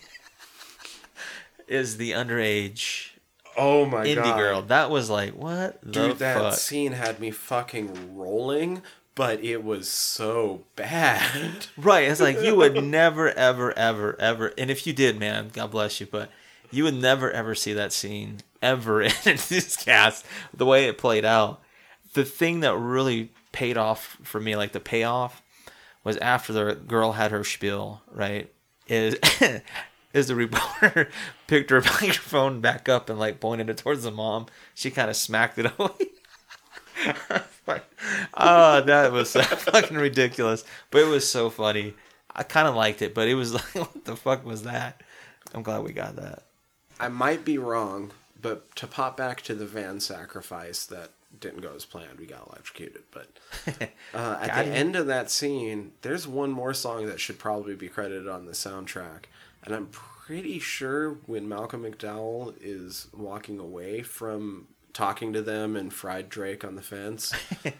is 1.68 1.97
the 1.97 2.12
underage 2.12 3.11
Oh 3.59 3.87
my 3.87 4.05
indie 4.07 4.37
girl? 4.37 4.62
That 4.62 4.91
was 4.91 5.09
like, 5.09 5.35
what 5.35 5.81
Dude, 5.91 6.18
that 6.18 6.37
fuck? 6.37 6.55
scene 6.55 6.93
had 6.93 7.18
me 7.20 7.31
fucking 7.31 8.16
rolling, 8.16 8.83
but 9.16 9.42
it 9.42 9.64
was 9.64 9.88
so 9.88 10.62
bad. 10.76 11.66
Right, 11.76 12.08
it's 12.08 12.20
like 12.20 12.40
you 12.40 12.54
would 12.54 12.82
never, 12.84 13.30
ever, 13.30 13.76
ever, 13.76 14.14
ever, 14.20 14.52
and 14.56 14.70
if 14.70 14.86
you 14.86 14.92
did, 14.92 15.18
man, 15.18 15.50
God 15.52 15.72
bless 15.72 16.00
you, 16.00 16.06
but 16.06 16.30
you 16.70 16.84
would 16.84 16.94
never, 16.94 17.30
ever 17.30 17.54
see 17.54 17.72
that 17.72 17.92
scene 17.92 18.38
ever 18.62 19.02
in 19.02 19.10
this 19.24 19.76
cast. 19.76 20.24
The 20.54 20.66
way 20.66 20.86
it 20.86 20.98
played 20.98 21.24
out, 21.24 21.60
the 22.14 22.24
thing 22.24 22.60
that 22.60 22.76
really 22.76 23.32
paid 23.52 23.76
off 23.76 24.18
for 24.22 24.40
me, 24.40 24.54
like 24.54 24.72
the 24.72 24.80
payoff, 24.80 25.42
was 26.04 26.16
after 26.18 26.52
the 26.52 26.74
girl 26.74 27.12
had 27.12 27.30
her 27.30 27.44
spiel. 27.44 28.02
Right, 28.12 28.52
is 28.86 29.16
is 30.12 30.28
the 30.28 30.34
reporter 30.34 31.08
picked 31.46 31.70
her 31.70 31.80
microphone 31.80 32.60
back 32.60 32.88
up 32.88 33.08
and 33.10 33.18
like 33.18 33.40
pointed 33.40 33.70
it 33.70 33.78
towards 33.78 34.02
the 34.02 34.10
mom. 34.10 34.46
She 34.74 34.90
kind 34.90 35.10
of 35.10 35.16
smacked 35.16 35.58
it 35.58 35.70
away. 35.78 35.90
oh, 38.34 38.80
that 38.82 39.12
was 39.12 39.30
so 39.30 39.42
fucking 39.42 39.97
ridiculous. 39.97 40.64
But 40.90 41.03
it 41.03 41.09
was 41.09 41.28
so 41.28 41.51
funny. 41.51 41.94
I 42.34 42.42
kind 42.42 42.68
of 42.68 42.74
liked 42.74 43.03
it, 43.03 43.14
but 43.14 43.28
it 43.28 43.34
was 43.34 43.55
like, 43.55 43.74
what 43.74 44.05
the 44.05 44.16
fuck 44.16 44.44
was 44.44 44.62
that? 44.64 45.03
I'm 45.55 45.62
glad 45.62 45.84
we 45.84 45.92
got 45.92 46.16
that. 46.16 46.42
I 46.99 47.09
might 47.09 47.44
be 47.44 47.59
wrong, 47.59 48.12
but 48.40 48.74
to 48.76 48.86
pop 48.86 49.16
back 49.16 49.42
to 49.42 49.55
the 49.55 49.66
van 49.66 50.01
sacrifice 50.01 50.86
that 50.86 51.11
didn't 51.38 51.61
go 51.61 51.74
as 51.74 51.84
planned, 51.84 52.18
we 52.18 52.26
got 52.26 52.47
electrocuted. 52.49 53.03
But 53.11 53.28
uh, 54.14 54.38
at 54.40 54.55
the 54.55 54.70
him. 54.70 54.72
end 54.72 54.97
of 54.97 55.07
that 55.07 55.30
scene, 55.30 55.92
there's 56.03 56.26
one 56.26 56.51
more 56.51 56.72
song 56.72 57.07
that 57.07 57.20
should 57.20 57.38
probably 57.38 57.74
be 57.74 57.88
credited 57.88 58.28
on 58.28 58.47
the 58.47 58.53
soundtrack. 58.53 59.24
And 59.62 59.74
I'm 59.74 59.88
pretty 59.88 60.59
sure 60.59 61.18
when 61.26 61.49
Malcolm 61.49 61.82
McDowell 61.82 62.55
is 62.61 63.09
walking 63.12 63.59
away 63.59 64.03
from 64.03 64.68
talking 64.97 65.32
to 65.34 65.42
them 65.42 65.76
and 65.76 65.92
fried 65.92 66.28
Drake 66.28 66.64
on 66.64 66.74
the 66.74 66.82
fence, 66.82 67.32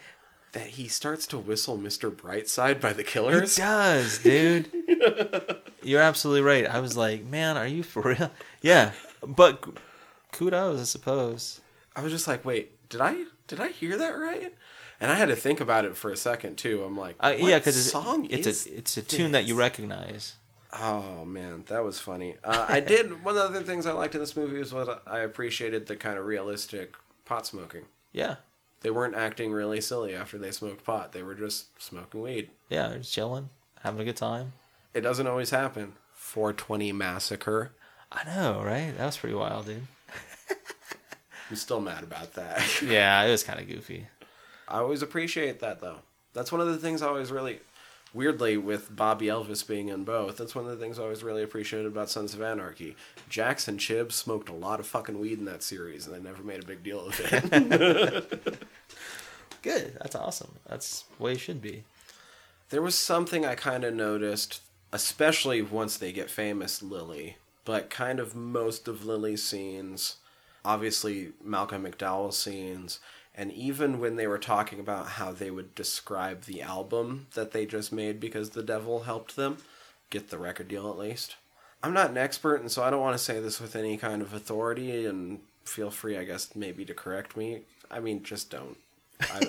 that 0.53 0.67
he 0.69 0.87
starts 0.89 1.27
to 1.29 1.39
whistle 1.39 1.79
Mr. 1.79 2.11
Brightside 2.14 2.81
by 2.81 2.93
the 2.93 3.01
It 3.01 3.07
Killers. 3.07 3.57
does, 3.57 4.19
dude. 4.19 4.71
You're 5.83 6.03
absolutely 6.03 6.43
right. 6.43 6.67
I 6.67 6.81
was 6.81 6.97
like, 6.97 7.25
man, 7.25 7.57
are 7.57 7.67
you 7.67 7.83
for 7.83 8.03
real? 8.03 8.31
Yeah, 8.61 8.93
but 9.27 9.64
kudos, 10.33 10.81
I 10.81 10.85
suppose. 10.85 11.61
I 11.95 12.03
was 12.03 12.12
just 12.12 12.29
like, 12.29 12.45
wait, 12.45 12.89
did 12.89 13.01
I 13.01 13.25
did 13.49 13.61
I 13.61 13.69
hear 13.69 13.97
that 13.97 14.11
right? 14.11 14.55
And 15.01 15.11
I 15.11 15.14
had 15.14 15.29
to 15.29 15.37
think 15.37 15.61
about 15.61 15.85
it 15.85 15.97
for 15.97 16.11
a 16.11 16.17
second 16.17 16.57
too. 16.57 16.83
I'm 16.85 16.97
like, 16.97 17.17
Uh, 17.21 17.35
yeah, 17.39 17.59
because 17.59 17.77
it's, 17.79 17.91
song 17.91 18.27
it's 18.31 18.47
is 18.47 18.67
a 18.67 18.77
it's 18.79 18.97
a 18.97 19.03
tune 19.03 19.33
that 19.33 19.45
you 19.45 19.55
recognize. 19.55 20.35
Oh 20.79 21.25
man, 21.25 21.64
that 21.69 21.85
was 21.85 21.99
funny. 22.01 22.37
Uh, 22.45 22.67
I 22.69 22.81
did 22.81 23.25
one 23.25 23.37
of 23.37 23.43
the 23.43 23.49
other 23.59 23.62
things 23.64 23.87
I 23.87 23.93
liked 23.93 24.14
in 24.14 24.21
this 24.21 24.37
movie 24.37 24.59
was 24.59 24.73
what 24.75 25.03
I 25.07 25.21
appreciated 25.21 25.87
the 25.87 25.97
kind 25.97 26.19
of 26.19 26.27
realistic 26.27 26.95
pot 27.27 27.47
smoking. 27.47 27.83
Yeah, 28.12 28.37
They 28.81 28.91
weren't 28.91 29.14
acting 29.14 29.53
really 29.53 29.81
silly 29.83 30.14
after 30.14 30.39
they 30.39 30.51
smoked 30.51 30.85
pot. 30.85 31.12
They 31.12 31.22
were 31.22 31.35
just 31.35 31.81
smoking 31.83 32.22
weed. 32.22 32.51
yeah, 32.70 32.89
they're 32.89 32.99
just 32.99 33.12
chilling, 33.12 33.51
having 33.83 34.01
a 34.01 34.05
good 34.05 34.16
time. 34.16 34.53
It 34.95 35.03
doesn't 35.03 35.27
always 35.27 35.51
happen. 35.51 35.93
420 36.14 36.93
massacre. 36.93 37.72
I 38.11 38.24
know, 38.24 38.62
right? 38.64 38.97
That 38.97 39.05
was 39.07 39.16
pretty 39.18 39.35
wild, 39.35 39.66
dude. 39.66 39.87
I'm 41.51 41.57
still 41.57 41.81
mad 41.81 42.03
about 42.03 42.35
that. 42.35 42.62
Yeah, 42.83 43.22
it 43.24 43.31
was 43.31 43.45
kind 43.45 43.61
of 43.61 43.68
goofy. 43.68 44.07
I 44.68 44.79
always 44.79 45.03
appreciate 45.03 45.61
that 45.61 45.81
though. 45.81 45.99
That's 46.33 46.51
one 46.51 46.61
of 46.61 46.66
the 46.68 46.79
things 46.79 47.03
I 47.03 47.09
always 47.09 47.31
really 47.31 47.61
weirdly 48.17 48.57
with 48.57 48.97
Bobby 48.97 49.27
Elvis 49.27 49.67
being 49.67 49.89
in 49.89 50.03
both. 50.05 50.39
That's 50.39 50.55
one 50.55 50.64
of 50.64 50.71
the 50.71 50.83
things 50.83 50.99
I 50.99 51.03
always 51.03 51.23
really 51.23 51.43
appreciated 51.43 51.87
about 51.87 52.09
Sons 52.09 52.33
of 52.35 52.41
Anarchy. 52.41 52.97
Jackson 53.29 53.77
Chibb 53.77 54.11
smoked 54.11 54.49
a 54.49 54.55
lot 54.55 54.81
of 54.81 54.87
fucking 54.87 55.21
weed 55.21 55.39
in 55.39 55.45
that 55.45 55.62
series 55.62 56.07
and 56.07 56.14
they 56.17 56.21
never 56.21 56.43
made 56.43 56.62
a 56.62 56.67
big 56.67 56.83
deal 56.83 57.07
of 57.07 57.21
it. 57.21 58.59
Good. 59.62 59.99
That's 60.01 60.14
awesome. 60.17 60.53
That's 60.67 61.05
the 61.17 61.23
way 61.23 61.33
it 61.33 61.41
should 61.41 61.61
be. 61.61 61.85
there 62.71 62.83
was 62.83 62.95
something 62.95 63.45
I 63.45 63.55
kind 63.55 63.85
of 63.85 63.95
noticed, 63.95 64.62
especially 64.93 65.61
once 65.61 65.97
they 65.99 66.11
get 66.12 66.31
famous 66.31 66.83
Lily, 66.83 67.37
but 67.64 67.91
kind 67.91 68.19
of 68.19 68.35
most 68.35 68.89
of 68.89 69.05
Lily's 69.05 69.43
scenes, 69.43 70.17
obviously 70.64 71.33
Malcolm 71.45 71.85
McDowell's 71.85 72.39
scenes, 72.39 72.99
and 73.37 73.53
even 73.53 74.01
when 74.01 74.16
they 74.16 74.26
were 74.26 74.39
talking 74.39 74.80
about 74.80 75.07
how 75.07 75.30
they 75.30 75.51
would 75.51 75.74
describe 75.74 76.43
the 76.43 76.62
album 76.62 77.26
that 77.34 77.53
they 77.53 77.66
just 77.66 77.93
made 77.93 78.18
because 78.18 78.51
the 78.51 78.62
devil 78.62 79.01
helped 79.01 79.37
them 79.37 79.59
get 80.09 80.30
the 80.30 80.39
record 80.39 80.68
deal 80.68 80.89
at 80.89 80.99
least. 80.99 81.37
I'm 81.82 81.93
not 81.93 82.11
an 82.11 82.18
expert, 82.18 82.61
and 82.61 82.70
so 82.70 82.82
I 82.82 82.91
don't 82.91 83.03
want 83.03 83.16
to 83.16 83.22
say 83.22 83.39
this 83.39 83.61
with 83.61 83.76
any 83.76 83.97
kind 83.99 84.22
of 84.22 84.32
authority, 84.32 85.05
and 85.05 85.41
feel 85.64 85.91
free, 85.91 86.16
I 86.16 86.24
guess, 86.24 86.57
maybe 86.57 86.84
to 86.87 86.95
correct 86.95 87.37
me. 87.37 87.61
I 87.91 88.01
mean, 88.01 88.22
just 88.22 88.51
don't. 88.51 88.78
I, 89.20 89.43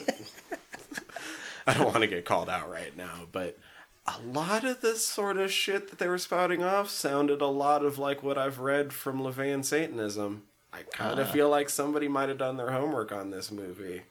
I 1.68 1.74
don't 1.74 1.86
want 1.86 2.02
to 2.02 2.08
get 2.08 2.26
called 2.26 2.50
out 2.50 2.70
right 2.70 2.96
now, 2.96 3.28
but 3.32 3.58
a 4.06 4.20
lot 4.22 4.64
of 4.64 4.82
this 4.82 5.06
sort 5.06 5.38
of 5.38 5.52
shit 5.52 5.90
that 5.90 6.00
they 6.00 6.08
were 6.08 6.18
spouting 6.18 6.64
off 6.64 6.90
sounded 6.90 7.42
a 7.42 7.48
lot 7.48 7.84
of 7.84 7.98
like 7.98 8.22
what 8.22 8.38
I've 8.38 8.60
read 8.60 8.94
from 8.94 9.20
LaVeyan 9.20 9.66
Satanism. 9.66 10.44
I 10.78 10.84
kind 10.84 11.20
of 11.20 11.28
Ah. 11.28 11.32
feel 11.32 11.50
like 11.50 11.70
somebody 11.70 12.08
might 12.08 12.30
have 12.30 12.38
done 12.38 12.58
their 12.58 12.72
homework 12.72 13.12
on 13.12 13.30
this 13.32 13.52
movie. 13.52 14.04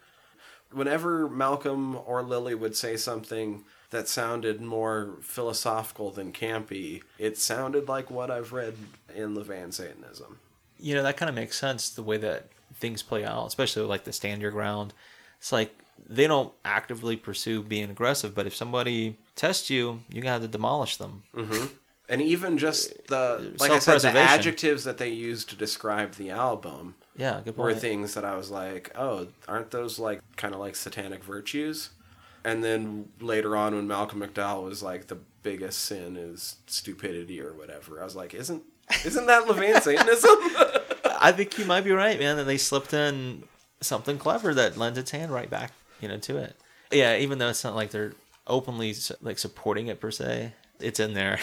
Whenever 0.72 1.28
Malcolm 1.28 1.96
or 1.96 2.22
Lily 2.22 2.54
would 2.54 2.76
say 2.76 2.96
something 2.96 3.64
that 3.90 4.08
sounded 4.08 4.60
more 4.60 5.14
philosophical 5.22 6.10
than 6.10 6.32
campy, 6.32 7.02
it 7.18 7.38
sounded 7.38 7.88
like 7.88 8.10
what 8.10 8.30
I've 8.30 8.52
read 8.52 8.74
in 9.14 9.34
LaVeyan 9.36 9.72
Satanism. 9.72 10.40
You 10.78 10.94
know, 10.96 11.02
that 11.04 11.16
kind 11.16 11.28
of 11.28 11.34
makes 11.36 11.56
sense 11.58 11.88
the 11.88 12.02
way 12.02 12.16
that 12.18 12.48
things 12.74 13.02
play 13.02 13.24
out, 13.24 13.46
especially 13.46 13.84
like 13.84 14.04
the 14.04 14.12
stand 14.12 14.42
your 14.42 14.50
ground. 14.50 14.92
It's 15.38 15.52
like 15.52 15.72
they 16.08 16.26
don't 16.26 16.52
actively 16.64 17.16
pursue 17.16 17.62
being 17.62 17.88
aggressive, 17.90 18.34
but 18.34 18.46
if 18.46 18.54
somebody 18.54 19.16
tests 19.36 19.70
you, 19.70 20.02
you 20.10 20.20
have 20.22 20.42
to 20.42 20.48
demolish 20.48 20.96
them. 20.96 21.22
And 22.08 22.22
even 22.22 22.56
just 22.56 23.08
the 23.08 23.54
like 23.58 23.72
I 23.72 23.78
said, 23.80 24.00
the 24.00 24.18
adjectives 24.18 24.84
that 24.84 24.98
they 24.98 25.08
used 25.08 25.50
to 25.50 25.56
describe 25.56 26.14
the 26.14 26.30
album 26.30 26.94
Yeah, 27.16 27.40
good 27.44 27.56
were 27.56 27.74
things 27.74 28.14
that 28.14 28.24
I 28.24 28.36
was 28.36 28.50
like, 28.50 28.92
oh, 28.96 29.28
aren't 29.48 29.70
those 29.72 29.98
like 29.98 30.20
kind 30.36 30.54
of 30.54 30.60
like 30.60 30.76
satanic 30.76 31.24
virtues? 31.24 31.90
And 32.44 32.62
then 32.62 33.08
later 33.20 33.56
on, 33.56 33.74
when 33.74 33.88
Malcolm 33.88 34.20
McDowell 34.20 34.64
was 34.64 34.80
like, 34.80 35.08
the 35.08 35.18
biggest 35.42 35.80
sin 35.80 36.16
is 36.16 36.56
stupidity 36.66 37.40
or 37.40 37.52
whatever, 37.52 38.00
I 38.00 38.04
was 38.04 38.14
like, 38.14 38.34
isn't 38.34 38.62
isn't 39.04 39.26
that 39.26 39.44
LaVeyan 39.46 39.80
Satanism? 39.82 40.36
I 41.20 41.32
think 41.32 41.58
you 41.58 41.64
might 41.64 41.82
be 41.82 41.90
right, 41.90 42.18
man. 42.20 42.36
That 42.36 42.44
they 42.44 42.56
slipped 42.58 42.92
in 42.92 43.42
something 43.80 44.16
clever 44.18 44.54
that 44.54 44.76
lends 44.76 44.98
its 44.98 45.10
hand 45.10 45.32
right 45.32 45.50
back, 45.50 45.72
you 46.00 46.06
know, 46.06 46.18
to 46.18 46.36
it. 46.36 46.56
Yeah, 46.92 47.16
even 47.16 47.38
though 47.38 47.48
it's 47.48 47.64
not 47.64 47.74
like 47.74 47.90
they're 47.90 48.12
openly 48.46 48.94
like 49.20 49.38
supporting 49.38 49.88
it 49.88 50.00
per 50.00 50.12
se, 50.12 50.52
it's 50.78 51.00
in 51.00 51.14
there. 51.14 51.40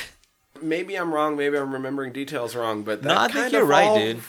Maybe 0.64 0.96
I'm 0.96 1.14
wrong. 1.14 1.36
Maybe 1.38 1.58
I'm 1.58 1.74
remembering 1.74 2.12
details 2.14 2.56
wrong. 2.56 2.84
But 2.84 3.02
that 3.04 3.10
no, 3.10 3.18
I 3.18 3.28
think 3.28 3.52
you're 3.54 3.66
right, 3.66 3.88
all- 3.88 3.98
dude. 3.98 4.22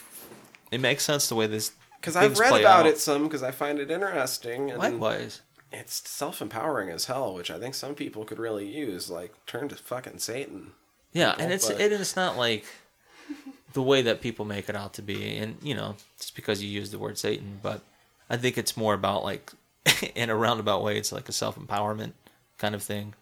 It 0.70 0.80
makes 0.80 1.04
sense 1.04 1.28
the 1.28 1.34
way 1.36 1.46
this 1.46 1.72
Because 2.00 2.16
I've 2.16 2.38
read 2.38 2.60
about 2.60 2.80
out. 2.80 2.86
it 2.86 2.98
some 2.98 3.24
because 3.24 3.42
I 3.42 3.50
find 3.52 3.78
it 3.78 3.90
interesting. 3.90 4.70
And 4.70 4.78
Likewise. 4.78 5.40
It's 5.72 6.08
self 6.08 6.40
empowering 6.40 6.88
as 6.90 7.06
hell, 7.06 7.34
which 7.34 7.50
I 7.50 7.58
think 7.58 7.74
some 7.74 7.94
people 7.94 8.24
could 8.24 8.38
really 8.38 8.66
use. 8.66 9.10
Like, 9.10 9.34
turn 9.46 9.68
to 9.68 9.74
fucking 9.76 10.18
Satan. 10.18 10.72
Yeah, 11.12 11.30
people, 11.30 11.44
and 11.44 11.52
it's 11.52 11.68
but- 11.68 11.80
it, 11.80 11.92
it's 11.92 12.16
not 12.16 12.36
like 12.36 12.64
the 13.72 13.82
way 13.82 14.02
that 14.02 14.20
people 14.20 14.44
make 14.44 14.68
it 14.68 14.76
out 14.76 14.94
to 14.94 15.02
be, 15.02 15.36
and 15.36 15.56
you 15.62 15.74
know, 15.74 15.96
just 16.18 16.34
because 16.36 16.62
you 16.62 16.68
use 16.68 16.90
the 16.90 16.98
word 16.98 17.18
Satan, 17.18 17.58
but 17.62 17.80
I 18.30 18.36
think 18.36 18.56
it's 18.58 18.76
more 18.76 18.94
about 18.94 19.24
like 19.24 19.50
in 20.14 20.30
a 20.30 20.36
roundabout 20.36 20.82
way, 20.82 20.96
it's 20.96 21.10
like 21.12 21.28
a 21.28 21.32
self 21.32 21.58
empowerment 21.58 22.12
kind 22.58 22.74
of 22.74 22.82
thing. 22.82 23.14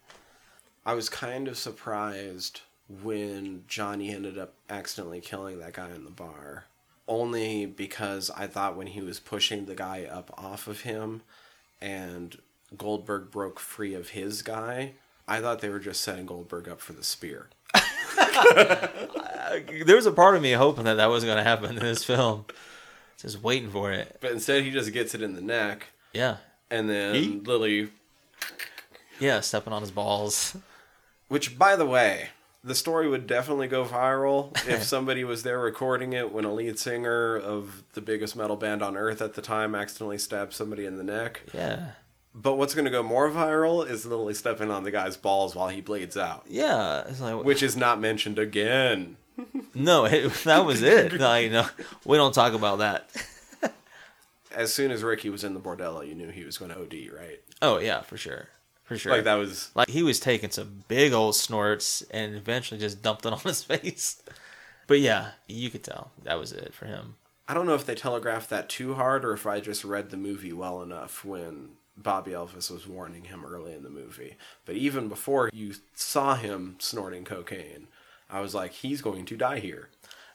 I 0.84 0.92
was 0.94 1.08
kind 1.08 1.48
of 1.48 1.56
surprised 1.56 2.60
when 3.03 3.64
Johnny 3.68 4.11
ended 4.14 4.38
up 4.38 4.55
accidentally 4.68 5.20
killing 5.20 5.59
that 5.61 5.72
guy 5.74 5.90
in 5.90 6.05
the 6.05 6.11
bar. 6.11 6.64
Only 7.09 7.66
because 7.66 8.30
I 8.30 8.47
thought 8.47 8.76
when 8.76 8.86
he 8.88 9.01
was 9.01 9.18
pushing 9.20 9.66
the 9.66 9.74
guy 9.74 10.05
up 10.05 10.32
off 10.38 10.66
of 10.68 10.82
him 10.82 11.22
and 11.80 12.38
Goldberg 12.76 13.30
broke 13.30 13.59
free 13.59 13.95
of 13.95 14.11
his 14.11 14.43
guy, 14.43 14.93
I 15.26 15.40
thought 15.40 15.61
they 15.61 15.68
were 15.68 15.78
just 15.80 16.01
setting 16.01 16.26
Goldberg 16.26 16.68
up 16.68 16.80
for 16.80 16.93
the 16.93 17.03
spear. 17.05 17.49
There 19.84 19.97
was 19.97 20.07
a 20.07 20.12
part 20.12 20.34
of 20.36 20.40
me 20.43 20.53
hoping 20.53 20.84
that 20.84 20.95
that 20.95 21.11
wasn't 21.11 21.28
going 21.28 21.38
to 21.38 21.45
happen 21.49 21.70
in 21.76 21.82
this 21.82 22.03
film, 22.05 22.47
just 23.20 23.43
waiting 23.43 23.68
for 23.70 23.93
it. 23.93 24.16
But 24.20 24.30
instead, 24.32 24.62
he 24.62 24.70
just 24.70 24.93
gets 24.93 25.14
it 25.14 25.20
in 25.20 25.34
the 25.34 25.43
neck, 25.43 25.88
Yeah, 26.14 26.38
and 26.70 26.88
then 26.88 27.14
He- 27.14 27.28
Lily. 27.45 27.90
yeah, 29.20 29.40
stepping 29.40 29.72
on 29.74 29.82
his 29.82 29.90
balls. 29.90 30.57
Which, 31.28 31.59
by 31.59 31.76
the 31.76 31.84
way, 31.84 32.28
the 32.64 32.74
story 32.74 33.08
would 33.08 33.26
definitely 33.26 33.66
go 33.68 33.84
viral 33.84 34.56
if 34.68 34.82
somebody 34.94 35.24
was 35.24 35.42
there 35.42 35.58
recording 35.58 36.12
it 36.12 36.32
when 36.32 36.44
a 36.44 36.52
lead 36.52 36.78
singer 36.78 37.36
of 37.36 37.82
the 37.94 38.00
biggest 38.00 38.36
metal 38.36 38.56
band 38.56 38.82
on 38.82 38.96
earth 38.96 39.20
at 39.20 39.34
the 39.34 39.42
time 39.42 39.74
accidentally 39.74 40.18
stabbed 40.18 40.52
somebody 40.52 40.86
in 40.86 40.96
the 40.96 41.02
neck. 41.04 41.42
Yeah, 41.52 41.90
But 42.34 42.54
what's 42.54 42.74
going 42.74 42.84
to 42.84 42.90
go 42.90 43.02
more 43.02 43.30
viral 43.30 43.88
is 43.88 44.06
literally 44.06 44.34
stepping 44.34 44.70
on 44.70 44.84
the 44.84 44.90
guy's 44.90 45.16
balls 45.16 45.54
while 45.54 45.68
he 45.68 45.80
bleeds 45.80 46.16
out, 46.16 46.44
yeah. 46.48 47.02
It's 47.08 47.20
like 47.20 47.42
which 47.44 47.62
is 47.62 47.76
not 47.76 48.00
mentioned 48.00 48.38
again. 48.38 49.16
no, 49.74 50.04
it, 50.04 50.32
that 50.44 50.64
was 50.64 50.82
it. 50.82 51.12
No, 51.20 51.66
we 52.04 52.16
don't 52.16 52.34
talk 52.34 52.52
about 52.52 52.78
that. 52.78 53.10
As 54.54 54.72
soon 54.72 54.90
as 54.90 55.02
Ricky 55.02 55.30
was 55.30 55.44
in 55.44 55.54
the 55.54 55.60
bordello, 55.60 56.06
you 56.06 56.14
knew 56.14 56.28
he 56.28 56.44
was 56.44 56.58
going 56.58 56.70
to 56.70 56.78
OD, 56.78 57.10
right? 57.18 57.40
Oh 57.62 57.78
yeah, 57.78 58.02
for 58.02 58.18
sure, 58.18 58.48
for 58.93 58.99
sure. 58.99 59.12
Like 59.12 59.24
that 59.24 59.34
was 59.34 59.70
Like 59.74 59.88
he 59.88 60.03
was 60.03 60.20
taking 60.20 60.51
some 60.51 60.84
big 60.88 61.12
old 61.12 61.36
snorts 61.36 62.03
and 62.11 62.34
eventually 62.34 62.78
just 62.80 63.03
dumped 63.03 63.26
it 63.26 63.32
on 63.32 63.38
his 63.40 63.62
face. 63.64 64.22
But 64.86 65.01
yeah, 65.01 65.30
you 65.47 65.70
could 65.70 65.84
tell 65.84 66.12
that 66.22 66.38
was 66.38 66.53
it 66.53 66.74
for 66.74 66.86
him. 66.86 67.14
I 67.49 67.55
don't 67.55 67.66
know 67.66 67.74
if 67.74 67.84
they 67.86 67.95
telegraphed 67.95 68.51
that 68.51 68.68
too 68.68 68.95
hard 68.95 69.24
or 69.24 69.32
if 69.32 69.47
I 69.47 69.61
just 69.61 69.84
read 69.84 70.11
the 70.11 70.16
movie 70.16 70.53
well 70.53 70.82
enough 70.82 71.24
when 71.24 71.70
Bobby 71.97 72.30
Elvis 72.30 72.70
was 72.70 72.86
warning 72.86 73.24
him 73.24 73.45
early 73.45 73.74
in 73.74 73.82
the 73.82 73.90
movie. 73.90 74.36
But 74.64 74.76
even 74.76 75.09
before 75.09 75.51
you 75.53 75.74
saw 75.95 76.36
him 76.36 76.76
snorting 76.78 77.24
cocaine, 77.24 77.88
I 78.30 78.40
was 78.40 78.55
like, 78.55 78.72
he's 78.72 79.03
going 79.03 79.26
to 79.26 79.36
die 79.36 79.59
here 79.59 79.90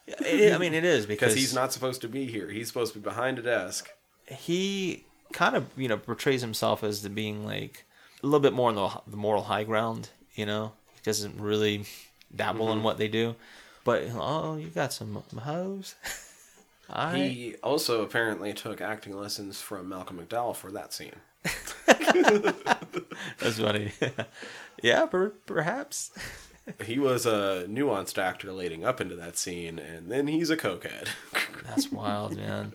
It- 0.06 0.54
I 0.54 0.58
mean, 0.58 0.74
it 0.74 0.86
is 0.86 1.06
because 1.14 1.34
he's 1.34 1.54
not 1.54 1.74
supposed 1.74 2.02
to 2.02 2.08
be 2.08 2.28
here. 2.28 2.50
He's 2.50 2.68
supposed 2.68 2.94
to 2.94 3.00
be 3.00 3.04
behind 3.04 3.40
a 3.40 3.42
desk. 3.42 3.90
He 4.28 5.06
kind 5.34 5.56
of 5.56 5.66
you 5.76 5.88
know 5.88 5.98
portrays 5.98 6.42
himself 6.42 6.84
as 6.84 7.02
the 7.02 7.10
being 7.10 7.46
like 7.46 7.86
a 8.24 8.26
little 8.26 8.40
bit 8.40 8.54
more 8.54 8.70
on 8.70 8.76
the, 8.76 8.90
the 9.08 9.18
moral 9.18 9.44
high 9.44 9.64
ground. 9.64 10.10
You 10.36 10.46
know, 10.46 10.74
he 10.94 11.02
doesn't 11.04 11.40
really 11.40 11.86
dabble 12.36 12.70
in 12.70 12.76
mm-hmm. 12.76 12.84
what 12.84 12.98
they 12.98 13.08
do. 13.08 13.36
But 13.84 14.04
oh, 14.14 14.58
you 14.58 14.68
got 14.68 14.94
some 14.94 15.24
hoes. 15.40 15.96
Right. 16.90 17.18
He 17.18 17.56
also 17.64 18.02
apparently 18.02 18.54
took 18.54 18.80
acting 18.80 19.18
lessons 19.18 19.60
from 19.60 19.90
Malcolm 19.90 20.20
McDowell 20.20 20.56
for 20.56 20.72
that 20.72 20.94
scene. 20.94 21.12
That's 23.40 23.60
funny. 23.60 23.92
yeah, 24.82 25.06
per, 25.06 25.32
perhaps. 25.46 26.12
He 26.84 26.98
was 27.00 27.26
a 27.26 27.66
nuanced 27.68 28.18
actor 28.18 28.52
leading 28.52 28.86
up 28.86 29.02
into 29.02 29.16
that 29.16 29.38
scene, 29.38 29.80
and 29.80 30.10
then 30.10 30.28
he's 30.28 30.50
a 30.50 30.58
cokehead. 30.58 31.10
That's 31.66 31.92
wild, 31.92 32.38
man. 32.38 32.74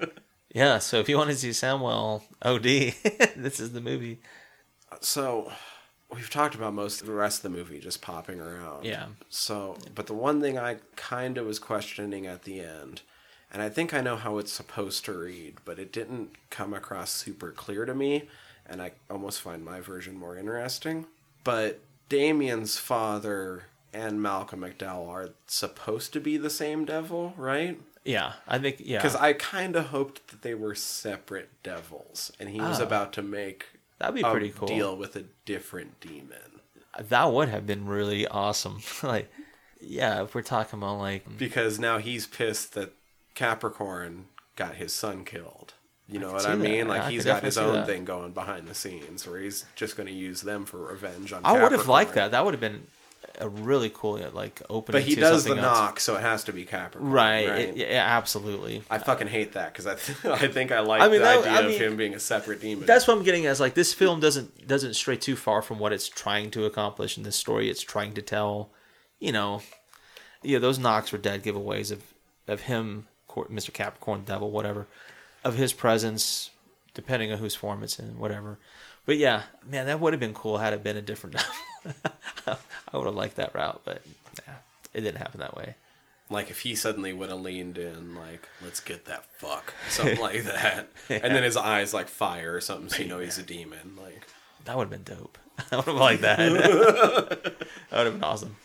Yeah, 0.55 0.79
so 0.79 0.99
if 0.99 1.09
you 1.09 1.17
want 1.17 1.31
to 1.31 1.37
see 1.37 1.53
Samuel 1.53 2.23
OD, 2.43 2.63
this 2.63 3.61
is 3.61 3.73
the 3.73 3.81
movie. 3.81 4.21
So, 5.01 5.53
we've 6.13 6.31
talked 6.31 6.55
about 6.55 6.75
most 6.75 7.01
of 7.01 7.07
the 7.07 7.13
rest 7.15 7.39
of 7.45 7.51
the 7.51 7.57
movie 7.59 7.81
just 7.81 8.03
popping 8.03 8.41
around. 8.41 8.85
Yeah. 8.85 9.07
So, 9.29 9.77
but 9.95 10.07
the 10.07 10.15
one 10.15 10.41
thing 10.41 10.59
I 10.59 10.77
kind 10.97 11.39
of 11.39 11.47
was 11.47 11.59
questioning 11.59 12.27
at 12.27 12.43
the 12.43 12.61
end, 12.61 13.03
and 13.53 13.63
I 13.63 13.69
think 13.69 13.93
I 13.95 14.01
know 14.01 14.17
how 14.17 14.39
it's 14.39 14.53
supposed 14.53 15.05
to 15.07 15.13
read, 15.13 15.57
but 15.65 15.79
it 15.79 15.93
didn't 15.93 16.31
come 16.51 16.73
across 16.75 17.11
super 17.11 17.51
clear 17.51 17.85
to 17.85 17.95
me, 17.95 18.29
and 18.67 18.81
I 18.83 18.93
almost 19.11 19.41
find 19.41 19.65
my 19.65 19.81
version 19.81 20.17
more 20.17 20.37
interesting. 20.37 21.07
But 21.45 21.81
Damien's 22.09 22.79
father 22.79 23.65
and 23.93 24.23
Malcolm 24.23 24.61
McDowell 24.61 25.09
are 25.09 25.31
supposed 25.47 26.13
to 26.15 26.21
be 26.21 26.37
the 26.37 26.51
same 26.51 26.85
devil, 26.85 27.35
right? 27.37 27.81
Yeah, 28.05 28.33
I 28.49 28.59
think 28.59 28.77
yeah. 28.81 28.99
Because 28.99 29.17
I 29.17 29.33
kind 29.33 29.77
of 29.77 29.87
hoped 29.87 30.29
that 30.29 30.43
they 30.43 30.55
were 30.55 30.75
separate 30.75 31.51
devils, 31.63 32.33
and 32.41 32.49
he 32.49 32.61
was 32.61 32.81
Ah. 32.81 32.85
about 32.85 33.13
to 33.15 33.23
make 33.23 33.67
That'd 34.03 34.17
be 34.17 34.23
pretty 34.23 34.51
cool. 34.51 34.67
deal 34.67 34.97
with 34.97 35.15
a 35.15 35.25
different 35.45 36.01
demon. 36.01 36.61
that 36.99 37.33
would 37.33 37.49
have 37.49 37.67
been 37.67 37.87
really 37.87 38.27
awesome. 38.27 38.81
like, 39.03 39.31
yeah, 39.81 40.25
if 40.25 40.35
we're 40.35 40.43
talking 40.43 40.81
about 40.81 40.99
like, 40.99 41.29
mm. 41.29 41.39
because 41.39 41.79
now 41.79 41.99
he's 41.99 42.27
pissed 42.27 42.75
that 42.75 42.93
Capricorn 43.37 44.27
got 44.57 44.75
his 44.75 44.93
son 44.93 45.25
killed. 45.25 45.75
You 46.09 46.19
know 46.19 46.33
what 46.33 46.45
I 46.45 46.57
mean? 46.57 46.75
Yeah, 46.75 46.85
Like 46.85 47.03
I 47.03 47.11
he's 47.11 47.25
got 47.25 47.45
his 47.45 47.57
own 47.57 47.75
that. 47.75 47.87
thing 47.87 48.05
going 48.05 48.33
behind 48.33 48.67
the 48.67 48.75
scenes, 48.75 49.27
where 49.27 49.41
he's 49.41 49.65
just 49.77 49.97
going 49.97 50.09
to 50.09 50.13
use 50.13 50.43
them 50.43 50.67
for 50.67 50.79
revenge 50.79 51.33
on. 51.33 51.43
Capricorn. 51.43 51.61
I 51.61 51.63
would 51.63 51.73
have 51.73 51.89
liked 51.89 52.15
that. 52.15 52.33
That 52.33 52.45
would 52.45 52.55
have 52.55 52.61
been 52.61 52.89
a 53.39 53.49
really 53.49 53.91
cool 53.93 54.15
uh, 54.23 54.31
like 54.33 54.63
opening. 54.71 55.01
But 55.01 55.09
he 55.09 55.15
does 55.15 55.45
the 55.45 55.53
else. 55.53 55.61
knock, 55.63 56.01
so 56.01 56.17
it 56.17 56.21
has 56.23 56.45
to 56.45 56.53
be 56.53 56.65
Capricorn, 56.65 57.11
Right. 57.13 57.49
right? 57.49 57.59
it- 57.71 57.77
yeah, 57.77 58.05
absolutely. 58.17 58.83
I 58.91 58.99
fucking 58.99 59.29
hate 59.29 59.53
that 59.53 59.73
because 59.73 59.87
I, 59.87 59.95
th- 59.95 60.25
I 60.43 60.49
think 60.49 60.71
I 60.71 60.81
like 60.81 61.01
I 61.03 61.09
mean, 61.09 61.19
the 61.21 61.25
that- 61.25 61.39
idea 61.47 61.53
I 61.53 61.61
of 61.63 61.81
him 61.81 61.97
being 61.97 62.15
a 62.15 62.21
separate 62.21 62.61
demon. 62.61 62.87
That's 62.87 63.07
what 63.09 63.17
I'm 63.17 63.23
getting 63.25 63.47
at. 63.47 63.53
Is 63.53 63.61
like 63.61 63.75
this 63.75 63.93
film 63.95 64.21
doesn't 64.21 64.67
doesn't 64.69 64.95
stray 64.95 65.17
too 65.17 65.37
far 65.37 65.63
from 65.63 65.79
what 65.79 65.93
it's 65.93 66.09
trying 66.09 66.51
to 66.53 66.65
accomplish 66.67 67.17
in 67.17 67.23
this 67.25 67.37
story. 67.37 67.69
It's 67.71 67.83
trying 67.83 68.13
to 68.15 68.23
tell, 68.23 68.71
you 69.19 69.33
know, 69.33 69.63
yeah, 70.43 70.59
those 70.59 70.79
knocks 70.79 71.11
were 71.13 71.19
dead 71.19 71.43
giveaways 71.43 71.91
of 71.91 72.03
of 72.49 72.63
him, 72.63 73.07
Mr. 73.29 73.73
Capricorn, 73.73 74.25
Devil, 74.25 74.51
whatever, 74.51 74.87
of 75.45 75.55
his 75.57 75.73
presence, 75.73 76.51
depending 76.95 77.33
on 77.33 77.39
whose 77.39 77.55
form 77.55 77.83
it's 77.83 77.99
in, 77.99 78.19
whatever. 78.19 78.59
But 79.05 79.17
yeah, 79.17 79.43
man, 79.69 79.87
that 79.87 79.99
would 80.01 80.13
have 80.13 80.21
been 80.21 80.35
cool 80.35 80.59
had 80.59 80.73
it 80.73 80.83
been 80.85 80.97
a 80.97 81.03
different. 81.03 81.37
I 82.47 82.97
would 82.97 83.07
have 83.07 83.15
liked 83.15 83.37
that 83.37 83.55
route, 83.55 83.81
but 83.85 84.03
yeah, 84.47 84.55
it 84.95 85.01
didn't 85.01 85.19
happen 85.19 85.41
that 85.41 85.57
way. 85.57 85.75
like 86.31 86.51
if 86.51 86.61
he 86.61 86.75
suddenly 86.75 87.13
would 87.13 87.29
have 87.31 87.41
leaned 87.41 87.79
in, 87.79 88.15
like 88.15 88.49
"Let's 88.63 88.81
get 88.81 89.07
that 89.07 89.25
fuck," 89.39 89.75
something 89.89 90.21
like 90.21 90.45
that, 90.45 90.89
and 91.09 91.35
then 91.35 91.43
his 91.43 91.57
eyes 91.57 91.93
like 91.93 92.09
fire 92.09 92.55
or 92.55 92.61
something, 92.61 92.89
so 92.91 93.03
you 93.03 93.09
know 93.09 93.19
he's 93.19 93.39
a 93.39 93.43
demon. 93.43 93.97
Like, 94.01 94.27
That 94.65 94.77
would 94.77 94.91
have 94.91 95.05
been 95.05 95.17
dope. 95.17 95.39
I 95.73 95.77
would 95.77 95.85
have 95.87 95.95
liked 95.97 96.23
that. 96.23 96.39
that 96.39 97.55
would 97.91 98.07
have 98.07 98.15
been 98.15 98.25
awesome. 98.25 98.57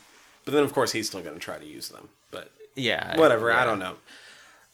but 0.45 0.53
then 0.53 0.63
of 0.63 0.71
course 0.73 0.91
he's 0.91 1.07
still 1.07 1.21
going 1.21 1.33
to 1.35 1.39
try 1.41 1.57
to 1.57 1.65
use 1.65 1.89
them. 1.89 2.09
But 2.31 2.51
Yeah. 2.75 3.17
whatever 3.17 3.49
yeah. 3.49 3.61
i 3.61 3.65
don't 3.65 3.79
know 3.79 3.95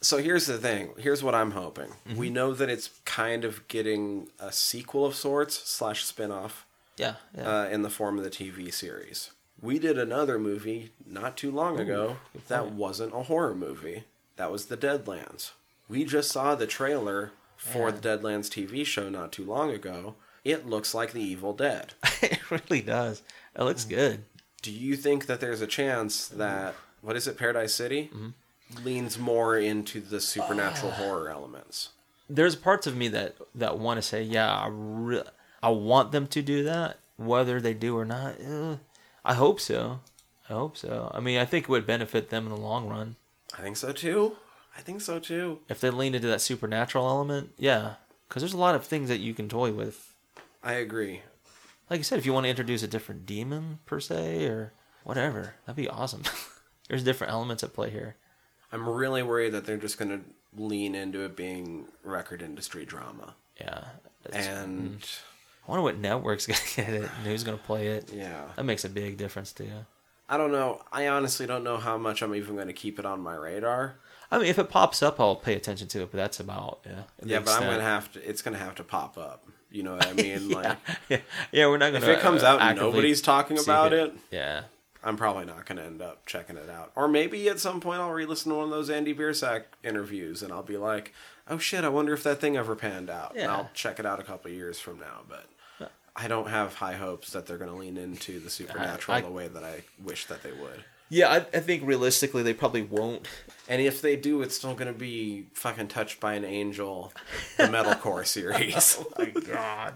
so 0.04 0.18
here's 0.18 0.46
the 0.46 0.58
thing 0.58 0.90
here's 0.98 1.24
what 1.24 1.34
i'm 1.36 1.52
hoping 1.52 1.90
Mm-hmm. 2.08 2.18
we 2.18 2.30
know 2.30 2.54
that 2.54 2.70
it's 2.70 2.90
kind 3.06 3.44
of 3.46 3.68
getting 3.68 4.28
a 4.40 4.52
sequel 4.52 5.06
of 5.06 5.16
sorts 5.16 5.56
slash 5.70 6.04
spin-off 6.04 6.66
Yeah. 6.98 7.16
yeah. 7.38 7.62
uh, 7.62 7.66
in 7.70 7.82
the 7.82 7.90
form 7.90 8.18
of 8.18 8.24
the 8.24 8.30
tv 8.30 8.72
series 8.74 9.32
we 9.62 9.80
did 9.80 9.98
another 9.98 10.38
movie 10.38 10.92
not 11.06 11.38
too 11.38 11.50
long 11.52 11.80
ago 11.80 12.18
that 12.48 12.72
wasn't 12.72 13.14
a 13.16 13.24
horror 13.24 13.56
movie 13.56 14.04
that 14.36 14.52
was 14.52 14.66
the 14.66 14.78
deadlands 14.78 15.52
we 15.88 16.04
just 16.06 16.32
saw 16.32 16.54
the 16.56 16.68
trailer 16.68 17.32
for 17.58 17.90
Yeah. 17.90 17.96
the 17.96 18.08
deadlands 18.10 18.50
tv 18.50 18.86
show 18.86 19.10
not 19.10 19.32
too 19.32 19.46
long 19.46 19.72
ago 19.72 20.16
it 20.44 20.68
looks 20.68 20.94
like 20.94 21.14
the 21.14 21.22
evil 21.24 21.54
dead 21.54 21.94
it 22.22 22.52
really 22.52 22.82
does. 22.82 23.22
It 23.58 23.64
looks 23.64 23.86
good. 23.86 24.26
do 24.62 24.72
you 24.72 24.98
think 24.98 25.28
that 25.28 25.40
there's 25.40 25.62
a 25.62 25.68
chance 25.68 26.28
that 26.28 26.76
what 27.02 27.16
is 27.16 27.28
it 27.28 27.38
paradise 27.38 27.74
city 27.74 28.10
Mm-hmm. 28.14 28.30
Leans 28.80 29.18
more 29.20 29.58
into 29.58 30.00
the 30.02 30.20
supernatural 30.22 30.92
Ah. 30.92 30.96
horror 30.96 31.30
elements 31.30 31.90
There's 32.30 32.56
parts 32.56 32.88
of 32.88 32.96
me 32.96 33.08
that 33.10 33.36
that 33.54 33.78
want 33.78 33.98
to 33.98 34.02
say, 34.02 34.24
yeah, 34.24 34.52
I 34.52 34.68
re- 34.72 35.24
I 35.62 35.70
want 35.70 36.12
them 36.12 36.26
to 36.28 36.42
do 36.42 36.64
that. 36.64 36.98
Whether 37.18 37.62
they 37.62 37.74
do 37.74 37.96
or 37.98 38.06
not, 38.06 38.36
eh, 38.40 38.78
I 39.24 39.34
hope 39.36 39.60
so. 39.60 40.00
I 40.50 40.54
hope 40.54 40.76
so. 40.78 41.12
I 41.14 41.20
mean, 41.20 41.38
I 41.38 41.46
think 41.46 41.64
it 41.66 41.70
would 41.70 41.86
benefit 41.86 42.30
them 42.30 42.46
in 42.48 42.52
the 42.52 42.58
long 42.60 42.88
run 42.90 43.16
i 43.58 43.62
think 43.62 43.78
so 43.78 43.92
too 43.92 44.36
i 44.76 44.82
think 44.82 45.00
so 45.00 45.20
too 45.20 45.60
if 45.70 45.80
they 45.80 45.92
lean 45.92 46.16
into 46.16 46.28
that 46.28 46.42
supernatural 46.42 47.08
element. 47.08 47.52
Yeah, 47.58 47.96
because 48.28 48.42
there's 48.42 48.54
a 48.54 48.58
lot 48.58 48.74
of 48.76 48.84
things 48.86 49.10
that 49.10 49.20
you 49.20 49.34
can 49.36 49.48
toy 49.48 49.72
with. 49.72 50.16
i 50.64 50.74
agree 50.74 51.22
Like 51.90 52.00
I 52.00 52.04
said, 52.04 52.18
if 52.18 52.26
you 52.26 52.34
want 52.34 52.46
to 52.46 52.50
introduce 52.50 52.82
a 52.82 52.88
different 52.88 53.26
demon 53.28 53.80
per 53.86 54.00
se 54.00 54.46
or 54.46 54.74
whatever, 55.04 55.54
that'd 55.66 55.76
be 55.76 55.88
awesome. 55.90 56.24
there's 56.88 57.04
different 57.04 57.32
elements 57.34 57.62
at 57.64 57.74
play 57.74 57.90
here. 57.92 58.16
I'm 58.74 58.88
really 58.90 59.24
worried 59.24 59.54
that 59.54 59.66
they're 59.66 59.78
just 59.78 59.98
going 59.98 60.10
to 60.10 60.20
lean 60.62 60.94
into 60.96 61.22
it 61.24 61.36
being 61.36 61.86
record 62.04 62.42
industry 62.42 62.86
drama 62.86 63.36
Yeah. 63.60 63.86
And 64.32 65.04
I 65.68 65.72
wonder 65.72 65.84
what 65.84 65.98
network's 65.98 66.46
gonna 66.48 66.60
get 66.76 66.90
it 66.90 67.04
and 67.18 67.26
who's 67.28 67.44
gonna 67.44 67.58
play 67.58 67.88
it. 67.88 68.12
yeah 68.14 68.44
That 68.56 68.64
makes 68.66 68.84
a 68.86 68.90
big 68.90 69.18
difference 69.18 69.52
too. 69.52 69.70
i 70.30 70.38
don't 70.38 70.52
know 70.52 70.82
i 70.92 71.08
honestly 71.08 71.46
don't 71.48 71.64
know 71.64 71.78
how 71.78 71.98
much 71.98 72.22
i'm 72.22 72.36
even 72.36 72.56
going 72.56 72.68
to 72.68 72.74
keep 72.74 73.00
it 73.00 73.06
on 73.06 73.20
my 73.22 73.36
radar 73.36 73.96
I 74.32 74.40
mean, 74.40 74.48
if 74.48 74.58
it 74.58 74.68
pops 74.72 75.04
up, 75.04 75.20
I'll 75.20 75.36
pay 75.36 75.54
attention 75.54 75.88
to 75.90 76.02
it. 76.02 76.12
But 76.12 76.18
that's 76.18 76.40
about 76.40 76.80
yeah. 76.86 77.04
yeah 77.24 77.40
but 77.40 77.50
i'm 77.54 77.64
going 77.64 77.78
to 77.78 77.84
have 77.84 78.12
to 78.14 78.30
it's 78.30 78.42
going 78.42 78.58
to 78.58 78.64
have 78.64 78.76
to 78.76 78.84
pop 78.84 79.18
up 79.18 79.48
you 79.70 79.84
know 79.84 79.96
what 79.96 80.08
i 80.08 80.14
mean 80.14 80.50
like 80.58 80.78
yeah, 81.10 81.18
yeah, 81.52 81.68
we're 81.68 81.78
not 81.78 81.92
gonna. 81.94 82.06
If 82.06 82.18
it 82.18 82.22
comes 82.22 82.44
uh, 82.44 82.48
out 82.48 82.62
and 82.62 82.78
nobody's 82.80 83.22
talking 83.22 83.58
about 83.60 83.92
it 83.94 84.14
yeah, 84.32 84.64
I'm 85.04 85.18
probably 85.18 85.46
not 85.46 85.66
going 85.66 85.78
to 85.78 85.84
end 85.84 86.02
up 86.02 86.26
checking 86.26 86.56
it 86.58 86.70
out. 86.70 86.92
Or 86.96 87.08
maybe 87.08 87.50
at 87.50 87.60
some 87.60 87.82
point 87.82 88.00
I'll 88.00 88.12
re-listen 88.12 88.52
to 88.52 88.56
one 88.58 88.66
of 88.66 88.72
those 88.72 88.90
Andy 88.90 89.14
Biersack 89.14 89.64
interviews 89.84 90.42
and 90.42 90.52
I'll 90.54 90.64
be 90.64 90.78
like, 90.78 91.14
"Oh 91.50 91.58
shit, 91.58 91.84
I 91.84 91.90
wonder 91.90 92.14
if 92.14 92.24
that 92.24 92.40
thing 92.40 92.56
ever 92.58 92.76
panned 92.76 93.10
out." 93.10 93.32
And 93.32 93.42
Yeah. 93.42 93.54
I'll 93.56 93.70
check 93.74 94.00
it 94.00 94.06
out 94.06 94.20
a 94.20 94.24
couple 94.24 94.50
years 94.52 94.80
from 94.80 95.00
now, 95.00 95.22
but 95.28 95.46
I 96.16 96.28
don't 96.28 96.48
have 96.50 96.76
high 96.76 96.94
hopes 96.94 97.32
that 97.32 97.48
they're 97.48 97.58
going 97.58 97.72
to 97.72 97.76
lean 97.78 97.98
into 97.98 98.40
the 98.40 98.50
supernatural 98.60 99.18
I- 99.18 99.22
the 99.22 99.32
way 99.32 99.48
that 99.48 99.64
I 99.64 99.82
wish 100.04 100.26
that 100.28 100.44
they 100.44 100.52
would. 100.52 100.84
yeah. 101.10 101.30
I, 101.32 101.38
I 101.38 101.60
think 101.60 101.82
realistically, 101.86 102.44
they 102.44 102.54
probably 102.54 102.84
won't. 102.84 103.28
And 103.68 103.82
if 103.82 104.02
they 104.02 104.16
do, 104.16 104.42
it's 104.44 104.56
still 104.56 104.76
going 104.76 104.94
to 104.94 104.98
be 104.98 105.48
fucking 105.54 105.88
touched 105.88 106.20
by 106.20 106.36
an 106.36 106.46
angel, 106.46 107.12
the 107.58 107.64
metalcore 107.64 108.26
series. 108.38 108.98
oh 109.00 109.08
My 109.18 109.26
God. 109.32 109.94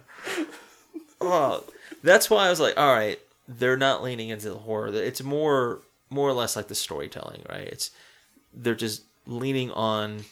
oh, 1.22 1.64
that's 2.03 2.30
why 2.30 2.47
I 2.47 2.49
was 2.49 2.60
like, 2.60 2.78
all 2.78 2.93
right, 2.93 3.20
they're 3.48 3.78
not 3.78 4.04
leaning 4.04 4.30
into 4.30 4.50
the 4.50 4.58
horror. 4.58 4.88
It's 4.88 5.24
more, 5.24 5.82
more 6.10 6.28
or 6.28 6.34
less 6.34 6.56
like 6.56 6.68
the 6.68 6.76
storytelling, 6.76 7.43
right? 7.50 7.68
It's 7.68 7.91
they're 8.54 8.76
just 8.76 9.04
leaning 9.26 9.72
on 9.72 10.24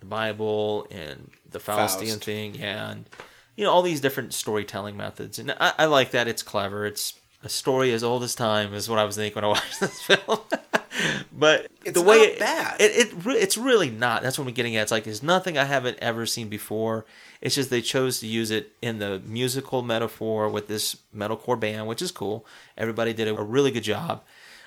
the 0.00 0.06
Bible 0.06 0.86
and 0.90 1.30
the 1.50 1.58
Faustian 1.58 2.12
Faust. 2.12 2.24
thing, 2.24 2.54
yeah, 2.54 2.90
and 2.90 3.04
you 3.56 3.64
know 3.64 3.72
all 3.72 3.82
these 3.82 4.00
different 4.00 4.34
storytelling 4.34 4.96
methods, 4.96 5.38
and 5.38 5.50
I, 5.52 5.72
I 5.78 5.84
like 5.86 6.10
that. 6.12 6.28
It's 6.28 6.42
clever. 6.42 6.86
It's 6.86 7.14
a 7.42 7.48
story 7.48 7.92
as 7.92 8.02
old 8.02 8.22
as 8.22 8.34
time, 8.34 8.74
is 8.74 8.88
what 8.88 8.98
I 8.98 9.04
was 9.04 9.16
thinking 9.16 9.36
when 9.36 9.44
I 9.44 9.48
watched 9.54 9.80
this 9.80 10.00
film. 10.02 10.40
but 11.32 11.70
It's 11.84 11.98
the 11.98 12.02
way 12.02 12.18
not 12.18 12.26
it, 12.26 12.38
bad. 12.38 12.80
It, 12.80 12.92
it 12.92 13.26
it's 13.26 13.56
really 13.56 13.90
not. 13.90 14.22
That's 14.22 14.38
what 14.38 14.46
I'm 14.46 14.54
getting 14.54 14.76
at. 14.76 14.82
It's 14.82 14.92
like 14.92 15.06
it's 15.06 15.22
nothing 15.22 15.58
I 15.58 15.64
haven't 15.64 15.98
ever 16.00 16.26
seen 16.26 16.48
before. 16.48 17.04
It's 17.40 17.54
just 17.54 17.70
they 17.70 17.80
chose 17.82 18.20
to 18.20 18.26
use 18.26 18.50
it 18.50 18.72
in 18.82 18.98
the 18.98 19.20
musical 19.24 19.82
metaphor 19.82 20.48
with 20.48 20.68
this 20.68 20.96
metalcore 21.14 21.58
band, 21.58 21.86
which 21.86 22.02
is 22.02 22.10
cool. 22.10 22.44
Everybody 22.76 23.12
did 23.12 23.28
a 23.28 23.34
really 23.34 23.70
good 23.70 23.82
job. 23.84 24.22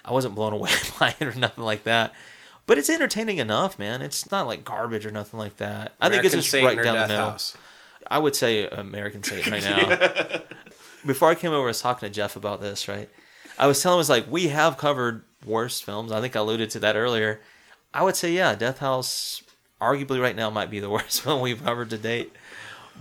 I 0.06 0.12
wasn't 0.14 0.36
blown 0.36 0.54
away 0.60 0.72
by 1.00 1.16
it 1.20 1.28
or 1.28 1.36
nothing 1.38 1.64
like 1.64 1.84
that. 1.84 2.14
But 2.68 2.78
it's 2.78 2.90
entertaining 2.90 3.38
enough, 3.40 3.78
man. 3.80 4.02
It's 4.02 4.32
not 4.32 4.48
like 4.48 4.64
garbage 4.64 5.06
or 5.06 5.12
nothing 5.12 5.40
like 5.40 5.58
that. 5.58 5.94
I 6.00 6.10
think 6.10 6.24
it's 6.24 6.34
American 6.34 6.40
just 6.40 6.52
Satan 6.52 6.68
right 6.68 6.78
or 6.80 6.84
down 6.84 6.94
the 6.94 7.00
Death 7.02 7.10
middle. 7.10 7.30
House. 7.32 7.58
I 8.08 8.20
would 8.20 8.36
say 8.36 8.68
American 8.68 9.24
Satan 9.24 9.52
right 9.52 9.64
now. 9.64 10.42
Before 11.06 11.30
I 11.30 11.36
came 11.36 11.52
over, 11.52 11.64
I 11.64 11.68
was 11.68 11.82
talking 11.82 12.08
to 12.08 12.14
Jeff 12.14 12.36
about 12.36 12.62
this, 12.62 12.88
right? 12.88 13.10
I 13.58 13.68
was 13.68 13.82
telling 13.82 13.96
him, 13.96 13.98
I 13.98 14.00
was 14.00 14.10
like, 14.10 14.32
we 14.32 14.50
have 14.50 14.78
covered 14.78 15.24
worse 15.46 15.82
films. 15.82 16.12
I 16.12 16.22
think 16.22 16.36
I 16.36 16.40
alluded 16.40 16.70
to 16.72 16.80
that 16.80 16.96
earlier. 16.96 17.42
I 17.94 18.04
would 18.04 18.16
say, 18.16 18.32
yeah, 18.32 18.56
Death 18.56 18.80
House, 18.80 19.44
arguably 19.82 20.22
right 20.22 20.36
now, 20.36 20.50
might 20.50 20.70
be 20.70 20.80
the 20.80 20.90
worst 20.96 21.22
film 21.22 21.42
we've 21.42 21.64
covered 21.64 21.90
to 21.92 21.98
date. 21.98 22.34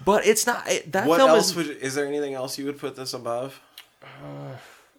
But 0.05 0.27
it's 0.27 0.47
not. 0.47 0.69
It, 0.69 0.93
that 0.93 1.07
What 1.07 1.19
film 1.19 1.31
else 1.31 1.51
is 1.51 1.57
would? 1.57 1.69
Is 1.69 1.95
there 1.95 2.07
anything 2.07 2.35
else 2.35 2.59
you 2.59 2.67
would 2.67 2.79
put 2.79 2.97
this 2.97 3.13
above? 3.13 3.61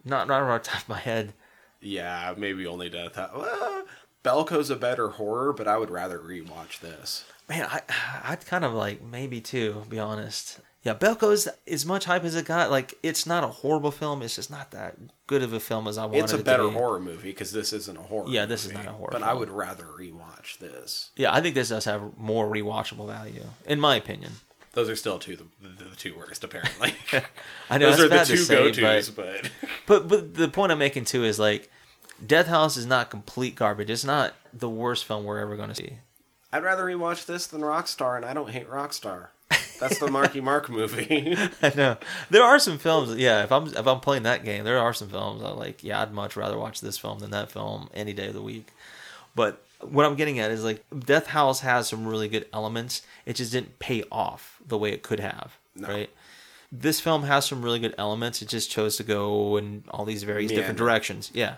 not, 0.05 0.27
not 0.27 0.41
on 0.41 0.49
the 0.49 0.59
top 0.59 0.81
of 0.83 0.89
my 0.89 0.99
head. 0.99 1.33
Yeah, 1.79 2.33
maybe 2.37 2.67
only 2.67 2.89
Death 2.89 3.15
House. 3.15 3.31
Well, 3.35 3.79
uh, 3.79 3.81
Belko's 4.23 4.69
a 4.69 4.75
better 4.75 5.09
horror, 5.09 5.53
but 5.53 5.67
I 5.67 5.77
would 5.77 5.89
rather 5.89 6.19
rewatch 6.19 6.79
this. 6.79 7.25
Man, 7.49 7.67
I, 7.69 7.81
I'd 8.23 8.45
kind 8.45 8.63
of 8.63 8.73
like 8.73 9.01
maybe 9.01 9.41
too, 9.41 9.83
be 9.89 9.99
honest. 9.99 10.59
Yeah, 10.83 10.95
Belko's 10.95 11.47
as 11.67 11.85
much 11.85 12.05
hype 12.05 12.23
as 12.23 12.35
it 12.35 12.45
got. 12.45 12.71
Like, 12.71 12.95
it's 13.03 13.27
not 13.27 13.43
a 13.43 13.47
horrible 13.47 13.91
film. 13.91 14.23
It's 14.23 14.35
just 14.35 14.49
not 14.49 14.71
that 14.71 14.95
good 15.27 15.43
of 15.43 15.53
a 15.53 15.59
film 15.59 15.87
as 15.87 15.97
I 15.97 16.05
wanted 16.05 16.23
It's 16.23 16.33
a 16.33 16.39
better 16.39 16.69
horror 16.69 16.99
movie 16.99 17.29
because 17.29 17.51
this 17.51 17.71
isn't 17.71 17.97
a 17.97 18.01
horror. 18.01 18.25
Yeah, 18.27 18.47
this 18.47 18.65
is 18.65 18.73
not 18.73 18.87
a 18.87 18.91
horror 18.91 19.09
But 19.11 19.21
I 19.21 19.33
would 19.33 19.51
rather 19.51 19.83
rewatch 19.83 20.57
this. 20.57 21.11
Yeah, 21.15 21.31
I 21.33 21.39
think 21.41 21.53
this 21.53 21.69
does 21.69 21.85
have 21.85 22.17
more 22.17 22.47
rewatchable 22.47 23.05
value, 23.05 23.45
in 23.67 23.79
my 23.79 23.95
opinion. 23.95 24.31
Those 24.73 24.89
are 24.89 24.95
still 24.95 25.19
two 25.19 25.35
the, 25.35 25.45
the, 25.61 25.83
the 25.89 25.95
two 25.95 26.15
worst 26.17 26.43
apparently. 26.43 26.95
I 27.69 27.77
know 27.77 27.91
Those 27.91 28.09
that's 28.09 28.31
are 28.31 28.37
the 28.37 28.45
two 28.45 28.47
go 28.47 28.71
tos, 28.71 29.09
but, 29.09 29.43
but 29.43 29.51
but 29.85 30.07
but 30.07 30.33
the 30.33 30.47
point 30.47 30.71
I'm 30.71 30.79
making 30.79 31.05
too 31.05 31.23
is 31.23 31.37
like, 31.37 31.69
Death 32.25 32.47
House 32.47 32.75
is 32.77 32.85
not 32.87 33.09
complete 33.09 33.55
garbage. 33.55 33.89
It's 33.89 34.05
not 34.05 34.33
the 34.53 34.69
worst 34.69 35.05
film 35.05 35.25
we're 35.25 35.39
ever 35.39 35.55
going 35.55 35.69
to 35.69 35.75
see. 35.75 35.97
I'd 36.53 36.63
rather 36.63 36.83
rewatch 36.85 37.25
this 37.25 37.47
than 37.47 37.61
Rockstar, 37.61 38.15
and 38.17 38.25
I 38.25 38.33
don't 38.33 38.49
hate 38.49 38.69
Rockstar. 38.69 39.27
That's 39.81 39.97
the 39.97 40.09
Marky 40.09 40.39
Mark 40.41 40.69
movie. 40.69 41.35
I 41.61 41.73
know 41.75 41.97
there 42.29 42.43
are 42.43 42.59
some 42.59 42.77
films. 42.77 43.17
Yeah, 43.17 43.43
if 43.43 43.51
I'm 43.51 43.67
if 43.67 43.87
I'm 43.87 43.99
playing 43.99 44.23
that 44.23 44.45
game, 44.45 44.63
there 44.63 44.77
are 44.77 44.93
some 44.93 45.09
films 45.09 45.43
I 45.43 45.49
like. 45.49 45.83
Yeah, 45.83 46.01
I'd 46.01 46.13
much 46.13 46.35
rather 46.35 46.57
watch 46.57 46.81
this 46.81 46.97
film 46.97 47.19
than 47.19 47.31
that 47.31 47.51
film 47.51 47.89
any 47.93 48.13
day 48.13 48.27
of 48.27 48.33
the 48.35 48.41
week. 48.41 48.67
But 49.35 49.63
what 49.81 50.05
I'm 50.05 50.15
getting 50.15 50.39
at 50.39 50.51
is 50.51 50.63
like 50.63 50.85
Death 50.97 51.27
House 51.27 51.61
has 51.61 51.89
some 51.89 52.07
really 52.07 52.29
good 52.29 52.45
elements. 52.53 53.01
It 53.25 53.35
just 53.35 53.51
didn't 53.51 53.79
pay 53.79 54.03
off 54.11 54.61
the 54.65 54.77
way 54.77 54.91
it 54.91 55.01
could 55.01 55.19
have. 55.19 55.57
No. 55.75 55.87
Right. 55.87 56.09
This 56.71 57.01
film 57.01 57.23
has 57.23 57.45
some 57.47 57.63
really 57.63 57.79
good 57.79 57.95
elements. 57.97 58.41
It 58.41 58.47
just 58.47 58.69
chose 58.69 58.95
to 58.97 59.03
go 59.03 59.57
in 59.57 59.83
all 59.89 60.05
these 60.05 60.23
various 60.23 60.51
different 60.51 60.77
directions. 60.77 61.31
Yeah. 61.33 61.55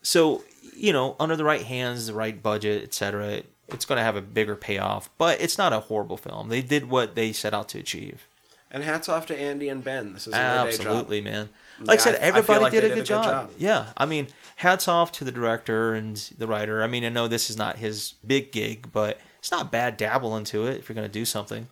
So 0.00 0.42
you 0.74 0.92
know, 0.92 1.16
under 1.20 1.36
the 1.36 1.44
right 1.44 1.62
hands, 1.62 2.06
the 2.06 2.14
right 2.14 2.42
budget, 2.42 2.82
etc., 2.82 3.42
it's 3.74 3.84
going 3.84 3.98
to 3.98 4.02
have 4.04 4.16
a 4.16 4.20
bigger 4.22 4.56
payoff. 4.56 5.08
But 5.18 5.40
it's 5.40 5.58
not 5.58 5.72
a 5.72 5.80
horrible 5.80 6.16
film. 6.16 6.48
They 6.48 6.62
did 6.62 6.88
what 6.90 7.14
they 7.14 7.32
set 7.32 7.54
out 7.54 7.68
to 7.70 7.78
achieve. 7.78 8.26
and 8.70 8.82
hats 8.84 9.08
off 9.08 9.26
to 9.26 9.38
Andy 9.38 9.68
and 9.68 9.84
Ben. 9.84 10.14
This 10.14 10.26
is 10.26 10.32
their 10.32 10.64
day 10.64 10.70
job. 10.76 10.86
Absolutely, 10.86 11.20
man. 11.20 11.48
Like 11.80 12.00
I 12.00 12.02
said, 12.02 12.14
I- 12.14 12.18
I 12.18 12.28
everybody 12.28 12.60
like 12.60 12.72
did 12.72 12.84
a 12.84 12.88
did 12.88 12.94
good, 12.94 12.94
a 12.94 13.00
good 13.02 13.06
job. 13.06 13.24
job. 13.24 13.50
Yeah, 13.58 13.86
I 13.96 14.06
mean, 14.06 14.28
hats 14.56 14.88
off 14.88 15.12
to 15.12 15.24
the 15.24 15.32
director 15.32 15.92
and 15.94 16.16
the 16.38 16.46
writer. 16.46 16.82
I 16.82 16.86
mean, 16.86 17.04
I 17.04 17.08
know 17.10 17.28
this 17.28 17.50
is 17.50 17.56
not 17.56 17.76
his 17.78 18.14
big 18.26 18.50
gig, 18.52 18.88
but 18.92 19.20
it's 19.40 19.50
not 19.50 19.70
bad 19.72 19.96
dabble 19.96 20.36
into 20.36 20.66
it 20.66 20.78
if 20.78 20.88
you're 20.88 20.94
going 20.94 21.06
to 21.06 21.12
do 21.12 21.24
something. 21.24 21.66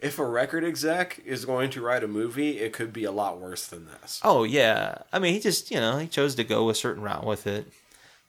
If 0.00 0.18
a 0.18 0.24
record 0.26 0.64
exec 0.64 1.22
is 1.24 1.44
going 1.44 1.70
to 1.70 1.80
write 1.80 2.02
a 2.02 2.08
movie, 2.08 2.58
it 2.58 2.72
could 2.72 2.92
be 2.92 3.04
a 3.04 3.12
lot 3.12 3.38
worse 3.38 3.64
than 3.66 3.86
this. 3.86 4.20
Oh 4.24 4.42
yeah, 4.42 4.98
I 5.12 5.20
mean, 5.20 5.32
he 5.32 5.38
just 5.40 5.70
you 5.70 5.78
know 5.80 5.98
he 5.98 6.06
chose 6.08 6.34
to 6.34 6.44
go 6.44 6.68
a 6.70 6.74
certain 6.74 7.02
route 7.04 7.24
with 7.24 7.46
it. 7.46 7.72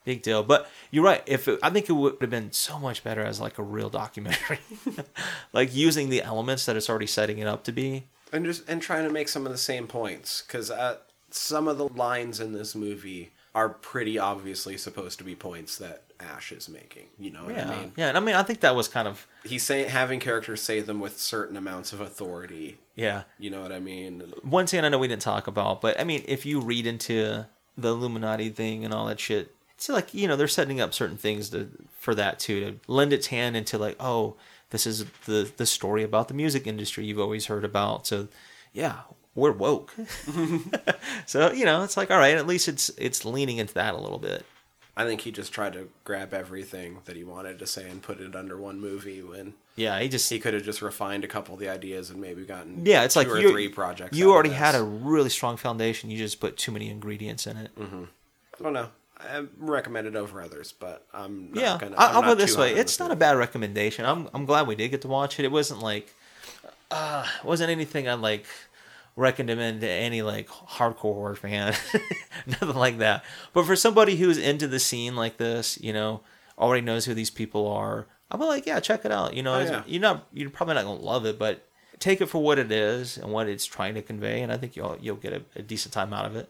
Big 0.06 0.22
deal. 0.22 0.44
But 0.44 0.70
you're 0.92 1.04
right. 1.04 1.24
If 1.26 1.48
it, 1.48 1.60
I 1.64 1.70
think 1.70 1.90
it 1.90 1.94
would 1.94 2.18
have 2.22 2.30
been 2.30 2.52
so 2.52 2.78
much 2.80 3.04
better 3.04 3.22
as 3.22 3.40
like 3.40 3.58
a 3.58 3.64
real 3.64 3.90
documentary, 3.90 4.60
like 5.54 5.74
using 5.76 6.10
the 6.10 6.22
elements 6.22 6.66
that 6.66 6.76
it's 6.76 6.90
already 6.90 7.08
setting 7.08 7.38
it 7.40 7.48
up 7.48 7.64
to 7.66 7.72
be. 7.72 8.06
and 8.32 8.46
just 8.46 8.68
and 8.70 8.82
trying 8.82 9.06
to 9.08 9.12
make 9.14 9.30
some 9.30 9.46
of 9.46 9.52
the 9.52 9.58
same 9.58 9.88
points 9.88 10.44
because 10.46 10.70
uh, 10.72 10.98
some 11.30 11.68
of 11.68 11.78
the 11.78 11.88
lines 11.88 12.40
in 12.40 12.54
this 12.54 12.76
movie 12.76 13.32
are 13.56 13.70
pretty 13.70 14.18
obviously 14.18 14.78
supposed 14.78 15.20
to 15.20 15.24
be 15.24 15.36
points 15.36 15.78
that 15.78 16.02
Ash 16.20 16.52
is 16.52 16.68
making. 16.68 17.06
You 17.20 17.32
know 17.32 17.46
what 17.46 17.56
Yeah, 17.56 17.70
I 17.72 17.80
mean? 17.80 17.92
yeah. 17.96 18.08
And 18.10 18.18
I 18.18 18.20
mean, 18.20 18.34
I 18.36 18.42
think 18.44 18.62
that 18.62 18.76
was 18.76 18.88
kind 18.88 19.08
of 19.08 19.28
He's 19.44 19.62
saying 19.64 19.90
having 19.90 20.20
characters 20.20 20.62
say 20.62 20.80
them 20.80 21.00
with 21.00 21.20
certain 21.20 21.56
amounts 21.56 21.94
of 21.94 22.02
authority. 22.02 22.78
yeah. 22.96 23.24
You 23.38 23.52
know 23.52 23.62
what 23.62 23.72
I 23.72 23.80
mean? 23.80 24.34
one 24.42 24.66
thing 24.66 24.84
I 24.84 24.90
know 24.90 24.98
we 24.98 25.08
didn't 25.08 25.22
talk 25.22 25.46
about, 25.48 25.82
but 25.82 26.00
I 26.00 26.04
mean, 26.04 26.24
if 26.28 26.46
you 26.48 26.62
read 26.62 26.88
into 26.88 27.46
the 27.78 27.90
Illuminati 27.90 28.50
thing 28.50 28.84
and 28.86 28.94
all 28.94 29.06
that 29.06 29.20
shit, 29.20 29.54
it's 29.84 29.90
like 29.90 30.14
you 30.14 30.30
know 30.30 30.38
they're 30.38 30.48
setting 30.48 30.80
up 30.80 30.94
certain 30.94 31.18
things 31.18 31.50
to 31.50 31.70
for 32.00 32.16
that 32.16 32.40
too 32.40 32.60
to 32.62 32.80
lend 32.88 33.12
its 33.12 33.28
hand 33.28 33.58
into 33.58 33.78
like, 33.78 33.98
oh, 34.00 34.36
this 34.70 34.88
is 34.88 35.06
the 35.26 35.52
the 35.58 35.66
story 35.66 36.04
about 36.04 36.30
the 36.30 36.34
music 36.34 36.66
industry 36.68 37.06
you've 37.06 37.20
always 37.20 37.48
heard 37.48 37.66
about. 37.66 38.08
So, 38.08 38.30
yeah, 38.72 39.00
we're 39.36 39.52
woke. 39.52 39.94
so 41.26 41.52
you 41.52 41.66
know, 41.66 41.84
it's 41.84 41.98
like 41.98 42.12
all 42.12 42.18
right, 42.18 42.38
at 42.38 42.48
least 42.48 42.70
it's 42.70 42.90
it's 42.98 43.26
leaning 43.26 43.58
into 43.58 43.74
that 43.74 43.94
a 43.94 43.98
little 43.98 44.20
bit. 44.20 44.46
I 44.96 45.06
think 45.06 45.22
he 45.22 45.32
just 45.32 45.52
tried 45.52 45.74
to 45.74 45.90
grab 46.04 46.34
everything 46.34 47.00
that 47.06 47.16
he 47.16 47.24
wanted 47.24 47.58
to 47.60 47.66
say 47.66 47.90
and 47.90 48.02
put 48.02 48.22
it 48.22 48.36
under 48.36 48.56
one 48.56 48.80
movie 48.80 49.22
when 49.22 49.56
Yeah, 49.76 50.00
he 50.00 50.08
just 50.08 50.30
he 50.30 50.40
could 50.40 50.54
have 50.54 50.64
just 50.64 50.82
refined 50.82 51.26
a 51.26 51.28
couple 51.28 51.56
of 51.56 51.60
the 51.60 51.68
ideas 51.68 52.10
and 52.10 52.22
maybe 52.22 52.46
gotten 52.46 52.86
yeah, 52.86 53.04
it's 53.04 53.16
two 53.16 53.20
like 53.20 53.28
or 53.28 53.38
you 53.38 53.52
three 53.52 53.68
projects. 53.68 54.16
You 54.16 54.32
already 54.32 54.52
had 54.52 54.76
a 54.76 54.84
really 54.84 55.30
strong 55.30 55.58
foundation. 55.58 56.10
You 56.10 56.18
just 56.18 56.40
put 56.40 56.56
too 56.56 56.72
many 56.72 56.90
ingredients 56.90 57.48
in 57.48 57.58
it. 57.58 57.72
I 57.78 58.64
don't 58.64 58.74
know. 58.74 58.88
I 59.24 59.46
recommend 59.58 60.08
it 60.08 60.16
over 60.16 60.42
others, 60.42 60.74
but 60.78 61.06
I'm 61.14 61.52
not 61.52 61.62
yeah, 61.62 61.78
gonna. 61.80 61.96
I, 61.96 62.10
I'm 62.10 62.16
I'll 62.18 62.24
put 62.24 62.32
it 62.34 62.38
this 62.40 62.58
way: 62.58 62.74
it's 62.74 63.00
not 63.00 63.12
a 63.12 63.16
bad 63.16 63.38
recommendation. 63.38 64.06
I'm 64.06 64.30
I'm 64.34 64.46
glad 64.46 64.68
we 64.68 64.76
did 64.76 64.90
get 64.90 65.02
to 65.04 65.08
watch 65.08 65.40
it. 65.40 65.46
It 65.46 65.52
wasn't 65.52 65.82
like, 65.82 66.14
uh, 66.92 67.26
it 67.40 67.46
wasn't 67.46 67.70
anything 67.72 68.08
I'd 68.08 68.20
like 68.20 68.46
recommend 69.16 69.82
to 69.82 69.90
any 69.90 70.22
like 70.22 70.48
hardcore 70.48 71.14
horror 71.14 71.36
fan, 71.36 71.74
nothing 72.48 72.76
like 72.76 72.98
that. 72.98 73.24
But 73.54 73.66
for 73.66 73.76
somebody 73.76 74.16
who's 74.18 74.38
into 74.38 74.68
the 74.68 74.80
scene 74.80 75.16
like 75.16 75.38
this, 75.38 75.80
you 75.82 75.94
know, 75.94 76.22
already 76.58 76.82
knows 76.82 77.06
who 77.06 77.14
these 77.14 77.30
people 77.30 77.68
are, 77.68 78.08
I'm 78.32 78.40
like, 78.40 78.66
yeah, 78.66 78.80
check 78.80 79.06
it 79.06 79.12
out. 79.12 79.36
You 79.36 79.44
know, 79.44 79.54
Oh, 79.54 79.60
yeah. 79.60 79.84
you're 79.86 80.02
not, 80.02 80.28
you're 80.34 80.50
probably 80.50 80.76
not 80.76 80.86
gonna 80.86 81.00
love 81.00 81.26
it, 81.26 81.38
but 81.38 81.68
take 82.00 82.22
it 82.22 82.26
for 82.26 82.42
what 82.42 82.58
it 82.60 82.72
is 82.72 83.18
and 83.18 83.32
what 83.32 83.48
it's 83.48 83.66
trying 83.66 83.94
to 83.94 84.02
convey, 84.02 84.42
and 84.42 84.52
I 84.52 84.58
think 84.58 84.76
you'll 84.76 84.98
you'll 85.00 85.16
get 85.16 85.34
a, 85.34 85.44
a 85.56 85.62
decent 85.62 85.94
time 85.94 86.14
out 86.14 86.26
of 86.26 86.36
it. 86.36 86.50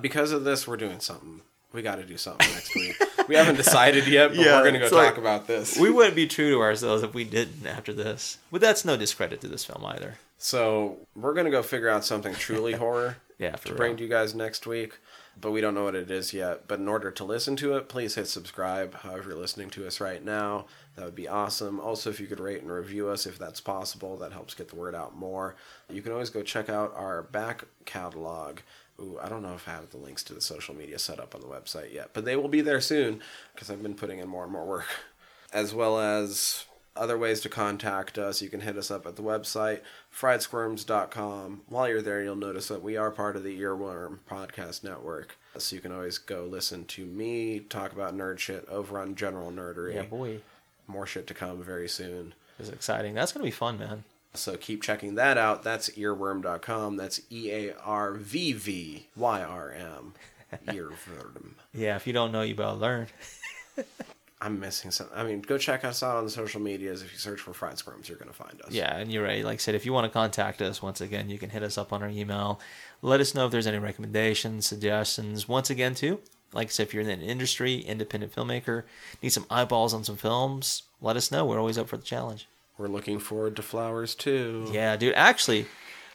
Because 0.00 0.30
of 0.30 0.44
this, 0.44 0.68
we're 0.68 0.76
doing 0.76 1.00
something. 1.00 1.40
We 1.72 1.82
got 1.82 1.96
to 1.96 2.04
do 2.04 2.16
something 2.16 2.48
next 2.52 2.74
week. 2.74 2.96
We 3.28 3.34
haven't 3.34 3.56
decided 3.56 4.06
yet, 4.06 4.28
but 4.28 4.36
Yeah, 4.38 4.58
we're 4.60 4.66
gonna 4.66 4.78
go 4.78 4.88
talk 4.88 4.98
like- 4.98 5.18
about 5.18 5.46
this. 5.46 5.76
We 5.76 5.90
wouldn't 5.90 6.14
be 6.16 6.26
true 6.26 6.50
to 6.52 6.60
ourselves 6.60 7.02
if 7.02 7.12
we 7.12 7.24
didn't 7.24 7.66
after 7.66 7.92
this. 7.92 8.38
But 8.52 8.60
that's 8.60 8.84
no 8.84 8.96
discredit 8.96 9.40
to 9.42 9.48
this 9.48 9.64
film 9.64 9.84
either. 9.84 10.14
So 10.38 10.98
we're 11.16 11.34
gonna 11.34 11.50
go 11.50 11.62
figure 11.62 11.88
out 11.88 12.04
something 12.04 12.34
truly 12.34 12.72
horror 12.84 13.16
Yeah, 13.38 13.56
to 13.56 13.70
real. 13.70 13.76
bring 13.76 13.96
to 13.96 14.02
you 14.04 14.08
guys 14.08 14.34
next 14.34 14.66
week. 14.66 14.98
But 15.38 15.50
we 15.50 15.60
don't 15.60 15.74
know 15.74 15.84
what 15.84 15.94
it 15.94 16.10
is 16.10 16.32
yet. 16.32 16.66
But 16.66 16.78
in 16.78 16.88
order 16.88 17.10
to 17.10 17.24
listen 17.24 17.56
to 17.56 17.76
it, 17.76 17.88
please 17.90 18.14
hit 18.14 18.26
subscribe. 18.28 18.94
However 18.94 19.30
you're 19.30 19.38
listening 19.38 19.68
to 19.70 19.86
us 19.86 20.00
right 20.00 20.24
now, 20.24 20.64
that 20.94 21.04
would 21.04 21.14
be 21.14 21.28
awesome. 21.28 21.78
Also, 21.78 22.08
if 22.08 22.18
you 22.20 22.26
could 22.26 22.40
rate 22.40 22.62
and 22.62 22.70
review 22.72 23.08
us, 23.08 23.26
if 23.26 23.38
that's 23.38 23.60
possible, 23.60 24.16
that 24.18 24.32
helps 24.32 24.54
get 24.54 24.68
the 24.68 24.76
word 24.76 24.94
out 24.94 25.14
more. 25.14 25.54
You 25.90 26.00
can 26.00 26.12
always 26.12 26.30
go 26.30 26.42
check 26.42 26.70
out 26.70 26.94
our 26.96 27.22
back 27.22 27.64
catalog. 27.84 28.60
Ooh, 29.00 29.18
I 29.22 29.28
don't 29.28 29.42
know 29.42 29.54
if 29.54 29.68
I 29.68 29.72
have 29.72 29.90
the 29.90 29.98
links 29.98 30.22
to 30.24 30.34
the 30.34 30.40
social 30.40 30.74
media 30.74 30.98
set 30.98 31.20
up 31.20 31.34
on 31.34 31.40
the 31.42 31.46
website 31.46 31.92
yet, 31.92 32.10
but 32.14 32.24
they 32.24 32.34
will 32.36 32.48
be 32.48 32.62
there 32.62 32.80
soon 32.80 33.20
because 33.54 33.70
I've 33.70 33.82
been 33.82 33.94
putting 33.94 34.18
in 34.20 34.28
more 34.28 34.44
and 34.44 34.52
more 34.52 34.64
work. 34.64 34.86
As 35.52 35.74
well 35.74 35.98
as 36.00 36.64
other 36.96 37.16
ways 37.18 37.40
to 37.42 37.48
contact 37.48 38.18
us, 38.18 38.40
you 38.42 38.48
can 38.48 38.60
hit 38.62 38.76
us 38.76 38.90
up 38.90 39.06
at 39.06 39.16
the 39.16 39.22
website, 39.22 39.80
friedsquirms.com. 40.50 41.62
While 41.68 41.88
you're 41.88 42.02
there, 42.02 42.22
you'll 42.22 42.36
notice 42.36 42.68
that 42.68 42.82
we 42.82 42.96
are 42.96 43.10
part 43.10 43.36
of 43.36 43.44
the 43.44 43.58
Earworm 43.60 44.18
Podcast 44.28 44.82
Network. 44.82 45.38
So 45.58 45.76
you 45.76 45.82
can 45.82 45.92
always 45.92 46.18
go 46.18 46.44
listen 46.44 46.84
to 46.86 47.04
me 47.04 47.60
talk 47.60 47.92
about 47.92 48.16
nerd 48.16 48.38
shit 48.38 48.66
over 48.68 48.98
on 48.98 49.14
General 49.14 49.50
Nerdery. 49.50 49.94
Yeah, 49.94 50.02
boy, 50.02 50.40
More 50.86 51.06
shit 51.06 51.26
to 51.28 51.34
come 51.34 51.62
very 51.62 51.88
soon. 51.88 52.34
it's 52.58 52.68
exciting. 52.70 53.14
That's 53.14 53.32
gonna 53.32 53.44
be 53.44 53.50
fun, 53.50 53.78
man. 53.78 54.04
So 54.36 54.56
keep 54.56 54.82
checking 54.82 55.14
that 55.16 55.38
out. 55.38 55.62
That's 55.62 55.90
earworm.com. 55.90 56.96
That's 56.96 57.20
E 57.30 57.50
A 57.50 57.74
R 57.76 58.14
V 58.14 58.52
V 58.52 59.06
Y 59.16 59.42
R 59.42 59.72
M. 59.72 60.14
Earworm. 60.68 61.54
Yeah, 61.74 61.96
if 61.96 62.06
you 62.06 62.12
don't 62.12 62.32
know, 62.32 62.42
you 62.42 62.54
better 62.54 62.72
learn. 62.72 63.06
I'm 64.40 64.60
missing 64.60 64.90
something. 64.90 65.16
I 65.16 65.24
mean, 65.24 65.40
go 65.40 65.56
check 65.56 65.84
us 65.84 66.02
out 66.02 66.16
on 66.16 66.24
the 66.24 66.30
social 66.30 66.60
medias. 66.60 67.02
If 67.02 67.10
you 67.12 67.18
search 67.18 67.40
for 67.40 67.54
Fried 67.54 67.78
Squirms, 67.78 68.08
you're 68.08 68.18
going 68.18 68.30
to 68.30 68.36
find 68.36 68.60
us. 68.62 68.70
Yeah, 68.70 68.96
and 68.96 69.10
you're 69.10 69.24
right. 69.24 69.42
Like 69.44 69.54
I 69.54 69.56
said, 69.56 69.74
if 69.74 69.86
you 69.86 69.94
want 69.94 70.04
to 70.04 70.10
contact 70.10 70.60
us, 70.60 70.82
once 70.82 71.00
again, 71.00 71.30
you 71.30 71.38
can 71.38 71.50
hit 71.50 71.62
us 71.62 71.78
up 71.78 71.92
on 71.92 72.02
our 72.02 72.08
email. 72.10 72.60
Let 73.00 73.20
us 73.20 73.34
know 73.34 73.46
if 73.46 73.52
there's 73.52 73.66
any 73.66 73.78
recommendations, 73.78 74.66
suggestions. 74.66 75.48
Once 75.48 75.70
again, 75.70 75.94
too, 75.94 76.20
like 76.52 76.68
I 76.68 76.70
said, 76.70 76.86
if 76.86 76.94
you're 76.94 77.08
in 77.08 77.20
the 77.20 77.26
industry, 77.26 77.78
independent 77.78 78.34
filmmaker, 78.34 78.82
need 79.22 79.30
some 79.30 79.46
eyeballs 79.50 79.94
on 79.94 80.04
some 80.04 80.16
films, 80.16 80.82
let 81.00 81.16
us 81.16 81.32
know. 81.32 81.46
We're 81.46 81.58
always 81.58 81.78
up 81.78 81.88
for 81.88 81.96
the 81.96 82.04
challenge. 82.04 82.46
We're 82.78 82.88
looking 82.88 83.18
forward 83.18 83.56
to 83.56 83.62
Flowers 83.62 84.14
too. 84.14 84.68
Yeah, 84.70 84.96
dude. 84.96 85.14
Actually, 85.14 85.66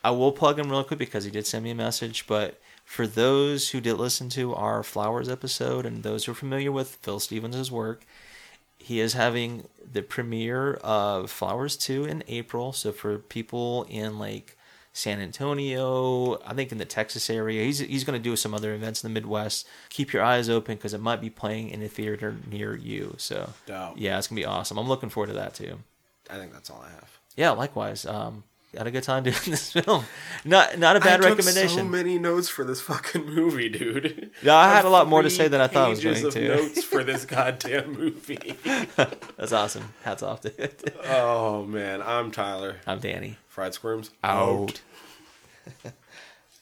I 0.04 0.12
will 0.12 0.32
plug 0.32 0.60
him 0.60 0.70
real 0.70 0.84
quick 0.84 1.00
because 1.00 1.24
he 1.24 1.32
did 1.32 1.48
send 1.48 1.64
me 1.64 1.72
a 1.72 1.76
message. 1.76 2.28
But 2.28 2.60
for 2.86 3.08
those 3.08 3.70
who 3.70 3.82
did 3.82 3.96
listen 3.96 4.30
to 4.30 4.54
our 4.54 4.84
Flowers 4.84 5.30
episode 5.30 5.86
and 5.86 6.04
those 6.04 6.26
who 6.26 6.34
are 6.34 6.36
familiar 6.36 6.72
with 6.72 6.96
Phil 7.02 7.20
Stevens' 7.20 7.72
work, 7.72 8.06
he 8.78 9.00
is 9.00 9.14
having 9.14 9.68
the 9.92 10.02
premiere 10.02 10.76
of 10.76 11.32
Flowers 11.32 11.78
2 11.78 12.06
in 12.06 12.24
April. 12.28 12.74
So 12.74 12.92
for 12.92 13.18
people 13.18 13.86
in 13.90 14.20
like 14.20 14.58
San 14.94 15.20
Antonio, 15.20 16.40
I 16.46 16.54
think 16.54 16.72
in 16.72 16.78
the 16.78 16.86
Texas 16.86 17.30
area, 17.30 17.64
he's 17.64 17.80
he's 17.80 18.04
going 18.04 18.22
to 18.22 18.30
do 18.30 18.36
some 18.36 18.54
other 18.54 18.74
events 18.74 19.04
in 19.04 19.10
the 19.12 19.14
Midwest. 19.14 19.68
Keep 19.90 20.14
your 20.14 20.24
eyes 20.24 20.50
open 20.50 20.76
because 20.76 20.94
it 20.94 21.02
might 21.02 21.22
be 21.22 21.30
playing 21.30 21.70
in 21.70 21.82
a 21.82 21.88
theater 21.88 22.36
near 22.52 22.76
you. 22.76 23.16
So 23.18 23.54
Dope. 23.66 23.94
yeah, 23.98 24.18
it's 24.18 24.28
gonna 24.28 24.42
be 24.42 24.46
awesome. 24.46 24.78
I'm 24.78 24.88
looking 24.88 25.10
forward 25.10 25.28
to 25.28 25.34
that 25.34 25.54
too 25.56 25.80
I 26.32 26.36
think 26.38 26.54
that's 26.54 26.70
all 26.70 26.82
I 26.86 26.90
have. 26.90 27.10
yeah, 27.36 27.52
likewise. 27.52 28.06
Um, 28.06 28.44
had 28.78 28.88
a 28.88 28.92
good 28.92 29.04
time 29.04 29.24
doing 29.26 29.36
this 29.48 29.74
film. 29.74 30.06
Not 30.46 30.78
not 30.80 30.96
a 30.96 31.00
I 31.02 31.04
bad 31.04 31.18
took 31.22 31.32
recommendation. 31.32 31.78
so 31.80 31.84
many 31.84 32.18
notes 32.18 32.48
for 32.48 32.64
this 32.64 32.80
fucking 32.80 33.26
movie, 33.26 33.68
dude. 33.68 34.32
Yeah, 34.42 34.56
I 34.56 34.74
had 34.74 34.86
a 34.86 34.90
lot 34.90 35.08
more 35.10 35.22
to 35.22 35.30
say 35.30 35.50
than 35.50 35.60
I 35.60 35.68
thought 35.68 35.88
I 35.88 35.90
was 35.90 36.02
going 36.04 36.26
of 36.26 36.34
to. 36.34 36.48
notes 36.48 36.84
for 36.84 37.04
this 37.04 37.26
goddamn 37.36 37.92
movie. 37.94 38.56
That's 39.38 39.52
awesome. 39.52 39.94
Hats 40.04 40.24
off 40.24 40.40
to 40.42 40.64
it. 40.64 40.96
oh 41.06 41.66
man, 41.66 42.02
I'm 42.02 42.32
Tyler. 42.32 42.78
I'm 42.88 43.00
Danny. 43.00 43.38
Fried 43.50 43.74
Squirms 43.74 44.10
Out. 44.24 44.82